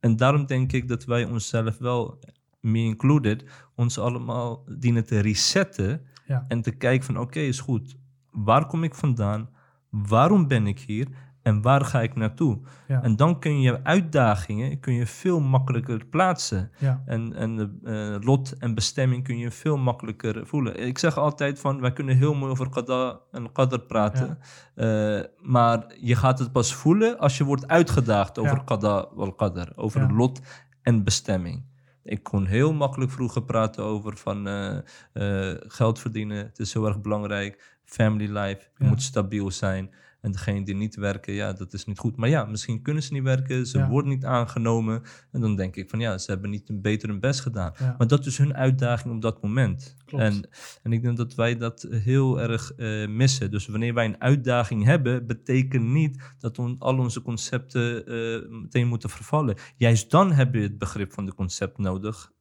En 0.00 0.16
daarom 0.16 0.46
denk 0.46 0.72
ik 0.72 0.88
dat 0.88 1.04
wij 1.04 1.24
onszelf 1.24 1.78
wel, 1.78 2.18
me 2.66 2.78
included, 2.78 3.44
ons 3.74 3.98
allemaal 3.98 4.64
dienen 4.78 5.04
te 5.06 5.20
resetten 5.20 6.00
Ja. 6.26 6.44
en 6.48 6.62
te 6.62 6.70
kijken 6.70 7.06
van 7.06 7.18
oké, 7.18 7.40
is 7.40 7.60
goed. 7.60 7.96
Waar 8.30 8.66
kom 8.66 8.84
ik 8.84 8.94
vandaan? 8.94 9.48
Waarom 9.90 10.48
ben 10.48 10.66
ik 10.66 10.78
hier? 10.80 11.08
En 11.42 11.62
waar 11.62 11.84
ga 11.84 12.00
ik 12.02 12.14
naartoe? 12.14 12.60
Ja. 12.88 13.02
En 13.02 13.16
dan 13.16 13.38
kun 13.38 13.60
je 13.60 13.84
uitdagingen 13.84 14.80
kun 14.80 14.94
je 14.94 15.06
veel 15.06 15.40
makkelijker 15.40 16.06
plaatsen. 16.06 16.70
ja. 16.78 17.02
En, 17.06 17.32
en 17.34 17.56
de 17.56 17.70
eh, 17.84 18.26
lot 18.26 18.52
en 18.58 18.74
bestemming 18.74 19.24
kun 19.24 19.38
je 19.38 19.50
veel 19.50 19.76
makkelijker 19.76 20.46
voelen. 20.46 20.86
Ik 20.86 20.98
zeg 20.98 21.16
altijd 21.16 21.58
van, 21.60 21.80
wij 21.80 21.92
kunnen 21.92 22.16
heel 22.16 22.34
mooi 22.34 22.50
over 22.50 22.68
qada 22.68 23.20
en 23.32 23.52
qadr 23.52 23.78
praten. 23.78 24.38
Eh, 24.74 25.20
maar 25.42 25.94
je 26.00 26.14
gaat 26.16 26.38
het 26.38 26.52
pas 26.52 26.74
voelen 26.74 27.18
als 27.18 27.38
je 27.38 27.44
wordt 27.44 27.68
uitgedaagd 27.68 28.38
over 28.38 28.64
qada 28.64 29.08
wal 29.14 29.34
qadr. 29.34 29.72
Over 29.74 30.12
lot 30.12 30.40
en 30.82 31.04
bestemming. 31.04 31.64
Ik 32.06 32.22
kon 32.22 32.44
heel 32.46 32.72
makkelijk 32.72 33.10
vroeger 33.10 33.42
praten 33.42 33.84
over 33.84 34.16
van 34.16 34.46
eh, 34.48 34.76
eh, 35.12 35.56
geld 35.66 35.98
verdienen. 35.98 36.36
Het 36.36 36.58
is 36.58 36.72
heel 36.72 36.86
erg 36.86 37.00
belangrijk. 37.00 37.78
Family 37.84 38.38
life. 38.38 38.68
Je 38.76 38.84
Ja. 38.84 38.88
moet 38.88 39.02
stabiel 39.02 39.50
zijn. 39.50 39.90
En 40.26 40.32
degene 40.32 40.64
die 40.64 40.74
niet 40.74 40.94
werken, 40.96 41.34
ja, 41.34 41.52
dat 41.52 41.72
is 41.72 41.84
niet 41.84 41.98
goed. 41.98 42.16
Maar 42.16 42.28
ja, 42.28 42.44
misschien 42.44 42.82
kunnen 42.82 43.02
ze 43.02 43.12
niet 43.12 43.22
werken. 43.22 43.66
Ze 43.66 43.78
Ja. 43.78 43.88
worden 43.88 44.10
niet 44.10 44.24
aangenomen. 44.24 45.02
En 45.32 45.40
dan 45.40 45.56
denk 45.56 45.76
ik 45.76 45.90
van 45.90 46.00
ja, 46.00 46.18
ze 46.18 46.30
hebben 46.30 46.50
niet 46.50 46.68
een 46.68 46.80
beter 46.80 47.08
hun 47.08 47.20
best 47.20 47.40
gedaan. 47.40 47.72
Ja. 47.78 47.94
Maar 47.98 48.06
dat 48.06 48.26
is 48.26 48.38
hun 48.38 48.54
uitdaging 48.54 49.14
op 49.14 49.22
dat 49.22 49.42
moment. 49.42 49.96
Klopt. 50.04 50.24
En, 50.24 50.48
en 50.82 50.92
ik 50.92 51.02
denk 51.02 51.16
dat 51.16 51.34
wij 51.34 51.56
dat 51.56 51.86
heel 51.90 52.40
erg 52.40 52.72
eh, 52.72 53.08
missen. 53.08 53.50
Dus 53.50 53.66
wanneer 53.66 53.94
wij 53.94 54.04
een 54.04 54.20
uitdaging 54.20 54.84
hebben, 54.84 55.26
betekent 55.26 55.84
niet 55.84 56.34
dat 56.38 56.58
on- 56.58 56.78
al 56.78 56.98
onze 56.98 57.22
concepten 57.22 58.06
eh, 58.06 58.48
meteen 58.62 58.86
moeten 58.88 59.10
vervallen. 59.10 59.56
Juist 59.76 60.10
dan 60.10 60.32
heb 60.32 60.54
je 60.54 60.60
het 60.60 60.78
begrip 60.78 61.12
van 61.12 61.26
de 61.26 61.34
concept 61.34 61.78
nodig 61.78 62.32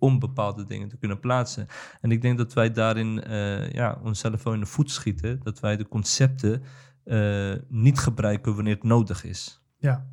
om 0.00 0.18
bepaalde 0.18 0.64
dingen 0.64 0.88
te 0.88 0.96
kunnen 0.96 1.20
plaatsen. 1.20 1.66
En 2.00 2.10
ik 2.10 2.22
denk 2.22 2.38
dat 2.38 2.52
wij 2.52 2.70
daarin 2.72 3.22
eh, 3.22 3.70
ja, 3.72 4.00
onszelf 4.02 4.42
wel 4.42 4.52
in 4.54 4.60
de 4.60 4.66
voet 4.66 4.90
schieten. 4.90 5.40
Dat 5.42 5.60
wij 5.60 5.76
de 5.76 5.88
concepten 5.88 6.62
eh, 7.08 7.52
niet 7.68 7.98
gebruiken 7.98 8.54
wanneer 8.54 8.74
het 8.74 8.84
nodig 8.84 9.24
is. 9.24 9.62
ja. 9.78 10.06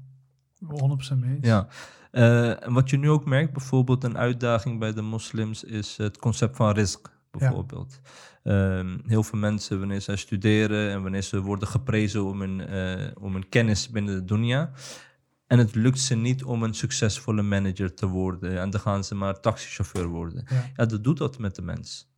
100% 0.66 1.20
mee 1.20 1.36
eens. 1.36 1.48
Ja. 1.48 1.68
Eh, 2.12 2.64
en 2.64 2.74
wat 2.74 2.90
je 2.90 2.98
nu 2.98 3.10
ook 3.10 3.26
merkt, 3.26 3.54
bijvoorbeeld 3.54 4.04
een 4.04 4.18
uitdaging 4.18 4.80
bij 4.80 4.94
de 4.94 5.02
moslims, 5.02 5.64
is 5.64 5.98
het 5.98 6.18
concept 6.18 6.56
van 6.56 6.72
risk, 6.72 7.12
bijvoorbeeld. 7.32 8.00
Ehm, 8.44 8.98
heel 9.06 9.24
veel 9.24 9.40
mensen, 9.40 9.80
wanneer 9.80 10.02
zij 10.02 10.16
studeren 10.16 10.92
en 10.92 11.02
wanneer 11.02 11.22
ze 11.22 11.42
worden 11.42 11.68
geprezen 11.68 12.26
om 12.26 12.42
hun, 12.42 12.68
eh, 12.68 13.12
om 13.20 13.34
hun 13.34 13.50
kennis 13.50 13.90
binnen 13.90 14.16
de 14.16 14.26
dunya, 14.26 14.72
en 15.48 15.58
het 15.58 15.76
lukt 15.76 16.00
ze 16.00 16.16
niet 16.16 16.44
om 16.44 16.64
een 16.64 16.74
succesvolle 16.74 17.42
manager 17.42 17.94
te 17.94 18.08
worden, 18.08 18.60
en 18.60 18.70
dan 18.70 18.82
gaan 18.82 19.04
ze 19.04 19.16
maar 19.16 19.40
taxichauffeur 19.40 20.08
worden. 20.08 20.46
Ja. 20.48 20.64
Ja, 20.76 20.86
dat 20.86 21.04
doet 21.04 21.18
dat 21.18 21.38
met 21.38 21.56
de 21.56 21.62
mens. 21.62 22.14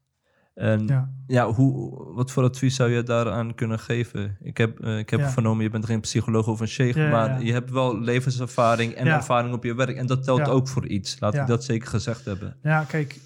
En 0.58 0.88
Ja. 0.88 1.12
ja, 1.28 1.52
hoe, 1.52 1.96
wat 2.14 2.32
voor 2.32 2.44
advies 2.44 2.76
zou 2.76 2.90
je 2.90 3.04
daaraan 3.04 3.56
kunnen 3.56 3.80
geven? 3.80 4.38
Ik 4.42 4.58
heb, 4.58 4.80
eh, 4.80 4.98
ik 4.98 5.10
heb 5.10 5.20
Ja. 5.20 5.30
vernomen, 5.30 5.64
je 5.64 5.70
bent 5.70 5.86
geen 5.86 6.00
psycholoog 6.00 6.48
of 6.48 6.60
een 6.60 6.68
sheikh, 6.68 6.98
Ja, 6.98 7.10
maar 7.10 7.44
je 7.44 7.52
hebt 7.52 7.72
wel 7.72 8.00
levenservaring 8.00 8.94
en 8.94 9.08
ervaring 9.08 9.54
op 9.54 9.64
je 9.64 9.76
werk. 9.76 9.96
En 9.98 10.06
dat 10.06 10.24
telt 10.24 10.48
ook 10.48 10.68
voor 10.68 10.88
iets. 10.88 11.20
Laat 11.20 11.36
ik 11.36 11.48
dat 11.48 11.64
zeker 11.64 11.88
gezegd 11.88 12.26
hebben. 12.26 12.58
Ja, 12.62 12.84
kijk. 12.84 13.20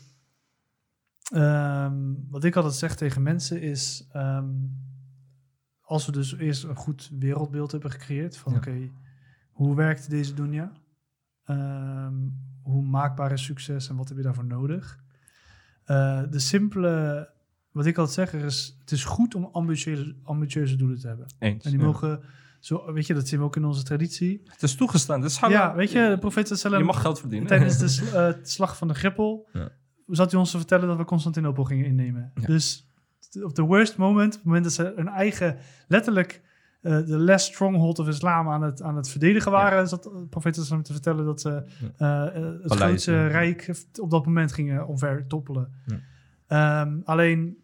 ehm, 1.34 2.14
wat 2.30 2.44
ik 2.44 2.56
altijd 2.56 2.74
zeg 2.74 2.96
tegen 2.96 3.22
mensen 3.24 3.62
is... 3.62 4.08
ehm, 4.12 4.50
als 5.82 6.06
we 6.06 6.12
dus 6.12 6.38
eerst 6.38 6.64
een 6.64 6.76
goed 6.76 7.12
wereldbeeld 7.20 7.72
hebben 7.72 7.92
gecreëerd... 7.92 8.38
van 8.38 8.56
oké, 8.56 8.90
hoe 9.52 9.76
werkt 9.76 10.10
deze 10.10 10.34
dunia? 10.34 10.72
Ehm, 11.44 12.14
hoe 12.62 12.84
maakbaar 12.84 13.32
is 13.32 13.44
succes 13.44 13.90
en 13.90 13.96
wat 13.96 14.08
heb 14.08 14.18
je 14.18 14.24
daarvoor 14.24 14.46
nodig? 14.46 15.00
Eh, 15.92 16.22
de 16.30 16.40
simpele... 16.40 17.30
Wat 17.72 17.86
ik 17.86 17.98
altijd 17.98 18.30
zeg 18.30 18.42
is... 18.44 18.78
Het 18.80 18.92
is 18.92 19.04
goed 19.04 19.36
om 19.36 19.50
ambitieuze, 19.52 20.16
ambitieuze 20.24 20.76
doelen 20.76 21.00
te 21.00 21.08
hebben. 21.08 21.26
Eens. 21.40 21.64
En 21.66 21.72
die 21.72 21.80
Ja. 21.80 21.86
mogen... 21.86 22.22
Zo, 22.60 22.94
weet 22.94 23.08
je, 23.08 23.14
dat 23.14 23.28
zien 23.28 23.40
we 23.40 23.46
ook 23.46 23.56
in 23.56 23.66
onze 23.66 23.84
traditie. 23.84 24.42
Het 24.46 24.64
is 24.64 24.76
toegestaan. 24.76 25.22
Het 25.22 25.32
is 25.32 25.38
halal. 25.38 25.58
Ja, 25.58 25.76
weet 25.76 25.92
je, 25.92 26.10
de 26.10 26.18
profeet 26.18 26.48
sallam 26.48 26.80
Je 26.80 26.86
mag 26.86 27.02
geld 27.02 27.20
verdienen. 27.20 27.48
Tijdens 27.48 27.78
de 27.78 27.88
sl- 27.98 28.16
eh, 28.16 28.34
slag 28.42 28.78
van 28.78 28.88
de 28.88 28.94
Greppel 28.94 29.48
Ja. 29.54 29.70
zat 30.08 30.32
hij 30.32 30.40
ons 30.40 30.52
te 30.52 30.58
vertellen 30.58 30.88
dat 30.88 30.98
we 30.98 31.06
Constantinopel 31.06 31.64
gingen 31.64 31.86
innemen. 31.86 32.32
Ja. 32.36 32.46
Dus 32.48 32.88
op 33.44 33.56
de 33.56 33.62
worst 33.62 33.98
moment, 33.98 34.28
op 34.28 34.34
het 34.40 34.44
moment 34.46 34.64
dat 34.64 34.74
ze 34.74 34.94
hun 34.96 35.08
eigen, 35.08 35.58
letterlijk 35.88 36.42
de 36.82 37.18
last 37.18 37.46
stronghold 37.46 38.00
of 38.00 38.08
islam 38.08 38.50
aan 38.50 38.62
het, 38.62 38.82
aan 38.82 38.96
het 38.96 39.10
verdedigen 39.10 39.52
waren, 39.52 39.88
zat 39.88 40.04
de 40.04 40.28
profeet 40.30 40.56
sallam 40.56 40.84
te 40.84 40.94
vertellen 40.94 41.26
dat 41.26 41.42
ze 41.42 41.64
eh, 41.98 42.36
eh, 42.36 42.62
het 42.62 42.74
grootste 42.74 43.28
rijk 43.28 43.86
op 44.00 44.10
dat 44.10 44.26
moment 44.26 44.54
gingen 44.54 44.88
omver 44.88 45.28
toppelen. 45.28 45.72
Ja. 45.86 46.00
Ehm, 46.48 47.00
alleen, 47.04 47.58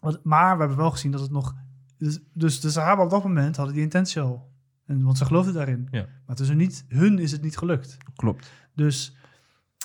wat, 0.00 0.20
maar 0.24 0.54
we 0.54 0.58
hebben 0.60 0.78
wel 0.78 0.90
gezien 0.90 1.10
dat 1.10 1.20
het 1.20 1.30
nog... 1.30 1.54
Dus, 1.98 2.20
dus 2.32 2.60
de 2.60 2.70
Sahaba 2.70 3.02
op 3.02 3.10
dat 3.10 3.22
moment 3.22 3.56
hadden 3.56 3.74
die 3.74 3.84
intentie 3.84 4.20
al. 4.20 4.50
En, 4.86 5.02
want 5.02 5.18
ze 5.18 5.24
geloofden 5.24 5.54
daarin. 5.54 5.88
Ja. 5.90 6.06
Maar 6.26 6.36
tussen 6.36 6.56
niet, 6.56 6.84
hun 6.88 7.18
is 7.18 7.32
het 7.32 7.42
niet 7.42 7.56
gelukt. 7.56 7.96
Klopt. 8.16 8.50
Dus 8.74 9.16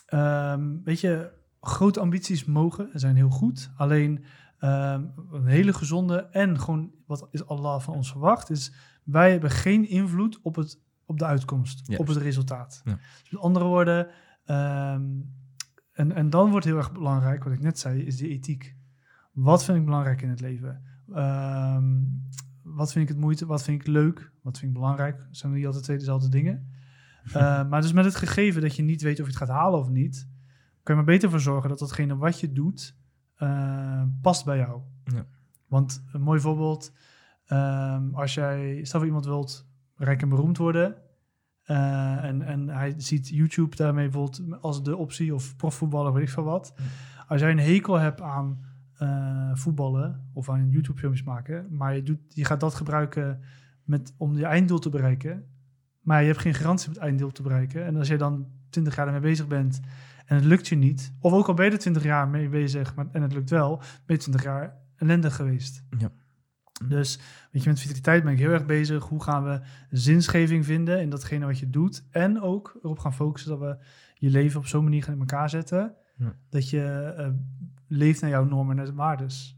ehm, 0.05 0.69
weet 0.83 0.99
je, 0.99 1.31
grote 1.61 1.99
ambities 1.99 2.45
mogen 2.45 2.93
en 2.93 2.99
zijn 2.99 3.15
heel 3.15 3.29
goed. 3.29 3.71
Alleen 3.75 4.23
ehm, 4.63 5.05
een 5.31 5.45
hele 5.45 5.73
gezonde 5.73 6.15
en 6.15 6.59
gewoon 6.59 6.91
wat 7.05 7.27
is 7.31 7.45
Allah 7.45 7.81
van 7.81 7.93
ons 7.93 8.11
verwacht, 8.11 8.49
is 8.49 8.73
wij 9.03 9.31
hebben 9.31 9.49
geen 9.49 9.89
invloed 9.89 10.39
op, 10.41 10.55
het, 10.55 10.79
op 11.05 11.19
de 11.19 11.25
uitkomst, 11.25 11.97
op 11.97 12.07
het 12.07 12.17
resultaat. 12.17 12.81
Ja. 12.83 12.99
Dus 13.21 13.31
met 13.31 13.41
andere 13.41 13.65
woorden, 13.65 14.07
ehm, 14.45 15.03
en, 15.91 16.11
en 16.11 16.29
dan 16.29 16.49
wordt 16.49 16.65
heel 16.65 16.77
erg 16.77 16.91
belangrijk, 16.91 17.43
wat 17.43 17.53
ik 17.53 17.61
net 17.61 17.79
zei, 17.79 18.01
is 18.01 18.17
die 18.17 18.29
ethiek. 18.29 18.75
Wat 19.31 19.63
vind 19.63 19.77
ik 19.77 19.85
belangrijk 19.85 20.21
in 20.21 20.29
het 20.29 20.41
leven? 20.41 20.83
Ehm, 21.13 22.01
wat 22.61 22.91
vind 22.91 23.03
ik 23.03 23.15
het 23.15 23.23
moeite? 23.23 23.45
Wat 23.45 23.63
vind 23.63 23.81
ik 23.81 23.87
leuk? 23.87 24.31
Wat 24.41 24.57
vind 24.57 24.71
ik 24.71 24.77
belangrijk? 24.77 25.17
Dat 25.17 25.37
zijn 25.37 25.53
niet 25.53 25.65
altijd 25.65 25.83
twee 25.83 25.97
dezelfde 25.97 26.29
dingen. 26.29 26.71
Uh, 27.27 27.33
maar 27.69 27.81
dus 27.81 27.93
met 27.93 28.05
het 28.05 28.15
gegeven 28.15 28.61
dat 28.61 28.75
je 28.75 28.83
niet 28.83 29.01
weet 29.01 29.19
of 29.19 29.25
je 29.25 29.31
het 29.31 29.41
gaat 29.41 29.57
halen 29.57 29.79
of 29.79 29.89
niet, 29.89 30.27
kan 30.83 30.95
je 30.95 31.01
maar 31.01 31.13
beter 31.13 31.29
voor 31.29 31.39
zorgen 31.39 31.69
dat 31.69 31.79
datgene 31.79 32.17
wat 32.17 32.39
je 32.39 32.51
doet 32.51 32.95
uh, 33.39 34.03
past 34.21 34.45
bij 34.45 34.57
jou. 34.57 34.81
Ja. 35.03 35.25
Want 35.67 36.03
een 36.11 36.21
mooi 36.21 36.39
voorbeeld, 36.39 36.93
um, 37.47 38.15
als 38.15 38.33
jij, 38.33 38.79
stel 38.83 38.99
voor 38.99 39.07
iemand 39.07 39.25
wilt 39.25 39.67
rijk 39.95 40.21
en 40.21 40.29
beroemd 40.29 40.57
worden, 40.57 40.95
Eh, 41.63 42.23
en, 42.23 42.41
en 42.41 42.69
hij 42.69 42.93
ziet 42.97 43.29
YouTube 43.29 43.75
daarmee 43.75 44.09
bijvoorbeeld 44.09 44.61
als 44.61 44.83
de 44.83 44.95
optie 44.95 45.33
of 45.33 45.55
profvoetballen, 45.55 46.13
weet 46.13 46.23
ik 46.23 46.29
veel 46.29 46.43
wat. 46.43 46.73
Als 47.27 47.41
jij 47.41 47.51
een 47.51 47.59
hekel 47.59 47.99
hebt 47.99 48.21
aan 48.21 48.59
eh, 48.97 49.51
voetballen 49.53 50.29
of 50.33 50.49
aan 50.49 50.69
YouTube-filmpjes 50.69 51.23
maken, 51.23 51.67
maar 51.69 51.95
je, 51.95 52.03
doet, 52.03 52.19
je 52.27 52.45
gaat 52.45 52.59
dat 52.59 52.73
gebruiken 52.73 53.39
met, 53.83 54.13
om 54.17 54.37
je 54.37 54.45
einddoel 54.45 54.79
te 54.79 54.89
bereiken, 54.89 55.45
maar 56.01 56.21
je 56.21 56.27
hebt 56.27 56.39
geen 56.39 56.53
garantie 56.53 56.87
om 56.87 56.93
het 56.93 57.03
einddoel 57.03 57.31
te 57.31 57.41
bereiken. 57.41 57.85
En 57.85 57.95
als 57.95 58.07
jij 58.07 58.17
dan 58.17 58.47
20 58.69 58.95
jaar 58.95 59.05
ermee 59.05 59.21
bezig 59.21 59.47
bent 59.47 59.79
en 60.25 60.35
het 60.35 60.45
lukt 60.45 60.67
je 60.67 60.75
niet, 60.75 61.13
of 61.19 61.33
ook 61.33 61.47
al 61.47 61.53
ben 61.53 61.65
je 61.65 61.71
er 61.71 61.79
20 61.79 62.03
jaar 62.03 62.27
mee 62.27 62.49
bezig 62.49 62.95
maar, 62.95 63.07
en 63.11 63.21
het 63.21 63.33
lukt 63.33 63.49
wel, 63.49 63.77
ben 63.77 64.15
je 64.15 64.17
20 64.17 64.43
jaar 64.43 64.77
ellendig 64.95 65.35
geweest. 65.35 65.83
Ja. 65.97 66.11
Dus 66.87 67.19
weet 67.51 67.63
je, 67.63 67.69
met 67.69 67.79
vitaliteit 67.79 68.23
ben 68.23 68.33
ik 68.33 68.39
heel 68.39 68.51
erg 68.51 68.65
bezig. 68.65 69.03
Hoe 69.03 69.23
gaan 69.23 69.43
we 69.43 69.61
zinsgeving 69.89 70.65
vinden 70.65 71.01
in 71.01 71.09
datgene 71.09 71.45
wat 71.45 71.59
je 71.59 71.69
doet? 71.69 72.03
En 72.11 72.41
ook 72.41 72.79
erop 72.83 72.99
gaan 72.99 73.13
focussen 73.13 73.49
dat 73.49 73.59
we 73.59 73.77
je 74.13 74.29
leven 74.29 74.59
op 74.59 74.67
zo'n 74.67 74.83
manier 74.83 75.03
gaan 75.03 75.13
in 75.13 75.19
elkaar 75.19 75.49
zetten. 75.49 75.95
Ja. 76.17 76.35
Dat 76.49 76.69
je 76.69 77.13
eh, 77.17 77.29
leeft 77.95 78.21
naar 78.21 78.29
jouw 78.29 78.43
normen 78.45 78.79
en 78.79 78.95
waardes. 78.95 79.57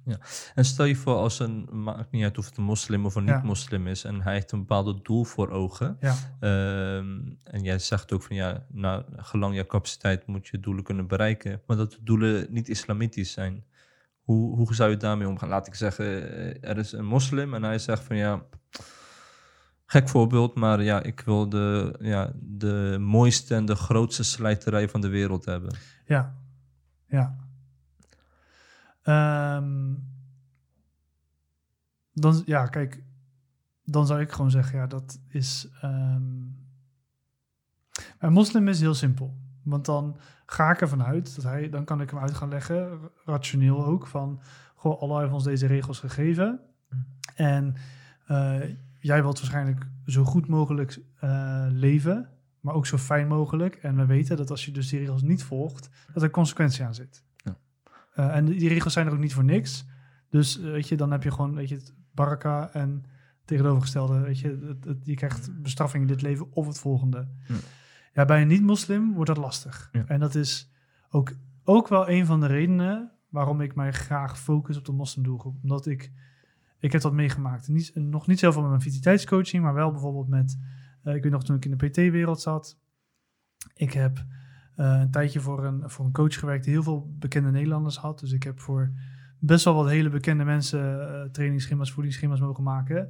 En 0.55 0.65
stel 0.65 0.85
je 0.85 0.95
voor 0.95 1.15
als 1.15 1.39
een, 1.39 1.67
maakt 1.83 2.11
niet 2.11 2.23
uit 2.23 2.37
of 2.37 2.45
het 2.45 2.57
een 2.57 2.63
moslim 2.63 3.05
of 3.05 3.15
een 3.15 3.25
Ja. 3.25 3.35
niet-moslim 3.35 3.87
is, 3.87 4.03
en 4.03 4.21
hij 4.21 4.33
heeft 4.33 4.51
een 4.51 4.59
bepaald 4.59 5.05
doel 5.05 5.23
voor 5.23 5.49
ogen. 5.49 5.97
Ja, 5.99 6.15
Ehm, 6.39 7.19
en 7.43 7.61
jij 7.63 7.79
zegt 7.79 8.11
ook 8.13 8.23
van 8.23 8.35
ja, 8.35 8.65
nou, 8.71 9.03
gelang 9.15 9.55
je 9.55 9.65
capaciteit 9.67 10.27
moet 10.27 10.47
je 10.47 10.59
doelen 10.59 10.83
kunnen 10.83 11.07
bereiken, 11.07 11.61
maar 11.67 11.77
dat 11.77 11.91
de 11.91 12.03
doelen 12.03 12.47
niet 12.49 12.69
islamitisch 12.69 13.31
zijn. 13.31 13.63
Hoe, 14.21 14.55
hoe 14.57 14.75
zou 14.75 14.89
je 14.89 14.97
daarmee 14.97 15.27
omgaan? 15.27 15.49
Laat 15.49 15.67
ik 15.67 15.75
zeggen, 15.75 16.05
eh, 16.05 16.69
er 16.69 16.77
is 16.77 16.91
een 16.91 17.05
moslim 17.05 17.53
en 17.53 17.63
hij 17.63 17.79
zegt 17.79 18.03
van 18.03 18.15
ja, 18.15 18.43
gek 19.85 20.09
voorbeeld, 20.09 20.55
maar 20.55 20.83
ja, 20.83 21.03
ik 21.03 21.19
wil 21.25 21.49
de, 21.49 21.95
ja, 21.99 22.31
de 22.35 22.97
mooiste 22.99 23.55
en 23.55 23.65
de 23.65 23.75
grootste 23.75 24.23
slijterij 24.23 24.89
van 24.89 25.01
de 25.01 25.07
wereld 25.07 25.45
hebben. 25.45 25.75
ja, 26.05 26.35
ja. 27.07 27.43
Ehm, 29.05 29.93
dan, 32.13 32.41
ja, 32.45 32.65
kijk, 32.65 33.03
dan 33.83 34.07
zou 34.07 34.21
ik 34.21 34.31
gewoon 34.31 34.51
zeggen, 34.51 34.79
ja, 34.79 34.87
dat 34.87 35.19
is... 35.27 35.67
een 38.19 38.33
moslim 38.33 38.67
is 38.67 38.79
heel 38.79 38.93
simpel. 38.93 39.33
Want 39.63 39.85
dan 39.85 40.17
ga 40.45 40.71
ik 40.71 40.81
ervan 40.81 41.03
uit 41.03 41.35
dat 41.35 41.43
hij, 41.43 41.69
dan 41.69 41.85
kan 41.85 42.01
ik 42.01 42.09
hem 42.09 42.19
uit 42.19 42.33
gaan 42.33 42.49
leggen, 42.49 42.99
rationeel 43.25 43.85
ook, 43.85 44.07
van, 44.07 44.41
goh, 44.75 45.01
Allah 45.01 45.19
heeft 45.19 45.33
ons 45.33 45.43
deze 45.43 45.67
regels 45.67 45.99
gegeven. 45.99 46.59
En 47.35 47.75
eh, 48.27 48.61
jij 48.99 49.21
wilt 49.21 49.39
waarschijnlijk 49.39 49.87
zo 50.05 50.23
goed 50.23 50.47
mogelijk 50.47 51.01
eh, 51.19 51.65
leven, 51.69 52.29
maar 52.59 52.73
ook 52.73 52.85
zo 52.85 52.97
fijn 52.97 53.27
mogelijk. 53.27 53.75
En 53.75 53.95
we 53.95 54.05
weten 54.05 54.37
dat 54.37 54.49
als 54.49 54.65
je 54.65 54.71
dus 54.71 54.89
die 54.89 54.99
regels 54.99 55.21
niet 55.21 55.43
volgt, 55.43 55.89
dat 56.13 56.23
er 56.23 56.29
consequentie 56.29 56.85
aan 56.85 56.95
zit. 56.95 57.23
Eh, 58.15 58.35
en 58.35 58.45
die 58.45 58.67
regels 58.69 58.93
zijn 58.93 59.07
er 59.07 59.13
ook 59.13 59.19
niet 59.19 59.33
voor 59.33 59.43
niks. 59.43 59.85
Dus 60.29 60.59
eh, 60.59 60.63
weet 60.71 60.87
je, 60.87 60.95
dan 60.97 61.11
heb 61.11 61.23
je 61.23 61.31
gewoon 61.31 61.55
weet 61.55 61.69
je, 61.69 61.75
het 61.75 61.93
baraka 62.13 62.69
en 62.73 63.03
tegenovergestelde, 63.45 64.19
weet 64.19 64.39
je, 64.39 64.59
het, 64.67 64.85
het- 64.85 65.05
je 65.05 65.13
krijgt 65.15 65.61
bestraffing 65.61 66.01
in 66.03 66.07
dit 66.09 66.21
leven 66.21 66.51
of 66.51 66.67
het 66.67 66.79
volgende. 66.79 67.27
Ja. 67.47 67.55
Ja, 68.13 68.25
bij 68.25 68.41
een 68.41 68.47
niet-moslim 68.47 69.13
wordt 69.13 69.27
dat 69.29 69.37
lastig. 69.37 69.89
Ja. 69.91 70.03
En 70.07 70.19
dat 70.19 70.35
is 70.35 70.71
ook, 71.09 71.31
ook 71.63 71.87
wel 71.87 72.09
een 72.09 72.25
van 72.25 72.39
de 72.39 72.45
redenen 72.45 73.11
waarom 73.29 73.61
ik 73.61 73.75
mij 73.75 73.91
graag 73.93 74.39
focus 74.39 74.77
op 74.77 74.85
de 74.85 74.91
moslimdoelgroep. 74.91 75.57
Omdat 75.61 75.85
ik, 75.85 76.11
ik 76.79 76.91
heb 76.91 77.01
dat 77.01 77.13
meegemaakt. 77.13 77.67
Niet, 77.67 77.91
nog 77.95 78.27
niet 78.27 78.39
zoveel 78.39 78.61
met 78.61 78.69
mijn 78.69 78.81
vitaliteitscoaching, 78.81 79.63
maar 79.63 79.73
wel 79.73 79.91
bijvoorbeeld 79.91 80.27
met, 80.27 80.57
eh, 81.03 81.15
ik 81.15 81.23
weet 81.23 81.31
nog 81.31 81.43
toen 81.43 81.55
ik 81.55 81.65
in 81.65 81.77
de 81.77 81.87
PT-wereld 81.87 82.41
zat. 82.41 82.79
Ik 83.73 83.93
heb 83.93 84.25
een 84.75 85.11
tijdje 85.11 85.39
voor 85.39 85.65
een, 85.65 85.89
voor 85.89 86.05
een 86.05 86.11
coach 86.11 86.39
gewerkt 86.39 86.63
die 86.63 86.73
heel 86.73 86.83
veel 86.83 87.15
bekende 87.19 87.51
Nederlanders 87.51 87.97
had. 87.97 88.19
Dus 88.19 88.31
ik 88.31 88.43
heb 88.43 88.59
voor 88.59 88.91
best 89.39 89.65
wel 89.65 89.73
wat 89.73 89.89
hele 89.89 90.09
bekende 90.09 90.43
mensen 90.43 90.79
uh, 90.79 91.31
trainingsschema's, 91.31 91.91
voedingsschema's 91.91 92.39
mogen 92.39 92.63
maken. 92.63 93.09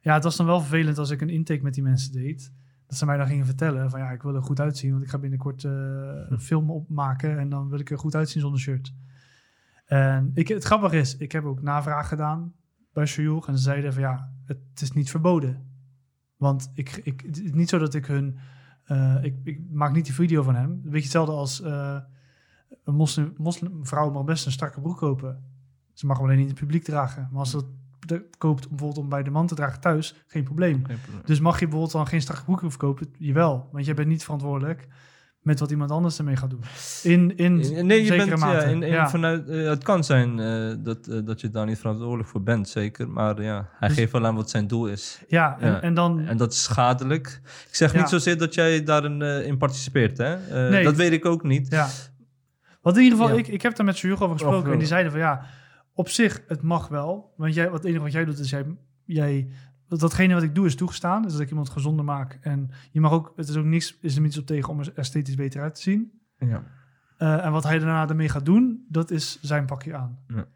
Ja, 0.00 0.14
het 0.14 0.24
was 0.24 0.36
dan 0.36 0.46
wel 0.46 0.60
vervelend 0.60 0.98
als 0.98 1.10
ik 1.10 1.20
een 1.20 1.28
intake 1.28 1.62
met 1.62 1.74
die 1.74 1.82
mensen 1.82 2.12
deed. 2.12 2.52
Dat 2.86 2.98
ze 2.98 3.06
mij 3.06 3.16
dan 3.16 3.26
gingen 3.26 3.46
vertellen 3.46 3.90
van 3.90 4.00
ja, 4.00 4.10
ik 4.10 4.22
wil 4.22 4.34
er 4.34 4.42
goed 4.42 4.60
uitzien, 4.60 4.90
want 4.90 5.02
ik 5.02 5.08
ga 5.10 5.18
binnenkort 5.18 5.62
uh, 5.62 5.72
een 6.28 6.40
film 6.40 6.70
opmaken 6.70 7.38
en 7.38 7.48
dan 7.48 7.68
wil 7.68 7.78
ik 7.78 7.90
er 7.90 7.98
goed 7.98 8.14
uitzien 8.14 8.40
zonder 8.40 8.60
shirt. 8.60 8.94
En 9.84 10.30
ik, 10.34 10.48
het 10.48 10.64
grappige 10.64 10.96
is, 10.96 11.16
ik 11.16 11.32
heb 11.32 11.44
ook 11.44 11.62
navraag 11.62 12.08
gedaan 12.08 12.52
bij 12.92 13.06
Shuyuk 13.06 13.44
en 13.46 13.56
ze 13.56 13.62
zeiden 13.62 13.92
van 13.92 14.02
ja, 14.02 14.32
het 14.44 14.80
is 14.80 14.92
niet 14.92 15.10
verboden. 15.10 15.72
Want 16.36 16.70
ik, 16.74 17.00
ik, 17.02 17.20
het 17.26 17.42
is 17.42 17.52
niet 17.52 17.68
zo 17.68 17.78
dat 17.78 17.94
ik 17.94 18.06
hun, 18.06 18.38
uh, 18.88 19.16
ik, 19.22 19.34
ik, 19.44 19.60
maak 19.70 19.92
niet 19.92 20.04
die 20.04 20.14
video 20.14 20.42
van 20.42 20.54
hem. 20.54 20.70
Een 20.70 20.80
beetje 20.82 21.00
hetzelfde 21.02 21.32
als 21.32 21.60
uh, 21.60 21.96
een 22.84 22.94
moslim, 22.94 23.34
moslimvrouw 23.36 24.10
mag 24.10 24.24
best 24.24 24.46
een 24.46 24.52
strakke 24.52 24.80
broek 24.80 24.96
kopen. 24.96 25.42
Ze 25.92 26.06
mag 26.06 26.16
hem 26.16 26.26
alleen 26.26 26.38
niet 26.38 26.48
in 26.48 26.52
het 26.52 26.60
publiek 26.60 26.84
dragen. 26.84 27.28
Maar 27.30 27.40
als 27.40 27.50
ze 27.50 27.64
dat 28.06 28.22
koopt 28.38 28.68
bijvoorbeeld 28.68 29.04
om 29.04 29.08
bij 29.08 29.22
de 29.22 29.30
man 29.30 29.46
te 29.46 29.54
dragen 29.54 29.80
thuis, 29.80 30.24
geen 30.26 30.44
probleem. 30.44 30.84
Geen 30.84 31.00
probleem. 31.00 31.22
Dus 31.24 31.40
mag 31.40 31.54
je 31.54 31.64
bijvoorbeeld 31.64 31.92
dan 31.92 32.06
geen 32.06 32.20
strakke 32.20 32.44
broek 32.44 32.60
verkopen? 32.60 33.14
Jawel, 33.18 33.68
want 33.72 33.84
jij 33.84 33.94
bent 33.94 34.08
niet 34.08 34.24
verantwoordelijk 34.24 34.88
met 35.44 35.60
wat 35.60 35.70
iemand 35.70 35.90
anders 35.90 36.18
ermee 36.18 36.36
gaat 36.36 36.50
doen. 36.50 36.60
In, 37.02 37.36
in 37.36 37.54
nee, 37.86 38.00
je 38.00 38.06
zekere 38.06 38.26
bent, 38.28 38.40
mate. 38.40 38.56
Ja, 38.56 38.62
in, 38.62 38.82
in, 38.82 38.92
Ja. 38.92 39.08
Vanuit, 39.08 39.48
uh, 39.48 39.68
het 39.68 39.82
kan 39.84 40.04
zijn 40.04 40.38
uh, 40.38 40.74
dat, 40.78 41.08
uh, 41.08 41.20
dat 41.24 41.40
je 41.40 41.50
daar 41.50 41.66
niet 41.66 41.78
verantwoordelijk 41.78 42.28
voor 42.28 42.42
bent, 42.42 42.68
zeker. 42.68 43.08
Maar 43.08 43.42
ja, 43.42 43.68
hij 43.78 43.88
Dus- 43.88 43.96
geeft 43.96 44.12
wel 44.12 44.26
aan 44.26 44.34
wat 44.34 44.50
zijn 44.50 44.66
doel 44.66 44.86
is. 44.86 45.22
Ja, 45.28 45.56
en, 45.60 45.70
Ja. 45.70 45.80
en 45.80 45.94
dan... 45.94 46.20
En 46.20 46.36
dat 46.36 46.52
is 46.52 46.62
schadelijk. 46.62 47.40
Ik 47.68 47.74
zeg 47.74 47.92
Ja. 47.92 47.98
niet 47.98 48.08
zozeer 48.08 48.38
dat 48.38 48.54
jij 48.54 48.82
daarin 48.84 49.20
uh, 49.20 49.46
in 49.46 49.58
participeert, 49.58 50.18
hè? 50.18 50.36
Uh, 50.64 50.70
Nee. 50.70 50.84
Dat 50.84 50.96
weet 50.96 51.12
ik 51.12 51.24
ook 51.24 51.42
niet. 51.42 51.70
Ja. 51.70 51.88
Want 52.82 52.96
in 52.96 53.02
ieder 53.02 53.18
geval, 53.18 53.32
Ja. 53.34 53.40
ik, 53.40 53.48
ik 53.48 53.62
heb 53.62 53.76
daar 53.76 53.86
met 53.86 53.96
Sjoerd 53.96 54.20
over 54.20 54.32
gesproken. 54.32 54.58
Over- 54.58 54.72
en 54.72 54.78
die 54.78 54.86
zeiden 54.88 55.10
van 55.12 55.20
ja, 55.20 55.46
op 55.94 56.08
zich, 56.08 56.42
het 56.48 56.62
mag 56.62 56.88
wel. 56.88 57.32
Want 57.36 57.54
jij, 57.54 57.64
wat 57.70 57.78
het 57.78 57.84
enige 57.84 58.02
wat 58.02 58.12
jij 58.12 58.24
doet, 58.24 58.38
is 58.38 58.50
jij, 58.50 58.64
jij 59.04 59.48
dat, 60.00 60.10
datgene 60.10 60.34
wat 60.34 60.42
ik 60.42 60.54
doe 60.54 60.66
is 60.66 60.76
toegestaan. 60.76 61.22
Dus 61.22 61.32
dat 61.32 61.40
ik 61.40 61.48
iemand 61.48 61.68
gezonder 61.70 62.04
maak. 62.04 62.38
En 62.40 62.70
je 62.90 63.00
mag 63.00 63.12
ook, 63.12 63.32
het 63.36 63.48
is 63.48 63.56
ook 63.56 63.64
niks, 63.64 63.98
is 64.00 64.14
er 64.16 64.22
niets 64.22 64.38
op 64.38 64.46
tegen 64.46 64.68
om 64.70 64.80
er 64.80 64.92
esthetisch 64.94 65.34
beter 65.34 65.62
uit 65.62 65.74
te 65.74 65.80
zien. 65.80 66.20
Ja. 66.38 66.64
Eh, 67.16 67.44
en 67.44 67.52
wat 67.52 67.64
hij 67.64 67.78
daarna 67.78 68.08
ermee 68.08 68.28
gaat 68.28 68.44
doen, 68.44 68.84
dat 68.88 69.10
is 69.10 69.38
zijn 69.42 69.66
pakje 69.66 69.94
aan. 69.96 70.18
Ja. 70.28 70.46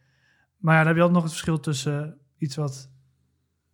Maar 0.57 0.72
ja, 0.74 0.78
dan 0.78 0.86
heb 0.86 0.97
je 0.97 1.03
altijd 1.03 1.12
nog 1.12 1.22
het 1.22 1.32
verschil 1.32 1.61
tussen 1.61 2.16
iets 2.36 2.57
wat 2.57 2.91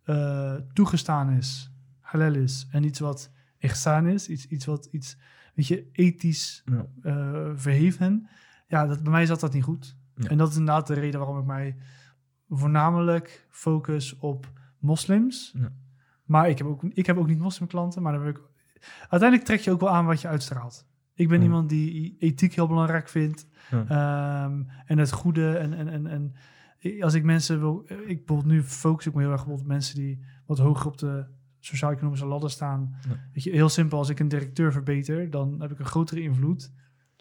eh, 0.03 0.55
toegestaan 0.73 1.29
is, 1.29 1.71
halal 1.99 2.33
is, 2.33 2.67
en 2.71 2.83
iets 2.83 2.99
wat 2.99 3.31
ihsan 3.57 4.07
is, 4.07 4.27
iets, 4.29 4.47
iets 4.47 4.65
wat 4.65 4.85
iets, 4.91 5.17
weet 5.55 5.67
je, 5.67 5.89
ethisch 5.91 6.63
Ja. 6.65 6.85
eh, 7.01 7.51
verheven. 7.55 8.29
Ja, 8.67 8.85
dat, 8.87 9.03
bij 9.03 9.11
mij 9.11 9.25
zat 9.25 9.39
dat 9.39 9.53
niet 9.53 9.63
goed. 9.63 9.97
Ja. 10.15 10.29
En 10.29 10.37
dat 10.37 10.49
is 10.49 10.57
inderdaad 10.57 10.87
de 10.87 10.93
reden 10.93 11.19
waarom 11.19 11.39
ik 11.39 11.45
mij 11.45 11.75
voornamelijk 12.49 13.47
focus 13.49 14.17
op 14.17 14.53
moslims. 14.85 15.53
Ja. 15.57 15.71
Maar 16.23 16.49
ik 16.49 16.57
heb, 16.57 16.67
ook, 16.67 16.83
ik 16.83 17.05
heb 17.05 17.17
ook 17.17 17.27
niet 17.27 17.39
moslimklanten, 17.39 18.01
maar 18.01 18.11
dan 18.13 18.21
wil 18.21 18.29
ik... 18.31 18.41
Uiteindelijk 18.99 19.43
trek 19.43 19.59
je 19.59 19.71
ook 19.71 19.79
wel 19.79 19.89
aan 19.89 20.05
wat 20.05 20.21
je 20.21 20.27
uitstraalt. 20.27 20.87
Ik 21.13 21.27
ben 21.27 21.37
Ja. 21.37 21.43
iemand 21.43 21.69
die 21.69 22.15
ethiek 22.19 22.53
heel 22.53 22.67
belangrijk 22.67 23.09
vindt. 23.09 23.47
Ja. 23.71 23.85
Ehm, 23.87 24.61
en 24.85 24.97
het 24.97 25.11
goede. 25.11 25.57
En, 25.57 25.73
en, 25.73 25.87
en, 25.87 26.07
en 26.07 26.33
als 27.01 27.13
ik 27.13 27.23
mensen 27.23 27.59
wil... 27.59 27.83
Ik 27.87 28.25
bijvoorbeeld 28.25 28.45
nu 28.45 28.63
focus 28.63 29.05
ik 29.05 29.13
me 29.13 29.21
heel 29.21 29.31
erg 29.31 29.45
op 29.45 29.65
mensen 29.65 29.95
die 29.95 30.19
wat 30.45 30.57
hoger 30.57 30.87
op 30.87 30.97
de 30.97 31.25
sociaal-economische 31.59 32.25
ladder 32.25 32.49
staan. 32.49 32.95
Weet 33.33 33.43
je, 33.43 33.51
heel 33.51 33.69
simpel, 33.69 33.97
als 33.97 34.09
ik 34.09 34.19
een 34.19 34.27
directeur 34.27 34.71
verbeter, 34.71 35.29
dan 35.29 35.61
heb 35.61 35.71
ik 35.71 35.79
een 35.79 35.85
grotere 35.85 36.21
invloed 36.21 36.71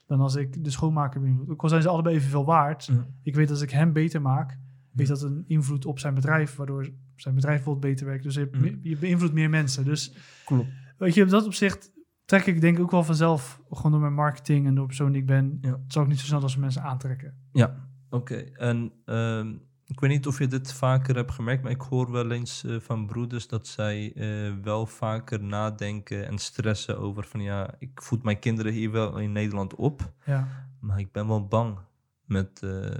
dan 0.07 0.21
als 0.21 0.35
ik 0.35 0.65
de 0.65 0.71
schoonmaker 0.71 1.21
beïnvloed. 1.21 1.49
Ook 1.51 1.63
al 1.63 1.69
zijn 1.69 1.83
ze 1.83 1.89
allebei 1.89 2.17
evenveel 2.17 2.45
waard. 2.45 2.85
Ja. 2.85 3.07
Ik 3.23 3.35
weet 3.35 3.49
dat 3.49 3.57
als 3.57 3.65
ik 3.65 3.71
hem 3.71 3.93
beter 3.93 4.23
maak, 4.23 4.59
Ja. 4.93 5.05
dat 5.05 5.23
een 5.23 5.45
invloed 5.47 5.87
op 5.87 5.99
zijn 5.99 6.15
bedrijf, 6.15 6.57
waardoor 6.57 6.91
zijn 7.17 7.35
bedrijf 7.35 7.57
bijvoorbeeld 7.57 7.93
beter 7.93 8.07
werkt. 8.07 8.23
Dus 8.23 8.35
je, 8.35 8.49
Ja. 8.63 8.71
je 8.83 8.97
beïnvloedt 8.97 9.35
meer 9.35 9.51
mensen. 9.51 9.85
Dus 9.85 10.15
Klopt. 10.45 10.69
weet 10.99 11.15
je, 11.15 11.23
op 11.23 11.29
dat 11.29 11.47
opzicht 11.47 11.93
trek 12.25 12.47
ik 12.47 12.61
denk 12.61 12.77
ik 12.77 12.83
ook 12.83 12.91
wel 12.91 13.05
vanzelf, 13.05 13.61
gewoon 13.71 13.93
door 13.93 14.01
mijn 14.01 14.15
marketing 14.15 14.67
en 14.67 14.75
de 14.75 14.87
persoon 14.87 15.13
die 15.13 15.21
ik 15.21 15.27
ben, 15.27 15.59
Ja. 15.61 15.81
zal 15.89 16.03
ik 16.03 16.09
niet 16.09 16.19
zo 16.21 16.27
snel 16.27 16.43
als 16.43 16.57
mensen 16.57 16.83
aantrekken. 16.83 17.35
Ja, 17.53 17.89
oké. 18.11 18.35
En 18.37 18.93
ehm, 19.05 19.55
ik 19.87 20.01
weet 20.01 20.11
niet 20.11 20.27
of 20.27 20.39
je 20.39 20.47
dit 20.47 20.73
vaker 20.73 21.15
hebt 21.17 21.31
gemerkt, 21.33 21.63
maar 21.63 21.73
ik 21.73 21.81
hoor 21.81 22.11
wel 22.13 22.31
eens 22.31 22.65
eh, 22.65 22.77
van 22.81 23.07
broeders 23.07 23.49
dat 23.49 23.67
zij 23.67 24.13
eh, 24.15 24.53
wel 24.63 24.87
vaker 24.87 25.43
nadenken 25.43 26.27
en 26.27 26.39
stressen 26.39 26.99
over 26.99 27.25
van 27.25 27.41
ja, 27.41 27.75
ik 27.79 28.03
voed 28.03 28.23
mijn 28.23 28.39
kinderen 28.39 28.73
hier 28.73 28.91
wel 28.91 29.19
in 29.19 29.33
Nederland 29.33 29.75
op, 29.75 30.13
Ja, 30.27 30.49
maar 30.81 30.99
ik 30.99 31.13
ben 31.13 31.27
wel 31.27 31.47
bang 31.47 31.79
met 32.25 32.63
eh, 32.63 32.91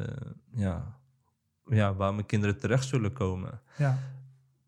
ja, 0.55 0.99
ja, 1.67 1.95
waar 1.95 2.15
mijn 2.15 2.27
kinderen 2.27 2.59
terecht 2.59 2.87
zullen 2.87 3.13
komen. 3.13 3.61
ja, 3.77 3.99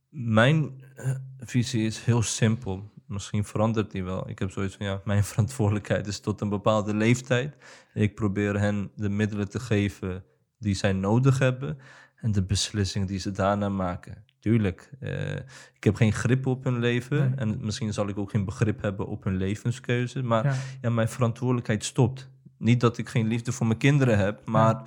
Mijn 0.09 0.82
eh, 0.94 1.11
visie 1.38 1.86
is 1.86 2.05
heel 2.05 2.22
simpel. 2.22 2.94
Misschien 3.07 3.44
verandert 3.44 3.90
die 3.90 4.05
wel. 4.05 4.28
Ik 4.28 4.38
heb 4.38 4.51
zoiets 4.51 4.76
van, 4.76 4.86
ja, 4.86 5.01
mijn 5.05 5.24
verantwoordelijkheid 5.32 6.07
is 6.07 6.20
tot 6.20 6.40
een 6.40 6.49
bepaalde 6.49 6.94
leeftijd. 6.94 7.57
Ik 7.94 8.14
probeer 8.14 8.59
hen 8.61 8.90
de 8.94 9.09
middelen 9.09 9.49
te 9.49 9.61
geven 9.61 10.24
die 10.59 10.74
zij 10.74 10.92
nodig 10.92 11.38
hebben. 11.38 11.78
En 12.16 12.32
de 12.32 12.42
beslissingen 12.42 13.07
die 13.07 13.18
ze 13.18 13.30
daarna 13.30 13.68
maken, 13.68 14.24
tuurlijk. 14.40 14.90
eh, 15.01 15.36
ik 15.74 15.84
heb 15.84 15.94
geen 15.94 16.12
grip 16.12 16.47
op 16.47 16.64
hun 16.64 16.78
leven. 16.78 17.18
Nee. 17.18 17.34
En 17.38 17.59
misschien 17.61 17.92
zal 17.92 18.09
ik 18.09 18.18
ook 18.18 18.30
geen 18.30 18.44
begrip 18.44 18.82
hebben 18.82 19.07
op 19.07 19.24
hun 19.24 19.36
levenskeuze. 19.36 20.22
Maar 20.22 20.44
ja. 20.44 20.55
Ja. 20.82 20.90
mijn 20.90 21.09
verantwoordelijkheid 21.09 21.84
stopt. 21.84 22.28
Niet 22.59 22.80
dat 22.80 22.99
ik 22.99 23.09
geen 23.09 23.26
liefde 23.26 23.53
voor 23.53 23.66
mijn 23.66 23.78
kinderen 23.78 24.18
heb, 24.18 24.47
maar 24.47 24.82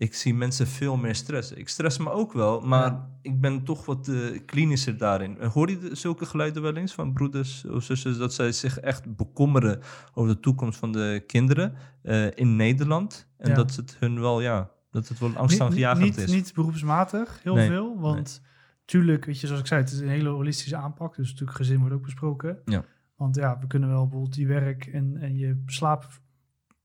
ik 0.00 0.14
zie 0.14 0.34
mensen 0.34 0.66
veel 0.66 0.96
meer 0.96 1.14
stressen. 1.14 1.58
Ik 1.58 1.68
stress 1.68 1.98
me 1.98 2.10
ook 2.10 2.32
wel, 2.32 2.60
maar 2.60 2.90
Ja. 2.92 3.08
ik 3.22 3.40
ben 3.40 3.64
toch 3.64 3.84
wat 3.86 4.08
eh, 4.08 4.16
klinischer 4.46 4.96
daarin. 4.96 5.38
En 5.38 5.48
Hoor 5.48 5.70
je 5.70 5.78
de- 5.78 5.94
zulke 5.94 6.26
geluiden 6.26 6.62
wel 6.62 6.76
eens 6.76 6.92
van 6.94 7.12
broeders 7.12 7.64
of 7.66 7.82
zussen 7.84 8.18
dat 8.18 8.34
zij 8.34 8.52
zich 8.52 8.78
echt 8.78 9.16
bekommeren 9.16 9.80
over 10.14 10.34
de 10.34 10.40
toekomst 10.40 10.78
van 10.78 10.92
de 10.92 11.22
kinderen 11.26 11.74
eh, 12.02 12.26
in 12.34 12.56
Nederland? 12.56 13.28
En 13.36 13.48
Ja. 13.48 13.54
dat 13.54 13.76
het 13.76 13.96
hun 13.98 14.20
wel, 14.20 14.40
ja, 14.40 14.70
dat 14.90 15.08
het 15.08 15.18
wel 15.18 15.28
Niet, 15.28 15.38
angstaanjagend 15.38 16.04
niet, 16.04 16.16
is. 16.16 16.30
niet 16.32 16.52
beroepsmatig, 16.54 17.40
heel 17.42 17.54
Nee, 17.54 17.68
veel. 17.68 17.98
Want 17.98 18.42
tuurlijk, 18.84 19.24
weet 19.24 19.40
je, 19.40 19.46
zoals 19.46 19.60
ik 19.62 19.66
zei, 19.68 19.80
het 19.80 19.90
is 19.92 19.98
een 20.00 20.08
hele 20.08 20.28
holistische 20.28 20.76
aanpak. 20.76 21.16
Dus 21.16 21.30
natuurlijk 21.30 21.56
gezin 21.58 21.78
wordt 21.78 21.94
ook 21.94 22.02
besproken. 22.02 22.58
Ja. 22.64 22.84
Want 23.16 23.36
ja, 23.36 23.58
we 23.60 23.66
kunnen 23.66 23.88
wel 23.88 24.02
bijvoorbeeld 24.02 24.36
je 24.36 24.46
werk 24.46 24.86
en, 24.86 25.16
en 25.16 25.36
je 25.38 25.62
slaap 25.66 26.06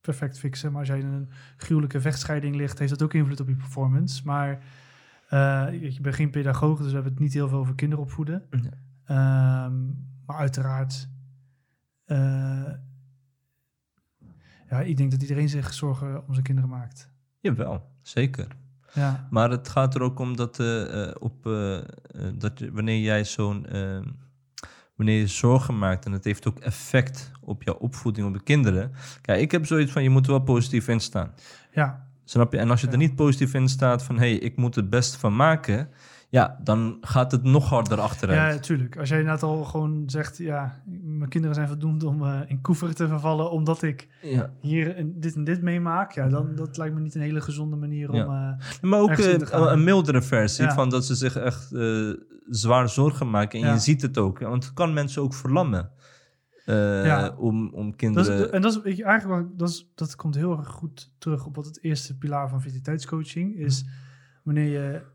perfect 0.06 0.40
fixen. 0.40 0.72
Maar 0.72 0.80
als 0.80 0.88
jij 0.90 1.00
in 1.00 1.06
een 1.06 1.30
gruwelijke 1.58 2.02
vechtscheiding 2.02 2.56
ligt, 2.56 2.80
heeft 2.80 2.92
dat 2.92 3.02
ook 3.04 3.14
invloed 3.14 3.40
op 3.40 3.48
je 3.48 3.56
performance. 3.56 4.22
Maar 4.26 4.60
eh, 5.30 5.68
je 5.94 6.02
bent 6.02 6.16
geen 6.16 6.30
pedagoog, 6.30 6.78
dus 6.78 6.88
we 6.88 6.94
hebben 6.94 7.12
het 7.12 7.22
niet 7.22 7.34
heel 7.34 7.48
veel 7.48 7.58
over 7.58 7.76
kinderen 7.76 8.04
opvoeden. 8.04 8.44
Ehm, 9.06 9.86
maar 10.26 10.38
uiteraard, 10.38 11.10
eh, 12.06 12.72
ja, 14.70 14.80
ik 14.82 14.98
denk 14.98 15.12
dat 15.12 15.22
iedereen 15.22 15.50
zich 15.50 15.74
zorgen 15.74 16.28
om 16.28 16.32
zijn 16.34 16.46
kinderen 16.46 16.70
maakt. 16.70 17.10
Jawel, 17.40 17.90
zeker. 18.02 18.48
Ja, 18.94 19.28
Maar 19.30 19.50
het 19.50 19.70
gaat 19.70 19.96
er 19.96 20.02
ook 20.02 20.20
om 20.20 20.36
dat, 20.36 20.60
eh, 20.60 21.12
op, 21.20 21.44
dat 22.38 22.60
wanneer 22.72 23.00
jij 23.02 23.24
zo'n. 23.24 23.66
eh, 23.66 24.00
wanneer 24.96 25.20
je 25.20 25.28
zorgen 25.28 25.78
maakt 25.78 26.06
en 26.06 26.12
het 26.12 26.24
heeft 26.24 26.48
ook 26.48 26.60
effect 26.60 27.32
op 27.46 27.64
jouw 27.64 27.76
opvoeding 27.76 28.28
op 28.28 28.34
de 28.34 28.44
kinderen. 28.44 28.92
Kijk, 29.22 29.42
ik 29.42 29.52
heb 29.52 29.66
zoiets 29.66 29.92
van: 29.92 30.04
je 30.04 30.10
moet 30.10 30.26
er 30.26 30.32
wel 30.32 30.42
positief 30.42 30.88
in 30.88 31.00
staan. 31.00 31.32
ja, 31.74 32.04
Snap 32.28 32.52
je? 32.52 32.58
En 32.58 32.70
als 32.70 32.82
je 32.82 32.88
er 32.88 32.94
Ja. 32.94 33.00
niet 33.00 33.16
positief 33.16 33.54
in 33.54 33.68
staat 33.70 34.04
van: 34.04 34.16
hé, 34.16 34.30
hey, 34.30 34.38
ik 34.38 34.58
moet 34.58 34.76
het 34.76 34.90
best 34.90 35.16
van 35.16 35.36
maken. 35.36 35.90
Ja, 36.30 36.58
dan 36.64 36.98
gaat 37.02 37.32
het 37.32 37.44
nog 37.44 37.70
harder 37.70 37.98
Ja, 37.98 38.04
achteruit. 38.04 38.54
natuurlijk. 38.56 38.98
Als 38.98 39.10
jij 39.10 39.22
net 39.24 39.44
al 39.44 39.64
gewoon 39.64 40.04
zegt, 40.06 40.38
ja, 40.38 40.82
mijn 41.04 41.30
kinderen 41.30 41.56
zijn 41.56 41.68
verdoemd 41.68 42.04
om 42.04 42.24
eh, 42.26 42.40
in 42.48 42.62
koever 42.62 42.96
te 42.96 43.08
vervallen 43.08 43.52
omdat 43.52 43.82
ik 43.82 44.08
Ja. 44.22 44.50
hier 44.62 44.96
en 44.96 45.20
dit 45.20 45.36
en 45.36 45.44
dit 45.44 45.62
meemaak, 45.62 46.12
ja, 46.12 46.28
dan 46.30 46.56
dat 46.56 46.78
lijkt 46.78 46.94
me 46.96 47.00
niet 47.02 47.16
een 47.16 47.22
hele 47.22 47.42
gezonde 47.42 47.76
manier 47.76 48.10
om. 48.10 48.16
Ja. 48.16 48.58
eh, 48.82 48.82
Maar 48.90 49.00
ook 49.00 49.10
eh, 49.10 49.72
een 49.72 49.84
mildere 49.84 50.22
versie 50.22 50.66
Ja. 50.66 50.74
van 50.74 50.90
dat 50.90 51.06
ze 51.06 51.16
zich 51.16 51.36
echt 51.36 51.72
zwaar 52.50 52.90
zorgen 52.90 53.30
maken. 53.30 53.60
En 53.60 53.66
Ja. 53.68 53.74
je 53.74 53.80
ziet 53.80 54.02
het 54.02 54.18
ook. 54.18 54.40
Want 54.40 54.64
het 54.64 54.74
kan 54.74 54.94
mensen 54.94 55.22
ook 55.22 55.34
verlammen. 55.34 55.90
Eh, 56.66 57.06
Ja. 57.06 57.36
om, 57.38 57.70
om 57.74 57.88
dat 57.88 57.96
kinderen... 57.96 58.46
is, 58.46 58.50
en 58.50 58.62
dat 58.62 58.86
is 58.86 59.02
eigenlijk 59.02 59.58
dat, 59.58 59.70
is, 59.70 59.92
dat 59.96 60.16
komt 60.16 60.36
heel 60.36 60.58
erg 60.58 60.68
goed 60.68 61.14
terug 61.18 61.46
op 61.46 61.56
wat 61.56 61.66
het 61.66 61.84
eerste 61.84 62.18
pilaar 62.18 62.50
van 62.50 62.62
vitaliteitscoaching 62.62 63.56
is. 63.56 63.86
Wanneer 64.44 64.70
je 64.72 65.06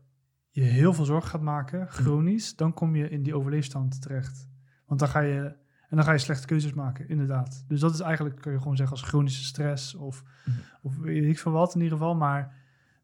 je 0.49 0.61
heel 0.61 0.93
veel 0.93 1.05
zorg 1.05 1.29
gaat 1.29 1.41
maken, 1.41 1.87
chronisch, 1.89 2.55
dan 2.55 2.73
kom 2.73 2.95
je 2.95 3.09
in 3.09 3.23
die 3.23 3.35
overleefstand 3.35 4.01
terecht. 4.01 4.47
Want 4.85 4.99
dan 4.99 5.09
ga 5.09 5.19
je 5.19 5.59
en 5.89 5.97
dan 5.97 6.05
ga 6.05 6.11
je 6.11 6.17
slechte 6.17 6.47
keuzes 6.47 6.73
maken, 6.73 7.09
inderdaad. 7.09 7.63
Dus 7.67 7.79
dat 7.79 7.93
is 7.93 7.99
eigenlijk, 7.99 8.35
kun 8.41 8.51
je 8.51 8.57
gewoon 8.57 8.75
zeggen, 8.77 8.97
als 8.97 9.05
chronische 9.07 9.43
stress 9.43 9.95
of, 9.95 10.23
Mhm. 10.45 10.57
of 10.81 10.97
weet 10.97 11.23
ik 11.29 11.39
van 11.39 11.51
wat 11.51 11.75
in 11.75 11.81
ieder 11.81 11.97
geval. 11.97 12.15
Maar 12.15 12.53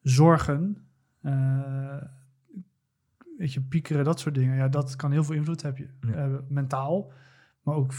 zorgen, 0.01 0.77
eh, 1.21 2.01
weet 3.37 3.53
je, 3.53 3.61
piekeren, 3.61 4.03
dat 4.05 4.19
soort 4.19 4.35
dingen, 4.35 4.55
ja, 4.55 4.67
dat 4.67 4.95
kan 4.95 5.11
heel 5.11 5.23
veel 5.23 5.35
invloed. 5.35 5.61
Ja. 5.61 5.73
hebben 6.01 6.45
mentaal, 6.49 7.11
maar 7.67 7.75
ook 7.75 7.93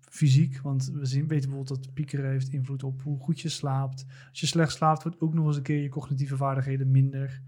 fysiek. 0.00 0.60
Want 0.60 0.90
we 0.92 1.06
zien, 1.06 1.26
weten 1.28 1.48
bijvoorbeeld 1.50 1.84
dat 1.84 1.94
piekeren 1.94 2.30
heeft 2.30 2.48
invloed 2.48 2.82
op 2.82 3.02
hoe 3.02 3.18
goed 3.20 3.40
je 3.40 3.48
slaapt. 3.48 4.06
Als 4.30 4.40
je 4.40 4.46
slecht 4.46 4.72
slaapt, 4.72 5.02
wordt 5.02 5.20
ook 5.20 5.34
nog 5.34 5.46
eens 5.46 5.56
een 5.56 5.62
keer 5.62 5.82
je 5.82 5.88
cognitieve 5.88 6.36
vaardigheden 6.36 6.90
minder. 6.90 7.40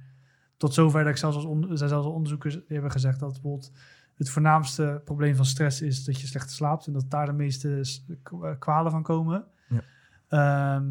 Tot 0.56 0.74
zover 0.74 1.00
dat 1.02 1.12
ik 1.12 1.16
zelfs 1.18 1.36
als 1.36 1.44
on- 1.44 1.76
zelfs 1.76 1.92
al 1.92 2.12
onderzoekers 2.12 2.54
die 2.54 2.62
hebben 2.66 2.90
gezegd 2.90 3.20
dat 3.20 3.32
bijvoorbeeld 3.32 3.72
het 4.14 4.30
voornaamste 4.30 5.00
probleem 5.04 5.36
van 5.36 5.44
stress 5.44 5.82
is 5.82 6.04
dat 6.04 6.20
je 6.20 6.26
slecht 6.26 6.50
slaapt 6.50 6.86
en 6.86 6.92
dat 6.92 7.10
daar 7.10 7.26
de 7.26 7.32
meeste 7.32 7.80
eh, 8.42 8.50
kwalen 8.58 8.90
van 8.92 9.02
komen. 9.02 9.44
Ja. 9.68 9.82
Ehm, 10.28 10.86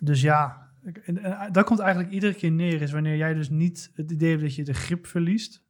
dus 0.00 0.20
ja, 0.20 0.70
ik- 0.84 0.96
en, 0.96 1.18
en 1.22 1.52
daar 1.52 1.64
komt 1.64 1.78
eigenlijk 1.78 2.12
iedere 2.12 2.34
keer 2.34 2.50
neer 2.52 2.82
is 2.82 2.92
wanneer 2.92 3.16
jij 3.16 3.34
dus 3.34 3.48
niet 3.50 3.90
het 3.94 4.10
idee 4.10 4.30
hebt 4.30 4.42
dat 4.42 4.54
je 4.54 4.64
de 4.64 4.74
grip 4.74 5.06
verliest, 5.06 5.64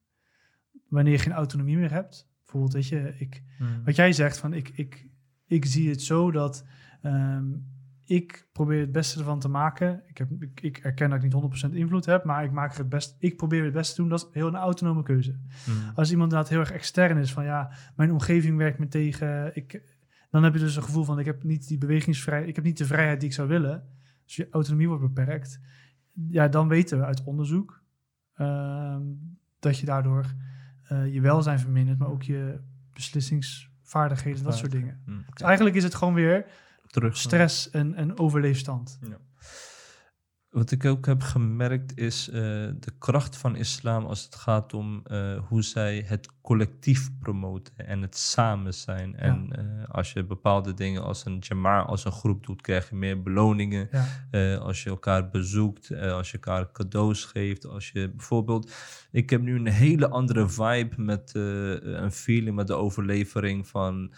wanneer 0.89 1.13
je 1.13 1.19
geen 1.19 1.33
autonomie 1.33 1.77
meer 1.77 1.91
hebt. 1.93 2.26
Bijvoorbeeld, 2.47 2.73
weet 2.73 2.89
je, 2.89 3.15
ik, 3.19 3.43
Hmm. 3.59 3.85
wat 3.85 3.97
jij 3.97 4.13
zegt 4.13 4.39
van 4.39 4.53
ik, 4.53 4.69
ik, 4.69 5.09
ik 5.47 5.65
zie 5.65 5.89
het 5.89 6.03
zo 6.03 6.31
dat 6.31 6.65
ehm, 7.03 7.45
ik 8.05 8.49
probeer 8.53 8.81
het 8.81 8.93
beste 8.93 9.19
ervan 9.19 9.41
te 9.41 9.49
maken. 9.49 10.03
Ik, 10.07 10.19
heb, 10.19 10.43
ik, 10.43 10.61
ik 10.61 10.79
erken 10.79 11.11
dat 11.11 11.23
ik 11.23 11.33
niet 11.33 11.71
100% 11.71 11.75
invloed 11.75 12.07
heb, 12.07 12.25
maar 12.25 12.45
ik 12.45 12.51
maak 12.51 12.73
er 12.73 12.79
het 12.79 12.89
best. 12.89 13.17
Ik 13.19 13.37
probeer 13.37 13.65
het 13.65 13.73
beste 13.73 13.95
te 13.95 14.01
doen. 14.01 14.11
Dat 14.11 14.21
is 14.21 14.35
heel 14.35 14.47
een 14.47 14.55
autonome 14.55 15.03
keuze. 15.03 15.39
Hmm. 15.65 15.75
Als 15.95 16.11
iemand 16.11 16.31
inderdaad 16.31 16.49
heel 16.49 16.61
erg 16.61 16.73
extern 16.73 17.17
is 17.19 17.33
van 17.33 17.45
ja, 17.45 17.71
mijn 17.97 18.13
omgeving 18.13 18.57
werkt 18.57 18.79
me 18.79 18.89
tegen. 18.89 19.57
Ik, 19.57 19.83
dan 20.31 20.43
heb 20.43 20.53
je 20.53 20.59
dus 20.59 20.77
een 20.77 20.83
gevoel 20.83 21.05
van 21.05 21.19
ik 21.19 21.25
heb 21.25 21.43
niet 21.43 21.69
die 21.69 21.79
bewegingsvrijheid, 21.79 22.49
ik 22.49 22.55
heb 22.57 22.65
niet 22.65 22.79
de 22.79 22.87
vrijheid 22.87 23.21
die 23.21 23.29
ik 23.29 23.35
zou 23.35 23.49
willen. 23.49 23.85
Dus 24.25 24.37
je 24.37 24.49
autonomie 24.51 24.89
wordt 24.89 25.15
beperkt. 25.15 25.61
Ja, 26.29 26.49
dan 26.49 26.69
weten 26.69 26.99
we 26.99 27.05
uit 27.05 27.25
onderzoek 27.25 27.83
ehm, 28.35 29.03
dat 29.59 29.79
je 29.79 29.87
daardoor 29.87 30.35
eh, 30.89 31.15
je 31.15 31.21
welzijn 31.21 31.59
vermindert, 31.59 31.99
maar 31.99 32.09
ook 32.09 32.23
je 32.23 32.59
beslissingsvaardigheden, 32.93 34.43
dat 34.43 34.57
soort 34.57 34.71
dingen. 34.71 35.01
Hmm. 35.05 35.25
Dus 35.33 35.43
eigenlijk 35.43 35.77
is 35.77 35.83
het 35.83 35.95
gewoon 35.95 36.15
weer 36.15 36.47
Terug. 36.87 37.17
stress 37.17 37.71
en, 37.71 37.95
en 37.95 38.19
overleefstand. 38.19 38.99
Wat 40.57 40.71
ik 40.71 40.85
ook 40.85 41.07
heb 41.07 41.23
gemerkt 41.23 41.99
is 41.99 42.29
eh, 42.29 42.35
de 42.81 42.93
kracht 42.99 43.37
van 43.37 43.57
islam 43.57 44.05
als 44.05 44.25
het 44.25 44.35
gaat 44.35 44.75
om 44.75 45.01
eh, 45.05 45.39
hoe 45.49 45.63
zij 45.63 46.05
het 46.07 46.29
collectief 46.41 47.11
promoten 47.19 47.75
en 47.77 48.03
het 48.03 48.17
samen 48.17 48.75
zijn. 48.75 49.17
En 49.17 49.49
eh, 49.53 49.95
als 49.95 50.13
je 50.13 50.25
bepaalde 50.25 50.75
dingen 50.75 51.03
als 51.03 51.25
een 51.25 51.39
jama'a, 51.39 51.83
als 51.83 52.05
een 52.05 52.13
groep 52.13 52.47
doet, 52.47 52.61
krijg 52.61 52.89
je 52.89 52.97
meer 52.97 53.23
beloningen. 53.23 53.89
Ja, 54.31 54.57
als 54.57 54.83
je 54.83 54.91
elkaar 54.91 55.29
bezoekt, 55.29 55.95
als 55.95 56.31
je 56.31 56.39
elkaar 56.39 56.73
cadeaus 56.73 57.25
geeft. 57.25 57.67
Als 57.67 57.91
je 57.91 58.11
bijvoorbeeld. 58.11 58.73
Ik 59.11 59.31
heb 59.31 59.41
nu 59.41 59.57
een 59.57 59.67
hele 59.67 60.09
andere 60.09 60.49
vibe 60.49 61.03
met 61.03 61.31
een 61.35 62.13
feeling 62.13 62.57
met 62.57 62.67
de 62.67 62.75
overlevering 62.75 63.69
van. 63.69 64.13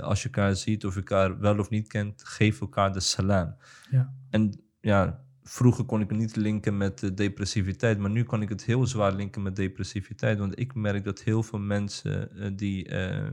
als 0.00 0.22
je 0.22 0.28
elkaar 0.28 0.56
ziet 0.56 0.86
of 0.86 0.92
je 0.92 0.98
elkaar 0.98 1.38
wel 1.38 1.58
of 1.58 1.70
niet 1.70 1.88
kent, 1.88 2.24
geef 2.24 2.60
elkaar 2.60 2.92
de 2.92 3.00
salam. 3.00 3.56
Ja. 3.90 4.12
En 4.30 4.60
ja, 4.80 5.26
vroeger 5.48 5.84
kon 5.84 6.00
ik 6.00 6.08
het 6.08 6.18
niet 6.18 6.36
linken 6.36 6.76
met 6.76 7.16
depressiviteit, 7.16 7.98
maar 7.98 8.10
nu 8.10 8.24
kan 8.24 8.42
ik 8.42 8.48
het 8.48 8.64
heel 8.64 8.86
zwaar 8.86 9.12
linken 9.12 9.42
met 9.42 9.56
depressiviteit. 9.56 10.38
Want 10.38 10.58
ik 10.58 10.74
merk 10.74 11.04
dat 11.04 11.22
heel 11.22 11.42
veel 11.42 11.58
mensen 11.58 12.36
eh, 12.36 12.50
die 12.54 12.88
eh, 12.88 13.30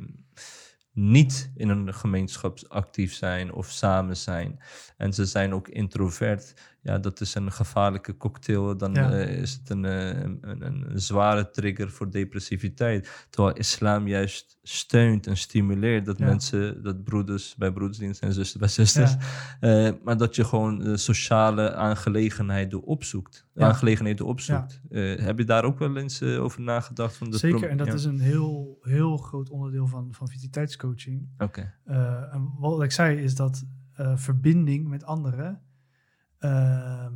niet 0.92 1.52
in 1.56 1.70
een 1.70 1.94
gemeenschap 1.94 2.60
actief 2.68 3.14
zijn 3.14 3.54
of 3.54 3.70
samen 3.70 4.18
zijn. 4.18 4.60
En 4.98 5.14
ze 5.14 5.26
zijn 5.26 5.54
ook 5.54 5.68
introvert. 5.68 6.54
Ja, 6.86 7.00
dat 7.00 7.22
is 7.22 7.36
een 7.36 7.52
gevaarlijke 7.52 8.18
cocktail. 8.18 8.78
Dan 8.78 8.94
Ja. 8.94 9.12
eh, 9.12 9.38
is 9.42 9.52
het 9.54 9.70
een, 9.70 9.86
eh, 9.86 10.08
een, 10.08 10.38
een, 10.42 10.62
een 10.92 11.00
zware 11.00 11.50
trigger 11.50 11.90
voor 11.92 12.12
depressiviteit. 12.12 13.26
Terwijl 13.30 13.56
islam 13.56 14.08
juist 14.08 14.58
steunt 14.62 15.28
en 15.28 15.38
stimuleert 15.38 16.06
dat 16.06 16.18
Ja. 16.18 16.26
mensen, 16.26 16.84
dat 16.84 17.04
broeders 17.04 17.56
bij 17.56 17.72
broedersdienst 17.72 18.22
en 18.22 18.34
zusters 18.34 18.60
bij 18.60 18.68
zusters, 18.68 19.12
Ja. 19.60 19.88
eh, 19.88 19.94
maar 20.04 20.18
dat 20.18 20.36
je 20.36 20.44
gewoon 20.44 20.80
de 20.80 20.98
sociale 20.98 21.74
aangelegenheden 21.74 22.84
opzoekt. 22.84 23.48
Aangelegenheden 23.56 24.26
opzoekt. 24.26 24.82
Eh, 24.90 25.16
heb 25.16 25.38
je 25.38 25.46
daar 25.46 25.64
ook 25.64 25.80
wel 25.80 25.98
eens 25.98 26.22
over 26.22 26.62
nagedacht? 26.62 27.18
Van 27.18 27.30
de 27.32 27.38
Zeker, 27.38 27.70
en 27.70 27.78
dat 27.78 27.94
is 27.94 28.04
een 28.06 28.20
heel, 28.20 28.78
heel 28.82 29.18
groot 29.18 29.50
onderdeel 29.50 29.88
van, 29.88 30.08
van 30.14 30.28
vitaliteitscoaching. 30.28 31.30
Oké. 31.38 31.74
En 31.86 32.54
wat 32.60 32.84
ik 32.84 32.92
zei 32.92 33.18
is 33.18 33.36
dat 33.36 33.66
verbinding 34.16 34.88
met 34.88 35.04
anderen 35.04 35.62
ehm, 36.50 37.14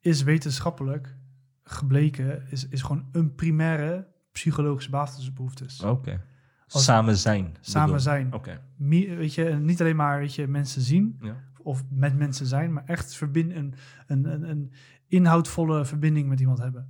is 0.00 0.22
wetenschappelijk 0.22 1.16
gebleken, 1.62 2.50
is, 2.50 2.68
is 2.68 2.82
gewoon 2.82 3.08
een 3.12 3.34
primaire 3.34 4.06
psychologische 4.32 4.90
basisbehoeftes. 4.90 5.82
Oké. 5.82 6.20
Samen 6.66 7.16
zijn. 7.16 7.56
Samen 7.60 7.86
bedoel- 7.86 8.02
zijn. 8.02 8.32
Oké. 8.32 8.60
Weet 8.78 9.34
je, 9.34 9.44
niet 9.44 9.80
alleen 9.80 9.96
maar 9.96 10.18
weet 10.18 10.34
je, 10.34 10.46
mensen 10.46 10.82
zien 10.82 11.18
Ja. 11.20 11.36
of 11.62 11.84
met 11.90 12.16
mensen 12.16 12.46
zijn, 12.46 12.72
maar 12.72 12.84
echt 12.86 13.20
een, 13.20 13.56
een, 13.58 13.74
een, 14.06 14.50
een 14.50 14.72
inhoudvolle 15.06 15.84
verbinding 15.84 16.28
met 16.28 16.40
iemand 16.40 16.58
hebben. 16.58 16.88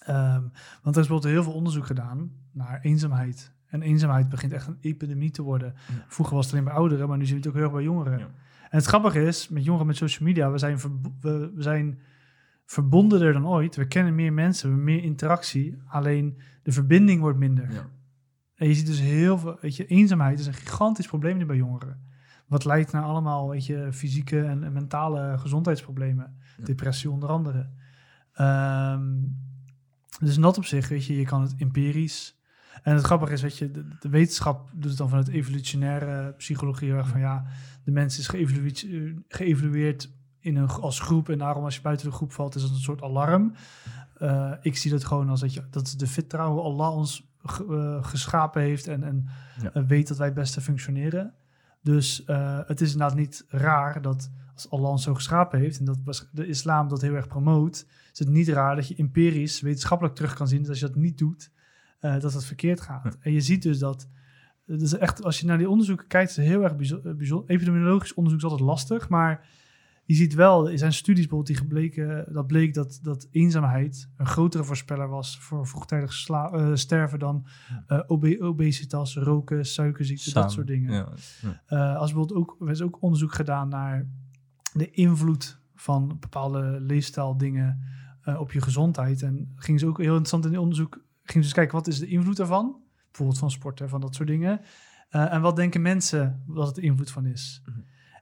Ehm, 0.00 0.42
want 0.82 0.96
er 0.96 1.02
is 1.02 1.08
bijvoorbeeld 1.08 1.32
heel 1.32 1.42
veel 1.42 1.52
onderzoek 1.52 1.86
gedaan 1.86 2.30
naar 2.52 2.80
eenzaamheid. 2.80 3.52
En 3.66 3.82
eenzaamheid 3.82 4.28
begint 4.28 4.52
echt 4.52 4.66
een 4.66 4.78
epidemie 4.80 5.30
te 5.30 5.42
worden. 5.42 5.74
Ja. 5.88 6.04
Vroeger 6.08 6.34
was 6.34 6.44
het 6.44 6.54
alleen 6.54 6.66
bij 6.66 6.74
ouderen, 6.74 7.08
maar 7.08 7.18
nu 7.18 7.24
zien 7.26 7.34
we 7.34 7.40
het 7.40 7.48
ook 7.48 7.54
heel 7.54 7.64
erg 7.64 7.72
bij 7.72 7.82
jongeren. 7.82 8.18
Ja. 8.18 8.28
En 8.74 8.80
het 8.80 8.88
grappige 8.88 9.22
is, 9.22 9.48
met 9.48 9.64
jongeren 9.64 9.86
met 9.86 9.96
social 9.96 10.28
media, 10.28 10.50
we 10.50 10.58
zijn, 10.58 10.78
we, 11.20 11.52
we 11.54 11.62
zijn 11.62 11.98
verbondener 12.64 13.32
dan 13.32 13.46
ooit. 13.46 13.76
We 13.76 13.86
kennen 13.86 14.14
meer 14.14 14.32
mensen, 14.32 14.62
we 14.62 14.74
hebben 14.74 14.94
meer 14.94 15.04
interactie. 15.04 15.76
Alleen 15.86 16.38
de 16.62 16.72
verbinding 16.72 17.20
wordt 17.20 17.38
minder. 17.38 17.72
Ja. 17.72 17.86
En 18.54 18.68
je 18.68 18.74
ziet 18.74 18.86
dus 18.86 19.00
heel 19.00 19.38
veel, 19.38 19.58
weet 19.60 19.76
je, 19.76 19.86
eenzaamheid 19.86 20.38
is 20.38 20.46
een 20.46 20.54
gigantisch 20.54 21.06
probleem 21.06 21.36
nu 21.36 21.46
bij 21.46 21.56
jongeren. 21.56 22.00
Wat 22.46 22.64
leidt 22.64 22.92
naar 22.92 23.02
allemaal, 23.02 23.48
weet 23.48 23.66
je, 23.66 23.88
fysieke 23.92 24.42
en, 24.42 24.64
en 24.64 24.72
mentale 24.72 25.38
gezondheidsproblemen. 25.38 26.36
Ja. 26.56 26.64
Depressie 26.64 27.10
onder 27.10 27.28
andere. 27.28 27.68
Ehm, 28.32 29.12
dus 30.20 30.36
in 30.36 30.42
dat 30.42 30.58
opzicht, 30.58 30.88
weet 30.88 31.04
je, 31.04 31.16
je 31.16 31.24
kan 31.24 31.40
het 31.40 31.54
empirisch. 31.56 32.33
En 32.82 32.94
het 32.94 33.04
grappige 33.04 33.32
is, 33.32 33.42
weet 33.42 33.58
je, 33.58 33.70
de, 33.70 33.84
de 34.00 34.08
wetenschap 34.08 34.70
doet 34.72 34.88
het 34.88 34.98
dan 34.98 35.08
vanuit 35.08 35.28
evolutionaire 35.28 36.32
psychologie 36.36 36.88
heel 36.88 36.96
erg 36.96 37.08
van 37.08 37.20
ja, 37.20 37.44
de 37.84 37.90
mens 37.90 38.18
is 38.18 38.28
geëvalueerd, 38.28 38.86
eh, 38.90 39.12
geëvalueerd 39.28 40.10
in 40.40 40.56
een, 40.56 40.68
als 40.68 41.00
groep 41.00 41.28
en 41.28 41.38
daarom 41.38 41.64
als 41.64 41.74
je 41.76 41.80
buiten 41.82 42.06
de 42.06 42.12
groep 42.14 42.32
valt 42.32 42.54
is 42.54 42.62
het 42.62 42.70
een 42.70 42.76
soort 42.78 43.02
alarm. 43.02 43.54
Eh, 44.18 44.52
ik 44.60 44.76
zie 44.76 44.90
dat 44.90 45.04
gewoon 45.04 45.28
als 45.28 45.40
dat, 45.40 45.54
je, 45.54 45.62
dat 45.70 45.94
de 45.96 46.36
hoe 46.36 46.60
Allah 46.60 46.96
ons 46.96 47.28
ge- 47.42 47.96
eh, 48.00 48.04
geschapen 48.08 48.62
heeft 48.62 48.86
en, 48.86 49.02
en 49.04 49.28
Ja. 49.62 49.70
eh, 49.72 49.82
weet 49.86 50.08
dat 50.08 50.16
wij 50.16 50.26
het 50.26 50.34
beste 50.36 50.60
functioneren. 50.60 51.34
Dus 51.82 52.24
eh, 52.24 52.58
het 52.66 52.80
is 52.80 52.92
inderdaad 52.92 53.16
niet 53.16 53.44
raar 53.48 54.02
dat 54.02 54.30
als 54.54 54.70
Allah 54.70 54.90
ons 54.90 55.02
zo 55.02 55.14
geschapen 55.14 55.58
heeft 55.58 55.78
en 55.78 55.84
dat 55.84 56.26
de 56.32 56.46
islam 56.46 56.88
dat 56.88 57.00
heel 57.00 57.14
erg 57.14 57.26
promoot, 57.26 57.86
is 58.12 58.18
het 58.18 58.28
niet 58.28 58.48
raar 58.48 58.76
dat 58.76 58.88
je 58.88 58.94
empirisch, 58.94 59.60
wetenschappelijk 59.60 60.14
terug 60.14 60.34
kan 60.34 60.48
zien 60.48 60.60
dat 60.60 60.68
als 60.68 60.78
je 60.80 60.86
dat 60.86 60.96
niet 60.96 61.18
doet, 61.18 61.50
eh, 62.04 62.20
dat 62.20 62.32
het 62.32 62.44
verkeerd 62.44 62.80
gaat. 62.80 63.16
En 63.20 63.32
je 63.32 63.40
ziet 63.40 63.62
dus 63.62 63.78
dat, 63.78 64.08
is 64.66 64.92
echt, 64.96 65.22
als 65.24 65.40
je 65.40 65.46
naar 65.46 65.58
die 65.58 65.68
onderzoeken 65.68 66.06
kijkt, 66.06 66.30
is 66.30 66.36
het 66.36 66.46
heel 66.46 66.62
erg 66.62 66.76
bijzonder. 66.76 67.44
Epidemiologisch 67.46 68.14
onderzoek 68.14 68.40
is 68.42 68.46
altijd 68.50 68.68
lastig, 68.68 69.08
maar 69.08 69.46
je 70.04 70.14
ziet 70.14 70.34
wel, 70.34 70.70
er 70.70 70.78
zijn 70.78 70.92
studies 70.92 71.26
bijvoorbeeld 71.26 71.58
die 71.58 71.66
gebleken, 71.66 72.32
dat 72.32 72.46
bleek 72.46 72.74
dat, 72.74 72.98
dat 73.02 73.28
eenzaamheid 73.30 74.08
een 74.16 74.26
grotere 74.26 74.64
voorspeller 74.64 75.08
was 75.08 75.38
voor 75.38 75.66
vroegtijdig 75.66 76.12
sla- 76.12 76.50
eh, 76.50 76.70
sterven 76.74 77.18
dan 77.18 77.46
eh, 77.86 78.00
obe- 78.06 78.40
obesitas, 78.40 79.16
roken, 79.16 79.66
suikerziekte, 79.66 80.32
dat 80.32 80.52
soort 80.52 80.66
dingen. 80.66 80.92
Ja. 80.92 81.08
Eh, 81.66 81.96
als 81.96 82.12
bijvoorbeeld 82.12 82.38
ook, 82.40 82.56
er 82.60 82.70
is 82.70 82.82
ook 82.82 83.02
onderzoek 83.02 83.34
gedaan 83.34 83.68
naar 83.68 84.06
de 84.72 84.90
invloed 84.90 85.60
van 85.74 86.16
bepaalde 86.20 86.80
leefstijldingen 86.80 87.80
eh, 88.22 88.40
op 88.40 88.52
je 88.52 88.60
gezondheid. 88.60 89.22
En 89.22 89.52
gingen 89.56 89.80
ze 89.80 89.86
ook 89.86 89.98
heel 89.98 90.06
interessant 90.06 90.44
in 90.44 90.50
het 90.50 90.60
onderzoek, 90.60 91.03
gingen 91.24 91.42
dus 91.42 91.52
kijken 91.52 91.74
wat 91.76 91.86
is 91.86 91.98
de 91.98 92.06
invloed 92.06 92.36
daarvan? 92.36 92.76
Bijvoorbeeld 93.06 93.38
van 93.38 93.50
sporten, 93.50 93.88
van 93.88 94.00
dat 94.00 94.14
soort 94.14 94.28
dingen. 94.28 94.60
Eh, 95.08 95.32
en 95.32 95.40
wat 95.40 95.56
denken 95.56 95.82
mensen 95.82 96.42
dat 96.46 96.66
het 96.66 96.74
de 96.74 96.80
invloed 96.82 97.10
van 97.10 97.26
is? 97.26 97.62
Mhm. 97.66 97.78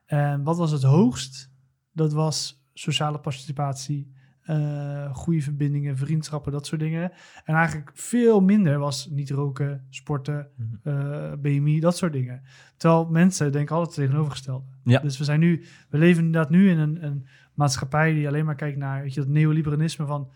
En 0.06 0.42
wat 0.42 0.56
was 0.56 0.70
het 0.70 0.82
hoogst? 0.82 1.50
Dat 1.92 2.12
was 2.12 2.64
sociale 2.72 3.18
participatie, 3.18 4.12
eh, 4.42 5.14
goede 5.14 5.40
verbindingen, 5.40 5.96
vriendschappen, 5.96 6.52
dat 6.52 6.66
soort 6.66 6.80
dingen. 6.80 7.12
En 7.44 7.54
eigenlijk 7.54 7.90
veel 7.94 8.40
minder 8.40 8.78
was 8.78 9.08
niet 9.10 9.30
roken, 9.30 9.86
sporten, 9.90 10.48
Mhm. 10.56 10.88
eh, 10.88 11.32
BMI, 11.38 11.80
dat 11.80 11.96
soort 11.96 12.12
dingen. 12.12 12.42
Terwijl 12.76 13.06
mensen 13.10 13.52
denken 13.52 13.76
altijd 13.76 13.94
tegenovergestelde. 13.96 14.64
Ja. 14.84 14.98
Dus 15.00 15.18
we 15.18 15.24
zijn 15.24 15.40
nu, 15.40 15.64
we 15.88 15.98
leven 15.98 16.24
inderdaad 16.24 16.50
nu 16.50 16.70
in 16.70 16.78
een, 16.78 17.04
een 17.04 17.26
maatschappij 17.54 18.12
die 18.12 18.26
alleen 18.28 18.44
maar 18.44 18.54
kijkt 18.54 18.78
naar 18.78 19.02
weet 19.02 19.14
je, 19.14 19.20
dat 19.20 19.28
neoliberalisme 19.28 20.06
van 20.06 20.30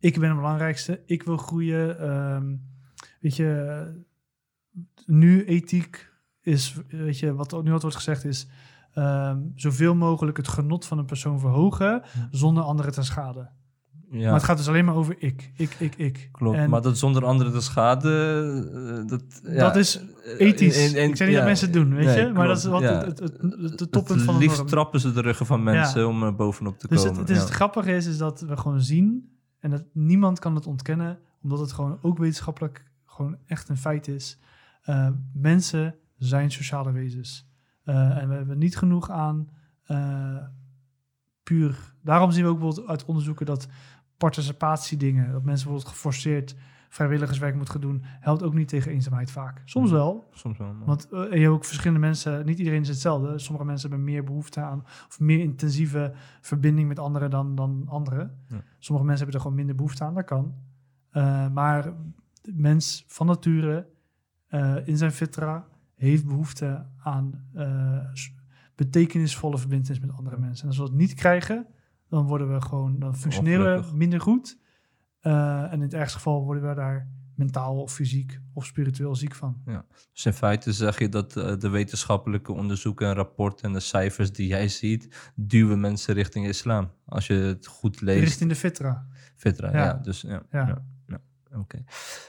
ik 0.00 0.18
ben 0.18 0.28
het 0.28 0.38
belangrijkste, 0.38 1.02
ik 1.06 1.22
wil 1.22 1.36
groeien. 1.36 1.98
ehm, 2.00 2.54
weet 3.20 3.36
je, 3.36 3.84
nu 5.06 5.44
ethiek 5.44 6.10
is, 6.42 6.76
weet 6.88 7.18
je, 7.18 7.34
wat 7.34 7.62
nu 7.64 7.70
wat 7.70 7.82
wordt 7.82 7.96
gezegd 7.96 8.24
is, 8.24 8.48
ehm, 8.92 9.38
zoveel 9.54 9.94
mogelijk 9.94 10.36
het 10.36 10.48
genot 10.48 10.86
van 10.86 10.98
een 10.98 11.04
persoon 11.06 11.40
verhogen 11.40 12.02
zonder 12.30 12.62
anderen 12.62 12.92
te 12.92 13.02
schaden. 13.02 13.50
Ja, 14.10 14.24
Maar 14.24 14.34
het 14.34 14.42
gaat 14.42 14.56
dus 14.56 14.68
alleen 14.68 14.84
maar 14.84 14.94
over 14.94 15.14
ik, 15.18 15.52
ik, 15.56 15.74
ik, 15.78 15.94
ik. 15.96 16.28
klopt. 16.32 16.56
En 16.56 16.70
maar 16.70 16.82
dat 16.82 16.98
zonder 16.98 17.24
anderen 17.24 17.52
te 17.52 17.60
schade, 17.60 18.10
eh, 19.02 19.08
dat, 19.08 19.22
ja, 19.42 19.58
dat 19.66 19.76
is 19.76 20.00
eh, 20.24 20.46
ethisch. 20.46 20.76
en- 20.92 21.00
en- 21.00 21.08
ik 21.08 21.16
zeg 21.16 21.26
niet 21.26 21.36
ja, 21.36 21.42
dat 21.42 21.44
mensen 21.48 21.66
het 21.66 21.76
doen, 21.76 21.94
weet 21.94 22.04
nee, 22.04 22.26
je? 22.26 22.32
Maar 22.32 22.46
dat 22.46 22.56
is 22.56 22.64
wat 22.64 22.82
het, 22.82 23.04
het, 23.04 23.18
het, 23.18 23.38
het, 23.40 23.80
Het 23.80 23.92
toppunt 23.92 24.22
van 24.22 24.34
de 24.34 24.40
liefst 24.40 24.68
trappen 24.68 25.00
ze 25.00 25.12
de 25.12 25.20
ruggen 25.20 25.46
van 25.46 25.62
mensen 25.62 26.08
om 26.08 26.22
er 26.22 26.34
bovenop 26.34 26.78
te 26.78 26.88
Dus, 26.88 27.02
komen. 27.02 27.18
het, 27.18 27.26
dus 27.26 27.36
ja. 27.36 27.42
het 27.42 27.52
grappige 27.52 27.92
is, 27.92 28.06
is 28.06 28.18
dat 28.18 28.40
we 28.40 28.56
gewoon 28.56 28.80
zien, 28.80 29.37
en 29.60 29.70
dat 29.70 29.84
niemand 29.92 30.38
kan 30.38 30.54
het 30.54 30.66
ontkennen, 30.66 31.18
omdat 31.42 31.58
het 31.58 31.72
gewoon 31.72 31.98
ook 32.02 32.18
wetenschappelijk 32.18 32.84
gewoon 33.06 33.36
echt 33.46 33.68
een 33.68 33.76
feit 33.76 34.08
is. 34.08 34.38
Eh, 34.82 35.08
mensen 35.32 35.94
zijn 36.18 36.50
sociale 36.50 36.92
wezens. 36.92 37.48
Eh, 37.84 38.16
en 38.16 38.28
we 38.28 38.34
hebben 38.34 38.58
niet 38.58 38.76
genoeg 38.76 39.10
aan 39.10 39.48
eh, 39.84 40.36
puur. 41.42 41.94
Daarom 42.02 42.30
zien 42.30 42.42
we 42.42 42.48
ook 42.48 42.58
bijvoorbeeld 42.58 42.88
uit 42.88 43.04
onderzoeken 43.04 43.46
dat 43.46 43.68
participatiedingen, 44.16 45.32
dat 45.32 45.42
mensen 45.42 45.66
bijvoorbeeld 45.66 45.96
geforceerd 45.96 46.54
vrijwilligerswerk 46.88 47.54
moeten 47.54 47.72
gaan 47.72 47.82
doen, 47.82 48.02
helpt 48.04 48.42
ook 48.42 48.54
niet 48.54 48.68
tegen 48.68 48.92
eenzaamheid 48.92 49.30
vaak. 49.30 49.62
Soms 49.64 49.86
Mhm. 49.90 49.94
wel, 49.98 50.28
Soms 50.32 50.58
wel. 50.58 50.72
maar- 50.72 50.86
want 50.86 51.08
eh, 51.10 51.20
je 51.32 51.38
hebt 51.38 51.46
ook 51.46 51.64
verschillende 51.64 52.00
mensen, 52.00 52.46
niet 52.46 52.58
iedereen 52.58 52.80
is 52.80 52.88
hetzelfde. 52.88 53.38
Sommige 53.38 53.66
mensen 53.66 53.88
hebben 53.90 54.06
meer 54.08 54.24
behoefte 54.24 54.60
aan 54.60 54.82
of 55.08 55.20
meer 55.20 55.38
intensieve 55.40 56.12
verbinding 56.40 56.88
met 56.88 56.98
anderen 56.98 57.30
dan, 57.30 57.54
dan 57.54 57.84
anderen. 57.88 58.38
Ja. 58.48 58.62
Sommige 58.78 59.06
mensen 59.06 59.16
hebben 59.16 59.34
er 59.34 59.40
gewoon 59.40 59.56
minder 59.56 59.74
behoefte 59.74 60.04
aan, 60.04 60.14
dat 60.14 60.24
kan. 60.24 60.54
Eh, 61.10 61.48
maar 61.50 61.82
de 62.42 62.52
mens 62.54 63.04
van 63.06 63.26
nature 63.26 63.88
eh, 64.46 64.76
in 64.86 64.96
zijn 64.96 65.12
fitra 65.12 65.66
heeft 65.94 66.26
behoefte 66.26 66.86
aan 67.02 67.46
betekenisvolle 68.74 69.58
verbindenis 69.58 70.00
met 70.00 70.12
andere 70.12 70.38
mensen. 70.38 70.62
En 70.62 70.68
als 70.68 70.78
we 70.78 70.84
dat 70.84 70.92
niet 70.92 71.14
krijgen, 71.14 71.66
dan 72.08 72.26
worden 72.26 72.52
we 72.54 72.60
gewoon, 72.60 72.98
dan 72.98 73.16
functioneren 73.16 73.82
we 73.90 73.96
minder 73.96 74.20
goed. 74.20 74.58
Eh, 75.20 75.62
en 75.62 75.72
in 75.72 75.80
het 75.80 75.94
ergste 75.94 76.16
geval 76.16 76.44
worden 76.44 76.68
we 76.68 76.74
daar 76.74 77.08
mentaal 77.34 77.80
of 77.80 77.92
fysiek 77.92 78.40
of 78.52 78.66
spiritueel 78.66 79.16
ziek 79.16 79.34
van. 79.34 79.62
Dus 80.12 80.24
in 80.24 80.32
feite 80.32 80.72
zeg 80.72 80.98
je 80.98 81.08
dat 81.08 81.36
eh, 81.36 81.56
de 81.56 81.68
wetenschappelijke 81.68 82.52
onderzoeken 82.52 83.06
en 83.06 83.14
rapporten 83.14 83.66
en 83.66 83.72
de 83.72 83.80
cijfers 83.80 84.32
die 84.32 84.46
jij 84.46 84.68
ziet, 84.68 85.32
duwen 85.34 85.80
mensen 85.80 86.14
richting 86.14 86.46
islam. 86.46 86.90
Als 87.04 87.26
je 87.26 87.34
het 87.34 87.66
goed 87.66 88.00
leest. 88.00 88.24
Richting 88.24 88.50
de 88.50 88.56
fitra. 88.56 89.06
Fitra, 89.36 89.70
ja. 89.70 89.84
Ja. 89.84 89.94
Dus 89.94 90.20
ja. 90.20 90.42
Ja. 90.50 90.66
ja. 90.66 90.84
ja, 91.06 91.20
Oké. 91.58 91.84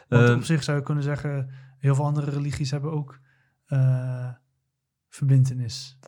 Want 0.08 0.30
Ehm, 0.30 0.38
op 0.38 0.44
zich 0.44 0.64
zou 0.64 0.78
je 0.78 0.84
kunnen 0.84 1.04
zeggen, 1.04 1.50
heel 1.78 1.96
veel 1.96 2.06
andere 2.06 2.32
religies 2.32 2.72
hebben 2.72 2.92
ook 2.92 3.20
eh 3.66 4.32
verbintenis. 5.10 6.00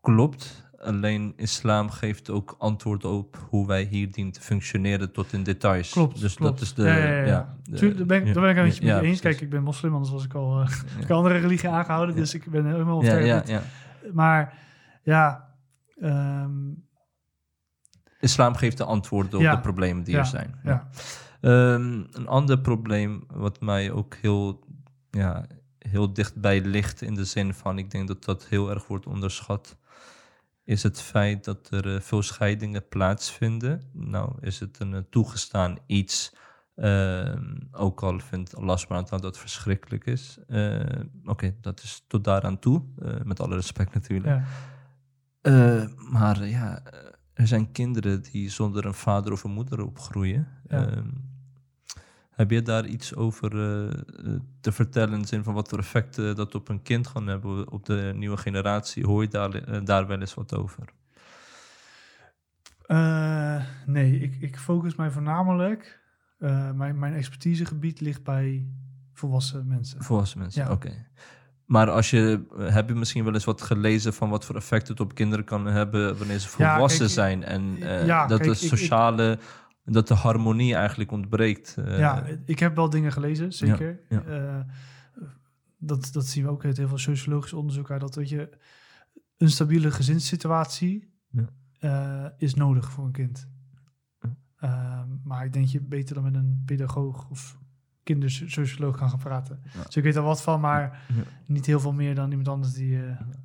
Klopt. 0.00 0.67
Alleen 0.82 1.32
islam 1.36 1.90
geeft 1.90 2.30
ook 2.30 2.54
antwoord 2.58 3.04
op 3.04 3.46
hoe 3.50 3.66
wij 3.66 3.82
hier 3.82 4.12
dienen 4.12 4.32
te 4.32 4.40
functioneren 4.40 5.12
tot 5.12 5.32
in 5.32 5.42
details. 5.42 5.90
Klopt, 5.92 6.20
Dus 6.20 6.34
klopt. 6.34 6.52
dat 6.52 6.62
is 6.62 6.74
de... 6.74 6.82
Ja, 6.82 6.96
ja, 6.96 7.24
ja. 7.26 7.56
de- 7.62 7.76
Tuurlijk, 7.76 7.98
daar 7.98 8.06
ben 8.06 8.26
ik, 8.26 8.34
daar 8.34 8.42
ben 8.42 8.50
ik 8.50 8.56
een 8.56 8.64
beetje 8.64 8.84
je 8.84 9.00
eens. 9.00 9.20
Kijk, 9.20 9.40
ik 9.40 9.50
ben 9.50 9.62
moslim, 9.62 9.92
anders 9.92 10.10
was 10.12 10.24
ik 10.24 10.34
al 10.34 10.60
eh, 10.60 10.68
Ja. 10.68 11.00
ik 11.02 11.08
een 11.08 11.16
andere 11.16 11.38
religie 11.38 11.68
aangehouden. 11.68 12.16
Dus 12.16 12.34
ik 12.34 12.50
ben 12.50 12.66
helemaal 12.66 13.02
Ja, 13.02 13.12
overtuigd. 13.12 13.48
ja, 13.48 13.54
ja. 13.54 14.12
Maar 14.12 14.58
ja, 15.02 15.48
ehm, 16.00 16.50
Islam 18.20 18.54
geeft 18.54 18.76
de 18.76 18.84
antwoorden 18.84 19.38
op 19.38 19.44
de 19.54 19.60
problemen 19.60 20.04
die 20.04 20.16
er 20.16 20.26
zijn. 20.26 20.54
ja. 20.62 20.88
Ehm, 21.40 22.02
een 22.12 22.26
ander 22.26 22.58
probleem 22.60 23.24
wat 23.32 23.60
mij 23.60 23.90
ook 23.90 24.14
heel, 24.14 24.64
ja, 25.10 25.46
heel 25.78 26.12
dichtbij 26.12 26.60
ligt 26.60 27.02
in 27.02 27.14
de 27.14 27.24
zin 27.24 27.54
van, 27.54 27.78
ik 27.78 27.90
denk 27.90 28.08
dat 28.08 28.24
dat 28.24 28.46
heel 28.46 28.70
erg 28.70 28.86
wordt 28.86 29.06
onderschat, 29.06 29.77
is 30.68 30.82
het 30.82 31.00
feit 31.00 31.44
dat 31.44 31.70
er 31.70 31.94
eh, 31.94 32.00
veel 32.00 32.22
scheidingen 32.22 32.88
plaatsvinden. 32.88 33.82
Nou 33.92 34.32
is 34.40 34.60
het 34.60 34.80
een 34.80 34.94
eh, 34.94 35.00
toegestaan 35.10 35.78
iets, 35.86 36.34
ehm, 36.74 37.56
ook 37.70 38.02
al 38.02 38.18
vindt 38.18 38.56
Allah 38.56 38.76
subhanahu 38.76 39.06
ta'ala 39.08 39.22
dat 39.22 39.30
het 39.30 39.40
verschrikkelijk 39.40 40.06
is. 40.06 40.38
Eh, 40.48 40.80
Oké, 41.24 41.54
dat 41.60 41.82
is 41.82 42.04
tot 42.06 42.24
daaraan 42.24 42.58
toe, 42.58 42.82
eh, 43.02 43.22
met 43.24 43.40
alle 43.40 43.54
respect 43.54 43.94
natuurlijk. 43.94 44.26
ja. 44.26 44.44
Eh, 45.40 45.86
maar 46.10 46.46
ja, 46.46 46.82
er 47.32 47.46
zijn 47.46 47.72
kinderen 47.72 48.22
die 48.22 48.50
zonder 48.50 48.84
een 48.84 48.94
vader 48.94 49.32
of 49.32 49.44
een 49.44 49.50
moeder 49.50 49.84
opgroeien. 49.84 50.48
Ja. 50.68 51.02
Heb 52.38 52.50
je 52.50 52.62
daar 52.62 52.86
iets 52.86 53.14
over 53.14 53.52
eh, 53.52 53.86
eh, 53.86 54.40
te 54.60 54.72
vertellen 54.72 55.14
in 55.14 55.20
de 55.20 55.26
zin 55.26 55.44
van 55.44 55.54
wat 55.54 55.68
voor 55.68 55.78
effecten 55.78 56.36
dat 56.36 56.54
op 56.54 56.68
een 56.68 56.82
kind 56.82 57.06
gaan 57.06 57.26
hebben, 57.26 57.70
op 57.70 57.86
de 57.86 58.12
nieuwe 58.16 58.36
generatie? 58.36 59.06
Hoor 59.06 59.22
je 59.22 59.28
daar, 59.28 59.54
eh, 59.54 59.80
daar 59.84 60.06
wel 60.06 60.20
eens 60.20 60.34
wat 60.34 60.54
over? 60.54 60.84
Nee, 63.86 64.18
ik, 64.20 64.36
ik 64.40 64.56
focus 64.58 64.94
mij 64.94 65.10
voornamelijk. 65.10 66.00
eh, 66.38 66.70
mijn, 66.72 66.98
mijn 66.98 67.14
expertisegebied 67.14 68.00
ligt 68.00 68.22
bij 68.24 68.66
volwassen 69.12 69.66
mensen. 69.66 70.02
Volwassen 70.02 70.38
mensen, 70.38 70.62
Ja. 70.64 70.70
oké. 70.72 71.06
Maar 71.64 71.90
als 71.90 72.10
je, 72.10 72.40
heb 72.58 72.88
je 72.88 72.94
misschien 72.94 73.24
wel 73.24 73.34
eens 73.34 73.44
wat 73.44 73.62
gelezen 73.62 74.14
van 74.14 74.28
wat 74.30 74.44
voor 74.44 74.56
effect 74.56 74.88
het 74.88 75.00
op 75.00 75.14
kinderen 75.14 75.44
kan 75.44 75.66
hebben 75.66 76.18
wanneer 76.18 76.38
ze 76.38 76.48
Ja, 76.58 76.72
volwassen 76.72 77.00
kijk, 77.00 77.10
zijn 77.10 77.44
en 77.44 77.76
ja, 78.06 78.26
dat 78.26 78.38
kijk, 78.40 78.50
de 78.50 78.56
ik- 78.66 78.72
ik- 78.72 78.78
dat 79.90 80.08
de 80.08 80.14
harmonie 80.14 80.74
eigenlijk 80.74 81.10
ontbreekt? 81.12 81.76
eh, 81.78 81.98
ja, 81.98 82.24
ik 82.44 82.58
heb 82.58 82.76
wel 82.76 82.90
dingen 82.90 83.12
gelezen, 83.12 83.52
zeker. 83.52 84.00
ja. 84.08 84.22
Eh, 84.22 84.60
dat, 85.78 86.08
dat 86.12 86.26
zien 86.26 86.44
we 86.44 86.50
ook 86.50 86.64
uit 86.64 86.76
heel 86.76 86.88
veel 86.88 86.98
sociologisch 86.98 87.52
onderzoek 87.52 87.90
uit. 87.90 88.00
Dat 88.00 88.14
weet 88.14 88.28
je, 88.28 88.50
een 89.36 89.50
stabiele 89.50 89.90
gezinssituatie 89.90 91.10
Ja. 91.30 91.48
eh, 91.78 92.30
is 92.38 92.54
nodig 92.54 92.90
voor 92.90 93.04
een 93.04 93.12
kind. 93.12 93.48
Ehm, 94.60 95.06
maar 95.24 95.44
ik 95.44 95.52
denk 95.52 95.66
je 95.66 95.80
beter 95.80 96.14
dan 96.14 96.24
met 96.24 96.34
een 96.34 96.62
pedagoog 96.66 97.30
of 97.30 97.58
kindersocioloog 98.02 98.96
kan 98.96 99.10
gaan 99.10 99.18
praten. 99.18 99.60
Ja. 99.74 99.82
Dus 99.84 99.96
ik 99.96 100.02
weet 100.02 100.16
er 100.16 100.22
wat 100.22 100.42
van, 100.42 100.60
maar 100.60 101.00
Ja. 101.08 101.22
niet 101.46 101.66
heel 101.66 101.80
veel 101.80 101.92
meer 101.92 102.14
dan 102.14 102.28
iemand 102.30 102.48
anders 102.48 102.72
die... 102.72 103.00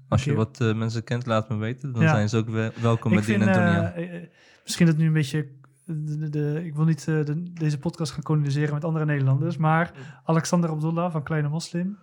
Als 0.07 0.23
je 0.23 0.29
keer- 0.29 0.37
wat 0.37 0.59
mensen 0.75 1.03
kent, 1.03 1.25
laat 1.25 1.49
me 1.49 1.55
weten. 1.55 1.93
Dan 1.93 2.01
Ja. 2.01 2.09
zijn 2.09 2.29
ze 2.29 2.37
ook 2.37 2.49
wel- 2.49 2.71
welkom 2.81 3.11
ik 3.11 3.17
die 3.25 3.25
vind, 3.37 3.47
en 3.47 4.29
misschien 4.63 4.85
dat 4.85 4.97
nu 4.97 5.07
een 5.07 5.13
beetje... 5.13 5.47
De, 5.85 6.17
de, 6.17 6.29
de- 6.29 6.61
ik 6.65 6.75
wil 6.75 6.85
niet 6.85 7.07
eh, 7.07 7.25
de- 7.25 7.53
deze 7.53 7.77
podcast 7.79 8.11
gaan 8.11 8.23
koloniseren 8.23 8.73
met 8.73 8.83
andere 8.83 9.05
Nederlanders, 9.05 9.57
maar 9.57 9.91
Alexander 10.23 10.69
Abdullah 10.69 11.11
van 11.11 11.23
Kleine 11.23 11.49
Moslim. 11.49 11.97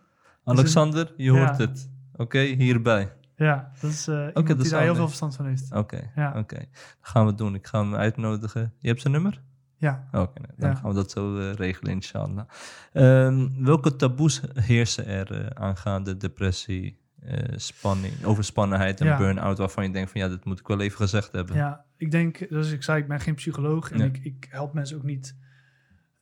Alexander, 0.44 1.12
je 1.16 1.30
hoort 1.30 1.56
Ja. 1.58 1.64
het. 1.66 1.90
Oké, 2.16 2.38
hierbij. 2.38 3.12
Ja, 3.36 3.70
dat 3.80 3.90
is 3.90 4.08
eh 4.08 4.14
iemand 4.14 4.34
dat 4.34 4.46
die 4.46 4.64
is 4.64 4.70
daar 4.70 4.82
heel 4.82 4.94
veel 4.94 5.06
verstand 5.06 5.36
van 5.36 5.46
heeft. 5.46 5.72
Oké, 5.74 6.10
Ja. 6.14 6.34
oké. 6.38 6.56
Dat 6.56 6.68
gaan 7.00 7.26
we 7.26 7.34
doen. 7.34 7.54
Ik 7.54 7.66
ga 7.66 7.80
hem 7.80 7.94
uitnodigen. 7.94 8.72
Je 8.78 8.88
hebt 8.88 9.00
zijn 9.00 9.12
nummer? 9.12 9.42
Ja, 9.76 10.08
Oké, 10.12 10.40
nou, 10.40 10.52
dan 10.56 10.70
Ja. 10.70 10.74
gaan 10.76 10.88
we 10.88 10.94
dat 10.94 11.10
zo 11.10 11.38
eh, 11.38 11.52
regelen, 11.52 11.92
inshallah. 11.92 12.44
Ehm, 12.92 13.48
welke 13.64 13.96
taboes 13.96 14.40
heersen 14.54 15.06
er 15.06 15.40
eh, 15.44 15.62
aangaande 15.62 16.16
depressie, 16.16 16.99
eh, 17.22 17.56
spanning, 17.56 18.24
overspannenheid 18.24 19.00
en 19.00 19.06
Ja. 19.06 19.16
burn-out... 19.16 19.58
waarvan 19.58 19.84
je 19.84 19.90
denkt 19.92 20.10
van 20.10 20.20
ja, 20.20 20.28
dat 20.28 20.44
moet 20.44 20.60
ik 20.60 20.66
wel 20.66 20.80
even 20.80 20.96
gezegd 20.96 21.32
hebben. 21.32 21.56
ja, 21.56 21.84
ik 21.96 22.10
denk, 22.10 22.46
zoals 22.50 22.70
ik 22.70 22.82
zei, 22.82 23.00
ik 23.02 23.08
ben 23.08 23.20
geen 23.20 23.34
psycholoog 23.34 23.90
en 23.90 24.00
ik, 24.00 24.18
ik 24.18 24.46
help 24.50 24.72
mensen 24.72 24.96
ook 24.96 25.02
niet. 25.02 25.36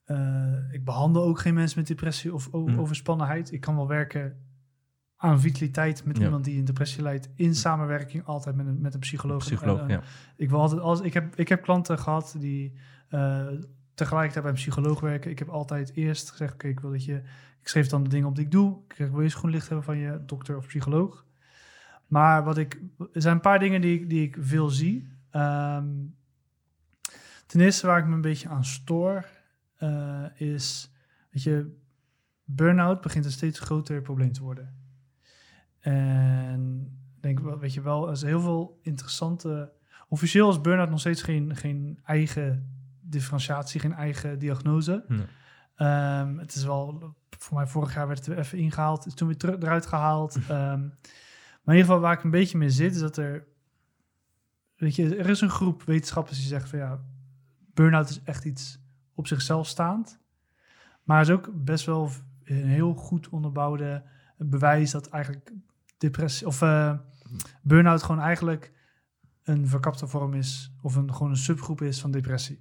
eh, 0.05 0.53
ik 0.70 0.84
behandel 0.84 1.22
ook 1.24 1.38
geen 1.40 1.55
mensen 1.55 1.78
met 1.78 1.88
depressie 1.88 2.34
of 2.34 2.49
Hm. 2.53 2.78
overspannenheid. 2.78 3.53
Ik 3.53 3.61
kan 3.61 3.76
wel 3.76 3.88
werken 3.88 4.36
aan 5.16 5.40
vitaliteit 5.40 6.05
met 6.05 6.16
Ja. 6.18 6.24
iemand 6.24 6.44
die 6.44 6.59
een 6.59 6.64
depressie 6.64 7.03
lijdt, 7.03 7.28
in 7.34 7.55
samenwerking 7.55 8.24
altijd 8.24 8.57
met 8.57 8.66
een, 8.66 8.80
met 8.80 8.94
een 8.94 9.01
psycholoog. 9.01 9.38
Psycholoog, 9.38 9.80
En, 9.80 9.88
ja. 9.88 10.01
Ik 10.36 10.51
wil 10.51 10.61
altijd, 10.61 10.80
als, 10.80 11.01
ik, 11.01 11.14
heb, 11.14 11.36
ik 11.36 11.49
heb 11.49 11.62
klanten 11.62 11.99
gehad 11.99 12.34
die 12.38 12.72
eh, 13.09 13.46
tegelijkertijd 13.94 14.44
bij 14.44 14.53
een 14.53 14.61
psycholoog 14.61 15.01
werken. 15.01 15.30
Ik 15.30 15.38
heb 15.38 15.49
altijd 15.49 15.92
eerst 15.94 16.30
gezegd, 16.30 16.53
oké, 16.55 16.68
ik 16.68 16.80
wil 16.80 16.90
dat 16.90 17.05
je... 17.05 17.22
Ik 17.69 17.75
schreef 17.75 17.89
dan 17.89 18.03
de 18.03 18.09
dingen 18.09 18.29
op 18.29 18.35
die 18.37 18.45
ik 18.45 18.51
doe. 18.51 18.79
Ik 18.89 18.95
zeg, 18.97 19.09
wil 19.11 19.21
je 19.21 19.29
groen 19.29 19.51
licht 19.51 19.66
hebben 19.66 19.85
van 19.85 19.97
je 19.99 20.23
dokter 20.27 20.57
of 20.57 20.66
psycholoog? 20.66 21.25
Maar 22.07 22.45
wat 22.45 22.59
ik... 22.59 22.81
Er 23.12 23.23
zijn 23.23 23.35
een 23.35 23.41
paar 23.41 23.59
dingen 23.59 23.81
die, 23.81 24.01
ik- 24.01 24.09
die 24.11 24.23
ik 24.23 24.37
veel 24.41 24.69
zie. 24.69 25.09
Ehm, 25.31 25.87
ten 27.47 27.61
eerste 27.61 27.87
waar 27.87 27.99
ik 27.99 28.07
me 28.07 28.14
een 28.14 28.21
beetje 28.21 28.49
aan 28.49 28.64
stoor... 28.64 29.27
eh, 29.77 30.25
is, 30.35 30.91
weet 31.31 31.43
je... 31.43 31.77
Burnout 32.45 33.01
begint 33.01 33.25
een 33.25 33.31
steeds 33.31 33.59
groter 33.61 34.03
probleem 34.03 34.33
te 34.33 34.43
worden. 34.43 34.75
En 35.81 36.81
ik 37.16 37.23
denk, 37.23 37.41
wel, 37.41 37.59
weet 37.59 37.75
je 37.75 37.81
wel, 37.83 38.11
er 38.11 38.27
heel 38.27 38.41
veel 38.41 38.79
interessante... 38.83 39.73
Officieel 40.09 40.51
is 40.51 40.61
burn-out 40.61 40.91
nog 40.91 41.01
steeds 41.01 41.23
geen, 41.23 41.57
geen 41.57 41.99
eigen 42.05 42.73
differentiatie, 43.01 43.81
geen 43.81 43.93
eigen 43.93 44.39
diagnose. 44.39 45.05
Nee. 45.09 45.27
Ehm, 45.79 46.39
het 46.39 46.55
is 46.55 46.64
wel, 46.64 47.14
voor 47.39 47.57
mij 47.57 47.66
vorig 47.66 47.95
jaar 47.95 48.07
werd 48.07 48.18
het 48.18 48.29
weer 48.29 48.39
even 48.39 48.59
ingehaald, 48.59 49.07
is 49.07 49.14
toen 49.14 49.29
weer 49.29 49.37
terug, 49.37 49.57
eruit 49.57 49.87
gehaald. 49.87 50.37
Ehm, 50.49 50.81
maar 51.62 51.76
in 51.76 51.83
ieder 51.83 51.85
geval 51.85 52.01
waar 52.01 52.16
ik 52.16 52.24
een 52.24 52.31
beetje 52.31 52.59
mee 52.59 52.70
zit, 52.70 52.95
is 52.95 53.01
dat 53.01 53.16
er, 53.16 53.47
weet 54.76 54.97
je, 54.97 55.16
er 55.16 55.29
is 55.29 55.41
een 55.41 55.51
groep 55.51 55.83
wetenschappers 55.83 56.39
die 56.39 56.47
zeggen 56.47 56.70
van 56.70 56.79
ja, 56.79 57.01
burn-out 57.74 58.09
is 58.09 58.22
echt 58.22 58.45
iets 58.45 58.81
op 59.14 59.26
zichzelf 59.26 59.66
staand. 59.66 60.20
Maar 61.03 61.16
er 61.16 61.22
is 61.22 61.31
ook 61.31 61.51
best 61.64 61.87
wel 61.87 62.11
een 62.45 62.66
heel 62.66 62.95
goed 62.95 63.29
onderbouwde 63.29 64.03
bewijs 64.37 64.91
dat 64.91 65.09
eigenlijk 65.09 65.53
depressie 65.99 66.47
of 66.47 66.62
eh 66.62 66.99
burn-out 67.62 68.03
gewoon 68.03 68.20
eigenlijk 68.20 68.72
een 69.43 69.68
verkapte 69.68 70.07
vorm 70.07 70.35
is 70.35 70.72
of 70.83 70.97
een, 70.97 71.14
gewoon 71.14 71.31
een 71.31 71.37
subgroep 71.37 71.83
is 71.83 72.01
van 72.01 72.11
depressie. 72.11 72.61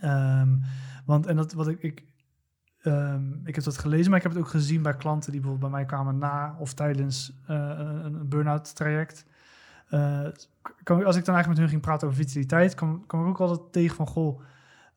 Ehm, 0.00 0.56
want 1.04 1.26
en 1.26 1.36
dat 1.36 1.52
wat 1.52 1.68
ik, 1.68 1.82
ik, 1.82 2.04
ehm, 2.82 3.22
ik 3.44 3.54
heb 3.54 3.64
dat 3.64 3.78
gelezen, 3.78 4.08
maar 4.10 4.18
ik 4.18 4.22
heb 4.22 4.32
het 4.32 4.40
ook 4.40 4.48
gezien 4.48 4.82
bij 4.82 4.96
klanten 4.96 5.32
die 5.32 5.40
bijvoorbeeld 5.40 5.70
bij 5.70 5.80
mij 5.80 5.88
kwamen 5.88 6.18
na 6.18 6.56
of 6.58 6.74
tijdens 6.74 7.32
eh, 7.46 7.56
een, 7.56 8.14
een 8.14 8.28
burn-out 8.28 8.74
traject. 8.74 9.24
Eh, 9.88 10.26
kan, 10.82 11.04
als 11.04 11.16
ik 11.16 11.24
dan 11.24 11.34
eigenlijk 11.34 11.48
met 11.48 11.58
hun 11.58 11.68
ging 11.68 11.80
praten 11.80 12.08
over 12.08 12.20
vitaliteit, 12.20 12.74
kwam, 12.74 13.06
kwam 13.06 13.22
ik 13.22 13.28
ook 13.28 13.40
altijd 13.40 13.72
tegen 13.72 13.96
van 13.96 14.06
goh, 14.06 14.40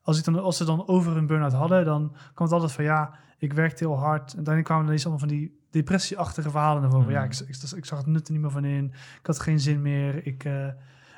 als, 0.02 0.18
ik 0.18 0.24
dan, 0.24 0.42
als 0.42 0.56
ze 0.56 0.64
dan 0.64 0.88
over 0.88 1.16
een 1.16 1.26
burn-out 1.26 1.52
hadden, 1.52 1.84
dan 1.84 2.12
kwam 2.34 2.46
het 2.46 2.52
altijd 2.52 2.72
van 2.72 2.84
ja, 2.84 3.14
ik 3.38 3.52
werkte 3.52 3.84
heel 3.84 3.98
hard. 3.98 4.34
En 4.34 4.44
dan 4.44 4.62
kwamen 4.62 4.82
er 4.82 4.88
ineens 4.88 5.06
allemaal 5.06 5.28
van 5.28 5.36
die 5.36 5.60
depressieachtige 5.70 6.50
verhalen 6.50 6.90
voren. 6.90 7.04
Mhm. 7.04 7.14
Ja, 7.14 7.22
ik, 7.22 7.38
ik, 7.38 7.56
ik 7.76 7.84
zag 7.84 7.98
het 7.98 8.06
nut 8.06 8.26
er 8.26 8.32
niet 8.32 8.42
meer 8.42 8.50
van 8.50 8.64
in. 8.64 8.84
Ik 9.20 9.26
had 9.26 9.40
geen 9.40 9.60
zin 9.60 9.82
meer. 9.82 10.26
Ik, 10.26 10.44
eh, 10.44 10.66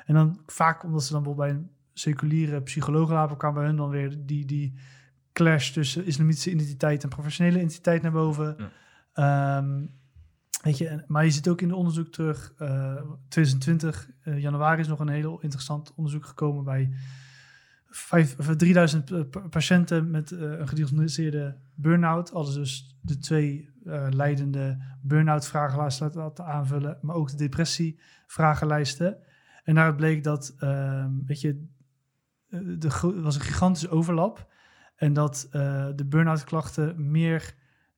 en 0.05 0.13
dan 0.13 0.39
vaak 0.45 0.83
omdat 0.83 1.03
ze 1.03 1.13
dan 1.13 1.23
bijvoorbeeld 1.23 1.53
bij 1.53 1.63
een 1.63 1.69
seculiere 1.93 2.61
psycholoog 2.61 3.09
lapen, 3.09 3.37
kwam 3.37 3.53
bij 3.53 3.65
hun 3.65 3.75
dan 3.75 3.89
weer 3.89 4.15
die, 4.25 4.45
die 4.45 4.73
clash 5.37 5.69
tussen 5.71 6.05
islamitische 6.05 6.51
identiteit 6.51 7.03
en 7.03 7.09
professionele 7.09 7.57
identiteit 7.57 8.01
naar 8.01 8.11
boven. 8.11 8.55
Ehm, 9.13 9.85
weet 10.63 10.77
je, 10.77 10.87
en- 10.87 11.03
maar 11.07 11.23
je 11.25 11.31
ziet 11.31 11.47
ook 11.49 11.61
in 11.61 11.67
de 11.67 11.75
onderzoek 11.75 12.07
terug, 12.07 12.53
eh 12.57 12.95
2020, 13.27 14.09
eh, 14.21 14.39
januari 14.41 14.79
is 14.81 14.87
nog 14.87 14.99
een 14.99 15.07
heel 15.07 15.39
interessant 15.41 15.93
onderzoek 15.95 16.25
gekomen 16.25 16.63
bij 16.63 16.91
vijf, 17.89 18.39
of 18.39 18.55
3000 18.55 19.05
pa- 19.05 19.23
pa- 19.23 19.47
patiënten 19.47 20.11
met 20.11 20.31
eh, 20.31 20.39
een 20.39 20.67
gediagnosticeerde 20.67 21.57
burn-out. 21.75 22.33
Alles 22.33 22.53
dus 22.53 22.97
de 23.01 23.17
twee 23.17 23.69
eh, 23.85 24.07
leidende 24.09 24.77
burn-out 25.01 25.47
vragenlijsten 25.47 26.11
laten 26.15 26.45
aanvullen, 26.45 26.97
maar 27.01 27.15
ook 27.15 27.29
de 27.29 27.37
depressie 27.37 27.99
vragenlijsten. 28.27 29.17
En 29.63 29.75
daaruit 29.75 29.95
bleek 29.97 30.23
dat, 30.23 30.55
ehm, 30.59 31.11
weet 31.25 31.41
je, 31.41 31.65
eh, 32.49 32.59
er 32.83 33.21
was 33.21 33.35
een 33.35 33.41
gigantische 33.41 33.89
overlap. 33.89 34.55
En 34.97 35.13
dat 35.13 35.47
eh, 35.51 35.87
de 35.95 36.05
burn-out 36.05 36.43
klachten 36.43 37.11
meer 37.11 37.55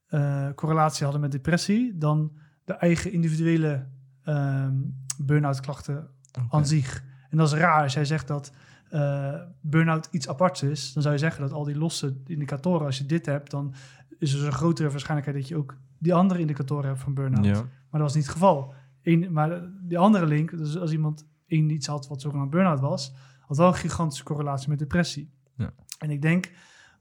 eh, 0.08 0.50
correlatie 0.56 1.04
hadden 1.04 1.22
met 1.22 1.32
depressie 1.32 1.98
dan 1.98 2.32
de 2.64 2.74
eigen 2.74 3.12
individuele 3.12 3.88
ehm 4.24 4.76
burn-out 5.18 5.60
klachten 5.60 6.10
aan 6.50 6.68
zich. 6.68 7.04
En 7.30 7.38
dat 7.38 7.48
is 7.48 7.60
raar. 7.60 7.84
Als 7.84 7.94
jij 7.94 8.06
zegt 8.06 8.28
dat 8.28 8.52
eh 8.90 9.42
burn-out 9.62 10.08
iets 10.12 10.30
aparts 10.30 10.64
is, 10.64 10.94
dan 10.94 11.02
zou 11.02 11.14
je 11.14 11.20
zeggen 11.20 11.42
dat 11.42 11.52
al 11.52 11.64
die 11.64 11.78
losse 11.78 12.18
indicatoren, 12.26 12.86
als 12.86 12.98
je 12.98 13.06
dit 13.06 13.26
hebt, 13.26 13.52
dan 13.52 13.74
is 14.18 14.34
er 14.34 14.46
een 14.46 14.52
grotere 14.52 14.90
waarschijnlijkheid 14.90 15.38
dat 15.38 15.48
je 15.48 15.58
ook 15.58 15.78
die 15.98 16.14
andere 16.14 16.40
indicatoren 16.40 16.88
hebt 16.88 17.02
van 17.02 17.14
burn-out. 17.14 17.46
Ja. 17.46 17.54
Maar 17.54 18.00
dat 18.00 18.02
was 18.02 18.14
niet 18.14 18.24
het 18.24 18.34
geval. 18.34 18.74
Eén, 19.02 19.32
maar 19.32 19.62
die 19.82 19.98
andere 19.98 20.26
link, 20.26 20.58
dus 20.58 20.78
als 20.78 20.92
iemand 20.92 21.28
één 21.46 21.70
iets 21.70 21.88
had 21.88 22.08
wat 22.08 22.22
zogenaamd 22.22 22.50
burn-out 22.50 22.80
was, 22.80 23.14
had 23.40 23.58
wel 23.58 23.68
een 23.68 23.74
gigantische 23.74 24.24
correlatie 24.24 24.70
met 24.70 24.80
depressie. 24.80 25.32
Ja. 25.56 25.74
En 26.00 26.10
ik 26.10 26.22
denk 26.22 26.52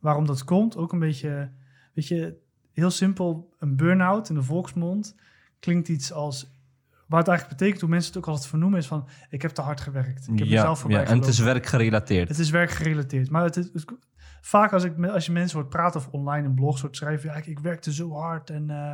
waarom 0.01 0.27
dat 0.27 0.45
komt, 0.45 0.77
ook 0.77 0.93
een 0.93 0.99
beetje, 0.99 1.51
weet 1.95 2.09
je, 2.09 2.37
heel 2.73 2.91
simpel, 2.91 3.55
een 3.59 3.77
burn-out 3.77 4.29
in 4.29 4.35
de 4.35 4.43
volksmond 4.43 5.15
klinkt 5.61 5.89
iets 5.89 6.13
als, 6.13 6.57
waar 7.07 7.19
het 7.19 7.29
eigenlijk 7.29 7.59
betekent, 7.59 7.81
hoe 7.81 7.91
mensen 7.91 8.09
het 8.13 8.19
ook 8.19 8.27
altijd 8.29 8.47
vernoemen, 8.47 8.79
is 8.79 8.87
van, 8.87 9.09
ik 9.31 9.43
heb 9.43 9.51
te 9.51 9.61
hard 9.63 9.81
gewerkt. 9.81 10.29
Ik 10.29 10.39
heb 10.39 10.49
ja, 10.49 10.55
mezelf 10.55 10.79
voorbij 10.79 11.01
ja, 11.01 11.07
en 11.07 11.19
het 11.19 11.27
is 11.29 11.39
werkgerelateerd. 11.39 12.29
Het 12.29 12.39
is 12.39 12.51
werkgerelateerd. 12.51 13.31
Maar 13.31 13.45
het 13.45 13.57
is, 13.57 13.71
het- 13.73 13.93
vaak 14.41 14.73
als, 14.73 14.85
ik, 14.85 15.07
als 15.07 15.27
je 15.27 15.33
mensen 15.33 15.59
hoort 15.59 15.71
praten 15.71 16.01
of 16.01 16.09
online 16.09 16.47
in 16.47 16.55
blogs 16.55 16.81
hoort 16.81 16.97
schrijven... 16.97 17.29
Ja, 17.31 17.37
ik, 17.37 17.47
ik 17.47 17.59
werkte 17.59 17.93
zo 17.93 18.13
hard 18.13 18.51
en, 18.51 18.71
eh, 18.71 18.93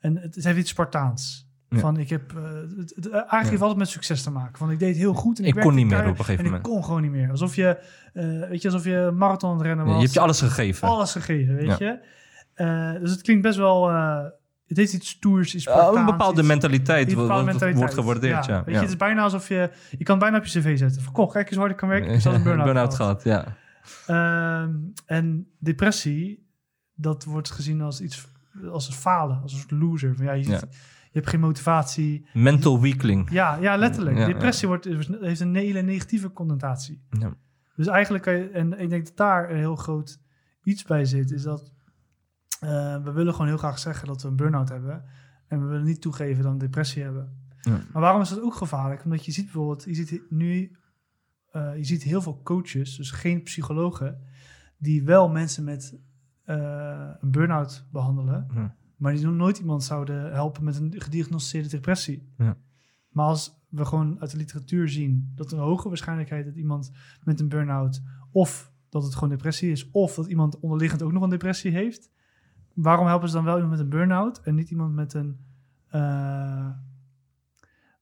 en 0.00 0.16
het, 0.16 0.34
het 0.34 0.44
heeft 0.44 0.58
iets 0.58 0.70
Spartaans. 0.70 1.43
Ja. 1.68 1.78
Van 1.78 1.96
ik 1.98 2.08
heb... 2.08 2.32
eh, 2.36 2.42
het, 2.78 2.92
het- 2.96 3.10
eigenlijk 3.10 3.48
heeft 3.50 3.60
altijd 3.60 3.78
met 3.78 3.88
succes 3.88 4.22
te 4.22 4.30
maken. 4.30 4.58
Van 4.58 4.70
ik 4.70 4.78
deed 4.78 4.96
heel 4.96 5.14
goed 5.14 5.38
en 5.38 5.44
ik, 5.44 5.54
Ik 5.54 5.60
kon 5.62 5.74
niet 5.74 5.86
meer 5.86 5.98
op 6.00 6.04
een 6.06 6.16
gegeven 6.16 6.38
en 6.44 6.44
moment. 6.44 6.66
ik 6.66 6.72
kon 6.72 6.84
gewoon 6.84 7.02
niet 7.02 7.10
meer. 7.10 7.30
Alsof 7.30 7.54
je, 7.56 7.78
eh, 8.12 8.48
weet 8.48 8.62
je, 8.62 8.68
alsof 8.68 8.84
je 8.84 9.10
marathon 9.14 9.50
aan 9.50 9.56
het 9.56 9.66
rennen 9.66 9.84
was. 9.86 9.94
je 9.94 10.00
hebt 10.00 10.12
je 10.14 10.20
alles 10.20 10.40
gegeven. 10.40 10.88
alles 10.88 11.12
gegeven, 11.12 11.54
weet 11.54 11.78
je. 11.78 11.98
Eh, 12.54 12.92
dus 13.00 13.10
het 13.10 13.22
klinkt 13.22 13.42
best 13.42 13.56
wel... 13.58 13.90
eh, 13.90 14.18
het 14.66 14.76
heeft 14.76 14.92
iets 14.92 15.08
stoers, 15.08 15.54
iets 15.54 15.64
Spartaans. 15.64 15.96
een 15.96 16.04
bepaalde 16.04 16.38
iets- 16.40 16.48
mentaliteit 16.48 17.06
bepaalde 17.14 17.44
mentaliteit. 17.44 17.76
wordt 17.76 17.94
gewaardeerd. 17.94 18.44
Ja, 18.46 18.64
Weet 18.64 18.74
je, 18.74 18.80
het 18.80 18.88
is 18.90 18.96
bijna 18.96 19.22
alsof 19.22 19.48
je... 19.48 19.70
Je 19.98 20.04
kan 20.04 20.14
het 20.14 20.24
bijna 20.24 20.36
op 20.38 20.44
je 20.44 20.60
cv 20.60 20.78
zetten. 20.78 21.02
Goh, 21.12 21.30
kijk 21.30 21.44
eens 21.46 21.50
hoe 21.50 21.58
hard 21.60 21.70
ik 21.70 21.76
kan 21.76 21.88
werken. 21.88 22.06
Ik 22.06 22.12
heb 22.12 22.22
zelfs 22.22 22.38
een 22.38 22.44
burn-out, 22.50 22.64
Burn-out 22.66 22.94
gehad. 22.94 23.22
gehad, 23.22 23.44
ja. 23.44 23.56
Ehm, 24.62 24.70
en 25.06 25.46
depressie, 25.58 26.46
dat 26.94 27.24
wordt 27.24 27.50
gezien 27.50 27.80
als 27.80 28.00
iets 28.00 28.26
als 28.70 28.86
een 28.88 28.94
falen, 28.94 29.40
als 29.42 29.52
een 29.52 29.58
soort 29.58 29.70
loser. 29.70 30.14
Van, 30.16 30.24
ja, 30.24 30.32
je, 30.32 30.48
Ja. 30.48 30.60
Je 31.14 31.20
hebt 31.20 31.28
geen 31.32 31.40
motivatie. 31.40 32.26
Mental 32.32 32.80
weakling. 32.80 33.30
Ja, 33.30 33.56
ja 33.56 33.76
letterlijk. 33.76 34.16
Ja, 34.16 34.26
depressie 34.26 34.68
Wordt, 34.68 34.84
heeft 35.20 35.40
een 35.40 35.54
hele 35.54 35.82
negatieve 35.82 36.32
connotatie. 36.32 37.02
Ja. 37.10 37.34
Dus 37.76 37.86
eigenlijk 37.86 38.24
kan 38.24 38.34
je, 38.34 38.48
en 38.48 38.80
ik 38.80 38.90
denk 38.90 39.04
dat 39.04 39.16
daar 39.16 39.50
een 39.50 39.56
heel 39.56 39.76
groot 39.76 40.20
iets 40.62 40.82
bij 40.84 41.04
zit, 41.04 41.30
is 41.30 41.42
dat 41.42 41.72
eh, 42.60 43.02
we 43.02 43.12
willen 43.12 43.32
gewoon 43.32 43.48
heel 43.48 43.56
graag 43.56 43.78
zeggen 43.78 44.06
dat 44.06 44.22
we 44.22 44.28
een 44.28 44.36
burn-out 44.36 44.68
hebben. 44.68 45.04
En 45.46 45.60
we 45.60 45.66
willen 45.66 45.84
niet 45.84 46.00
toegeven 46.00 46.36
dat 46.36 46.44
we 46.44 46.50
een 46.50 46.58
depressie 46.58 47.02
hebben. 47.02 47.38
Ja. 47.60 47.80
Maar 47.92 48.02
waarom 48.02 48.20
is 48.20 48.28
dat 48.28 48.42
ook 48.42 48.54
gevaarlijk? 48.54 49.04
Omdat 49.04 49.24
je 49.24 49.32
ziet 49.32 49.44
bijvoorbeeld, 49.44 49.84
je 49.84 49.94
ziet 49.94 50.30
nu, 50.30 50.76
eh, 51.50 51.76
je 51.76 51.84
ziet 51.84 52.02
heel 52.02 52.22
veel 52.22 52.40
coaches, 52.42 52.96
dus 52.96 53.10
geen 53.10 53.42
psychologen, 53.42 54.18
die 54.76 55.04
wel 55.04 55.28
mensen 55.28 55.64
met 55.64 55.98
eh, 56.44 57.10
een 57.20 57.30
burn-out 57.30 57.86
behandelen, 57.92 58.46
Ja. 58.54 58.74
Maar 59.04 59.14
die 59.14 59.24
nog 59.24 59.34
nooit 59.34 59.58
iemand 59.58 59.84
zouden 59.84 60.32
helpen 60.32 60.64
met 60.64 60.76
een 60.76 60.94
gediagnosticeerde 60.96 61.68
depressie. 61.68 62.28
Ja. 62.38 62.56
Maar 63.08 63.26
als 63.26 63.60
we 63.68 63.84
gewoon 63.84 64.20
uit 64.20 64.30
de 64.30 64.36
literatuur 64.36 64.88
zien 64.88 65.32
dat 65.34 65.52
een 65.52 65.58
hoge 65.58 65.88
waarschijnlijkheid 65.88 66.44
dat 66.44 66.54
iemand 66.56 66.90
met 67.22 67.40
een 67.40 67.48
burn-out 67.48 68.02
of 68.32 68.72
dat 68.88 69.02
het 69.04 69.14
gewoon 69.14 69.28
depressie 69.28 69.70
is, 69.70 69.90
of 69.90 70.14
dat 70.14 70.26
iemand 70.26 70.60
onderliggend 70.60 71.02
ook 71.02 71.12
nog 71.12 71.22
een 71.22 71.28
depressie 71.30 71.70
heeft. 71.70 72.10
Waarom 72.74 73.06
helpen 73.06 73.28
ze 73.28 73.34
dan 73.34 73.44
wel 73.44 73.54
iemand 73.54 73.72
met 73.72 73.80
een 73.80 73.88
burn-out 73.88 74.40
en 74.40 74.54
niet 74.54 74.70
iemand 74.70 74.94
met 74.94 75.14
een, 75.14 75.38
uh, 75.94 76.68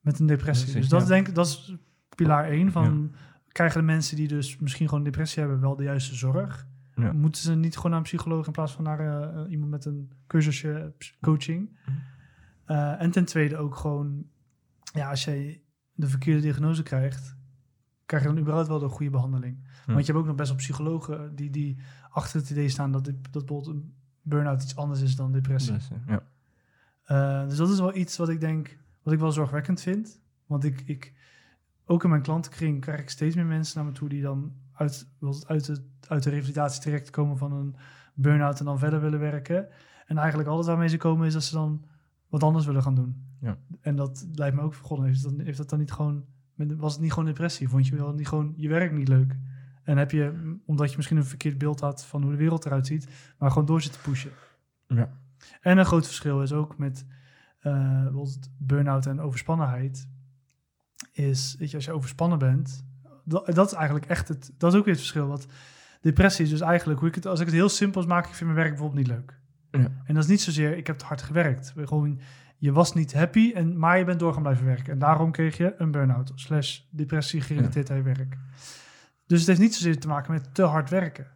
met 0.01 0.19
een 0.19 0.27
depressie? 0.27 0.73
Dus 0.73 0.89
dat, 0.89 1.03
ja. 1.03 1.07
denk, 1.09 1.29
ik- 1.29 1.35
dat 1.35 1.47
is 1.47 1.75
pilaar 2.15 2.49
1 2.51 2.73
van 2.73 3.13
krijgen 3.49 3.81
de 3.81 3.87
mensen 3.87 4.17
die 4.17 4.29
dus 4.29 4.59
misschien 4.59 4.89
gewoon 4.89 5.05
depressie 5.05 5.43
hebben 5.43 5.61
wel 5.61 5.77
de 5.77 5.83
juiste 5.83 6.15
zorg? 6.15 6.67
Ja. 6.95 7.13
Moeten 7.13 7.43
ze 7.43 7.55
niet 7.55 7.77
gewoon 7.77 7.91
naar 7.91 8.01
een 8.01 8.07
psycholoog 8.07 8.47
in 8.47 8.53
plaats 8.53 8.73
van 8.73 8.85
naar 8.85 9.01
eh, 9.01 9.51
iemand 9.51 9.71
met 9.71 9.85
een 9.85 10.13
cursusje 10.27 10.95
ps- 10.99 11.17
coaching? 11.21 11.79
Mhm. 11.87 11.97
Eh, 12.65 13.01
en 13.01 13.11
ten 13.11 13.25
tweede 13.25 13.57
ook 13.57 13.77
gewoon, 13.77 14.27
ja, 14.93 15.11
als 15.11 15.25
jij 15.25 15.63
de 15.95 16.07
verkeerde 16.07 16.41
diagnose 16.41 16.83
krijgt, 16.83 17.37
krijg 18.07 18.23
je 18.23 18.29
dan 18.29 18.39
überhaupt 18.39 18.69
wel 18.69 18.79
de 18.79 18.89
goede 18.89 19.11
behandeling. 19.11 19.59
Ja. 19.63 19.93
Want 19.93 20.07
je 20.07 20.13
hebt 20.13 20.25
ook 20.25 20.27
nog 20.27 20.37
best 20.37 20.49
wel 20.49 20.59
psychologen 20.59 21.35
die, 21.35 21.51
die 21.51 21.79
achter 22.11 22.41
het 22.41 22.51
idee 22.51 22.69
staan 22.69 22.93
dat, 22.93 23.05
dit, 23.05 23.33
dat 23.33 23.47
bijvoorbeeld 23.47 23.77
een 23.77 23.95
burn-out 24.23 24.63
iets 24.63 24.77
anders 24.77 25.01
is 25.01 25.17
dan 25.17 25.33
depressie. 25.33 25.73
Dus, 25.73 25.91
ja. 26.07 26.23
Eh, 27.05 27.49
dus 27.49 27.57
dat 27.57 27.71
is 27.71 27.79
wel 27.79 27.97
iets 27.97 28.17
wat 28.17 28.29
ik 28.29 28.41
denk, 28.41 28.79
wat 29.03 29.15
ik 29.15 29.21
wel 29.21 29.33
zorgwekkend 29.33 29.81
vind. 29.81 30.21
Want 30.47 30.65
ik, 30.65 30.81
ik 30.81 31.13
ook 31.85 32.05
in 32.05 32.11
mijn 32.11 32.23
klantenkring 32.23 32.81
krijg 32.81 33.01
ik 33.01 33.11
steeds 33.11 33.35
meer 33.35 33.47
mensen 33.47 33.77
naar 33.77 33.87
me 33.87 33.93
toe 33.93 34.09
die 34.09 34.23
dan 34.23 34.53
uit, 34.73 35.09
uit, 35.47 35.67
de, 35.67 35.85
uit 36.09 36.23
de 36.23 36.31
revalidatietraject 36.31 37.11
komen 37.11 37.37
van 37.37 37.53
een 37.53 37.77
burn-out 38.15 38.59
en 38.59 38.65
dan 38.65 38.79
verder 38.79 39.01
willen 39.01 39.19
werken. 39.19 39.69
En 40.07 40.19
eigenlijk 40.19 40.49
altijd 40.49 40.69
waarmee 40.69 40.89
ze 40.89 40.97
komen 40.97 41.27
is 41.27 41.33
dat 41.33 41.43
ze 41.43 41.55
dan 41.55 41.85
wat 42.29 42.43
anders 42.43 42.67
willen 42.67 42.83
gaan 42.83 42.95
doen. 42.95 43.27
Ja. 43.41 43.59
En 43.81 43.97
dat 43.97 44.27
lijkt 44.35 44.57
me 44.57 44.63
ook 44.63 44.75
God, 44.75 45.03
heeft, 45.03 45.23
dat, 45.23 45.33
heeft 45.37 45.59
dat 45.59 45.71
dan 45.71 45.79
niet 45.79 45.93
gewoon, 45.93 46.25
was 46.57 46.93
het 46.93 47.03
niet 47.03 47.13
gewoon 47.13 47.29
depressie? 47.29 47.69
Vond 47.69 47.87
je 47.87 47.97
wel 47.97 48.13
niet 48.13 48.29
gewoon 48.29 48.55
je 48.57 48.69
werk 48.69 48.93
niet 48.93 49.09
leuk? 49.09 49.37
En 49.83 49.97
heb 49.97 50.11
je, 50.11 50.57
omdat 50.67 50.91
je 50.91 50.97
misschien 50.97 51.17
een 51.17 51.25
verkeerd 51.25 51.59
beeld 51.59 51.81
had 51.81 52.05
van 52.05 52.23
hoe 52.23 52.31
de 52.31 52.37
wereld 52.37 52.67
eruit 52.67 52.87
ziet, 52.87 53.09
maar 53.39 53.51
gewoon 53.51 53.67
door 53.67 53.83
zitten 53.83 54.01
pushen. 54.01 54.31
Ja. 54.87 55.13
En 55.61 55.79
een 55.79 55.85
groot 55.85 56.07
verschil 56.07 56.43
is 56.43 56.53
ook 56.53 56.79
met 56.79 57.07
bijvoorbeeld 57.63 58.51
burn-out 58.59 59.07
en 59.07 59.21
overspannenheid. 59.21 60.09
Is, 61.13 61.57
weet 61.59 61.71
je, 61.71 61.77
als 61.77 61.85
je 61.85 61.93
overspannen 61.93 62.39
bent, 62.39 62.85
dat, 63.25 63.47
dat 63.55 63.67
is 63.67 63.73
eigenlijk 63.73 64.07
echt 64.07 64.29
het, 64.29 64.53
dat 64.59 64.73
is 64.73 64.79
ook 64.79 64.85
weer 64.85 64.95
het 64.95 65.03
verschil. 65.03 65.27
Want 65.27 65.47
depressie 66.01 66.45
is 66.45 66.51
dus 66.51 66.61
eigenlijk, 66.61 67.01
hoe 67.01 67.09
ik 67.09 67.15
het, 67.15 67.27
als 67.27 67.41
ik 67.41 67.47
het 67.47 67.55
heel 67.55 67.69
simpel 67.69 68.07
maak, 68.07 68.27
ik 68.27 68.35
vind 68.35 68.51
mijn 68.51 68.55
werk 68.63 68.69
bijvoorbeeld 68.71 69.07
niet 69.09 69.17
leuk. 69.17 69.39
Ja. 69.71 69.79
En 70.05 70.15
dat 70.15 70.23
is 70.25 70.31
niet 70.31 70.43
zozeer, 70.43 70.77
ik 70.77 70.87
heb 70.87 70.99
te 70.99 71.05
hard 71.05 71.23
gewerkt. 71.23 71.73
Gewoon, 71.77 72.21
je 72.59 72.73
was 72.73 72.93
niet 72.95 73.13
happy, 73.15 73.53
en, 73.55 73.79
maar 73.79 73.99
je 73.99 74.05
bent 74.05 74.19
door 74.21 74.33
gaan 74.33 74.43
blijven 74.43 74.65
werken. 74.67 74.93
En 74.93 74.99
daarom 74.99 75.31
kreeg 75.33 75.57
je 75.57 75.75
een 75.79 75.91
burn-out, 75.91 76.33
slash 76.35 76.81
depressie 76.91 77.41
gerelateerd 77.41 77.91
aan 77.91 77.97
je 77.97 78.03
werk. 78.03 78.37
Dus 79.27 79.39
het 79.39 79.49
heeft 79.49 79.61
niet 79.61 79.75
zozeer 79.75 80.01
te 80.01 80.09
maken 80.09 80.33
met 80.33 80.55
te 80.55 80.63
hard 80.63 80.91
werken. 80.91 81.27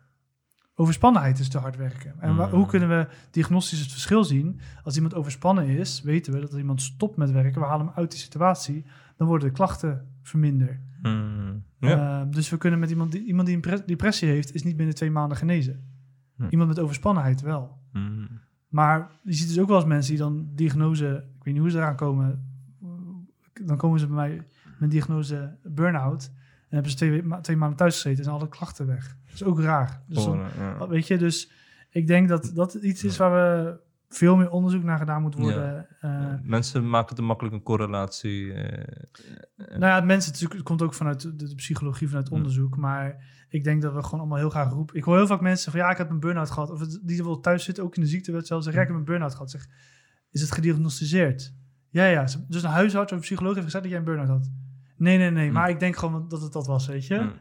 Overspannenheid 0.75 1.39
is 1.39 1.49
te 1.49 1.59
hard 1.59 1.77
werken. 1.77 2.15
En 2.21 2.37
wa- 2.37 2.47
Mm. 2.47 2.53
hoe 2.53 2.67
kunnen 2.67 2.89
we 2.89 3.07
diagnostisch 3.31 3.81
het 3.81 3.91
verschil 3.93 4.25
zien? 4.25 4.61
Als 4.83 4.95
iemand 4.97 5.15
overspannen 5.15 5.67
is, 5.67 6.03
weten 6.03 6.33
we 6.33 6.41
dat 6.41 6.51
als 6.51 6.59
iemand 6.59 6.83
stopt 6.83 7.17
met 7.17 7.31
werken, 7.31 7.61
we 7.61 7.67
halen 7.67 7.87
hem 7.87 7.95
uit 7.97 8.11
die 8.11 8.21
situatie, 8.21 8.85
dan 9.17 9.27
worden 9.27 9.49
de 9.49 9.55
klachten 9.55 10.07
verminderd. 10.23 10.79
Mm, 11.03 11.63
ja. 11.79 12.21
Eh, 12.21 12.27
dus 12.31 12.51
we 12.51 12.57
kunnen 12.57 12.79
met 12.79 12.91
iemand 12.91 13.13
die, 13.13 13.25
iemand 13.25 13.47
die 13.47 13.55
een 13.57 13.63
pre- 13.63 13.85
depressie 13.87 14.29
heeft, 14.29 14.55
is 14.55 14.63
niet 14.63 14.77
binnen 14.77 14.95
twee 14.95 15.11
maanden 15.11 15.37
genezen. 15.37 15.85
Hm. 16.37 16.47
Iemand 16.51 16.69
met 16.69 16.79
overspannenheid 16.79 17.41
wel. 17.41 17.79
Mm. 17.93 18.29
Maar 18.69 19.11
je 19.23 19.33
ziet 19.33 19.49
dus 19.49 19.59
ook 19.61 19.69
wel 19.69 19.77
eens 19.77 19.87
mensen 19.87 20.11
die 20.11 20.23
dan 20.23 20.49
diagnose, 20.55 21.25
ik 21.39 21.45
weet 21.45 21.55
niet 21.55 21.63
hoe 21.63 21.71
ze 21.71 21.79
eraan 21.79 21.97
komen, 21.97 22.45
dan 23.65 23.77
komen 23.77 24.01
ze 24.01 24.07
bij 24.07 24.17
mij 24.17 24.47
met 24.79 24.91
diagnose 24.91 25.57
burn-out. 25.63 26.31
En 26.69 26.73
hebben 26.75 26.91
ze 26.91 26.97
twee, 26.97 27.23
ma- 27.23 27.41
twee 27.41 27.57
maanden 27.57 27.77
thuis 27.79 27.95
gezeten 27.95 28.19
en 28.19 28.25
zijn 28.25 28.37
alle 28.37 28.49
klachten 28.49 28.87
weg. 28.87 29.17
Dat 29.25 29.35
is 29.35 29.43
ook 29.45 29.61
raar. 29.61 30.03
Dus 30.07 30.25
dan- 30.25 30.41
ja. 30.59 30.89
weet 30.89 31.07
je, 31.07 31.19
dus 31.19 31.51
ik 31.91 32.07
denk 32.07 32.29
dat 32.29 32.51
dat 32.55 32.75
iets 32.75 33.05
is 33.05 33.17
waar 33.17 33.33
we 33.33 33.79
veel 34.09 34.37
meer 34.37 34.51
onderzoek 34.51 34.83
naar 34.83 34.99
gedaan 34.99 35.23
moet 35.23 35.35
worden. 35.35 35.87
Eh, 36.01 36.35
Mensen 36.43 36.89
maken 36.91 37.17
te 37.17 37.23
makkelijk 37.23 37.55
een 37.55 37.63
correlatie. 37.63 38.53
eh, 38.53 38.85
Nou 39.57 39.85
ja, 39.85 39.95
het 39.95 40.05
mensen, 40.05 40.33
het, 40.33 40.41
is 40.55 40.63
komt 40.63 40.83
ook 40.83 40.95
vanuit 40.95 41.39
de, 41.39 41.55
psychologie, 41.55 42.09
vanuit 42.09 42.29
Hm. 42.29 42.35
onderzoek. 42.35 42.77
Maar 42.77 43.25
ik 43.49 43.65
denk 43.65 43.83
dat 43.83 43.95
we 43.95 44.03
gewoon 44.03 44.21
allemaal 44.21 44.39
heel 44.39 44.51
graag 44.51 44.71
roepen. 44.73 44.97
Ik 44.97 45.05
hoor 45.05 45.17
heel 45.17 45.27
vaak 45.27 45.41
mensen 45.41 45.71
van 45.73 45.81
ja, 45.81 45.91
ik 45.91 45.97
heb 45.97 46.11
een 46.11 46.21
burn-out 46.21 46.51
gehad. 46.51 46.71
Of 46.71 46.81
het- 46.81 47.01
die 47.03 47.25
wel 47.25 47.41
thuis 47.41 47.65
zitten, 47.65 47.85
ook 47.85 47.97
in 47.97 48.03
de 48.03 48.09
ziektewet 48.09 48.47
zelf, 48.47 48.63
zeggen 48.63 48.81
ja, 48.83 48.87
ik 48.89 48.93
heb 48.93 49.01
een 49.03 49.13
burn-out 49.13 49.33
gehad. 49.33 49.51
Zeg, 49.51 49.67
is 50.31 50.41
het 50.41 50.53
gediagnosticeerd? 50.53 51.55
Ja, 51.91 52.05
ja. 52.07 52.23
Dus 52.49 52.63
een 52.63 52.71
huisarts 52.71 53.13
of 53.13 53.19
een 53.19 53.25
psycholoog 53.25 53.53
heeft 53.55 53.65
gezegd 53.65 53.83
dat 53.85 53.93
jij 53.93 54.01
een 54.03 54.07
burn-out 54.09 54.29
had. 54.29 54.51
Nee, 54.97 55.19
nee, 55.19 55.31
nee. 55.31 55.47
Hm. 55.49 55.53
Maar 55.53 55.71
ik 55.71 55.81
denk 55.81 55.97
gewoon 55.97 56.29
dat 56.29 56.43
het 56.43 56.53
dat 56.53 56.67
was, 56.67 56.87
weet 56.87 57.07
je. 57.07 57.19
mm. 57.19 57.33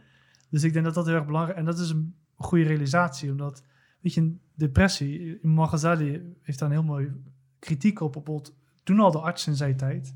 Dus 0.50 0.64
ik 0.64 0.74
denk 0.74 0.86
dat 0.86 0.94
dat 0.94 1.06
heel 1.06 1.16
erg 1.16 1.26
belangrijk 1.26 1.58
En 1.58 1.66
dat 1.66 1.80
is 1.80 1.90
een 1.90 2.16
goede 2.36 2.64
realisatie. 2.64 3.32
Omdat, 3.32 3.64
weet 4.02 4.14
je, 4.14 4.36
depressie... 4.56 5.40
Imam 5.42 5.68
Ghazali 5.68 6.36
heeft 6.42 6.60
daar 6.60 6.70
een 6.70 6.76
heel 6.76 6.84
mooi 6.84 7.12
kritiek 7.60 8.00
op. 8.00 8.14
Bijvoorbeeld, 8.14 8.56
toen 8.84 9.00
al 9.00 9.12
de 9.12 9.20
arts 9.20 9.48
in 9.48 9.56
zijn 9.56 9.78
tijd... 9.78 10.16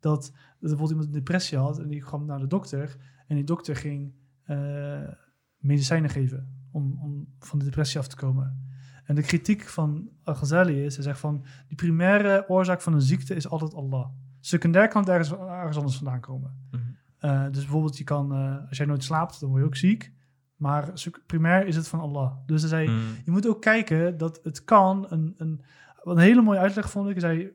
dat, 0.00 0.22
dat 0.22 0.32
bijvoorbeeld 0.58 0.90
iemand 0.90 1.06
een 1.06 1.14
depressie 1.24 1.58
had... 1.58 1.78
en 1.78 1.88
die 1.88 2.00
kwam 2.00 2.24
naar 2.24 2.38
de 2.38 2.46
dokter... 2.46 2.96
en 3.26 3.36
die 3.36 3.44
dokter 3.44 3.76
ging 3.76 4.12
eh, 4.42 5.08
medicijnen 5.56 6.10
geven... 6.10 6.58
Om, 6.72 6.98
om 7.02 7.28
van 7.38 7.58
de 7.58 7.64
depressie 7.64 8.00
af 8.00 8.08
te 8.08 8.16
komen. 8.16 8.68
En 9.04 9.14
de 9.14 9.22
kritiek 9.22 9.62
van 9.62 10.10
Al-Ghazali 10.22 10.84
is... 10.84 10.94
hij 10.94 11.04
zegt 11.04 11.20
van... 11.20 11.44
die 11.66 11.76
primaire 11.76 12.48
oorzaak 12.48 12.80
van 12.80 12.92
een 12.92 13.00
ziekte 13.00 13.34
is 13.34 13.48
altijd 13.48 13.74
Allah. 13.74 14.08
Secundair 14.40 14.88
kan 14.88 15.00
het 15.00 15.10
ergens, 15.10 15.32
ergens 15.32 15.76
anders 15.76 15.96
vandaan 15.96 16.20
komen. 16.20 16.66
Mhm. 16.70 16.82
Eh, 17.18 17.44
dus 17.44 17.62
bijvoorbeeld, 17.62 17.98
je 17.98 18.04
kan, 18.04 18.32
eh, 18.32 18.68
als 18.68 18.76
jij 18.76 18.86
nooit 18.86 19.04
slaapt, 19.04 19.40
dan 19.40 19.48
word 19.48 19.60
je 19.60 19.66
ook 19.66 19.76
ziek. 19.76 20.12
Maar 20.60 20.92
primair 21.26 21.66
is 21.66 21.76
het 21.76 21.88
van 21.88 22.00
Allah. 22.00 22.32
Dus 22.46 22.60
hij 22.60 22.70
zei, 22.70 22.88
Mm. 22.88 23.00
je 23.24 23.30
moet 23.30 23.46
ook 23.48 23.60
kijken 23.60 24.18
dat 24.18 24.40
het 24.42 24.64
kan. 24.64 25.06
Een, 25.08 25.34
een, 25.36 25.60
wat 26.02 26.16
een 26.16 26.22
hele 26.22 26.42
mooie 26.42 26.58
uitleg 26.58 26.90
vond 26.90 27.08
ik. 27.08 27.20
Hij 27.20 27.30
zei, 27.34 27.50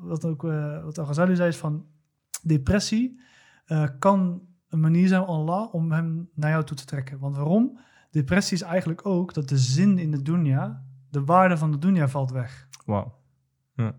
wat 0.00 0.24
ook 0.24 0.44
eh, 0.44 0.84
wat 0.84 0.98
Al-Ghazali 0.98 1.36
zei, 1.36 1.48
is 1.48 1.56
van 1.56 1.86
depressie 2.42 3.20
eh, 3.64 3.88
kan 3.98 4.42
een 4.68 4.80
manier 4.80 5.08
zijn 5.08 5.24
van 5.24 5.34
Allah 5.34 5.74
om 5.74 5.92
hem 5.92 6.28
naar 6.34 6.50
jou 6.50 6.64
toe 6.64 6.76
te 6.76 6.84
trekken. 6.84 7.18
Want 7.18 7.36
waarom? 7.36 7.78
Depressie 8.10 8.56
is 8.56 8.62
eigenlijk 8.62 9.06
ook 9.06 9.34
dat 9.34 9.48
de 9.48 9.58
zin 9.58 9.98
in 9.98 10.10
de 10.10 10.22
dunya, 10.22 10.84
de 11.10 11.24
waarde 11.24 11.56
van 11.56 11.70
de 11.70 11.78
dunya 11.78 12.08
valt 12.08 12.30
weg. 12.30 12.68
Wauw. 12.86 13.14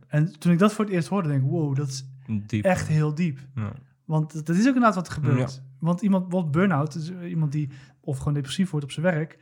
En 0.08 0.40
toen 0.40 0.52
ik 0.52 0.60
dat 0.60 0.74
voor 0.74 0.86
het 0.86 0.94
eerst 0.94 1.08
hoorde, 1.08 1.30
denk 1.30 1.44
ik, 1.44 1.50
wow, 1.50 1.76
dat 1.76 1.88
is 1.88 2.06
Diep. 2.48 2.64
echt 2.66 2.88
heel 2.88 3.14
diep. 3.16 3.40
Ja. 3.56 3.72
Want 4.06 4.34
dat 4.46 4.56
is 4.56 4.60
ook 4.62 4.66
inderdaad 4.66 4.96
wat 4.96 5.08
er 5.08 5.14
gebeurt. 5.14 5.62
Want 5.80 6.02
iemand, 6.02 6.32
wat 6.32 6.52
burn-out, 6.52 6.96
is 6.96 7.12
iemand 7.12 7.52
die 7.52 7.70
of 8.08 8.18
gewoon 8.18 8.34
depressief 8.34 8.70
wordt 8.70 8.86
op 8.86 8.92
zijn 8.92 9.06
werk. 9.06 9.38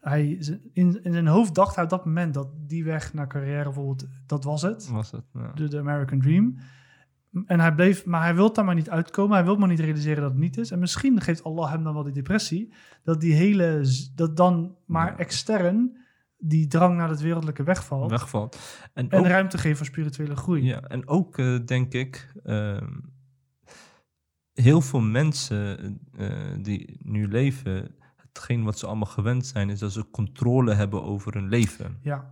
Hij, 0.00 0.28
in, 0.72 1.02
in 1.02 1.12
zijn 1.12 1.26
hoofd 1.26 1.54
dacht 1.54 1.74
hij 1.74 1.84
op 1.84 1.90
dat 1.90 2.04
moment 2.04 2.34
dat 2.34 2.48
die 2.66 2.84
weg 2.84 3.14
naar 3.14 3.26
carrière 3.28 3.62
bijvoorbeeld, 3.64 4.06
dat 4.26 4.44
was 4.44 4.62
het. 4.62 4.88
Was 4.90 5.10
het? 5.10 5.24
Ja. 5.32 5.52
De, 5.52 5.68
de 5.68 5.78
American 5.78 6.20
Dream. 6.20 6.56
En 7.46 7.60
hij 7.60 7.74
bleef, 7.74 8.04
maar 8.06 8.22
hij 8.22 8.34
wil 8.34 8.52
daar 8.52 8.64
maar 8.64 8.74
niet 8.74 8.90
uitkomen. 8.90 9.36
Hij 9.36 9.44
wil 9.44 9.56
maar 9.56 9.68
niet 9.68 9.80
realiseren 9.80 10.22
dat 10.22 10.30
het 10.30 10.40
niet 10.40 10.56
is. 10.58 10.70
En 10.70 10.78
misschien 10.78 11.20
geeft 11.20 11.44
Allah 11.44 11.70
hem 11.70 11.84
dan 11.84 11.94
wel 11.94 12.02
die 12.02 12.12
depressie. 12.12 12.72
Dat 13.02 13.20
die 13.20 13.32
hele, 13.34 13.84
dat 14.14 14.36
dan 14.36 14.76
maar 14.86 15.06
Ja. 15.10 15.16
extern 15.18 15.98
die 16.38 16.66
drang 16.66 16.96
naar 16.96 17.08
het 17.08 17.20
wereldlijke 17.20 17.62
wegvalt. 17.62 18.10
Wegvalt. 18.10 18.58
En, 18.94 19.08
En 19.10 19.18
ook, 19.18 19.26
ruimte 19.26 19.58
geeft 19.58 19.76
voor 19.76 19.86
spirituele 19.86 20.36
groei. 20.36 20.64
ja, 20.64 20.80
en 20.80 21.08
ook 21.08 21.38
eh, 21.38 21.58
denk 21.64 21.92
ik, 21.92 22.32
ehm, 22.44 22.88
heel 24.52 24.80
veel 24.80 25.00
mensen 25.00 25.78
eh, 26.16 26.28
die 26.60 27.00
nu 27.02 27.28
leven, 27.28 27.94
hetgeen 28.40 28.64
wat 28.64 28.78
ze 28.78 28.86
allemaal 28.86 29.06
gewend 29.06 29.46
zijn, 29.46 29.70
is 29.70 29.78
dat 29.78 29.92
ze 29.92 30.10
controle 30.10 30.74
hebben 30.74 31.02
over 31.02 31.34
hun 31.34 31.48
leven. 31.48 31.98
Ja, 32.02 32.28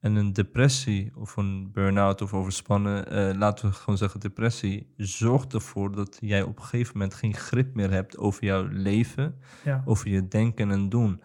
En 0.00 0.14
een 0.14 0.32
depressie 0.32 1.12
of 1.16 1.36
een 1.36 1.72
burn-out 1.72 2.22
of 2.22 2.34
overspannen, 2.34 3.10
eh, 3.10 3.36
laten 3.38 3.68
we 3.68 3.74
gewoon 3.74 3.98
zeggen 3.98 4.20
depressie, 4.20 4.92
zorgt 4.96 5.54
ervoor 5.54 5.92
dat 5.94 6.16
jij 6.20 6.42
op 6.42 6.56
een 6.58 6.64
gegeven 6.64 6.92
moment 6.92 7.14
geen 7.14 7.34
grip 7.34 7.74
meer 7.74 7.90
hebt 7.90 8.18
over 8.18 8.44
jouw 8.44 8.68
leven, 8.70 9.34
ja. 9.64 9.82
over 9.84 10.08
je 10.08 10.28
denken 10.28 10.70
en 10.70 10.88
doen. 10.88 11.22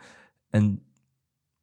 En 0.50 0.82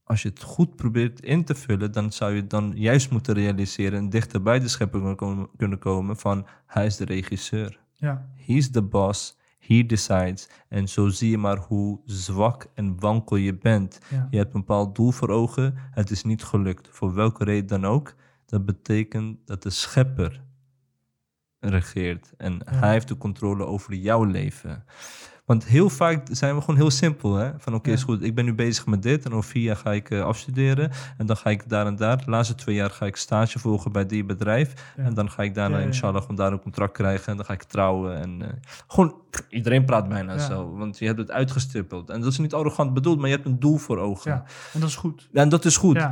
als 0.04 0.22
je 0.22 0.28
het 0.28 0.42
goed 0.42 0.76
probeert 0.76 1.20
in 1.20 1.44
te 1.44 1.54
vullen, 1.54 1.92
dan 1.92 2.12
zou 2.12 2.34
je 2.34 2.46
dan 2.46 2.72
juist 2.76 3.10
moeten 3.10 3.34
realiseren 3.34 3.98
en 3.98 4.08
dichter 4.10 4.42
bij 4.42 4.60
de 4.60 4.68
schepper 4.68 4.98
kunnen 5.00 5.16
komen- 5.16 5.48
kunnen 5.56 5.78
komen 5.78 6.16
van 6.16 6.46
hij 6.66 6.86
is 6.86 6.96
de 6.96 7.04
regisseur. 7.04 7.80
ja. 7.92 8.28
He's 8.36 8.70
the 8.70 8.82
boss, 8.82 9.36
he 9.66 9.86
decides. 9.86 10.48
En 10.68 10.88
zo 10.88 11.08
zie 11.08 11.30
je 11.30 11.38
maar 11.38 11.58
hoe 11.58 12.00
zwak 12.04 12.66
en 12.74 13.00
wankel 13.00 13.36
je 13.36 13.54
bent. 13.54 14.00
ja. 14.10 14.26
Je 14.30 14.36
hebt 14.36 14.54
een 14.54 14.60
bepaald 14.60 14.94
doel 14.94 15.10
voor 15.10 15.28
ogen, 15.28 15.74
het 15.90 16.10
is 16.10 16.22
niet 16.22 16.44
gelukt, 16.44 16.88
voor 16.90 17.14
welke 17.14 17.44
reden 17.44 17.80
dan 17.80 17.90
ook. 17.90 18.14
Dat 18.46 18.64
betekent 18.64 19.38
dat 19.44 19.62
de 19.62 19.70
schepper 19.70 20.42
regeert 21.60 22.32
en 22.36 22.60
hij 22.64 22.90
heeft 22.90 23.08
de 23.08 23.16
controle 23.16 23.64
over 23.64 23.94
jouw 23.94 24.24
leven. 24.24 24.84
Want 25.44 25.64
heel 25.64 25.90
vaak 25.90 26.26
zijn 26.30 26.54
we 26.54 26.60
gewoon 26.60 26.76
heel 26.76 26.90
simpel. 26.90 27.34
Hè? 27.34 27.50
Van 27.58 27.74
oké, 27.74 27.88
Ja. 27.88 27.94
is 27.94 28.02
goed, 28.02 28.22
ik 28.22 28.34
ben 28.34 28.44
nu 28.44 28.54
bezig 28.54 28.86
met 28.86 29.02
dit. 29.02 29.24
En 29.24 29.32
over 29.32 29.50
vier 29.50 29.62
jaar 29.62 29.76
ga 29.76 29.92
ik 29.92 30.10
eh, 30.10 30.20
afstuderen. 30.22 30.90
En 31.18 31.26
dan 31.26 31.36
ga 31.36 31.50
ik 31.50 31.68
daar 31.68 31.86
en 31.86 31.96
daar. 31.96 32.24
De 32.24 32.30
laatste 32.30 32.54
twee 32.54 32.74
jaar 32.74 32.90
ga 32.90 33.06
ik 33.06 33.16
stage 33.16 33.58
volgen 33.58 33.92
bij 33.92 34.06
die 34.06 34.24
bedrijf. 34.24 34.92
Ja. 34.96 35.02
En 35.04 35.14
dan 35.14 35.30
ga 35.30 35.42
ik 35.42 35.54
daarna 35.54 35.78
inshallah 35.78 36.20
gewoon 36.20 36.36
daar 36.36 36.52
een 36.52 36.60
contract 36.60 36.92
krijgen. 36.92 37.26
En 37.30 37.36
dan 37.36 37.44
ga 37.46 37.52
ik 37.52 37.62
trouwen. 37.62 38.20
En 38.20 38.42
eh, 38.42 38.48
gewoon, 38.86 39.14
iedereen 39.48 39.84
praat 39.84 40.08
bijna 40.08 40.38
zo. 40.38 40.76
Want 40.76 40.98
je 40.98 41.06
hebt 41.06 41.18
het 41.18 41.30
uitgestippeld. 41.30 42.10
En 42.10 42.20
dat 42.20 42.32
is 42.32 42.38
niet 42.38 42.54
arrogant 42.54 42.94
bedoeld, 42.94 43.18
maar 43.18 43.28
je 43.28 43.34
hebt 43.34 43.46
een 43.46 43.60
doel 43.60 43.76
voor 43.76 43.98
ogen. 43.98 44.30
Ja, 44.30 44.44
en 44.72 44.80
dat 44.80 44.88
is 44.88 44.96
goed. 44.96 45.28
En 45.32 45.48
dat 45.48 45.64
is 45.64 45.76
goed. 45.76 46.06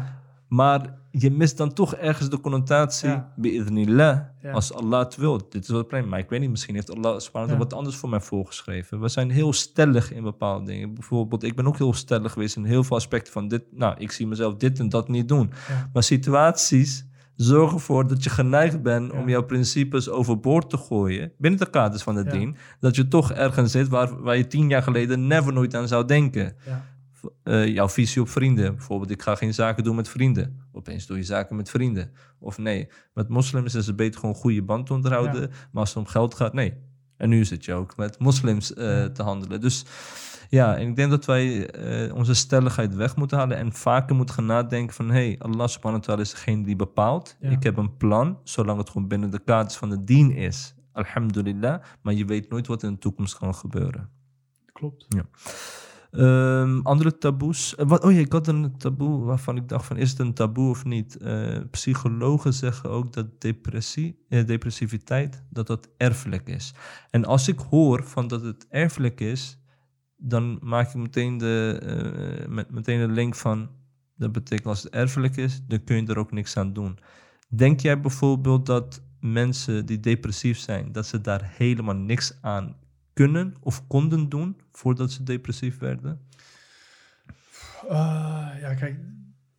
Maar 0.52 0.94
je 1.10 1.30
mist 1.30 1.56
dan 1.56 1.72
toch 1.72 1.94
ergens 1.94 2.30
de 2.30 2.40
connotatie 2.40 3.08
Ja. 3.08 3.32
bi'idhnillah, 3.36 4.18
Ja. 4.42 4.50
als 4.52 4.72
Allah 4.74 4.98
het 5.00 5.16
wil. 5.16 5.48
Dit 5.48 5.62
is 5.62 5.68
wat 5.68 5.88
probleem. 5.88 6.08
Maar 6.08 6.18
ik 6.18 6.28
weet 6.28 6.40
niet, 6.40 6.50
misschien 6.50 6.74
heeft 6.74 6.94
Allah 6.96 7.20
Ja. 7.32 7.56
wat 7.56 7.72
anders 7.72 7.96
voor 7.96 8.08
mij 8.08 8.20
voorgeschreven. 8.20 9.00
We 9.00 9.08
zijn 9.08 9.30
heel 9.30 9.52
stellig 9.52 10.12
in 10.12 10.22
bepaalde 10.22 10.64
dingen. 10.66 10.94
Bijvoorbeeld, 10.94 11.42
ik 11.42 11.56
ben 11.56 11.66
ook 11.66 11.78
heel 11.78 11.92
stellig 11.94 12.32
geweest 12.32 12.56
in 12.56 12.64
heel 12.64 12.84
veel 12.84 12.96
aspecten 12.96 13.32
van 13.32 13.48
dit. 13.48 13.62
Nou, 13.70 13.94
ik 13.98 14.10
zie 14.12 14.26
mezelf 14.26 14.54
dit 14.56 14.78
en 14.78 14.88
dat 14.88 15.08
niet 15.08 15.28
doen. 15.28 15.50
ja, 15.68 15.88
Maar 15.92 16.02
situaties 16.02 17.06
zorgen 17.36 17.76
ervoor 17.76 18.06
dat 18.06 18.24
je 18.24 18.30
geneigd 18.30 18.82
bent 18.82 19.12
om 19.12 19.28
jouw 19.28 19.42
principes 19.42 20.08
overboord 20.08 20.70
te 20.70 20.76
gooien. 20.76 21.32
Binnen 21.38 21.60
de 21.60 21.70
kaders 21.70 22.02
van 22.02 22.14
de 22.14 22.24
dien. 22.24 22.56
Dat 22.80 22.96
je 22.96 23.08
toch 23.08 23.32
ergens 23.32 23.72
zit 23.72 23.88
waar, 23.88 24.22
waar 24.22 24.36
je 24.36 24.46
tien 24.46 24.68
jaar 24.68 24.82
geleden 24.82 25.26
never 25.26 25.52
nooit 25.52 25.74
aan 25.74 25.88
zou 25.88 26.04
denken 26.06 26.54
ja, 26.66 26.84
eh, 27.42 27.66
jouw 27.66 27.88
visie 27.88 28.22
op 28.22 28.28
vrienden. 28.28 28.74
Bijvoorbeeld, 28.74 29.10
ik 29.10 29.22
ga 29.22 29.34
geen 29.34 29.54
zaken 29.54 29.84
doen 29.84 29.96
met 29.96 30.08
vrienden. 30.08 30.60
Opeens 30.72 31.06
doe 31.06 31.16
je 31.16 31.22
zaken 31.22 31.56
met 31.56 31.70
vrienden. 31.70 32.12
Of 32.38 32.58
nee, 32.58 32.88
met 33.14 33.28
moslims 33.28 33.74
is 33.74 33.86
het 33.86 33.96
beter 33.96 34.20
gewoon 34.20 34.34
een 34.34 34.40
goede 34.40 34.62
band 34.62 34.86
te 34.86 34.92
onderhouden. 34.92 35.40
Maar 35.50 35.80
als 35.80 35.88
het 35.88 35.98
om 35.98 36.06
geld 36.06 36.34
gaat, 36.34 36.52
nee. 36.52 36.74
En 37.16 37.28
nu 37.28 37.44
zit 37.44 37.64
je 37.64 37.74
ook 37.74 37.96
met 37.96 38.18
moslims 38.18 38.74
eh, 38.74 38.86
Ja. 38.86 39.10
te 39.10 39.22
handelen. 39.22 39.60
Dus 39.60 39.84
ja, 40.48 40.76
en 40.76 40.88
ik 40.88 40.96
denk 40.96 41.10
dat 41.10 41.24
wij 41.24 41.70
eh, 41.70 42.14
onze 42.14 42.34
stelligheid 42.34 42.94
weg 42.94 43.16
moeten 43.16 43.38
halen. 43.38 43.56
En 43.56 43.72
vaker 43.72 44.14
moeten 44.16 44.34
gaan 44.34 44.46
nadenken 44.46 44.94
van... 44.94 45.06
hé, 45.10 45.12
hey, 45.12 45.36
Allah 45.38 45.68
subhanahu 45.68 46.00
wa 46.00 46.06
ta'ala 46.06 46.20
is 46.22 46.30
degene 46.30 46.64
die 46.64 46.76
bepaalt. 46.76 47.36
Ja. 47.40 47.50
Ik 47.50 47.62
heb 47.62 47.76
een 47.76 47.96
plan, 47.96 48.38
zolang 48.44 48.78
het 48.78 48.90
gewoon 48.90 49.08
binnen 49.08 49.30
de 49.30 49.38
kaders 49.44 49.76
van 49.76 49.90
de 49.90 50.04
dien 50.04 50.30
is. 50.30 50.74
Alhamdulillah. 50.92 51.82
Maar 52.02 52.14
je 52.14 52.24
weet 52.24 52.50
nooit 52.50 52.66
wat 52.66 52.82
in 52.82 52.92
de 52.92 52.98
toekomst 52.98 53.38
kan 53.38 53.54
gebeuren. 53.54 54.08
klopt. 54.72 55.06
Ehm, 56.12 56.80
andere 56.82 57.18
taboes. 57.18 57.74
Eh, 57.74 57.86
wat, 57.86 58.04
oh 58.04 58.12
ja, 58.12 58.18
ik 58.18 58.32
had 58.32 58.46
een 58.46 58.76
taboe 58.76 59.24
waarvan 59.24 59.56
ik 59.56 59.68
dacht 59.68 59.86
van 59.86 59.96
is 59.96 60.10
het 60.10 60.18
een 60.18 60.34
taboe 60.34 60.70
of 60.70 60.84
niet? 60.84 61.16
Eh, 61.16 61.58
psychologen 61.70 62.52
zeggen 62.52 62.90
ook 62.90 63.12
dat 63.12 63.40
depressie, 63.40 64.24
eh, 64.28 64.46
depressiviteit 64.46 65.44
dat 65.50 65.66
dat 65.66 65.88
erfelijk 65.96 66.48
is. 66.48 66.74
En 67.10 67.24
als 67.24 67.48
ik 67.48 67.58
hoor 67.58 68.04
van 68.04 68.28
dat 68.28 68.42
het 68.42 68.66
erfelijk 68.68 69.20
is, 69.20 69.58
dan 70.16 70.58
maak 70.62 70.88
ik 70.88 70.94
meteen 70.94 71.38
de, 71.38 72.46
met, 72.48 72.70
meteen 72.70 73.06
de 73.06 73.12
link 73.12 73.34
van 73.34 73.70
dat 74.16 74.32
betekent 74.32 74.66
als 74.66 74.82
het 74.82 74.92
erfelijk 74.92 75.36
is, 75.36 75.62
dan 75.66 75.84
kun 75.84 75.96
je 75.96 76.06
er 76.06 76.18
ook 76.18 76.32
niks 76.32 76.56
aan 76.56 76.72
doen. 76.72 76.98
Denk 77.48 77.80
jij 77.80 78.00
bijvoorbeeld 78.00 78.66
dat 78.66 79.02
mensen 79.20 79.86
die 79.86 80.00
depressief 80.00 80.58
zijn, 80.58 80.92
dat 80.92 81.06
ze 81.06 81.20
daar 81.20 81.52
helemaal 81.56 81.96
niks 81.96 82.38
aan 82.40 82.76
kunnen 83.12 83.54
of 83.60 83.86
konden 83.86 84.28
doen 84.28 84.60
voordat 84.72 85.10
ze 85.12 85.22
depressief 85.22 85.78
werden? 85.78 86.20
Eh, 87.88 88.48
ja, 88.60 88.74
kijk, 88.74 88.98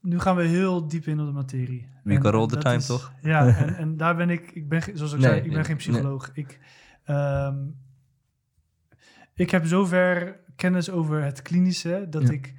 nu 0.01 0.19
gaan 0.19 0.35
we 0.35 0.43
heel 0.43 0.87
diep 0.87 1.05
in 1.05 1.19
op 1.19 1.25
de 1.25 1.31
materie. 1.31 1.89
We 2.03 2.21
got 2.21 2.33
all 2.33 2.47
the 2.47 2.57
time, 2.57 2.75
is- 2.75 2.85
toch? 2.85 3.13
Ja, 3.21 3.47
en, 3.57 3.75
en 3.77 3.97
daar 3.97 4.15
ben 4.15 4.29
ik, 4.29 4.51
ik 4.51 4.69
ben, 4.69 4.81
zoals 4.93 5.13
ik 5.13 5.19
Nee, 5.19 5.27
zei, 5.27 5.37
ik 5.41 5.43
ben 5.47 5.53
nee, 5.55 5.63
geen 5.63 5.75
psycholoog. 5.77 6.29
Ik, 6.33 6.59
ehm, 7.03 7.57
ik 9.33 9.49
heb 9.49 9.65
zover 9.65 10.39
kennis 10.55 10.89
over 10.89 11.23
het 11.23 11.41
klinische 11.41 12.07
dat 12.09 12.21
Ja. 12.21 12.31
ik 12.31 12.53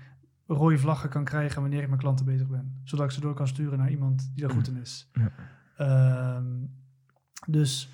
rode 0.46 0.78
vlaggen 0.78 1.08
kan 1.10 1.24
krijgen 1.24 1.60
wanneer 1.60 1.82
ik 1.82 1.88
met 1.90 1.98
klanten 1.98 2.24
bezig 2.26 2.48
ben. 2.48 2.80
Zodat 2.84 3.04
ik 3.06 3.10
ze 3.12 3.20
door 3.20 3.34
kan 3.34 3.48
sturen 3.48 3.78
naar 3.78 3.90
iemand 3.90 4.30
die 4.34 4.46
daar 4.46 4.54
goed 4.54 4.68
in 4.68 4.76
is. 4.76 5.10
Ja. 5.12 5.30
Ehm, 5.76 6.46
dus 7.46 7.90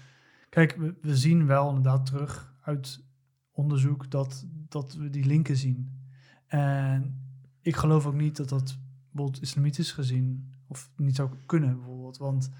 kijk, 0.48 0.76
we, 0.78 0.94
we 1.02 1.16
zien 1.16 1.46
wel 1.46 1.68
inderdaad 1.68 2.06
terug 2.06 2.49
uit 2.60 3.04
onderzoek 3.52 4.10
dat, 4.10 4.46
dat 4.68 4.94
we 4.94 5.10
die 5.10 5.24
linken 5.24 5.56
zien. 5.56 5.98
En 6.46 7.24
ik 7.60 7.76
geloof 7.76 8.06
ook 8.06 8.14
niet 8.14 8.36
dat 8.36 8.48
dat 8.48 8.78
bijvoorbeeld 9.10 9.42
islamitisch 9.42 9.92
gezien 9.92 10.52
of 10.66 10.90
niet 10.96 11.16
zou 11.16 11.30
kunnen 11.46 11.76
bijvoorbeeld. 11.76 12.16
Want 12.18 12.50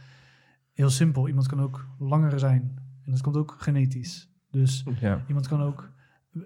heel 0.72 0.90
simpel, 0.90 1.28
iemand 1.28 1.47
kan 1.47 1.60
ook 1.60 1.86
langer 1.98 2.39
zijn. 2.39 2.78
En 3.05 3.10
dat 3.10 3.20
komt 3.20 3.36
ook 3.36 3.56
genetisch. 3.59 4.31
Dus 4.51 4.85
Ja. 5.01 5.24
Iemand 5.27 5.48
kan 5.48 5.60
ook. 5.60 5.90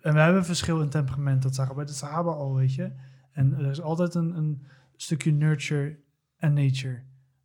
En 0.01 0.15
we 0.15 0.21
hebben 0.21 0.45
verschil 0.45 0.81
in 0.81 0.89
temperament. 0.89 1.43
Dat 1.43 1.55
zagen 1.55 1.71
we 1.71 1.77
bij 1.77 1.87
de 1.87 1.93
Sahaba 1.93 2.31
al, 2.31 2.55
weet 2.55 2.75
je. 2.75 2.93
En 3.33 3.55
er 3.59 3.71
is 3.71 3.81
altijd 3.81 4.15
een, 4.15 4.37
een 4.37 4.63
stukje 4.97 5.33
nurture 5.33 5.99
en 6.37 6.53
nature. 6.53 7.03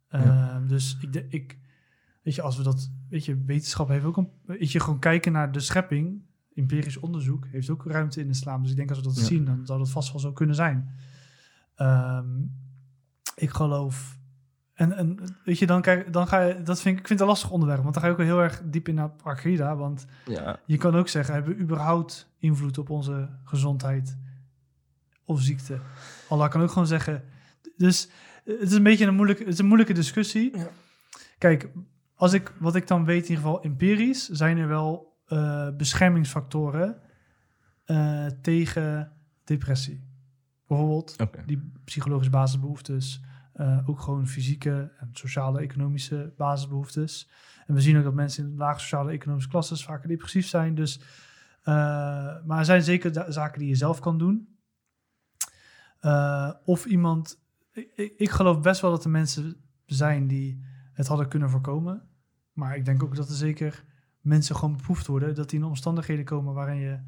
Ja. 0.10 0.50
Ehm, 0.50 0.68
dus 0.68 0.98
ik, 1.02 1.26
ik, 1.30 1.60
weet 2.24 2.36
je, 2.36 2.42
als 2.42 2.58
we 2.58 2.64
dat, 2.64 2.92
weet 3.10 3.26
je, 3.26 3.44
wetenschap 3.46 3.88
heeft 3.88 4.06
ook 4.06 4.18
een, 4.18 4.30
weet 4.46 4.72
je, 4.72 4.80
gewoon 4.80 5.00
kijken 5.00 5.32
naar 5.32 5.52
de 5.52 5.60
schepping, 5.60 6.22
empirisch 6.56 6.98
onderzoek, 6.98 7.48
heeft 7.52 7.70
ook 7.70 7.86
ruimte 7.86 8.20
in 8.20 8.26
de 8.26 8.32
islam. 8.34 8.62
Dus 8.62 8.72
ik 8.72 8.78
denk 8.78 8.90
als 8.90 8.98
we 8.98 9.04
dat 9.04 9.16
Ja. 9.18 9.24
zien, 9.24 9.46
dan 9.46 9.66
zou 9.66 9.80
dat 9.80 9.90
vast 9.90 10.12
wel 10.12 10.22
zo 10.22 10.32
kunnen 10.32 10.56
zijn. 10.56 10.90
Ehm, 11.76 12.26
ik 13.36 13.50
geloof. 13.50 14.18
En, 14.74 14.92
en 14.94 15.18
weet 15.46 15.60
je, 15.60 15.66
dan, 15.66 15.82
kijk, 15.82 16.14
dan 16.14 16.28
ga 16.28 16.40
je, 16.42 16.62
dat 16.64 16.82
vind 16.82 16.96
ik, 16.96 17.02
ik 17.02 17.08
vind 17.08 17.20
het 17.20 17.28
een 17.28 17.34
lastig 17.34 17.52
onderwerp, 17.52 17.82
want 17.82 17.94
dan 17.94 18.02
ga 18.04 18.08
je 18.10 18.14
ook 18.16 18.20
wel 18.26 18.30
heel 18.36 18.42
erg 18.44 18.62
diep 18.66 18.88
in 18.88 18.96
naar 18.96 19.12
Akida, 19.24 19.76
want 19.76 20.06
Ja. 20.26 20.60
je 20.66 20.78
kan 20.78 20.96
ook 20.96 21.08
zeggen, 21.08 21.34
hebben 21.34 21.56
we 21.56 21.62
überhaupt 21.62 22.32
invloed 22.40 22.78
op 22.78 22.90
onze 22.90 23.30
gezondheid 23.44 24.18
of 25.26 25.42
ziekte? 25.42 25.80
Allah 26.30 26.50
kan 26.50 26.62
ook 26.62 26.70
gewoon 26.72 26.88
zeggen. 26.88 27.24
Dus 27.78 28.10
het 28.44 28.62
is 28.62 28.72
een 28.74 28.84
beetje 28.84 29.06
een 29.06 29.16
moeilijke, 29.16 29.44
het 29.44 29.54
is 29.54 29.60
een 29.60 29.66
moeilijke 29.66 29.94
discussie. 29.94 30.58
Ja. 30.58 30.68
Kijk, 31.38 31.70
als 32.20 32.34
ik, 32.34 32.54
wat 32.60 32.76
ik 32.76 32.88
dan 32.88 33.06
weet, 33.06 33.24
in 33.24 33.30
ieder 33.30 33.44
geval 33.44 33.64
empirisch, 33.64 34.30
zijn 34.30 34.58
er 34.58 34.68
wel 34.68 35.18
eh, 35.26 35.70
beschermingsfactoren 35.78 37.02
eh, 37.86 38.26
tegen 38.42 39.12
depressie. 39.44 40.04
Bijvoorbeeld 40.68 41.16
die 41.46 41.72
psychologische 41.84 42.32
basisbehoeftes, 42.32 43.24
eh, 43.54 43.90
ook 43.90 44.00
gewoon 44.00 44.28
fysieke 44.28 44.92
en 44.98 45.10
sociale, 45.12 45.60
economische 45.60 46.34
basisbehoeftes. 46.38 47.30
En 47.66 47.74
we 47.74 47.82
zien 47.82 47.98
ook 47.98 48.04
dat 48.04 48.14
mensen 48.14 48.46
in 48.46 48.58
lage 48.58 48.80
sociale 48.80 49.12
economische 49.12 49.50
klasses 49.50 49.84
vaker 49.84 50.08
depressief 50.08 50.48
zijn. 50.48 50.76
Dus, 50.76 51.02
maar 51.64 52.58
er 52.58 52.66
zijn 52.66 52.82
zeker 52.82 53.26
zaken 53.34 53.60
die 53.60 53.68
je 53.68 53.76
zelf 53.76 54.00
kan 54.00 54.18
doen. 54.18 54.58
Of 56.66 56.86
iemand, 56.86 57.40
ik, 57.72 57.92
ik, 57.96 58.14
ik 58.18 58.30
geloof 58.30 58.62
best 58.62 58.82
wel 58.82 58.92
dat 58.92 59.04
er 59.04 59.10
mensen 59.10 59.56
zijn 59.86 60.28
die 60.28 60.69
het 61.00 61.08
hadden 61.08 61.28
kunnen 61.28 61.50
voorkomen. 61.50 62.02
Maar 62.54 62.76
ik 62.76 62.86
denk 62.86 63.04
ook 63.04 63.16
dat 63.16 63.30
er 63.30 63.36
zeker 63.36 63.84
mensen 64.22 64.56
gewoon 64.56 64.76
beproefd 64.76 65.08
worden, 65.08 65.36
dat 65.36 65.50
die 65.50 65.60
in 65.60 65.66
omstandigheden 65.66 66.26
komen 66.26 66.54
waarin 66.54 66.80
je, 66.80 67.00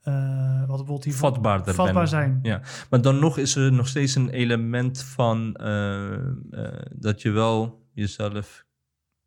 eh 0.00 0.58
wat 0.66 0.76
bijvoorbeeld 0.76 1.14
Vatbaarder 1.14 1.74
vatbaar 1.74 1.94
ben. 1.94 2.08
zijn. 2.08 2.38
Ja. 2.42 2.60
Maar 2.90 3.00
dan 3.00 3.18
nog 3.18 3.38
is 3.38 3.56
er 3.56 3.72
nog 3.72 3.88
steeds 3.88 4.14
een 4.14 4.28
element 4.28 5.02
van 5.02 5.54
eh, 5.54 6.12
eh, 6.14 6.22
dat 6.92 7.22
je 7.22 7.30
wel 7.30 7.86
jezelf 7.92 8.66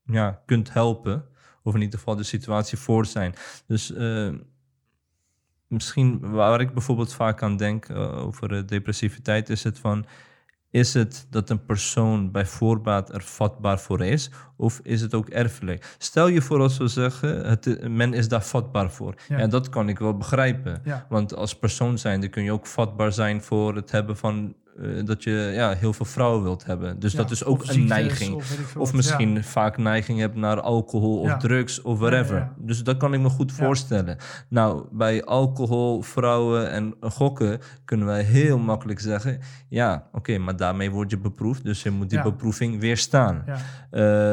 ja, 0.03 0.41
kunt 0.45 0.73
helpen. 0.73 1.25
Of 1.63 1.75
in 1.75 1.81
ieder 1.81 1.99
geval 1.99 2.15
de 2.15 2.23
situatie 2.23 2.77
voor 2.77 3.05
zijn. 3.05 3.33
Dus 3.67 3.93
misschien 5.67 6.31
waar 6.31 6.61
ik 6.61 6.73
bijvoorbeeld 6.73 7.13
vaak 7.13 7.43
aan 7.43 7.57
denk 7.57 7.89
over 7.95 8.67
depressiviteit, 8.67 9.49
is 9.49 9.63
het 9.63 9.79
van. 9.79 10.05
Is 10.75 10.93
het 10.93 11.27
dat 11.29 11.49
een 11.49 11.65
persoon 11.65 12.31
bij 12.31 12.45
voorbaat 12.45 13.13
er 13.13 13.21
vatbaar 13.21 13.79
voor 13.79 14.05
is? 14.05 14.31
Of 14.55 14.79
is 14.83 15.01
het 15.01 15.13
ook 15.13 15.29
erfelijk? 15.29 15.95
Stel 15.97 16.27
je 16.27 16.41
voor 16.41 16.59
als 16.59 16.77
we 16.77 16.87
zeggen, 16.87 17.45
het, 17.45 17.89
men 17.89 18.13
is 18.13 18.27
daar 18.27 18.43
vatbaar 18.43 18.91
voor. 18.91 19.15
Ja. 19.27 19.37
Ja. 19.37 19.47
dat 19.47 19.69
kan 19.69 19.89
ik 19.89 19.99
wel 19.99 20.17
begrijpen. 20.17 20.81
Ja. 20.83 21.05
Want 21.09 21.35
als 21.35 21.55
persoon 21.55 21.97
zijnde 21.97 22.27
kun 22.27 22.43
je 22.43 22.51
ook 22.51 22.67
vatbaar 22.67 23.11
zijn 23.11 23.41
voor 23.41 23.75
het 23.75 23.91
hebben 23.91 24.17
van 24.17 24.55
eh, 24.81 25.05
dat 25.05 25.23
je 25.23 25.31
ja, 25.53 25.73
heel 25.73 25.93
veel 25.93 26.05
vrouwen 26.05 26.43
wilt 26.43 26.65
hebben. 26.65 26.99
Dus 26.99 27.11
Ja, 27.11 27.17
dat 27.17 27.31
is 27.31 27.43
ook 27.45 27.59
een 27.61 27.65
ziektes, 27.73 27.89
neiging. 27.89 28.43
Of, 28.77 28.93
misschien 28.93 29.33
Ja. 29.33 29.41
vaak 29.43 29.77
neiging 29.77 30.19
hebt 30.19 30.35
naar 30.35 30.61
alcohol 30.61 31.19
of 31.19 31.27
Ja. 31.27 31.37
drugs 31.37 31.81
of 31.81 31.99
whatever. 31.99 32.49
Dus 32.57 32.83
dat 32.83 32.97
kan 32.97 33.13
ik 33.13 33.19
me 33.19 33.29
goed 33.29 33.51
voorstellen. 33.51 34.17
Nou, 34.49 34.87
bij 34.91 35.23
alcohol, 35.23 36.01
vrouwen 36.01 36.69
en 36.71 36.95
gokken 36.99 37.59
kunnen 37.85 38.05
wij 38.07 38.21
heel 38.23 38.57
makkelijk 38.57 38.99
zeggen... 38.99 39.39
ja, 39.69 40.07
oké, 40.11 40.37
maar 40.37 40.55
daarmee 40.55 40.91
word 40.91 41.09
je 41.09 41.17
beproefd. 41.17 41.63
Dus 41.63 41.83
je 41.83 41.91
moet 41.91 42.09
die 42.09 42.21
beproeving 42.21 42.79
weerstaan. 42.79 43.43
Ja. 43.45 43.57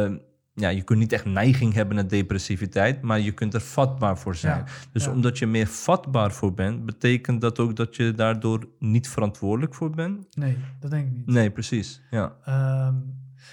Eh, 0.06 0.10
ja, 0.55 0.69
je 0.69 0.83
kunt 0.83 0.99
niet 0.99 1.12
echt 1.12 1.24
neiging 1.24 1.74
hebben 1.74 1.95
naar 1.95 2.09
depressiviteit, 2.09 3.03
maar 3.03 3.20
je 3.20 3.33
kunt 3.33 3.55
er 3.55 3.61
vatbaar 3.61 4.19
voor 4.19 4.35
zijn. 4.35 4.59
Ja, 4.59 4.65
Dus 4.93 5.05
ja. 5.05 5.11
omdat 5.11 5.39
je 5.39 5.47
meer 5.47 5.66
vatbaar 5.66 6.33
voor 6.33 6.55
bent, 6.55 6.87
betekent 6.87 7.41
dat 7.41 7.59
ook 7.59 7.77
dat 7.77 7.97
je 7.97 8.12
daardoor 8.12 8.69
niet 8.79 9.09
verantwoordelijk 9.09 9.74
voor 9.74 9.91
bent? 9.91 10.37
Nee, 10.37 10.57
dat 10.81 10.91
denk 10.91 11.07
ik 11.07 11.12
niet. 11.12 11.27
Nee, 11.27 11.51
precies. 11.51 12.03
Ja. 12.11 12.37
Ehm, 12.45 12.95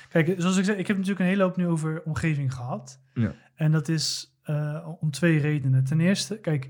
kijk, 0.10 0.36
zoals 0.38 0.58
ik 0.58 0.66
zei, 0.66 0.78
ik 0.78 0.88
heb 0.88 0.96
natuurlijk 0.96 1.24
een 1.24 1.32
hele 1.32 1.44
hoop 1.44 1.58
nu 1.58 1.68
over 1.68 2.02
omgeving 2.06 2.54
gehad. 2.54 3.00
Ja. 3.14 3.34
En 3.56 3.72
dat 3.72 3.88
is 3.88 4.38
eh, 4.44 4.88
om 5.00 5.12
twee 5.12 5.40
redenen. 5.40 5.84
Ten 5.84 6.00
eerste, 6.00 6.38
kijk, 6.40 6.70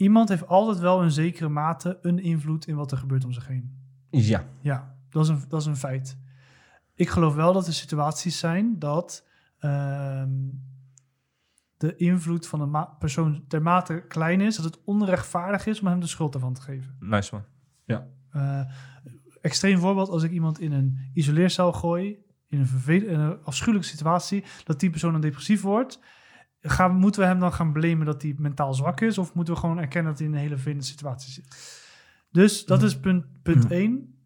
Iemand 0.00 0.28
heeft 0.28 0.46
altijd 0.46 0.78
wel 0.78 1.02
in 1.02 1.10
zekere 1.10 1.48
mate 1.48 1.98
een 2.02 2.18
invloed 2.18 2.66
in 2.66 2.74
wat 2.76 2.92
er 2.92 2.98
gebeurt 2.98 3.24
om 3.24 3.32
zich 3.32 3.46
heen. 3.46 3.76
Ja. 4.10 4.44
Ja, 4.60 4.94
dat 5.10 5.22
is 5.22 5.28
een, 5.28 5.42
dat 5.48 5.60
is 5.60 5.66
een 5.66 5.76
feit. 5.76 6.16
Ik 7.00 7.08
geloof 7.08 7.34
wel 7.34 7.52
dat 7.52 7.66
er 7.66 7.72
situaties 7.72 8.38
zijn 8.38 8.78
dat 8.78 9.26
ehm, 9.58 10.30
de 11.76 11.96
invloed 11.96 12.46
van 12.46 12.60
een 12.60 12.86
persoon 12.98 13.44
dermate 13.48 14.04
klein 14.08 14.40
is 14.40 14.56
dat 14.56 14.64
het 14.64 14.84
onrechtvaardig 14.84 15.66
is 15.66 15.80
om 15.80 15.86
hem 15.86 16.00
de 16.00 16.06
schuld 16.06 16.34
ervan 16.34 16.54
te 16.54 16.60
geven. 16.60 16.96
Nice 16.98 17.34
man. 17.34 17.44
Eh, 18.30 18.60
extreem 19.40 19.78
voorbeeld, 19.78 20.08
als 20.08 20.22
ik 20.22 20.30
iemand 20.30 20.60
in 20.60 20.72
een 20.72 21.10
isoleercel 21.14 21.72
gooi, 21.72 22.16
in 22.46 22.58
een, 22.58 22.66
vervel- 22.66 23.08
in 23.08 23.20
een 23.20 23.44
afschuwelijke 23.44 23.88
situatie, 23.88 24.44
dat 24.64 24.80
die 24.80 24.90
persoon 24.90 25.12
dan 25.12 25.20
depressief 25.20 25.62
wordt, 25.62 26.00
gaan, 26.60 26.96
moeten 26.96 27.20
we 27.20 27.26
hem 27.26 27.40
dan 27.40 27.52
gaan 27.52 27.72
blamen 27.72 28.06
dat 28.06 28.22
hij 28.22 28.34
mentaal 28.38 28.74
zwak 28.74 29.00
is, 29.00 29.18
of 29.18 29.34
moeten 29.34 29.54
we 29.54 29.60
gewoon 29.60 29.78
erkennen 29.78 30.10
dat 30.10 30.20
hij 30.20 30.28
in 30.28 30.34
een 30.34 30.40
hele 30.40 30.54
vervelende 30.54 30.84
situatie 30.84 31.32
zit? 31.32 31.48
Dus 32.30 32.64
dat 32.64 32.82
is 32.82 33.00
punt, 33.00 33.42
punt 33.42 33.64
Mm. 33.64 33.70
1. 33.70 34.19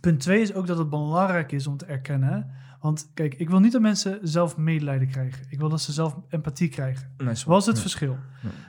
Punt 0.00 0.20
2 0.20 0.40
is 0.40 0.54
ook 0.54 0.66
dat 0.66 0.78
het 0.78 0.90
belangrijk 0.90 1.52
is 1.52 1.66
om 1.66 1.76
te 1.76 1.84
erkennen. 1.84 2.50
Want 2.80 3.10
kijk, 3.14 3.34
ik 3.34 3.50
wil 3.50 3.60
niet 3.60 3.72
dat 3.72 3.80
mensen 3.80 4.18
zelf 4.22 4.56
medelijden 4.56 5.08
krijgen. 5.08 5.46
Ik 5.48 5.58
wil 5.58 5.68
dat 5.68 5.80
ze 5.80 5.92
zelf 5.92 6.16
empathie 6.28 6.68
krijgen. 6.68 7.14
Man. 7.18 7.34
Wat 7.46 7.60
is 7.60 7.66
het 7.66 7.80
verschil? 7.80 8.16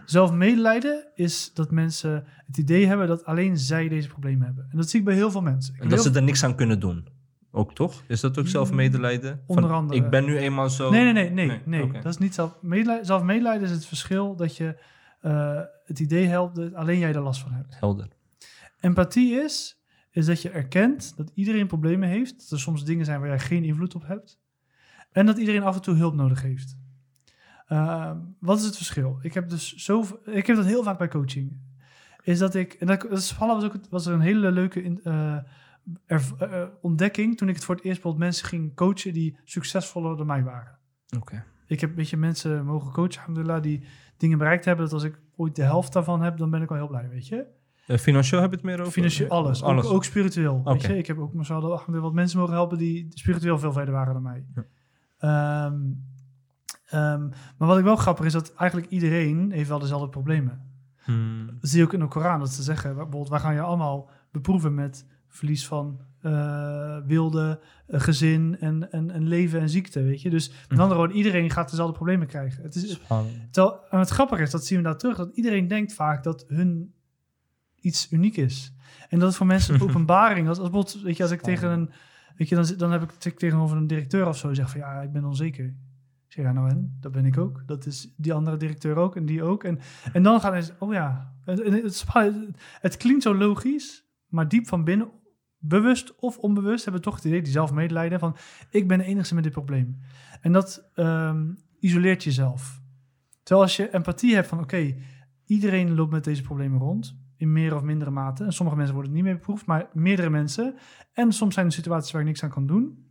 Zelf 0.06 0.32
medelijden 0.32 1.08
is 1.16 1.54
dat 1.54 1.72
mensen 1.72 2.24
het 2.48 2.58
idee 2.58 2.88
hebben 2.88 3.08
dat 3.08 3.26
alleen 3.26 3.58
zij 3.58 3.88
deze 3.88 4.08
problemen 4.08 4.46
hebben. 4.46 4.68
En 4.70 4.78
dat 4.78 4.90
zie 4.90 5.00
ik 5.00 5.06
bij 5.06 5.16
heel 5.16 5.32
veel 5.32 5.42
mensen. 5.42 5.76
Ik 5.76 5.82
En 5.82 5.90
dat 5.90 6.02
ze 6.02 6.12
er 6.12 6.24
niks 6.24 6.44
aan 6.44 6.56
kunnen 6.56 6.80
doen. 6.80 7.08
Ook 7.52 7.74
toch? 7.74 8.04
Is 8.08 8.20
dat 8.20 8.38
ook 8.38 8.48
zelf 8.48 8.72
medelijden? 8.72 9.42
Van, 9.48 9.56
Onder 9.56 9.72
andere. 9.72 10.00
Ik 10.00 10.10
ben 10.10 10.26
nu 10.26 10.38
eenmaal 10.38 10.70
zo. 10.70 10.90
Nee, 10.90 11.04
nee, 11.04 11.14
nee, 11.14 11.30
nee, 11.30 11.62
Nee, 11.66 11.86
nee. 11.86 12.02
Dat 12.02 12.14
is 12.14 12.18
niet 12.18 12.34
zelf 12.34 12.58
medelijden. 12.62 13.06
Zelf 13.06 13.24
medelijden 13.24 13.64
is 13.64 13.72
het 13.72 13.86
verschil 13.86 14.36
dat 14.36 14.58
je 14.58 14.78
eh, 15.22 15.60
het 15.86 16.00
idee 16.00 16.28
helpt 16.28 16.56
dat 16.56 16.74
alleen 16.74 17.00
jij 17.00 17.14
er 17.14 17.22
last 17.22 17.42
van 17.42 17.52
hebt. 17.52 17.80
Helder. 17.80 18.08
Empathie 18.80 19.34
is, 19.34 19.81
is 20.12 20.26
dat 20.26 20.42
je 20.42 20.50
erkent 20.50 21.18
dat 21.18 21.32
iedereen 21.34 21.68
problemen 21.68 22.10
heeft. 22.10 22.40
Dat 22.40 22.50
er 22.50 22.60
soms 22.60 22.86
dingen 22.86 23.06
zijn 23.06 23.20
waar 23.20 23.30
jij 23.30 23.40
geen 23.40 23.64
invloed 23.64 23.96
op 23.96 24.08
hebt. 24.08 24.40
En 25.12 25.26
dat 25.26 25.38
iedereen 25.38 25.64
af 25.64 25.76
en 25.76 25.82
toe 25.82 25.96
hulp 25.96 26.14
nodig 26.14 26.42
heeft. 26.42 26.78
Ehm, 27.68 28.18
wat 28.40 28.60
is 28.60 28.66
het 28.66 28.76
verschil? 28.76 29.20
Ik 29.22 29.34
heb 29.34 29.50
dus 29.50 29.76
zo, 29.76 30.20
ik 30.26 30.48
heb 30.48 30.56
dat 30.56 30.66
heel 30.66 30.84
vaak 30.84 30.98
bij 30.98 31.08
coaching. 31.08 31.58
Is 32.24 32.40
dat 32.40 32.56
ik, 32.56 32.74
en 32.74 32.88
dat, 32.88 33.02
dat 33.02 33.18
is, 33.18 33.38
was, 33.38 33.64
ook, 33.64 33.76
was 33.90 34.06
er 34.06 34.14
een 34.14 34.20
hele 34.22 34.52
leuke 34.52 34.84
in, 34.84 35.00
eh, 35.04 35.38
erv- 36.06 36.32
eh, 36.32 36.64
ontdekking 36.82 37.38
toen 37.38 37.50
ik 37.50 37.56
het 37.56 37.64
voor 37.64 37.76
het 37.76 37.84
eerst 37.84 38.02
bijvoorbeeld 38.02 38.32
mensen 38.32 38.48
ging 38.48 38.76
coachen 38.76 39.14
die 39.14 39.38
succesvoller 39.44 40.18
dan 40.18 40.26
mij 40.26 40.44
waren. 40.44 40.78
Oké. 41.18 41.46
Ik 41.68 41.82
heb 41.82 41.96
weet 41.96 42.10
je, 42.10 42.18
mensen 42.18 42.66
mogen 42.66 42.92
coachen, 42.92 43.20
alhamdulillah, 43.20 43.62
die 43.62 43.84
dingen 44.18 44.38
bereikt 44.38 44.66
hebben. 44.66 44.86
Dat 44.86 44.94
als 44.94 45.04
ik 45.04 45.20
ooit 45.36 45.56
de 45.56 45.64
helft 45.64 45.94
daarvan 45.94 46.22
heb, 46.22 46.38
dan 46.38 46.50
ben 46.50 46.62
ik 46.62 46.70
al 46.70 46.76
heel 46.76 46.88
blij, 46.88 47.10
weet 47.10 47.28
je. 47.28 47.46
Eh, 47.92 47.98
financieel 47.98 48.42
heb 48.42 48.50
je 48.50 48.56
het 48.56 48.66
meer 48.66 48.80
over? 48.80 48.92
Financieel, 48.92 49.30
alles. 49.30 49.64
alles. 49.64 49.86
Ook, 49.86 49.94
ook 49.94 50.04
spiritueel. 50.04 50.62
Weet 50.64 50.82
je? 50.82 50.98
Ik 50.98 51.08
heb 51.08 51.18
ook 51.20 51.34
mashallah, 51.34 51.64
alhamdulillah, 51.64 52.04
wat 52.04 52.14
mensen 52.14 52.40
mogen 52.40 52.54
helpen 52.54 52.78
die 52.78 53.08
spiritueel 53.10 53.60
veel 53.60 53.72
verder 53.72 53.94
waren 53.94 54.14
dan 54.14 54.24
mij. 54.24 54.46
Ja. 54.56 54.66
Ehm, 55.18 55.80
ehm, 56.86 57.28
maar 57.58 57.68
wat 57.68 57.78
ik 57.78 57.84
wel 57.84 57.96
grappig 57.96 58.26
is, 58.26 58.34
dat 58.34 58.54
eigenlijk 58.54 58.92
iedereen 58.92 59.52
heeft 59.52 59.70
wel 59.70 59.80
dezelfde 59.80 60.10
problemen. 60.10 60.62
Hmm. 61.04 61.46
Dat 61.60 61.70
zie 61.70 61.80
je 61.80 61.86
ook 61.86 61.94
in 61.94 62.00
de 62.00 62.08
Koran, 62.08 62.40
dat 62.40 62.50
ze 62.50 62.64
zeggen, 62.64 62.90
bijvoorbeeld, 62.94 63.30
wij 63.30 63.40
gaan 63.40 63.54
je 63.54 63.62
allemaal 63.62 64.10
beproeven 64.32 64.74
met 64.74 65.06
verlies 65.28 65.68
van 65.68 66.00
eh, 66.22 66.98
wilde, 67.06 67.60
eh, 67.88 68.00
gezin 68.00 68.58
en, 68.60 68.92
en, 68.92 69.12
en 69.12 69.28
leven 69.28 69.60
en 69.60 69.70
ziekte, 69.70 70.02
weet 70.04 70.22
je. 70.22 70.30
Dus 70.30 70.50
met 70.50 70.70
Mhm. 70.70 70.80
andere 70.80 70.98
woorden, 71.00 71.18
iedereen 71.18 71.50
gaat 71.50 71.70
dezelfde 71.70 71.96
problemen 71.96 72.28
krijgen. 72.28 72.64
Het 72.64 72.76
is. 72.76 73.00
Terwijl, 73.52 73.80
en 73.90 74.00
het 74.00 74.10
grappige 74.10 74.42
is, 74.42 74.52
dat 74.52 74.66
zien 74.66 74.78
we 74.78 74.84
daar 74.84 74.98
terug, 74.98 75.18
dat 75.18 75.32
iedereen 75.34 75.68
denkt 75.68 75.94
vaak 75.94 76.24
dat 76.24 76.46
hun 76.48 76.94
iets 77.82 78.12
uniek 78.12 78.38
is. 78.38 78.74
En 79.10 79.20
dat 79.20 79.32
is 79.32 79.38
voor 79.38 79.46
mensen 79.46 79.74
een 79.74 79.82
openbaring. 79.90 80.48
Als, 80.48 80.60
als, 80.60 81.02
weet 81.02 81.18
je, 81.18 81.24
als 81.24 81.32
ik 81.32 81.42
tegen 81.42 81.70
een, 81.70 81.90
weet 82.36 82.50
je, 82.50 82.56
dan, 82.56 82.66
dan 82.78 82.92
heb 82.92 83.04
ik 83.04 83.12
het 83.20 83.38
tegenover 83.38 83.78
een 83.78 83.88
directeur 83.88 84.28
of 84.28 84.38
zo, 84.38 84.54
zeg 84.54 84.70
van 84.70 84.80
ja, 84.80 85.02
ik 85.02 85.12
ben 85.12 85.26
onzeker. 85.26 85.66
Ik 85.66 86.38
zeg 86.38 86.46
ja, 86.46 86.52
nou 86.52 86.70
en, 86.70 86.98
dat 87.00 87.12
ben 87.12 87.26
ik 87.26 87.38
ook. 87.38 87.64
Dat 87.66 87.86
is 87.86 88.14
die 88.18 88.34
andere 88.34 88.58
directeur 88.58 88.96
ook 88.96 89.16
en 89.16 89.26
die 89.26 89.44
ook. 89.44 89.64
En, 89.64 89.80
en 90.14 90.24
dan 90.24 90.42
gaan 90.42 90.64
ze, 90.64 90.74
oh 90.80 90.94
ja, 90.94 91.34
het, 91.46 92.54
het 92.82 92.98
klinkt 92.98 93.24
zo 93.24 93.36
logisch, 93.36 94.06
maar 94.28 94.48
diep 94.48 94.68
van 94.68 94.84
binnen, 94.84 95.10
bewust 95.58 96.16
of 96.16 96.38
onbewust, 96.38 96.84
hebben 96.84 97.02
we 97.02 97.08
toch 97.08 97.16
het 97.16 97.26
idee, 97.26 97.42
die 97.42 97.52
zelf 97.52 97.72
medelijden 97.72 98.20
van 98.20 98.36
ik 98.70 98.88
ben 98.88 98.98
de 98.98 99.04
enige 99.04 99.34
met 99.34 99.44
dit 99.44 99.54
probleem. 99.54 99.98
En 100.42 100.52
dat 100.52 100.90
ehm, 100.94 101.54
isoleert 101.80 102.24
jezelf. 102.24 102.82
Terwijl 103.44 103.68
als 103.68 103.76
je 103.76 103.94
empathie 103.94 104.36
hebt 104.36 104.48
van 104.48 104.60
oké, 104.60 104.96
iedereen 105.46 105.96
loopt 105.96 106.12
met 106.12 106.24
deze 106.24 106.42
problemen 106.42 106.80
rond. 106.80 107.21
In 107.42 107.52
meer 107.52 107.76
of 107.76 107.82
mindere 107.82 108.12
mate. 108.12 108.44
En 108.44 108.54
sommige 108.54 108.78
mensen 108.78 108.96
worden 108.96 109.14
het 109.14 109.22
niet 109.22 109.32
meer 109.32 109.40
beproefd, 109.40 109.66
maar 109.66 109.90
meerdere 109.94 110.30
mensen. 110.30 110.76
En 111.14 111.32
soms 111.32 111.54
zijn 111.54 111.66
er 111.66 111.72
situaties 111.72 112.12
waar 112.12 112.22
je 112.22 112.28
niks 112.28 112.44
aan 112.44 112.50
kan 112.50 112.68
doen. 112.68 113.06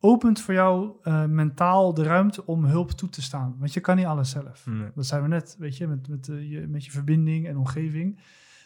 Opent 0.00 0.40
voor 0.40 0.54
jou 0.54 0.92
eh, 1.02 1.24
mentaal 1.24 1.94
de 1.94 2.02
ruimte 2.02 2.46
om 2.46 2.64
hulp 2.64 2.90
toe 2.90 3.08
te 3.08 3.22
staan. 3.22 3.56
Want 3.58 3.72
je 3.72 3.80
kan 3.80 3.96
niet 3.96 4.06
alles 4.06 4.30
zelf. 4.30 4.66
Nee. 4.66 4.90
Dat 4.94 5.06
zijn 5.06 5.22
we 5.22 5.28
net, 5.28 5.56
weet 5.58 5.76
je, 5.76 5.86
met, 5.86 6.08
met, 6.08 6.28
eh, 6.28 6.50
je, 6.50 6.66
met 6.66 6.84
je 6.84 6.90
verbinding 6.90 7.46
en 7.46 7.56
omgeving. 7.56 8.20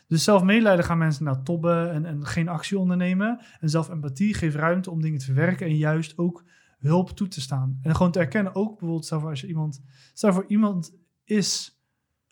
Dus 0.07 0.25
zelf 0.25 0.43
medelijden 0.43 0.85
gaan 0.85 0.99
mensen 0.99 1.25
naar 1.25 1.43
tobben 1.43 1.93
en, 1.93 2.05
en 2.05 2.27
geen 2.27 2.49
actie 2.49 2.79
ondernemen. 2.79 3.41
En 3.61 3.69
zelf 3.69 3.89
empathie 3.89 4.35
geeft 4.35 4.57
ruimte 4.57 4.91
om 4.91 5.01
dingen 5.01 5.19
te 5.19 5.25
verwerken 5.25 5.67
en 5.67 5.77
juist 5.77 6.19
ook 6.19 6.45
hulp 6.79 7.11
toe 7.11 7.29
te 7.29 7.41
staan. 7.41 7.79
En 7.83 7.97
gewoon 7.97 8.13
te 8.13 8.19
erkennen, 8.19 8.55
ook 8.55 8.71
bijvoorbeeld, 8.71 9.05
stel 9.05 9.21
voor 9.21 9.31
als 9.31 9.41
je 9.41 9.47
iemand, 9.47 9.83
stel 10.13 10.33
voor 10.33 10.45
iemand 10.49 10.95
is, 11.25 11.78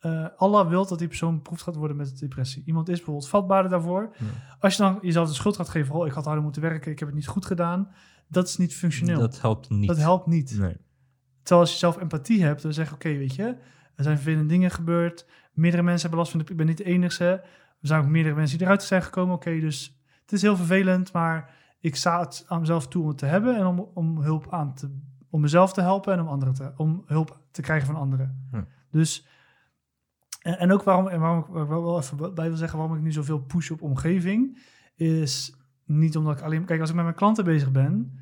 eh, 0.06 0.26
Allah 0.36 0.68
wil 0.68 0.86
dat 0.86 0.98
die 0.98 1.08
persoon 1.08 1.34
beproefd 1.34 1.62
gaat 1.62 1.76
worden 1.76 1.96
met 1.96 2.18
depressie. 2.18 2.62
Iemand 2.66 2.88
is 2.88 2.96
bijvoorbeeld 2.96 3.28
vatbaarder 3.28 3.70
daarvoor. 3.70 4.14
Ja. 4.18 4.26
Als 4.60 4.76
je 4.76 4.82
dan 4.82 4.98
jezelf 5.02 5.28
de 5.28 5.34
schuld 5.34 5.56
gaat 5.56 5.68
geven, 5.68 5.94
oh, 5.94 6.06
ik 6.06 6.12
had 6.12 6.24
harder 6.24 6.42
moeten 6.42 6.62
werken, 6.62 6.90
ik 6.90 6.98
heb 6.98 7.08
het 7.08 7.16
niet 7.16 7.26
goed 7.26 7.46
gedaan. 7.46 7.88
Dat 8.28 8.48
is 8.48 8.56
niet 8.56 8.74
functioneel. 8.74 9.18
Dat, 9.18 9.30
Dat 9.30 9.40
helpt 9.40 9.70
niet. 9.70 9.96
helpt 9.96 10.26
niet. 10.26 10.58
Nee. 10.58 10.76
Terwijl 11.38 11.60
als 11.60 11.72
je 11.72 11.78
zelf 11.78 12.00
empathie 12.00 12.42
hebt, 12.42 12.62
dan 12.62 12.72
zeg 12.72 12.88
je, 12.88 12.94
oké, 12.94 13.08
weet 13.08 13.34
je, 13.34 13.44
er 13.94 14.04
zijn 14.04 14.16
vervelende 14.16 14.48
dingen 14.48 14.70
gebeurd. 14.70 15.26
Meerdere 15.52 15.82
mensen 15.82 16.00
hebben 16.00 16.18
last 16.18 16.30
van, 16.30 16.40
de, 16.40 16.50
ik 16.50 16.56
ben 16.56 16.66
niet 16.66 16.76
de 16.76 16.84
enige. 16.84 17.24
Er 17.80 17.88
zijn 17.88 18.00
ook 18.00 18.08
meerdere 18.08 18.34
mensen 18.34 18.58
die 18.58 18.66
eruit 18.66 18.82
zijn 18.82 19.02
gekomen. 19.02 19.34
Oké, 19.34 19.60
dus 19.60 20.00
het 20.22 20.32
is 20.32 20.42
heel 20.42 20.56
vervelend, 20.56 21.12
maar 21.12 21.54
ik 21.80 21.96
sta 21.96 22.20
het 22.20 22.44
aan 22.48 22.60
mezelf 22.60 22.88
toe 22.88 23.02
om 23.02 23.08
het 23.08 23.18
te 23.18 23.26
hebben 23.26 23.56
en 23.56 23.66
om, 23.66 23.90
om 23.94 24.20
hulp 24.20 24.46
aan 24.50 24.74
te, 24.74 24.98
om 25.30 25.40
mezelf 25.40 25.72
te 25.72 25.80
helpen 25.80 26.12
en 26.12 26.20
om 26.20 26.28
anderen 26.28 26.54
te, 26.54 26.72
om 26.76 27.02
hulp 27.06 27.40
te 27.50 27.62
krijgen 27.62 27.86
van 27.86 27.96
anderen. 27.96 28.48
Ja. 28.52 28.66
Dus, 28.90 29.26
en, 30.46 30.58
en 30.58 30.72
ook 30.72 30.82
waarom, 30.82 31.08
en 31.08 31.20
waarom 31.20 31.38
ik 31.38 31.46
wel 31.68 31.82
wel 31.82 31.98
even 31.98 32.34
bij 32.34 32.48
wil 32.48 32.56
zeggen, 32.56 32.78
waarom 32.78 32.96
ik 32.96 33.02
nu 33.02 33.12
zoveel 33.12 33.38
push 33.40 33.70
op 33.70 33.82
omgeving, 33.82 34.58
is 34.94 35.56
niet 35.84 36.16
omdat 36.16 36.38
ik 36.38 36.44
alleen, 36.44 36.64
kijk, 36.64 36.80
als 36.80 36.88
ik 36.88 36.94
met 36.94 37.04
mijn 37.04 37.16
klanten 37.16 37.44
bezig 37.44 37.70
ben, 37.70 38.18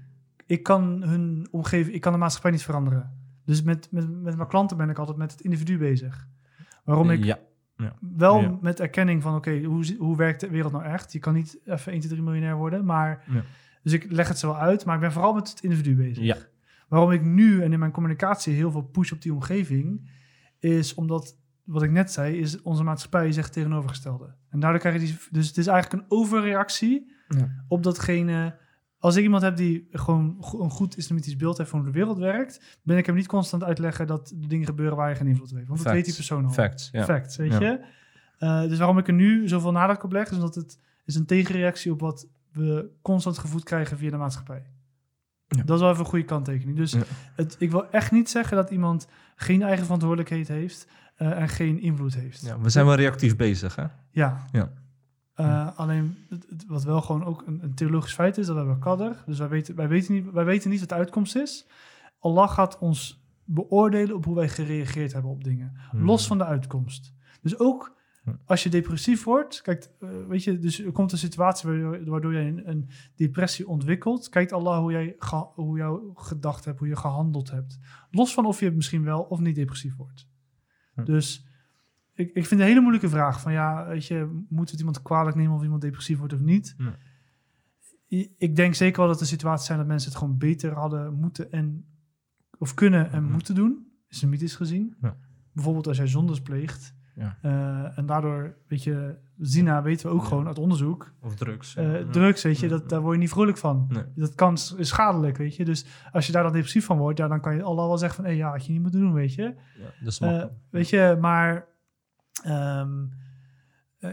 ik 0.46 0.62
kan 0.62 1.02
hun 1.02 1.48
omgeving, 1.50 1.94
ik 1.94 2.00
kan 2.00 2.12
de 2.12 2.18
maatschappij 2.18 2.50
niet 2.50 2.62
veranderen. 2.62 3.12
Dus 3.44 3.62
met, 3.62 3.88
met, 3.90 4.22
met 4.22 4.36
mijn 4.36 4.48
klanten 4.48 4.76
ben 4.76 4.90
ik 4.90 4.98
altijd 4.98 5.16
met 5.16 5.32
het 5.32 5.40
individu 5.40 5.78
bezig. 5.78 6.28
Waarom 6.84 7.10
ik 7.10 7.24
Ja. 7.24 7.38
wel 8.16 8.40
Ja. 8.40 8.58
met 8.60 8.80
erkenning 8.80 9.22
van, 9.22 9.34
oké, 9.36 9.62
hoe, 9.62 9.96
hoe 9.98 10.16
werkt 10.16 10.40
de 10.40 10.48
wereld 10.48 10.72
nou 10.72 10.84
echt? 10.84 11.12
Je 11.12 11.18
kan 11.18 11.34
niet 11.34 11.58
even 11.64 11.92
1, 11.92 12.00
2, 12.00 12.12
3 12.12 12.22
miljonair 12.22 12.56
worden, 12.56 12.84
maar... 12.84 13.24
Ja. 13.32 13.42
Dus 13.82 13.92
ik 13.92 14.06
leg 14.10 14.28
het 14.28 14.38
zo 14.38 14.46
wel 14.46 14.58
uit, 14.58 14.84
maar 14.84 14.94
ik 14.94 15.00
ben 15.00 15.12
vooral 15.12 15.34
met 15.34 15.50
het 15.50 15.60
individu 15.62 15.94
bezig. 15.94 16.24
Waarom 16.88 17.10
ik 17.10 17.22
nu 17.24 17.62
en 17.62 17.72
in 17.72 17.78
mijn 17.78 17.90
communicatie 17.90 18.54
heel 18.54 18.70
veel 18.70 18.82
push 18.82 19.12
op 19.12 19.22
die 19.22 19.32
omgeving, 19.32 20.10
is 20.58 20.94
omdat, 20.94 21.36
wat 21.64 21.82
ik 21.82 21.90
net 21.90 22.12
zei, 22.12 22.38
is 22.38 22.62
onze 22.62 22.82
maatschappij 22.82 23.32
zegt 23.32 23.52
tegenovergestelde. 23.52 24.34
En 24.50 24.60
daardoor 24.60 24.80
krijg 24.80 24.94
je 25.00 25.06
die... 25.06 25.18
Dus 25.30 25.46
het 25.48 25.56
is 25.58 25.66
eigenlijk 25.66 26.02
een 26.02 26.10
overreactie 26.18 27.12
Ja. 27.28 27.64
op 27.68 27.82
datgene... 27.82 28.62
Als 28.98 29.16
ik 29.16 29.22
iemand 29.22 29.42
heb 29.42 29.56
die 29.56 29.88
gewoon 29.90 30.36
een 30.60 30.70
goed 30.70 30.96
islamitisch 30.96 31.36
beeld 31.36 31.58
heeft 31.58 31.70
van 31.70 31.78
hoe 31.78 31.88
de 31.88 31.94
wereld 31.94 32.18
werkt, 32.18 32.78
ben 32.82 32.96
ik 32.96 33.06
hem 33.06 33.14
niet 33.14 33.26
constant 33.26 33.64
uitleggen 33.64 34.06
dat 34.06 34.32
de 34.36 34.46
dingen 34.46 34.66
gebeuren 34.66 34.96
waar 34.96 35.08
je 35.08 35.14
geen 35.14 35.26
invloed 35.26 35.50
op 35.50 35.56
heeft. 35.56 35.68
Want 35.68 35.82
dat 35.82 35.92
weet 35.92 36.04
die 36.04 36.14
persoon 36.14 36.44
al. 36.44 36.50
Facts. 36.50 36.88
Ja. 36.92 37.04
Facts, 37.04 37.36
weet 37.36 37.52
Ja. 37.52 37.60
je. 37.60 37.84
Eh, 38.38 38.60
dus 38.68 38.78
waarom 38.78 38.98
ik 38.98 39.06
er 39.06 39.12
nu 39.14 39.48
zoveel 39.48 39.72
nadruk 39.72 40.02
op 40.02 40.12
leg, 40.12 40.30
is 40.30 40.36
omdat 40.36 40.54
het 40.54 40.78
is 41.04 41.14
een 41.14 41.26
tegenreactie 41.26 41.92
op 41.92 42.00
wat 42.00 42.28
we 42.52 42.90
constant 43.02 43.38
gevoed 43.38 43.64
krijgen 43.64 43.98
via 43.98 44.10
de 44.10 44.16
maatschappij. 44.16 44.66
Ja. 45.48 45.62
Dat 45.62 45.74
is 45.76 45.80
wel 45.82 45.90
even 45.90 46.04
een 46.04 46.10
goede 46.10 46.24
kanttekening. 46.24 46.76
Dus 46.76 46.92
Ja. 46.92 47.02
het, 47.36 47.56
ik 47.58 47.70
wil 47.70 47.90
echt 47.90 48.12
niet 48.12 48.30
zeggen 48.30 48.56
dat 48.56 48.70
iemand 48.70 49.06
geen 49.36 49.62
eigen 49.62 49.84
verantwoordelijkheid 49.84 50.48
heeft 50.48 50.88
eh, 51.14 51.40
en 51.40 51.48
geen 51.48 51.80
invloed 51.80 52.14
heeft. 52.14 52.40
Ja, 52.40 52.60
we 52.60 52.70
zijn 52.70 52.86
wel 52.86 52.94
reactief 52.94 53.36
bezig, 53.36 53.76
hè? 53.76 53.84
Ja. 54.10 54.46
Ja. 54.52 54.72
Eh, 55.34 55.78
alleen 55.78 56.16
wat 56.66 56.84
wel 56.84 57.00
gewoon 57.00 57.24
ook 57.24 57.42
een, 57.46 57.62
een 57.62 57.74
theologisch 57.74 58.14
feit 58.14 58.38
is, 58.38 58.46
dat 58.46 58.54
we 58.54 58.60
hebben 58.60 58.80
kader. 58.80 59.22
Dus 59.26 59.38
wij 59.38 59.48
weten, 59.48 59.74
wij, 59.74 59.88
weten 59.88 60.14
niet, 60.14 60.30
wij 60.30 60.44
weten 60.44 60.70
niet 60.70 60.80
wat 60.80 60.88
de 60.88 60.94
uitkomst 60.94 61.36
is. 61.36 61.66
Allah 62.18 62.50
gaat 62.50 62.78
ons 62.78 63.24
beoordelen 63.44 64.16
op 64.16 64.24
hoe 64.24 64.34
wij 64.34 64.48
gereageerd 64.48 65.12
hebben 65.12 65.30
op 65.30 65.44
dingen. 65.44 65.72
Hmm. 65.90 66.04
Los 66.04 66.26
van 66.26 66.38
de 66.38 66.44
uitkomst. 66.44 67.14
Dus 67.40 67.58
ook 67.58 67.94
als 68.44 68.62
je 68.62 68.68
depressief 68.68 69.24
wordt, 69.24 69.62
kijk, 69.62 69.90
eh, 70.00 70.08
weet 70.28 70.44
je, 70.44 70.58
dus 70.58 70.84
er 70.84 70.92
komt 70.92 71.12
een 71.12 71.18
situatie 71.18 71.68
waardoor, 71.68 72.32
jij 72.32 72.48
een, 72.48 72.70
een 72.70 72.88
depressie 73.16 73.68
ontwikkelt. 73.68 74.28
Kijkt 74.28 74.52
Allah 74.52 74.78
hoe 74.78 74.92
jij 74.92 75.16
hoe 75.54 75.78
jou 75.78 76.10
gedacht 76.14 76.64
hebt, 76.64 76.78
hoe 76.78 76.88
je 76.88 76.96
gehandeld 76.96 77.50
hebt. 77.50 77.78
Los 78.10 78.34
van 78.34 78.46
of 78.46 78.60
je 78.60 78.70
misschien 78.70 79.04
wel 79.04 79.22
of 79.22 79.38
niet 79.40 79.54
depressief 79.54 79.96
wordt. 79.96 80.28
Dus 81.04 81.46
ik, 82.12 82.26
ik 82.28 82.32
vind 82.32 82.50
het 82.50 82.60
een 82.60 82.66
hele 82.66 82.80
moeilijke 82.80 83.08
vraag. 83.08 83.40
Van 83.40 83.52
ja, 83.52 83.86
weet 83.86 84.06
je, 84.06 84.44
moet 84.48 84.70
het 84.70 84.78
iemand 84.78 85.02
kwalijk 85.02 85.36
nemen 85.36 85.54
of 85.56 85.62
iemand 85.62 85.80
depressief 85.80 86.18
wordt 86.18 86.32
of 86.32 86.40
niet? 86.40 86.76
Ik 88.38 88.56
denk 88.56 88.74
zeker 88.74 88.98
wel 89.00 89.08
dat 89.08 89.20
er 89.20 89.26
situaties 89.26 89.66
zijn 89.66 89.78
dat 89.78 89.86
mensen 89.86 90.10
het 90.10 90.18
gewoon 90.18 90.38
beter 90.38 90.72
hadden 90.72 91.14
moeten 91.14 91.52
en 91.52 91.84
of 92.58 92.74
kunnen 92.74 93.10
en 93.12 93.22
Mhm. 93.22 93.32
moeten 93.32 93.54
doen. 93.54 93.86
Islamitisch 94.08 94.56
gezien. 94.56 94.96
Ja. 95.00 95.16
Bijvoorbeeld 95.52 95.86
als 95.86 95.96
jij 95.96 96.06
zondes 96.06 96.40
pleegt. 96.42 96.94
Ja. 97.14 97.38
eh, 97.42 97.98
en 97.98 98.06
daardoor, 98.06 98.54
weet 98.68 98.82
je, 98.82 99.16
zina 99.38 99.82
weten 99.82 100.06
we 100.08 100.14
ook 100.14 100.20
Ja. 100.22 100.26
gewoon 100.28 100.46
uit 100.46 100.58
onderzoek. 100.58 101.12
Of 101.20 101.34
drugs. 101.34 101.76
Eh, 101.76 102.00
ja. 102.00 102.10
Drugs, 102.10 102.42
weet 102.42 102.58
je, 102.58 102.68
dat, 102.68 102.88
daar 102.88 103.00
word 103.00 103.14
je 103.14 103.20
niet 103.20 103.30
vrolijk 103.30 103.58
van. 103.58 103.86
Nee. 103.88 104.04
Dat 104.14 104.34
kan 104.34 104.52
is 104.54 104.74
schadelijk, 104.78 105.36
weet 105.36 105.56
je. 105.56 105.64
Dus 105.64 105.86
als 106.12 106.26
je 106.26 106.32
daar 106.32 106.42
dan 106.42 106.52
depressief 106.52 106.84
van 106.84 106.98
wordt, 106.98 107.18
ja, 107.18 107.28
dan 107.28 107.40
kan 107.40 107.54
je 107.54 107.62
al 107.62 107.76
wel 107.76 107.98
zeggen 107.98 108.22
van, 108.24 108.32
hé, 108.32 108.36
ja, 108.36 108.50
had 108.50 108.66
je 108.66 108.72
niet 108.72 108.82
moeten 108.82 109.00
doen, 109.00 109.12
weet 109.12 109.34
je. 109.34 109.42
Ja, 109.42 109.54
dat 110.04 110.20
makkelijk. 110.20 110.52
weet 110.70 110.88
je, 110.88 111.16
maar 111.20 111.66
ehm, 112.42 113.04
eh, 113.98 114.10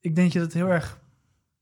ik 0.00 0.14
denk 0.14 0.32
dat 0.32 0.42
het 0.42 0.52
heel 0.52 0.68
erg 0.68 1.00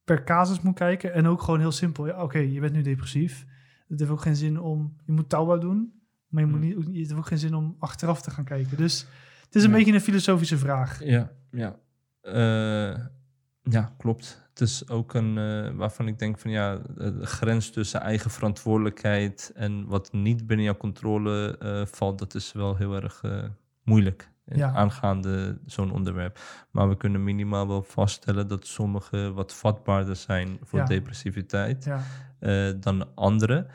per 0.04 0.24
casus 0.24 0.60
moet 0.60 0.74
kijken. 0.74 1.12
En 1.14 1.26
ook 1.26 1.42
gewoon 1.42 1.60
heel 1.60 1.72
simpel. 1.72 2.08
Oké, 2.22 2.38
je 2.38 2.60
bent 2.60 2.72
nu 2.72 2.82
depressief. 2.82 3.46
Het 3.88 3.98
heeft 3.98 4.10
ook 4.12 4.20
geen 4.22 4.36
zin 4.36 4.60
om... 4.60 4.96
Je 5.04 5.12
moet 5.12 5.28
touwbouw 5.28 5.58
doen. 5.58 5.92
Maar 6.28 6.42
je 6.42 6.48
moet 6.48 6.58
Hmm. 6.58 6.68
niet, 6.68 6.86
het 6.86 6.94
heeft 6.96 7.12
ook 7.12 7.26
geen 7.26 7.38
zin 7.38 7.54
om 7.54 7.76
achteraf 7.78 8.22
te 8.22 8.30
gaan 8.30 8.44
kijken. 8.44 8.76
Dus 8.76 9.06
het 9.52 9.54
is 9.54 9.62
een 9.64 9.70
Ja. 9.70 9.76
beetje 9.76 9.92
een 9.92 10.00
filosofische 10.00 10.58
vraag. 10.58 11.04
Ja, 11.04 11.30
ja. 11.50 11.76
Eh, 12.20 12.98
ja, 13.62 13.92
klopt. 13.98 14.40
Het 14.48 14.60
is 14.60 14.88
ook 14.88 15.14
een 15.14 15.38
eh, 15.38 15.70
waarvan 15.74 16.06
ik 16.08 16.18
denk 16.18 16.38
van 16.38 16.50
ja, 16.50 16.76
de 16.96 17.26
grens 17.26 17.70
tussen 17.70 18.00
eigen 18.00 18.30
verantwoordelijkheid 18.30 19.52
en 19.54 19.86
wat 19.86 20.12
niet 20.12 20.46
binnen 20.46 20.64
jouw 20.66 20.76
controle 20.76 21.58
eh, 21.58 21.86
valt, 21.86 22.18
dat 22.18 22.34
is 22.34 22.52
wel 22.52 22.76
heel 22.76 22.94
erg 22.94 23.20
moeilijk. 23.84 24.30
Ja. 24.44 24.72
Aangaande 24.72 25.58
zo'n 25.66 25.92
onderwerp. 25.92 26.38
Maar 26.70 26.88
we 26.88 26.96
kunnen 26.96 27.24
minimaal 27.24 27.68
wel 27.68 27.82
vaststellen 27.82 28.48
dat 28.48 28.66
sommigen 28.66 29.34
wat 29.34 29.54
vatbaarder 29.54 30.16
zijn 30.16 30.58
voor 30.62 30.78
Ja. 30.78 30.84
depressiviteit 30.84 31.88
dan 32.80 33.14
anderen. 33.14 33.66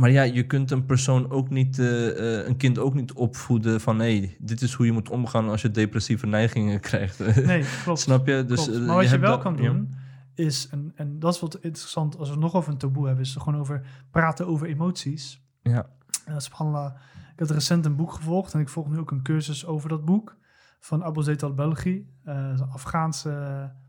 Maar 0.00 0.10
ja, 0.10 0.22
je 0.22 0.46
kunt 0.46 0.70
een 0.70 0.84
persoon 0.86 1.30
ook 1.30 1.50
niet, 1.50 1.78
eh, 1.78 2.38
eh, 2.40 2.46
een 2.46 2.56
kind 2.56 2.78
ook 2.78 2.94
niet 2.94 3.12
opvoeden 3.12 3.80
van 3.80 3.98
hé, 3.98 4.36
dit 4.38 4.60
is 4.62 4.72
hoe 4.72 4.86
je 4.86 4.92
moet 4.92 5.10
omgaan 5.10 5.48
als 5.48 5.62
je 5.62 5.70
depressieve 5.70 6.26
neigingen 6.26 6.80
krijgt. 6.90 7.44
nee, 7.44 7.64
klopt. 7.84 8.00
Snap 8.00 8.26
je? 8.26 8.44
Dus, 8.44 8.64
Klopt. 8.64 8.80
eh, 8.80 8.86
maar 8.86 8.96
wat 8.96 9.10
je, 9.10 9.18
wel 9.18 9.30
dat- 9.30 9.42
kan 9.42 9.56
ja. 9.56 9.62
doen, 9.62 9.94
is, 10.34 10.68
en, 10.70 10.92
en 10.94 11.18
dat 11.18 11.34
is 11.34 11.40
wat 11.40 11.54
interessant 11.54 12.18
als 12.18 12.30
we 12.30 12.36
nog 12.36 12.54
over 12.54 12.72
een 12.72 12.78
taboe 12.78 13.06
hebben, 13.06 13.24
is 13.24 13.34
gewoon 13.34 13.60
over 13.60 13.86
praten 14.10 14.46
over 14.46 14.66
emoties. 14.66 15.42
Ja, 15.62 15.86
En 16.24 16.36
ik 16.36 17.38
had 17.48 17.50
recent 17.50 17.84
een 17.86 17.96
boek 17.96 18.12
gevolgd 18.12 18.54
en 18.54 18.60
ik 18.60 18.68
volg 18.68 18.88
nu 18.90 18.98
ook 18.98 19.10
een 19.10 19.22
cursus 19.22 19.66
over 19.66 19.88
dat 19.88 20.04
boek 20.04 20.36
van 20.80 21.04
Abu 21.04 21.22
Zaid 21.22 21.42
al-Belgi. 21.42 22.06
een 22.24 22.68
Afghaanse, 22.70 23.30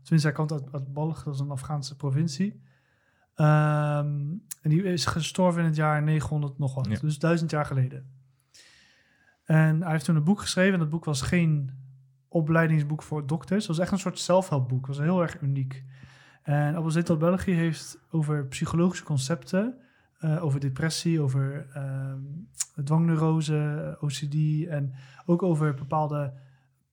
tenminste 0.02 0.28
hij 0.28 0.32
komt 0.32 0.52
uit, 0.52 0.64
uit 0.72 0.92
Balch, 0.92 1.22
dat 1.22 1.34
is 1.34 1.40
een 1.40 1.50
Afghaanse 1.50 1.96
provincie. 1.96 2.62
Ehm, 3.42 4.06
en 4.62 4.70
die 4.70 4.82
is 4.82 5.06
gestorven 5.06 5.60
in 5.60 5.66
het 5.66 5.76
jaar 5.76 6.02
900 6.02 6.58
nog 6.58 6.74
wat, 6.74 6.86
Ja. 6.86 6.98
dus 7.00 7.18
duizend 7.18 7.50
jaar 7.50 7.64
geleden. 7.64 8.06
En 9.44 9.82
hij 9.82 9.90
heeft 9.92 10.04
toen 10.04 10.16
een 10.16 10.24
boek 10.24 10.40
geschreven 10.40 10.72
en 10.72 10.78
dat 10.78 10.88
boek 10.90 11.04
was 11.04 11.22
geen 11.22 11.70
opleidingsboek 12.28 13.02
voor 13.02 13.26
dokters. 13.26 13.66
Het 13.66 13.76
was 13.76 13.78
echt 13.84 13.92
een 13.92 13.98
soort 13.98 14.18
zelfhelpboek, 14.18 14.86
het 14.86 14.96
was 14.96 15.06
heel 15.06 15.22
erg 15.22 15.40
uniek. 15.40 15.84
En 16.42 16.90
Zaid 16.90 17.10
al-Belgi 17.10 17.52
heeft 17.52 17.98
over 18.10 18.46
psychologische 18.46 19.04
concepten 19.04 19.74
eh, 20.18 20.44
over 20.44 20.60
depressie, 20.60 21.20
over 21.20 21.66
ehm, 21.72 22.20
dwangneurose, 22.84 23.96
OCD 24.00 24.66
en 24.68 24.92
ook 25.26 25.42
over 25.42 25.74
bepaalde 25.74 26.32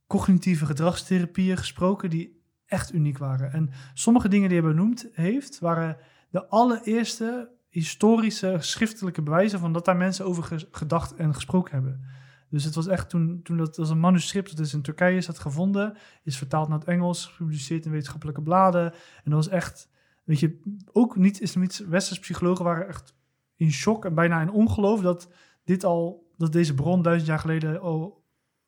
cognitieve 0.08 0.66
gedragstherapieën 0.66 1.58
gesproken 1.58 2.10
die 2.10 2.42
echt 2.66 2.94
uniek 2.94 3.18
waren. 3.18 3.52
En 3.52 3.70
sommige 3.94 4.28
dingen 4.28 4.50
die 4.50 4.60
hij 4.60 4.70
benoemd 4.70 5.08
heeft, 5.12 5.60
waren 5.60 5.98
de 6.30 6.48
allereerste 6.48 7.50
historische 7.70 8.58
schriftelijke 8.60 9.22
bewijzen 9.22 9.60
van 9.60 9.74
dat 9.74 9.86
daar 9.86 9.98
mensen 9.98 10.26
over 10.26 10.68
gedacht 10.72 11.16
en 11.16 11.34
gesproken 11.34 11.74
hebben. 11.74 12.02
Dus 12.50 12.64
het 12.64 12.76
was 12.76 12.88
echt 12.88 13.10
toen, 13.10 13.40
toen 13.44 13.58
dat 13.58 13.78
als 13.78 13.90
een 13.90 14.00
manuscript 14.00 14.58
dat 14.58 14.66
is 14.66 14.74
in 14.74 14.82
Turkije 14.82 15.18
is 15.18 15.26
dat 15.26 15.40
gevonden, 15.40 15.98
is 16.24 16.38
vertaald 16.38 16.68
naar 16.68 16.80
het 16.80 16.88
Engels, 16.88 17.26
gepubliceerd 17.26 17.86
in 17.86 17.92
wetenschappelijke 17.92 18.42
bladen. 18.42 18.92
En 19.24 19.32
dat 19.32 19.34
was 19.34 19.48
echt, 19.48 19.90
weet 20.24 20.40
je, 20.40 20.60
ook 20.92 21.16
niet-islamitische 21.16 21.88
westerse 21.88 22.22
psychologen 22.22 22.66
waren 22.66 22.88
echt 22.88 23.14
in 23.56 23.72
shock 23.72 24.06
en 24.06 24.14
bijna 24.14 24.42
in 24.42 24.52
ongeloof 24.52 25.02
dat 25.02 25.32
dit 25.64 25.84
al, 25.84 26.28
dat 26.38 26.52
deze 26.52 26.74
bron 26.74 27.02
duizend 27.02 27.30
jaar 27.30 27.40
geleden 27.40 27.82
al, 27.82 28.24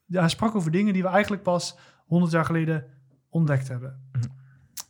hij 0.07 0.29
sprak 0.29 0.55
over 0.55 0.71
dingen 0.71 0.93
die 0.93 1.03
we 1.03 1.09
eigenlijk 1.09 1.43
pas 1.43 1.77
honderd 2.05 2.31
jaar 2.31 2.45
geleden 2.45 2.85
ontdekt 3.29 3.67
hebben. 3.67 4.09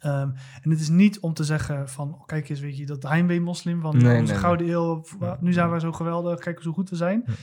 Ehm, 0.02 0.30
en 0.62 0.70
het 0.70 0.80
is 0.80 0.90
niet 0.90 1.20
om 1.20 1.34
te 1.34 1.44
zeggen 1.44 1.90
van, 1.90 2.14
oh, 2.14 2.26
kijk 2.26 2.50
eens, 2.50 2.60
weet 2.60 2.78
je, 2.78 2.86
dat 2.86 3.04
heimwee-moslim 3.04 3.82
van 3.82 3.98
Nee, 3.98 4.20
onze 4.20 4.32
nee, 4.34 4.42
gouden 4.42 4.70
eeuw, 4.70 5.04
Ja. 5.20 5.38
nu 5.42 5.54
zijn 5.54 5.72
we 5.72 5.80
zo 5.80 5.92
geweldig, 5.92 6.40
kijk 6.40 6.56
eens 6.56 6.66
hoe 6.66 6.74
goed 6.74 6.90
we 6.90 6.96
zijn. 6.96 7.24
Ja. 7.26 7.34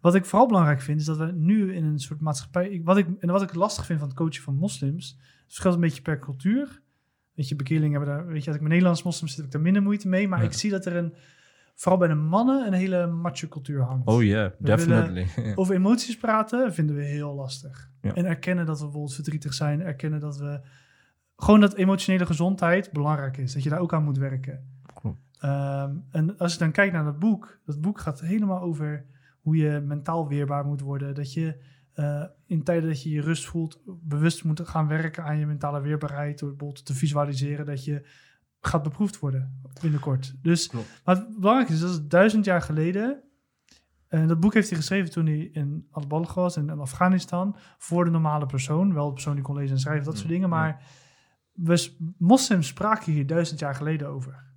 Wat 0.00 0.14
ik 0.14 0.24
vooral 0.24 0.46
belangrijk 0.46 0.80
vind, 0.80 1.00
is 1.00 1.06
dat 1.06 1.16
we 1.16 1.32
nu 1.34 1.74
in 1.74 1.84
een 1.84 1.98
soort 1.98 2.20
maatschappij, 2.20 2.80
wat 2.84 2.96
ik, 2.96 3.06
en 3.20 3.28
wat 3.28 3.42
ik 3.42 3.54
lastig 3.54 3.86
vind 3.86 3.98
van 3.98 4.08
het 4.08 4.16
coachen 4.16 4.42
van 4.42 4.54
moslims, 4.54 5.10
het 5.18 5.44
verschilt 5.46 5.74
een 5.74 5.80
beetje 5.80 6.02
per 6.02 6.18
cultuur. 6.18 6.82
Weet 7.34 7.48
je, 7.48 7.56
bekeerlingen 7.56 7.96
hebben 8.00 8.16
daar, 8.16 8.26
weet 8.26 8.40
je, 8.40 8.46
als 8.46 8.56
ik 8.56 8.62
met 8.62 8.70
Nederlands 8.70 9.02
moslims 9.02 9.30
zit, 9.30 9.38
heb 9.40 9.46
ik 9.48 9.52
daar 9.52 9.62
minder 9.62 9.82
moeite 9.82 10.08
mee, 10.08 10.28
maar 10.28 10.38
Ja. 10.38 10.44
ik 10.44 10.52
zie 10.52 10.70
dat 10.70 10.86
er 10.86 10.96
een, 10.96 11.14
vooral 11.74 11.98
bij 11.98 12.08
de 12.08 12.14
mannen, 12.14 12.66
een 12.66 12.72
hele 12.72 13.06
macho 13.06 13.48
cultuur 13.48 13.82
hangt. 13.82 14.06
Oh 14.06 14.22
yeah, 14.22 14.50
willen- 14.58 14.76
definitely. 14.76 15.26
Over 15.60 15.74
emoties 15.74 16.16
praten 16.16 16.74
vinden 16.74 16.96
we 16.96 17.02
heel 17.02 17.34
lastig. 17.34 17.90
Ja. 18.02 18.14
En 18.14 18.24
erkennen 18.24 18.66
dat 18.66 18.76
we 18.78 18.82
bijvoorbeeld 18.84 19.14
verdrietig 19.14 19.54
zijn. 19.54 19.80
Erkennen 19.82 20.20
dat 20.20 20.36
we... 20.38 20.60
Gewoon 21.40 21.60
dat 21.60 21.74
emotionele 21.74 22.26
gezondheid 22.26 22.92
belangrijk 22.92 23.36
is. 23.36 23.52
Dat 23.52 23.62
je 23.62 23.68
daar 23.68 23.80
ook 23.80 23.94
aan 23.94 24.04
moet 24.04 24.18
werken. 24.18 24.68
Ehm, 25.40 25.96
en 26.10 26.38
als 26.38 26.52
je 26.52 26.58
dan 26.58 26.72
kijkt 26.72 26.92
naar 26.92 27.04
dat 27.04 27.18
boek. 27.18 27.60
Dat 27.64 27.80
boek 27.80 28.00
gaat 28.00 28.20
helemaal 28.20 28.60
over 28.60 29.04
hoe 29.40 29.56
je 29.56 29.80
mentaal 29.80 30.28
weerbaar 30.28 30.64
moet 30.64 30.80
worden. 30.80 31.14
Dat 31.14 31.32
je 31.32 31.62
eh, 31.92 32.24
in 32.46 32.62
tijden 32.62 32.88
dat 32.88 33.02
je 33.02 33.10
je 33.10 33.20
rust 33.20 33.46
voelt... 33.46 33.80
bewust 33.84 34.44
moet 34.44 34.68
gaan 34.68 34.86
werken 34.86 35.24
aan 35.24 35.38
je 35.38 35.46
mentale 35.46 35.80
weerbaarheid. 35.80 36.38
Door 36.38 36.48
bijvoorbeeld 36.48 36.86
te 36.86 36.94
visualiseren 36.94 37.66
dat 37.66 37.84
je 37.84 38.06
gaat 38.60 38.82
beproefd 38.82 39.18
worden 39.18 39.60
binnenkort. 39.80 40.34
Dus 40.42 40.68
Klopt. 40.68 41.00
wat 41.04 41.38
belangrijk 41.38 41.68
is, 41.68 41.80
dat 41.80 41.90
is 41.90 42.06
duizend 42.06 42.44
jaar 42.44 42.62
geleden. 42.62 43.22
En 44.08 44.28
dat 44.28 44.40
boek 44.40 44.54
heeft 44.54 44.68
hij 44.68 44.78
geschreven 44.78 45.10
toen 45.10 45.26
hij 45.26 45.38
in 45.38 45.86
Al-Balch 45.90 46.34
was, 46.34 46.56
in, 46.56 46.68
in 46.68 46.78
Afghanistan, 46.78 47.56
voor 47.78 48.04
de 48.04 48.10
normale 48.10 48.46
persoon. 48.46 48.94
Wel 48.94 49.06
de 49.06 49.12
persoon 49.12 49.34
die 49.34 49.44
kon 49.44 49.56
lezen 49.56 49.74
en 49.74 49.80
schrijven, 49.80 50.04
dat 50.04 50.16
soort 50.16 50.28
dingen. 50.28 50.48
ja. 50.50 50.78
We, 51.62 51.90
moslims 52.18 52.66
spraken 52.66 53.12
hier 53.12 53.26
duizend 53.26 53.58
jaar 53.60 53.74
geleden 53.74 54.08
over. 54.08 54.48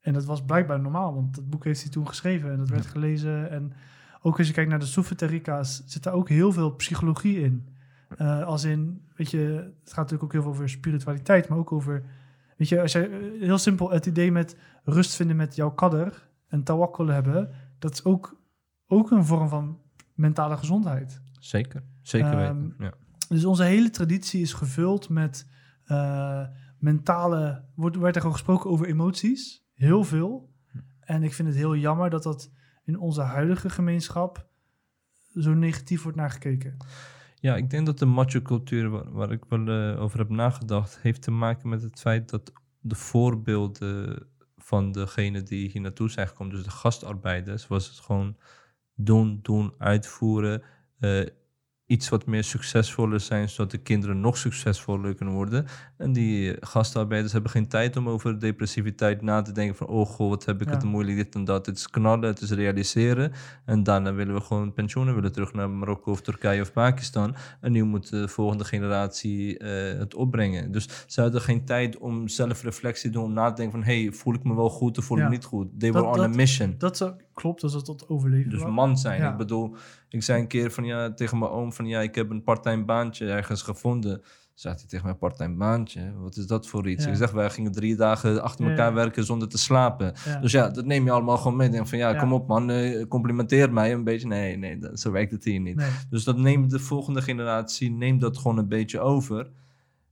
En 0.00 0.12
dat 0.12 0.24
was 0.24 0.44
blijkbaar 0.44 0.80
normaal, 0.80 1.14
want 1.14 1.34
dat 1.34 1.50
boek 1.50 1.64
heeft 1.64 1.82
hij 1.82 1.90
toen 1.90 2.08
geschreven 2.08 2.50
en 2.50 2.58
dat 2.58 2.68
werd 2.68 2.86
gelezen. 2.86 3.50
En 3.50 3.72
ook 4.20 4.38
als 4.38 4.46
je 4.46 4.52
kijkt 4.52 4.70
naar 4.70 4.78
de 4.78 4.86
Soefi-tarika's, 4.86 5.82
zit 5.86 6.02
daar 6.02 6.12
ook 6.12 6.28
heel 6.28 6.52
veel 6.52 6.74
psychologie 6.74 7.40
in. 7.40 7.68
Eh, 8.16 8.44
als 8.44 8.64
in, 8.64 9.02
weet 9.16 9.30
je, 9.30 9.38
het 9.84 9.92
gaat 9.92 9.96
natuurlijk 9.96 10.22
ook 10.22 10.32
heel 10.32 10.42
veel 10.42 10.50
over 10.50 10.68
spiritualiteit, 10.68 11.48
maar 11.48 11.58
ook 11.58 11.72
over, 11.72 12.04
weet 12.56 12.68
je, 12.68 12.80
als 12.80 12.92
jij 12.92 13.10
eh, 13.10 13.40
heel 13.40 13.58
simpel 13.58 13.90
het 13.90 14.06
idee 14.06 14.32
met 14.32 14.56
rust 14.84 15.14
vinden 15.14 15.36
met 15.36 15.56
jouw 15.56 15.70
kadder 15.70 16.28
en 16.48 16.62
tawakkul 16.62 17.06
hebben, 17.06 17.50
dat 17.78 17.92
is 17.92 18.04
ook, 18.04 18.40
ook 18.86 19.10
een 19.10 19.24
vorm 19.24 19.48
van 19.48 19.80
mentale 20.14 20.56
gezondheid. 20.56 21.20
Zeker, 21.38 21.82
zeker 22.02 22.28
Ehm, 22.28 22.38
weten. 22.38 22.74
Ja. 22.78 22.92
Dus 23.28 23.44
onze 23.44 23.62
hele 23.62 23.90
traditie 23.90 24.42
is 24.42 24.52
gevuld 24.52 25.08
met 25.08 25.46
eh, 25.88 26.46
mentale, 26.78 27.64
wordt, 27.74 27.96
werd 27.96 28.14
er 28.14 28.20
gewoon 28.20 28.36
gesproken 28.36 28.70
over 28.70 28.86
emoties, 28.86 29.66
heel 29.74 30.04
veel. 30.04 30.52
En 31.00 31.22
ik 31.22 31.34
vind 31.34 31.48
het 31.48 31.56
heel 31.56 31.76
jammer 31.76 32.10
dat 32.10 32.22
dat 32.22 32.50
in 32.84 32.98
onze 32.98 33.20
huidige 33.20 33.70
gemeenschap 33.70 34.46
zo 35.34 35.54
negatief 35.54 36.02
wordt 36.02 36.18
naar 36.18 36.30
gekeken. 36.30 36.76
Ja, 37.40 37.56
ik 37.56 37.70
denk 37.70 37.86
dat 37.86 37.98
de 37.98 38.06
macho-cultuur, 38.06 38.90
waar, 38.90 39.12
waar 39.12 39.32
ik 39.32 39.44
wel 39.48 39.66
eh, 39.68 40.00
over 40.00 40.18
heb 40.18 40.28
nagedacht, 40.28 40.98
heeft 41.00 41.22
te 41.22 41.30
maken 41.30 41.68
met 41.68 41.82
het 41.82 42.00
feit 42.00 42.28
dat 42.30 42.52
de 42.80 42.94
voorbeelden 42.94 44.26
van 44.56 44.92
degene 44.92 45.42
die 45.42 45.70
hier 45.70 45.80
naartoe 45.80 46.10
zijn 46.10 46.28
gekomen, 46.28 46.54
dus 46.54 46.64
de 46.64 46.70
gastarbeiders, 46.70 47.66
was 47.66 47.88
het 47.88 47.98
gewoon 47.98 48.36
doen, 48.94 49.38
doen, 49.42 49.74
uitvoeren. 49.78 50.62
eh, 50.98 51.26
iets 51.88 52.08
wat 52.08 52.26
meer 52.26 52.44
succesvoller 52.44 53.20
zijn, 53.20 53.48
zodat 53.48 53.70
de 53.70 53.78
kinderen 53.78 54.20
nog 54.20 54.36
succesvoller 54.36 55.14
kunnen 55.14 55.34
worden. 55.34 55.66
En 55.96 56.12
die 56.12 56.56
gastarbeiders 56.60 57.32
hebben 57.32 57.50
geen 57.50 57.68
tijd 57.68 57.96
om 57.96 58.08
over 58.08 58.40
depressiviteit 58.40 59.22
na 59.22 59.42
te 59.42 59.52
denken 59.52 59.76
van, 59.76 59.86
oh 59.86 60.06
goh, 60.06 60.28
wat 60.28 60.44
heb 60.44 60.60
ik 60.60 60.68
Ja. 60.68 60.74
het 60.74 60.84
moeilijk, 60.84 61.16
dit 61.16 61.34
en 61.34 61.44
dat. 61.44 61.66
Het 61.66 61.76
is 61.76 61.90
knallen, 61.90 62.28
het 62.28 62.40
is 62.40 62.50
realiseren. 62.50 63.32
En 63.64 63.82
daarna 63.82 64.12
willen 64.14 64.34
we 64.34 64.40
gewoon 64.40 64.72
pensioenen, 64.72 65.14
willen 65.14 65.32
terug 65.32 65.52
naar 65.52 65.70
Marokko 65.70 66.10
of 66.10 66.20
Turkije 66.20 66.60
of 66.62 66.72
Pakistan. 66.72 67.34
En 67.60 67.72
nu 67.72 67.82
moet 67.84 68.10
de 68.10 68.28
volgende 68.28 68.64
generatie 68.64 69.58
eh, 69.58 69.98
het 69.98 70.14
opbrengen. 70.14 70.72
Dus 70.72 70.88
ze 71.06 71.20
hadden 71.20 71.40
geen 71.40 71.64
tijd 71.64 71.98
om 71.98 72.28
zelfreflectie 72.28 73.10
te 73.10 73.16
doen, 73.16 73.24
om 73.26 73.32
na 73.32 73.48
te 73.48 73.54
denken 73.54 73.78
van, 73.80 73.88
hey, 73.92 74.12
voel 74.12 74.34
ik 74.34 74.44
me 74.44 74.54
wel 74.54 74.70
goed 74.70 74.98
of 74.98 75.04
voel 75.04 75.18
ik 75.18 75.24
me 75.24 75.30
niet 75.30 75.44
goed? 75.44 75.68
They 75.80 75.90
Dat- 75.90 76.02
were 76.04 76.16
on 76.16 76.24
a 76.24 76.36
mission. 76.36 76.74
Dat 76.78 77.14
klopt, 77.34 77.60
dat 77.60 77.74
is 77.74 77.82
tot 77.82 78.08
overleven. 78.08 78.50
Dus 78.50 78.64
man 78.64 78.98
zijn. 78.98 79.20
Ja. 79.20 79.30
Ik 79.30 79.36
bedoel, 79.36 79.76
ik 80.08 80.22
zei 80.22 80.40
een 80.40 80.46
keer 80.46 80.70
van 80.70 80.84
ja 80.84 81.12
tegen 81.12 81.38
mijn 81.38 81.50
oom 81.50 81.72
van 81.72 81.86
ja, 81.86 82.00
ik 82.00 82.14
heb 82.14 82.30
een 82.30 82.42
parttime 82.42 82.84
baantje 82.84 83.30
ergens 83.30 83.62
gevonden. 83.62 84.22
Zei 84.54 84.74
hij 84.74 84.84
tegen 84.86 85.06
mij, 85.06 85.14
parttime 85.14 85.54
baantje? 85.54 86.12
Wat 86.18 86.36
is 86.36 86.46
dat 86.46 86.66
voor 86.66 86.88
iets? 86.88 87.04
Ja. 87.04 87.10
Ik 87.10 87.16
zeg, 87.16 87.30
wij 87.30 87.50
gingen 87.50 87.72
drie 87.72 87.96
dagen 87.96 88.42
achter 88.42 88.70
elkaar 88.70 88.88
ja. 88.88 88.94
werken 88.94 89.24
zonder 89.24 89.48
te 89.48 89.58
slapen. 89.58 90.12
Ja. 90.24 90.40
Dus 90.40 90.52
ja, 90.52 90.68
dat 90.68 90.84
neem 90.84 91.04
je 91.04 91.10
allemaal 91.10 91.36
gewoon 91.36 91.56
mee. 91.56 91.68
Denk 91.68 91.88
van 91.88 91.98
ja, 91.98 92.14
kom 92.14 92.32
op 92.32 92.48
man, 92.48 92.70
eh, 92.70 93.08
complimenteer 93.08 93.72
mij 93.72 93.92
een 93.92 94.04
beetje. 94.04 94.26
Nee, 94.26 94.56
nee, 94.56 94.78
dat, 94.78 95.00
zo 95.00 95.10
werkt 95.10 95.30
het 95.30 95.44
hier 95.44 95.60
niet. 95.60 95.76
Nee. 95.76 95.90
Dus 96.10 96.24
dat 96.24 96.36
neemt 96.36 96.70
de 96.70 96.78
volgende 96.78 97.22
generatie 97.22 97.90
neemt 97.90 98.20
dat 98.20 98.38
gewoon 98.38 98.58
een 98.58 98.68
beetje 98.68 99.00
over. 99.00 99.50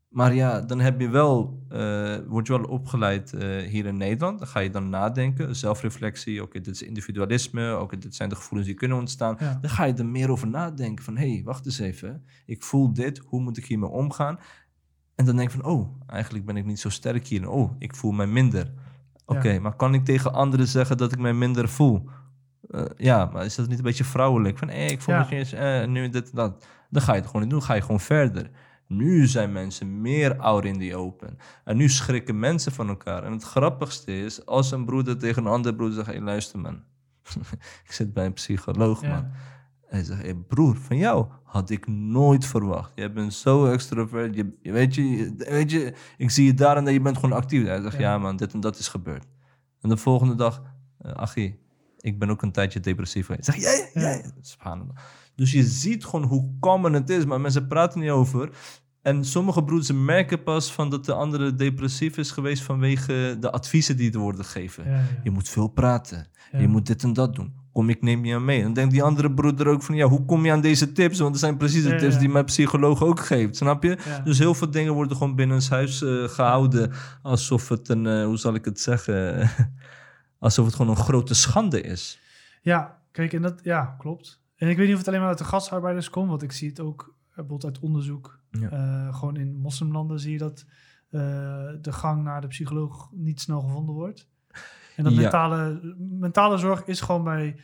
Maar 0.08 0.34
ja, 0.34 0.60
dan 0.60 0.80
heb 0.80 1.00
je 1.00 1.08
wel, 1.08 1.62
eh, 1.68 2.16
word 2.26 2.46
je 2.46 2.52
wel 2.58 2.68
opgeleid 2.68 3.32
eh, 3.32 3.68
hier 3.68 3.86
in 3.86 3.96
Nederland. 3.96 4.38
Dan 4.38 4.48
ga 4.48 4.60
je 4.60 4.70
dan 4.70 4.88
nadenken, 4.88 5.56
zelfreflectie. 5.56 6.42
Oké, 6.42 6.60
dit 6.60 6.74
is 6.74 6.82
individualisme. 6.82 7.78
Oké, 7.78 7.98
dit 7.98 8.14
zijn 8.14 8.28
de 8.28 8.34
gevoelens 8.34 8.66
die 8.68 8.76
kunnen 8.76 8.98
ontstaan. 8.98 9.36
Ja. 9.38 9.58
Dan 9.60 9.70
ga 9.70 9.84
je 9.84 9.94
er 9.94 10.06
meer 10.06 10.30
over 10.30 10.48
nadenken. 10.48 11.04
Van 11.04 11.16
hé, 11.16 11.32
hey, 11.32 11.42
wacht 11.44 11.66
eens 11.66 11.78
even. 11.78 12.24
Ik 12.46 12.62
voel 12.62 12.92
dit. 12.92 13.18
Hoe 13.26 13.40
moet 13.40 13.56
ik 13.56 13.64
hiermee 13.66 13.88
omgaan? 13.88 14.38
En 15.14 15.24
dan 15.24 15.36
denk 15.36 15.50
ik 15.52 15.60
van, 15.60 15.70
oh, 15.70 16.00
eigenlijk 16.06 16.44
ben 16.46 16.56
ik 16.56 16.64
niet 16.64 16.80
zo 16.80 16.88
sterk 16.88 17.26
hier. 17.26 17.48
Oh, 17.48 17.72
ik 17.78 17.94
voel 17.94 18.12
mij 18.12 18.26
minder. 18.26 18.72
Oké, 19.26 19.48
Ja. 19.50 19.60
maar 19.60 19.76
kan 19.76 19.94
ik 19.94 20.04
tegen 20.04 20.32
anderen 20.32 20.66
zeggen 20.66 20.96
dat 20.96 21.12
ik 21.12 21.18
mij 21.18 21.32
minder 21.34 21.68
voel? 21.68 22.08
Eh, 22.70 22.84
ja, 22.96 23.24
maar 23.32 23.44
is 23.44 23.54
dat 23.54 23.68
niet 23.68 23.78
een 23.78 23.84
beetje 23.84 24.04
vrouwelijk? 24.04 24.58
Van, 24.58 24.68
hé, 24.68 24.84
ik 24.86 25.00
voel 25.00 25.14
Ja. 25.14 25.26
me 25.30 25.36
eens, 25.36 25.52
nu 25.90 26.08
dit 26.08 26.30
en 26.30 26.36
dat. 26.36 26.66
Dan 26.90 27.02
ga 27.02 27.12
je 27.12 27.18
het 27.18 27.26
gewoon 27.26 27.42
niet 27.42 27.50
doen, 27.50 27.62
ga 27.62 27.74
je 27.74 27.80
gewoon 27.80 28.00
verder. 28.00 28.50
Nu 28.88 29.26
zijn 29.26 29.52
mensen 29.52 30.00
meer 30.00 30.36
out 30.38 30.64
in 30.64 30.78
the 30.78 30.96
open. 30.96 31.38
En 31.64 31.76
nu 31.76 31.88
schrikken 31.88 32.38
mensen 32.38 32.72
van 32.72 32.88
elkaar. 32.88 33.24
En 33.24 33.32
het 33.32 33.42
grappigste 33.42 34.18
is, 34.24 34.46
als 34.46 34.70
een 34.70 34.84
broeder 34.84 35.18
tegen 35.18 35.44
een 35.44 35.52
andere 35.52 35.74
broeder 35.74 35.96
zegt... 35.96 36.06
Hey, 36.08 36.20
luister 36.20 36.58
man, 36.58 36.74
ik 37.86 37.92
zit 37.92 38.12
bij 38.12 38.26
een 38.26 38.32
psycholoog 38.32 39.02
Ja. 39.02 39.08
man. 39.08 39.26
Hij 39.86 40.02
zegt, 40.04 40.22
hey, 40.22 40.34
broer, 40.34 40.76
van 40.76 40.96
jou 40.96 41.26
had 41.42 41.70
ik 41.70 41.86
nooit 41.86 42.44
verwacht. 42.46 42.92
Je 42.94 43.10
bent 43.10 43.34
zo 43.34 43.66
extrovert. 43.66 44.34
Je, 44.34 44.56
je 44.62 44.72
weet, 44.72 44.94
je, 44.94 45.10
je- 45.16 45.34
weet 45.36 45.70
je, 45.70 45.94
ik 46.16 46.30
zie 46.30 46.46
je 46.46 46.54
daar 46.54 46.76
en 46.76 46.84
dat 46.84 46.92
je 46.92 47.00
bent 47.00 47.18
gewoon 47.18 47.36
actief. 47.36 47.64
Hij 47.66 47.80
zegt, 47.82 47.94
Ja. 47.98 48.00
ja. 48.12 48.18
man, 48.18 48.36
dit 48.36 48.52
en 48.52 48.60
dat 48.60 48.78
is 48.78 48.88
gebeurd. 48.88 49.24
En 49.80 49.88
de 49.88 49.96
volgende 49.96 50.34
dag, 50.34 50.62
uh, 51.06 51.12
Achie, 51.12 51.58
ik 52.06 52.18
ben 52.18 52.30
ook 52.30 52.42
een 52.42 52.52
tijdje 52.52 52.80
depressief 52.80 53.26
geweest. 53.26 53.44
Zeg, 53.44 53.56
jij, 53.56 53.90
Ja. 53.94 54.00
jij. 54.00 54.24
Subhanallah. 54.40 54.96
Dus 55.34 55.52
je 55.52 55.62
ziet 55.62 56.04
gewoon 56.04 56.24
hoe 56.24 56.50
common 56.60 56.92
het 56.92 57.10
is, 57.10 57.24
maar 57.24 57.40
mensen 57.40 57.66
praten 57.66 58.00
niet 58.00 58.10
over. 58.10 58.50
En 59.02 59.24
sommige 59.24 59.64
broeders 59.64 59.92
merken 59.92 60.42
pas 60.42 60.72
van 60.72 60.90
dat 60.90 61.04
de 61.04 61.12
andere 61.12 61.54
depressief 61.54 62.16
is 62.16 62.30
geweest 62.30 62.62
vanwege 62.62 63.36
de 63.40 63.50
adviezen 63.50 63.96
die 63.96 64.12
er 64.12 64.18
worden 64.18 64.44
gegeven. 64.44 64.84
Ja, 64.84 64.90
ja. 64.90 65.04
Je 65.22 65.30
moet 65.30 65.48
veel 65.48 65.68
praten. 65.68 66.26
Ja. 66.52 66.58
Je 66.58 66.68
moet 66.68 66.86
dit 66.86 67.02
en 67.02 67.12
dat 67.12 67.34
doen. 67.34 67.54
Kom, 67.72 67.88
ik 67.88 68.02
neem 68.02 68.24
je 68.24 68.34
aan 68.34 68.44
mee. 68.44 68.62
Dan 68.62 68.72
denkt 68.72 68.92
die 68.92 69.02
andere 69.02 69.32
broeder 69.32 69.66
ook 69.66 69.82
van, 69.82 69.94
ja, 69.94 70.06
hoe 70.06 70.24
kom 70.24 70.44
je 70.44 70.52
aan 70.52 70.60
deze 70.60 70.92
tips? 70.92 71.18
Want 71.18 71.30
dat 71.30 71.40
zijn 71.40 71.56
precies 71.56 71.82
de 71.82 71.96
tips 71.96 72.18
die 72.18 72.28
mijn 72.28 72.44
psycholoog 72.44 73.02
ook 73.02 73.20
geeft, 73.20 73.56
snap 73.56 73.82
je? 73.82 73.98
Dus 74.24 74.38
heel 74.38 74.54
veel 74.54 74.70
dingen 74.70 74.92
worden 74.92 75.16
gewoon 75.16 75.34
binnen 75.34 75.62
huis 75.68 76.02
eh, 76.02 76.24
gehouden. 76.24 76.92
Alsof 77.22 77.68
het 77.68 77.88
een, 77.88 78.06
eh, 78.06 78.24
hoe 78.24 78.36
zal 78.36 78.54
ik 78.54 78.64
het 78.64 78.80
zeggen? 78.80 79.48
alsof 80.38 80.66
het 80.66 80.74
gewoon 80.74 80.90
een 80.90 81.02
grote 81.02 81.34
schande 81.34 81.80
is. 81.80 82.20
Ja, 82.62 83.02
kijk, 83.10 83.32
en 83.32 83.42
dat 83.42 83.60
ja, 83.64 83.94
klopt. 83.98 84.42
En 84.56 84.68
ik 84.68 84.76
weet 84.76 84.84
niet 84.84 84.92
of 84.94 84.98
het 84.98 85.08
alleen 85.08 85.20
maar 85.20 85.28
uit 85.28 85.38
de 85.38 85.44
gastarbeiders 85.44 86.10
komt, 86.10 86.28
want 86.28 86.42
ik 86.42 86.52
zie 86.52 86.68
het 86.68 86.80
ook 86.80 87.00
eh, 87.02 87.34
bijvoorbeeld 87.36 87.64
uit 87.64 87.78
onderzoek. 87.78 88.40
Ja. 88.50 88.70
Eh, 88.70 89.16
gewoon 89.16 89.36
in 89.36 89.56
moslimlanden 89.56 90.20
zie 90.20 90.32
je 90.32 90.38
dat 90.38 90.64
eh, 91.10 91.20
de 91.80 91.92
gang 91.92 92.22
naar 92.22 92.40
de 92.40 92.46
psycholoog 92.46 93.08
niet 93.12 93.40
snel 93.40 93.60
gevonden 93.60 93.94
wordt. 93.94 94.28
En 94.96 95.04
dat 95.04 95.12
Ja. 95.14 95.20
mentale, 95.20 95.94
mentale 95.98 96.56
zorg 96.58 96.84
is 96.84 97.00
gewoon 97.00 97.24
bij 97.24 97.60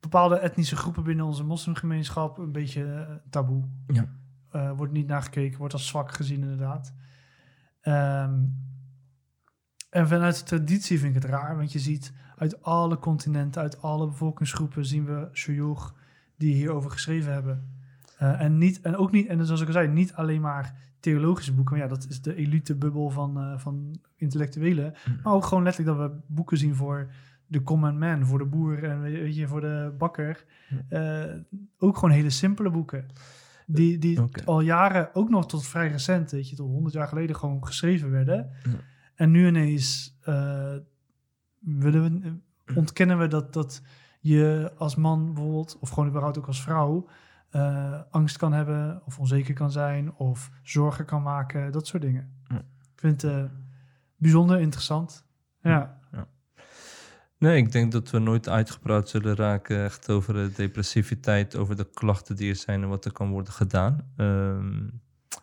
bepaalde 0.00 0.36
etnische 0.36 0.76
groepen 0.76 1.02
binnen 1.02 1.26
onze 1.26 1.44
moslimgemeenschap 1.44 2.38
een 2.38 2.52
beetje 2.52 3.22
taboe. 3.30 3.64
Ja. 3.86 4.08
Wordt 4.74 4.92
niet 4.92 5.06
nagekeken, 5.06 5.58
wordt 5.58 5.72
als 5.74 5.86
zwak 5.86 6.14
gezien 6.14 6.42
inderdaad. 6.42 6.94
Ehm, 7.80 8.42
en 9.94 10.08
vanuit 10.08 10.38
de 10.38 10.44
traditie 10.44 10.98
vind 10.98 11.16
ik 11.16 11.22
het 11.22 11.30
raar, 11.30 11.56
want 11.56 11.72
je 11.72 11.78
ziet 11.78 12.12
uit 12.36 12.62
alle 12.62 12.98
continenten, 12.98 13.62
uit 13.62 13.82
alle 13.82 14.06
bevolkingsgroepen 14.06 14.84
zien 14.84 15.04
we 15.04 15.28
shuyukh 15.32 15.90
die 16.36 16.54
hierover 16.54 16.90
geschreven 16.90 17.32
hebben. 17.32 17.68
Eh, 18.18 18.40
en, 18.40 18.58
niet, 18.58 18.80
en 18.80 18.96
ook 18.96 19.12
niet, 19.12 19.26
en 19.26 19.46
zoals 19.46 19.60
ik 19.60 19.66
al 19.66 19.72
zei, 19.72 19.88
niet 19.88 20.14
alleen 20.14 20.40
maar 20.40 20.74
theologische 21.00 21.54
boeken, 21.54 21.76
maar 21.76 21.84
ja, 21.84 21.90
dat 21.90 22.06
is 22.08 22.22
de 22.22 22.34
elitebubbel 22.34 23.10
van, 23.10 23.38
eh, 23.38 23.58
van 23.58 24.00
intellectuelen. 24.16 24.94
Maar 25.22 25.32
ook 25.32 25.44
gewoon 25.44 25.64
letterlijk 25.64 25.98
dat 25.98 26.10
we 26.10 26.16
boeken 26.26 26.58
zien 26.58 26.74
voor 26.74 27.10
de 27.46 27.62
common 27.62 27.98
man, 27.98 28.26
voor 28.26 28.38
de 28.38 28.46
boer 28.46 28.84
en 28.84 29.00
weet 29.00 29.20
weet 29.20 29.36
je, 29.36 29.48
voor 29.48 29.60
de 29.60 29.94
bakker. 29.98 30.44
Eh, 30.88 31.24
ook 31.78 31.94
gewoon 31.94 32.10
hele 32.10 32.30
simpele 32.30 32.70
boeken. 32.70 33.06
Die, 33.66 33.98
die 33.98 34.20
al 34.44 34.60
jaren, 34.60 35.14
ook 35.14 35.28
nog 35.30 35.46
tot 35.46 35.66
vrij 35.66 35.88
recent, 35.88 36.30
weet 36.30 36.48
je, 36.48 36.56
tot 36.56 36.70
100 36.70 36.94
jaar 36.94 37.08
geleden 37.08 37.36
gewoon 37.36 37.66
geschreven 37.66 38.10
werden. 38.10 38.50
En 39.14 39.30
nu 39.30 39.46
ineens 39.46 40.18
eh, 40.20 40.74
willen 41.58 42.02
we, 42.02 42.28
eh, 42.64 42.76
ontkennen 42.76 43.18
we 43.18 43.26
dat, 43.26 43.52
dat 43.52 43.82
je 44.20 44.72
als 44.76 44.94
man 44.94 45.34
bijvoorbeeld, 45.34 45.78
of 45.80 45.88
gewoon 45.88 46.08
überhaupt 46.08 46.38
ook 46.38 46.46
als 46.46 46.62
vrouw, 46.62 47.08
eh, 47.50 48.00
angst 48.10 48.36
kan 48.36 48.52
hebben 48.52 49.02
of 49.04 49.18
onzeker 49.18 49.54
kan 49.54 49.70
zijn 49.70 50.14
of 50.14 50.50
zorgen 50.62 51.04
kan 51.04 51.22
maken, 51.22 51.72
dat 51.72 51.86
soort 51.86 52.02
dingen. 52.02 52.32
Ja. 52.44 52.56
Ik 52.92 53.00
vind 53.00 53.22
het 53.22 53.30
eh, 53.30 53.44
bijzonder 54.16 54.60
interessant. 54.60 55.24
Ja, 55.60 56.02
Nee, 57.38 57.56
ik 57.56 57.72
denk 57.72 57.92
dat 57.92 58.10
we 58.10 58.18
nooit 58.18 58.48
uitgepraat 58.48 59.08
zullen 59.08 59.36
raken 59.36 59.84
echt 59.84 60.10
over 60.10 60.34
de 60.34 60.52
depressiviteit, 60.56 61.56
over 61.56 61.76
de 61.76 61.90
klachten 61.94 62.36
die 62.36 62.50
er 62.50 62.56
zijn 62.56 62.82
en 62.82 62.88
wat 62.88 63.04
er 63.04 63.12
kan 63.12 63.30
worden 63.30 63.52
gedaan. 63.52 64.12
Ehm, 64.16 64.88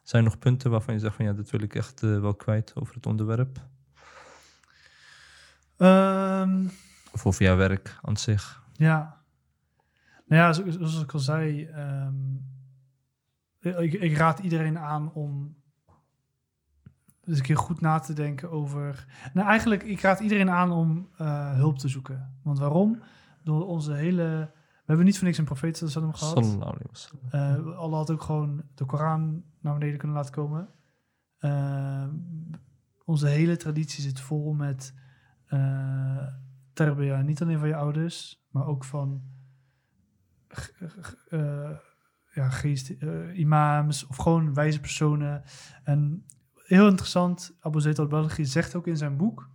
zijn 0.03 0.23
er 0.23 0.29
nog 0.29 0.39
punten 0.39 0.71
waarvan 0.71 0.93
je 0.93 0.99
zegt 0.99 1.15
van 1.15 1.25
ja, 1.25 1.33
dat 1.33 1.49
wil 1.49 1.61
ik 1.61 1.75
echt 1.75 2.03
eh, 2.03 2.19
wel 2.19 2.35
kwijt 2.35 2.71
over 2.75 2.95
het 2.95 3.05
onderwerp? 3.05 3.59
Ehm, 5.77 6.67
Of 7.13 7.25
over 7.25 7.43
jouw 7.43 7.55
werk 7.57 7.97
aan 8.01 8.17
zich? 8.17 8.63
Ja. 8.73 9.19
Nou 10.25 10.41
ja, 10.41 10.53
zo- 10.53 10.69
zoals 10.71 11.01
ik 11.01 11.11
al 11.13 11.19
zei, 11.19 11.65
ehm, 11.65 12.15
ik, 13.59 13.93
ik 13.93 14.17
raad 14.17 14.39
iedereen 14.39 14.79
aan 14.79 15.13
om 15.13 15.55
eens 17.23 17.37
een 17.37 17.43
keer 17.43 17.57
goed 17.57 17.81
na 17.81 17.99
te 17.99 18.13
denken 18.13 18.51
over... 18.51 19.05
Nou, 19.33 19.47
eigenlijk, 19.47 19.83
ik 19.83 20.01
raad 20.01 20.19
iedereen 20.19 20.49
aan 20.49 20.71
om 20.71 21.09
eh, 21.17 21.53
hulp 21.53 21.77
te 21.77 21.87
zoeken. 21.87 22.39
Want 22.43 22.59
waarom? 22.59 23.01
Door 23.43 23.65
onze 23.67 23.93
hele... 23.93 24.51
We 24.91 24.97
hebben 24.97 25.13
niet 25.13 25.17
voor 25.17 25.27
niks 25.27 25.39
een 25.39 25.45
profeet 25.45 25.91
sallam 25.91 26.13
gehad. 26.13 26.35
Eh 27.29 27.77
Allah 27.77 27.97
had 27.97 28.11
ook 28.11 28.21
gewoon 28.21 28.63
de 28.75 28.85
Koran 28.85 29.43
naar 29.59 29.73
beneden 29.73 29.97
kunnen 29.97 30.17
laten 30.17 30.33
komen. 30.33 30.69
Eh, 31.37 32.07
onze 33.05 33.27
hele 33.27 33.57
traditie 33.57 34.03
zit 34.03 34.19
vol 34.19 34.53
met 34.53 34.93
uh, 35.47 36.27
terbiya. 36.73 37.21
Niet 37.21 37.41
alleen 37.41 37.59
van 37.59 37.67
je 37.67 37.75
ouders, 37.75 38.45
maar 38.49 38.65
ook 38.65 38.83
van 38.83 39.21
eh, 41.29 41.71
ja, 42.33 42.49
geest, 42.49 42.89
imams 43.33 44.07
of 44.07 44.15
gewoon 44.17 44.53
wijze 44.53 44.79
personen. 44.79 45.43
En 45.83 46.25
heel 46.55 46.87
interessant, 46.87 47.57
Abu 47.59 47.81
Zayd 47.81 47.99
al-Balaghi 47.99 48.45
zegt 48.45 48.75
ook 48.75 48.87
in 48.87 48.97
zijn 48.97 49.17
boek 49.17 49.49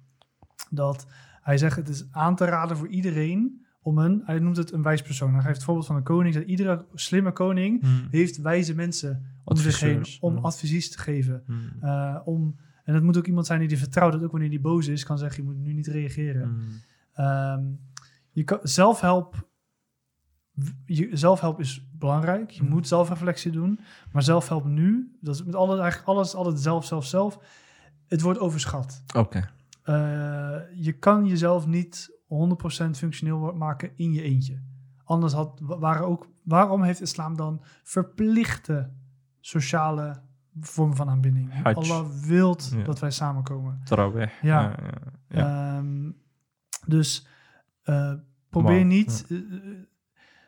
dat 0.70 1.06
hij 1.40 1.58
zegt 1.58 1.76
het 1.76 1.88
is 1.88 2.12
aan 2.12 2.36
te 2.36 2.44
raden 2.44 2.76
voor 2.76 2.88
iedereen 2.88 3.65
om 3.86 3.98
een, 3.98 4.22
hij 4.24 4.38
noemt 4.38 4.56
het 4.56 4.72
een 4.72 4.82
wijs 4.82 5.02
persoon. 5.02 5.32
Hij 5.32 5.42
geeft 5.42 5.54
het 5.54 5.64
voorbeeld 5.64 5.86
van 5.86 5.96
een 5.96 6.02
koning, 6.02 6.34
dat 6.34 6.44
iedere 6.44 6.84
slimme 6.94 7.32
koning 7.32 7.80
Hmm. 7.80 8.06
heeft 8.10 8.36
wijze 8.36 8.74
mensen 8.74 9.26
om 9.44 9.56
zich 9.56 9.80
heen 9.80 10.06
om 10.20 10.34
ja. 10.34 10.40
advies 10.40 10.90
te 10.90 10.98
geven. 10.98 11.42
Hmm. 11.46 11.72
Eh, 11.80 12.16
om, 12.24 12.56
en 12.84 12.92
dat 12.92 13.02
moet 13.02 13.16
ook 13.16 13.26
iemand 13.26 13.46
zijn 13.46 13.58
die 13.58 13.68
die 13.68 13.78
vertrouwt, 13.78 14.12
dat 14.12 14.22
ook 14.22 14.30
wanneer 14.30 14.50
die 14.50 14.60
boos 14.60 14.86
is, 14.86 15.04
kan 15.04 15.18
zeggen, 15.18 15.42
je 15.44 15.48
moet 15.50 15.58
nu 15.58 15.72
niet 15.72 15.86
reageren. 15.86 16.42
Hmm. 16.42 16.68
Ehm, 17.12 17.64
je 18.30 18.44
kan, 18.44 18.58
zelfhelp, 18.62 19.48
je, 20.84 21.08
zelfhelp 21.12 21.60
is 21.60 21.88
belangrijk. 21.92 22.50
Je 22.50 22.62
moet 22.62 22.88
zelfreflectie 22.88 23.50
doen. 23.50 23.80
Maar 24.12 24.22
zelfhelp 24.22 24.64
nu, 24.64 25.16
dat 25.20 25.34
is 25.34 25.44
met 25.44 25.54
alles, 25.54 25.78
eigenlijk 25.78 26.08
alles 26.08 26.34
altijd 26.34 26.60
zelf, 26.60 26.84
zelf, 26.84 27.04
zelf. 27.04 27.38
Het 28.06 28.20
wordt 28.20 28.38
overschat. 28.38 29.02
Oké. 29.16 29.50
Eh, 29.82 30.56
je 30.74 30.92
kan 30.98 31.26
jezelf 31.26 31.66
niet 31.66 32.15
100% 32.28 32.90
functioneel 32.96 33.52
maken 33.54 33.90
in 33.96 34.12
je 34.12 34.22
eentje. 34.22 34.62
Anders 35.04 35.32
had, 35.32 35.60
wa- 35.62 35.78
waren 35.78 36.06
ook, 36.06 36.28
waarom 36.42 36.82
heeft 36.82 37.00
islam 37.00 37.36
dan 37.36 37.60
verplichte 37.82 38.90
sociale 39.40 40.22
vormen 40.60 40.96
van 40.96 41.08
aanbinding? 41.08 41.52
Hajj. 41.62 41.74
Allah 41.74 42.06
wilt 42.10 42.72
Ja. 42.76 42.82
dat 42.84 42.98
wij 42.98 43.10
samenkomen. 43.10 43.80
Tarawih. 43.84 44.30
Ja. 44.42 44.76
ja. 45.28 45.76
Ehm, 45.76 46.10
dus 46.86 47.26
eh, 47.82 48.12
probeer 48.50 48.84
niet. 48.84 49.24
eh, 49.28 49.36
eh, 49.38 49.84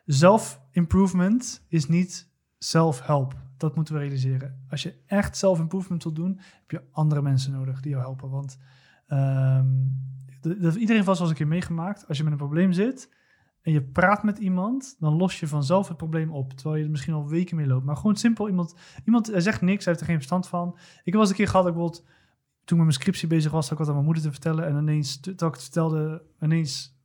Self-improvement 0.06 1.64
is 1.68 1.88
niet 1.88 2.28
self-help. 2.58 3.36
Dat 3.56 3.74
moeten 3.74 3.94
we 3.94 4.00
realiseren. 4.00 4.64
Als 4.70 4.82
je 4.82 4.94
echt 5.06 5.36
self-improvement 5.36 6.02
wilt 6.02 6.16
doen, 6.16 6.40
heb 6.60 6.70
je 6.70 6.82
andere 6.90 7.22
mensen 7.22 7.52
nodig 7.52 7.80
die 7.80 7.90
jou 7.90 8.02
helpen. 8.02 8.30
Want 8.30 8.58
ehm, 9.06 9.66
dat 10.48 10.62
heeft 10.62 10.76
iedereen 10.76 11.04
vast 11.04 11.18
wel 11.18 11.28
eens 11.28 11.38
een 11.38 11.44
keer 11.44 11.54
meegemaakt. 11.54 12.08
Als 12.08 12.16
je 12.16 12.22
met 12.22 12.32
een 12.32 12.38
probleem 12.38 12.72
zit 12.72 13.16
en 13.62 13.72
je 13.72 13.82
praat 13.82 14.22
met 14.22 14.38
iemand, 14.38 14.96
dan 14.98 15.16
los 15.16 15.40
je 15.40 15.48
vanzelf 15.48 15.88
het 15.88 15.96
probleem 15.96 16.32
op. 16.32 16.52
Terwijl 16.52 16.76
je 16.76 16.84
er 16.84 16.90
misschien 16.90 17.14
al 17.14 17.28
weken 17.28 17.56
mee 17.56 17.66
loopt. 17.66 17.84
Maar 17.84 17.96
gewoon 17.96 18.16
simpel 18.16 18.48
iemand, 18.48 18.74
iemand 19.04 19.30
zegt 19.34 19.60
niks, 19.60 19.84
hij 19.84 19.92
heeft 19.92 20.00
er 20.00 20.06
geen 20.06 20.16
verstand 20.16 20.48
van. 20.48 20.68
Ik 20.76 21.04
heb 21.04 21.12
wel 21.12 21.20
eens 21.20 21.30
een 21.30 21.36
keer 21.36 21.48
gehad, 21.48 21.66
ik 21.66 21.72
bijvoorbeeld, 21.72 22.04
toen 22.04 22.78
ik 22.78 22.84
met 22.84 22.86
mijn 22.86 22.92
scriptie 22.92 23.28
bezig 23.28 23.52
was, 23.52 23.62
had 23.68 23.72
ik 23.72 23.78
wat 23.78 23.86
aan 23.86 23.92
mijn 23.92 24.04
moeder 24.04 24.22
te 24.22 24.30
vertellen. 24.30 24.66
En 24.66 24.76
ineens, 24.76 25.20
toen 25.20 25.32
ik 25.32 25.40
het 25.40 25.62
vertelde, 25.62 26.22
ineens 26.40 26.96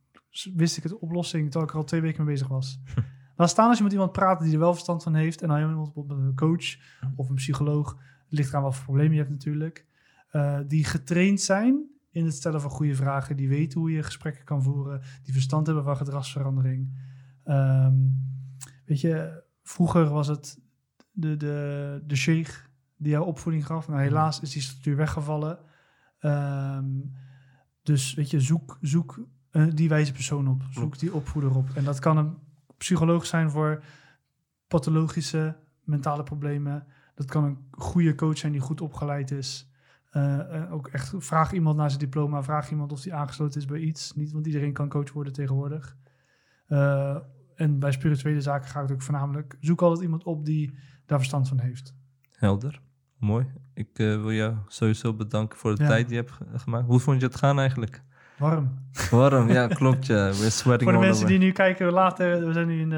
wist 0.55 0.77
ik 0.77 0.83
het 0.83 0.99
oplossing, 0.99 1.43
terwijl 1.43 1.63
ik 1.65 1.71
er 1.71 1.77
al 1.77 1.83
twee 1.85 2.01
weken 2.01 2.23
mee 2.23 2.33
bezig 2.33 2.47
was. 2.47 2.79
Laat 3.35 3.49
staan 3.49 3.67
als 3.67 3.77
je 3.77 3.83
met 3.83 3.93
iemand 3.93 4.11
praat 4.11 4.41
die 4.41 4.53
er 4.53 4.59
wel 4.59 4.73
verstand 4.73 5.03
van 5.03 5.13
heeft. 5.15 5.41
En 5.41 5.47
dan 5.47 5.59
iemand 5.59 5.83
bijvoorbeeld 5.83 6.19
een 6.19 6.35
coach 6.35 6.77
of 7.15 7.29
een 7.29 7.35
psycholoog. 7.35 7.91
Het 8.23 8.37
ligt 8.37 8.49
eraan 8.49 8.63
wat 8.63 8.75
voor 8.75 8.83
problemen 8.83 9.11
je 9.11 9.17
hebt 9.17 9.31
natuurlijk. 9.31 9.85
eh, 10.29 10.59
die 10.67 10.83
getraind 10.83 11.41
zijn 11.41 11.92
in 12.13 12.25
het 12.25 12.33
stellen 12.33 12.61
van 12.61 12.69
goede 12.69 12.95
vragen. 12.95 13.37
Die 13.37 13.47
weten 13.47 13.79
hoe 13.79 13.91
je 13.91 14.03
gesprekken 14.03 14.43
kan 14.45 14.63
voeren. 14.63 15.01
Die 15.23 15.33
verstand 15.33 15.65
hebben 15.65 15.83
van 15.83 15.97
gedragsverandering. 15.97 16.97
Ehm, 17.43 17.95
weet 18.85 19.01
je, 19.01 19.43
vroeger 19.63 20.09
was 20.09 20.27
het 20.27 20.59
de, 21.11 21.37
de, 21.37 22.01
de 22.07 22.15
sheikh 22.15 22.69
die 22.97 23.11
jou 23.11 23.25
opvoeding 23.25 23.65
gaf. 23.65 23.87
Nou, 23.87 24.01
helaas 24.01 24.39
is 24.39 24.51
die 24.51 24.61
structuur 24.61 24.95
weggevallen. 24.95 25.59
Ehm, 26.19 26.85
dus 27.83 28.13
weet 28.13 28.29
je, 28.29 28.39
zoek, 28.39 28.77
zoek 28.81 29.25
eh, 29.51 29.67
die 29.73 29.89
wijze 29.89 30.11
persoon 30.11 30.47
op. 30.47 30.63
Zoek 30.69 30.99
die 30.99 31.13
opvoeder 31.13 31.55
op. 31.55 31.69
En 31.75 31.83
dat 31.83 31.99
kan 31.99 32.17
een 32.17 32.37
psycholoog 32.77 33.25
zijn 33.25 33.49
voor 33.49 33.83
pathologische 34.67 35.55
mentale 35.83 36.23
problemen. 36.23 36.85
Dat 37.15 37.25
kan 37.25 37.43
een 37.43 37.57
goede 37.71 38.15
coach 38.15 38.37
zijn 38.37 38.51
die 38.51 38.61
goed 38.61 38.81
opgeleid 38.81 39.31
is. 39.31 39.71
Eh, 40.13 40.55
eh, 40.61 40.73
ook 40.73 40.87
echt 40.87 41.13
vraag 41.17 41.51
iemand 41.53 41.77
naar 41.77 41.87
zijn 41.89 42.01
diploma. 42.01 42.43
Vraag 42.43 42.71
iemand 42.71 42.91
of 42.91 43.03
hij 43.03 43.13
aangesloten 43.13 43.59
is 43.59 43.65
bij 43.67 43.79
iets. 43.79 44.13
Niet, 44.15 44.31
want 44.31 44.45
iedereen 44.45 44.73
kan 44.73 44.89
coach 44.89 45.11
worden 45.11 45.33
tegenwoordig. 45.33 45.95
Eh, 46.67 47.17
en 47.55 47.79
bij 47.79 47.91
spirituele 47.91 48.41
zaken 48.41 48.69
ga 48.69 48.81
ik 48.81 48.91
ook 48.91 49.01
voornamelijk. 49.01 49.57
Zoek 49.59 49.81
altijd 49.81 50.01
iemand 50.03 50.23
op 50.23 50.45
die 50.45 50.77
daar 51.05 51.17
verstand 51.17 51.47
van 51.47 51.59
heeft. 51.59 51.93
Helder. 52.31 52.81
Mooi. 53.17 53.45
Ik 53.73 53.87
wil 53.95 54.31
jou 54.31 54.55
sowieso 54.67 55.13
bedanken 55.13 55.57
voor 55.59 55.75
de 55.75 55.81
Ja. 55.83 55.89
tijd 55.89 56.07
die 56.07 56.15
je 56.15 56.21
hebt 56.21 56.33
ge- 56.35 56.45
gemaakt. 56.59 56.85
Hoe 56.87 56.99
vond 56.99 57.19
je 57.21 57.25
het 57.27 57.35
gaan 57.35 57.59
eigenlijk? 57.59 58.03
Warm. 58.37 58.79
Warm, 59.11 59.49
ja, 59.49 59.67
klopt. 59.67 60.05
Ja. 60.05 60.23
We're 60.25 60.49
sweating 60.49 60.83
Voor 60.89 60.99
de 60.99 61.05
mensen 61.05 61.25
over. 61.25 61.37
die 61.37 61.45
nu 61.47 61.51
kijken 61.51 61.91
later, 61.91 62.45
we 62.47 62.53
zijn 62.53 62.67
nu 62.67 62.79
in 62.79 62.91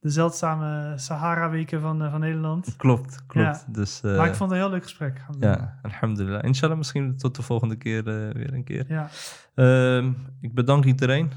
de, 0.00 0.10
zeldzame 0.10 0.92
Sahara-weken 0.98 1.80
van, 1.80 2.02
eh, 2.02 2.10
van 2.10 2.20
Nederland. 2.20 2.76
Klopt, 2.76 3.26
klopt. 3.26 3.74
Dus 3.74 4.00
eh, 4.02 4.16
maar 4.16 4.26
ik 4.28 4.34
vond 4.34 4.50
het 4.50 4.58
een 4.58 4.64
heel 4.64 4.74
leuk 4.74 4.82
gesprek. 4.82 5.24
ja, 5.38 5.78
alhamdulillah. 5.82 6.44
Inshallah, 6.44 6.76
misschien 6.76 7.16
tot 7.16 7.36
de 7.36 7.42
volgende 7.42 7.76
keer 7.76 7.98
eh, 7.98 8.34
weer 8.34 8.54
een 8.54 8.64
keer. 8.64 8.84
Ja, 8.88 9.08
Ehm, 9.54 10.12
ik 10.40 10.54
bedank 10.54 10.84
iedereen. 10.84 11.30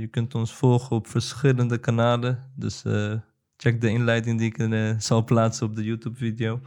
Je 0.00 0.08
kunt 0.10 0.34
ons 0.34 0.54
volgen 0.54 0.96
op 0.96 1.06
verschillende 1.06 1.78
kanalen. 1.78 2.50
Dus 2.54 2.82
check 3.56 3.80
de 3.80 3.88
inleiding 3.88 4.38
die 4.38 4.52
ik 4.54 4.94
zal 4.98 5.24
plaatsen 5.24 5.66
op 5.66 5.76
de 5.76 5.84
YouTube-video. 5.84 6.60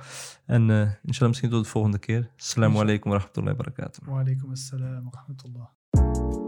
En 0.45 0.69
eh 0.69 0.91
inshallah, 1.03 1.30
misschien 1.30 1.49
tot 1.49 1.64
de 1.64 1.69
volgende 1.69 1.99
keer. 1.99 2.30
Assalamu 2.38 2.77
alaikum 2.77 3.11
wa 3.11 3.18
rahmatullahi 3.18 3.57
wa 3.57 3.64
barakatuh. 3.64 4.07
wa 4.07 4.19
alaikum 4.19 4.51
assalam 4.51 5.03
wa 5.03 5.11
rahmatullah. 5.11 6.47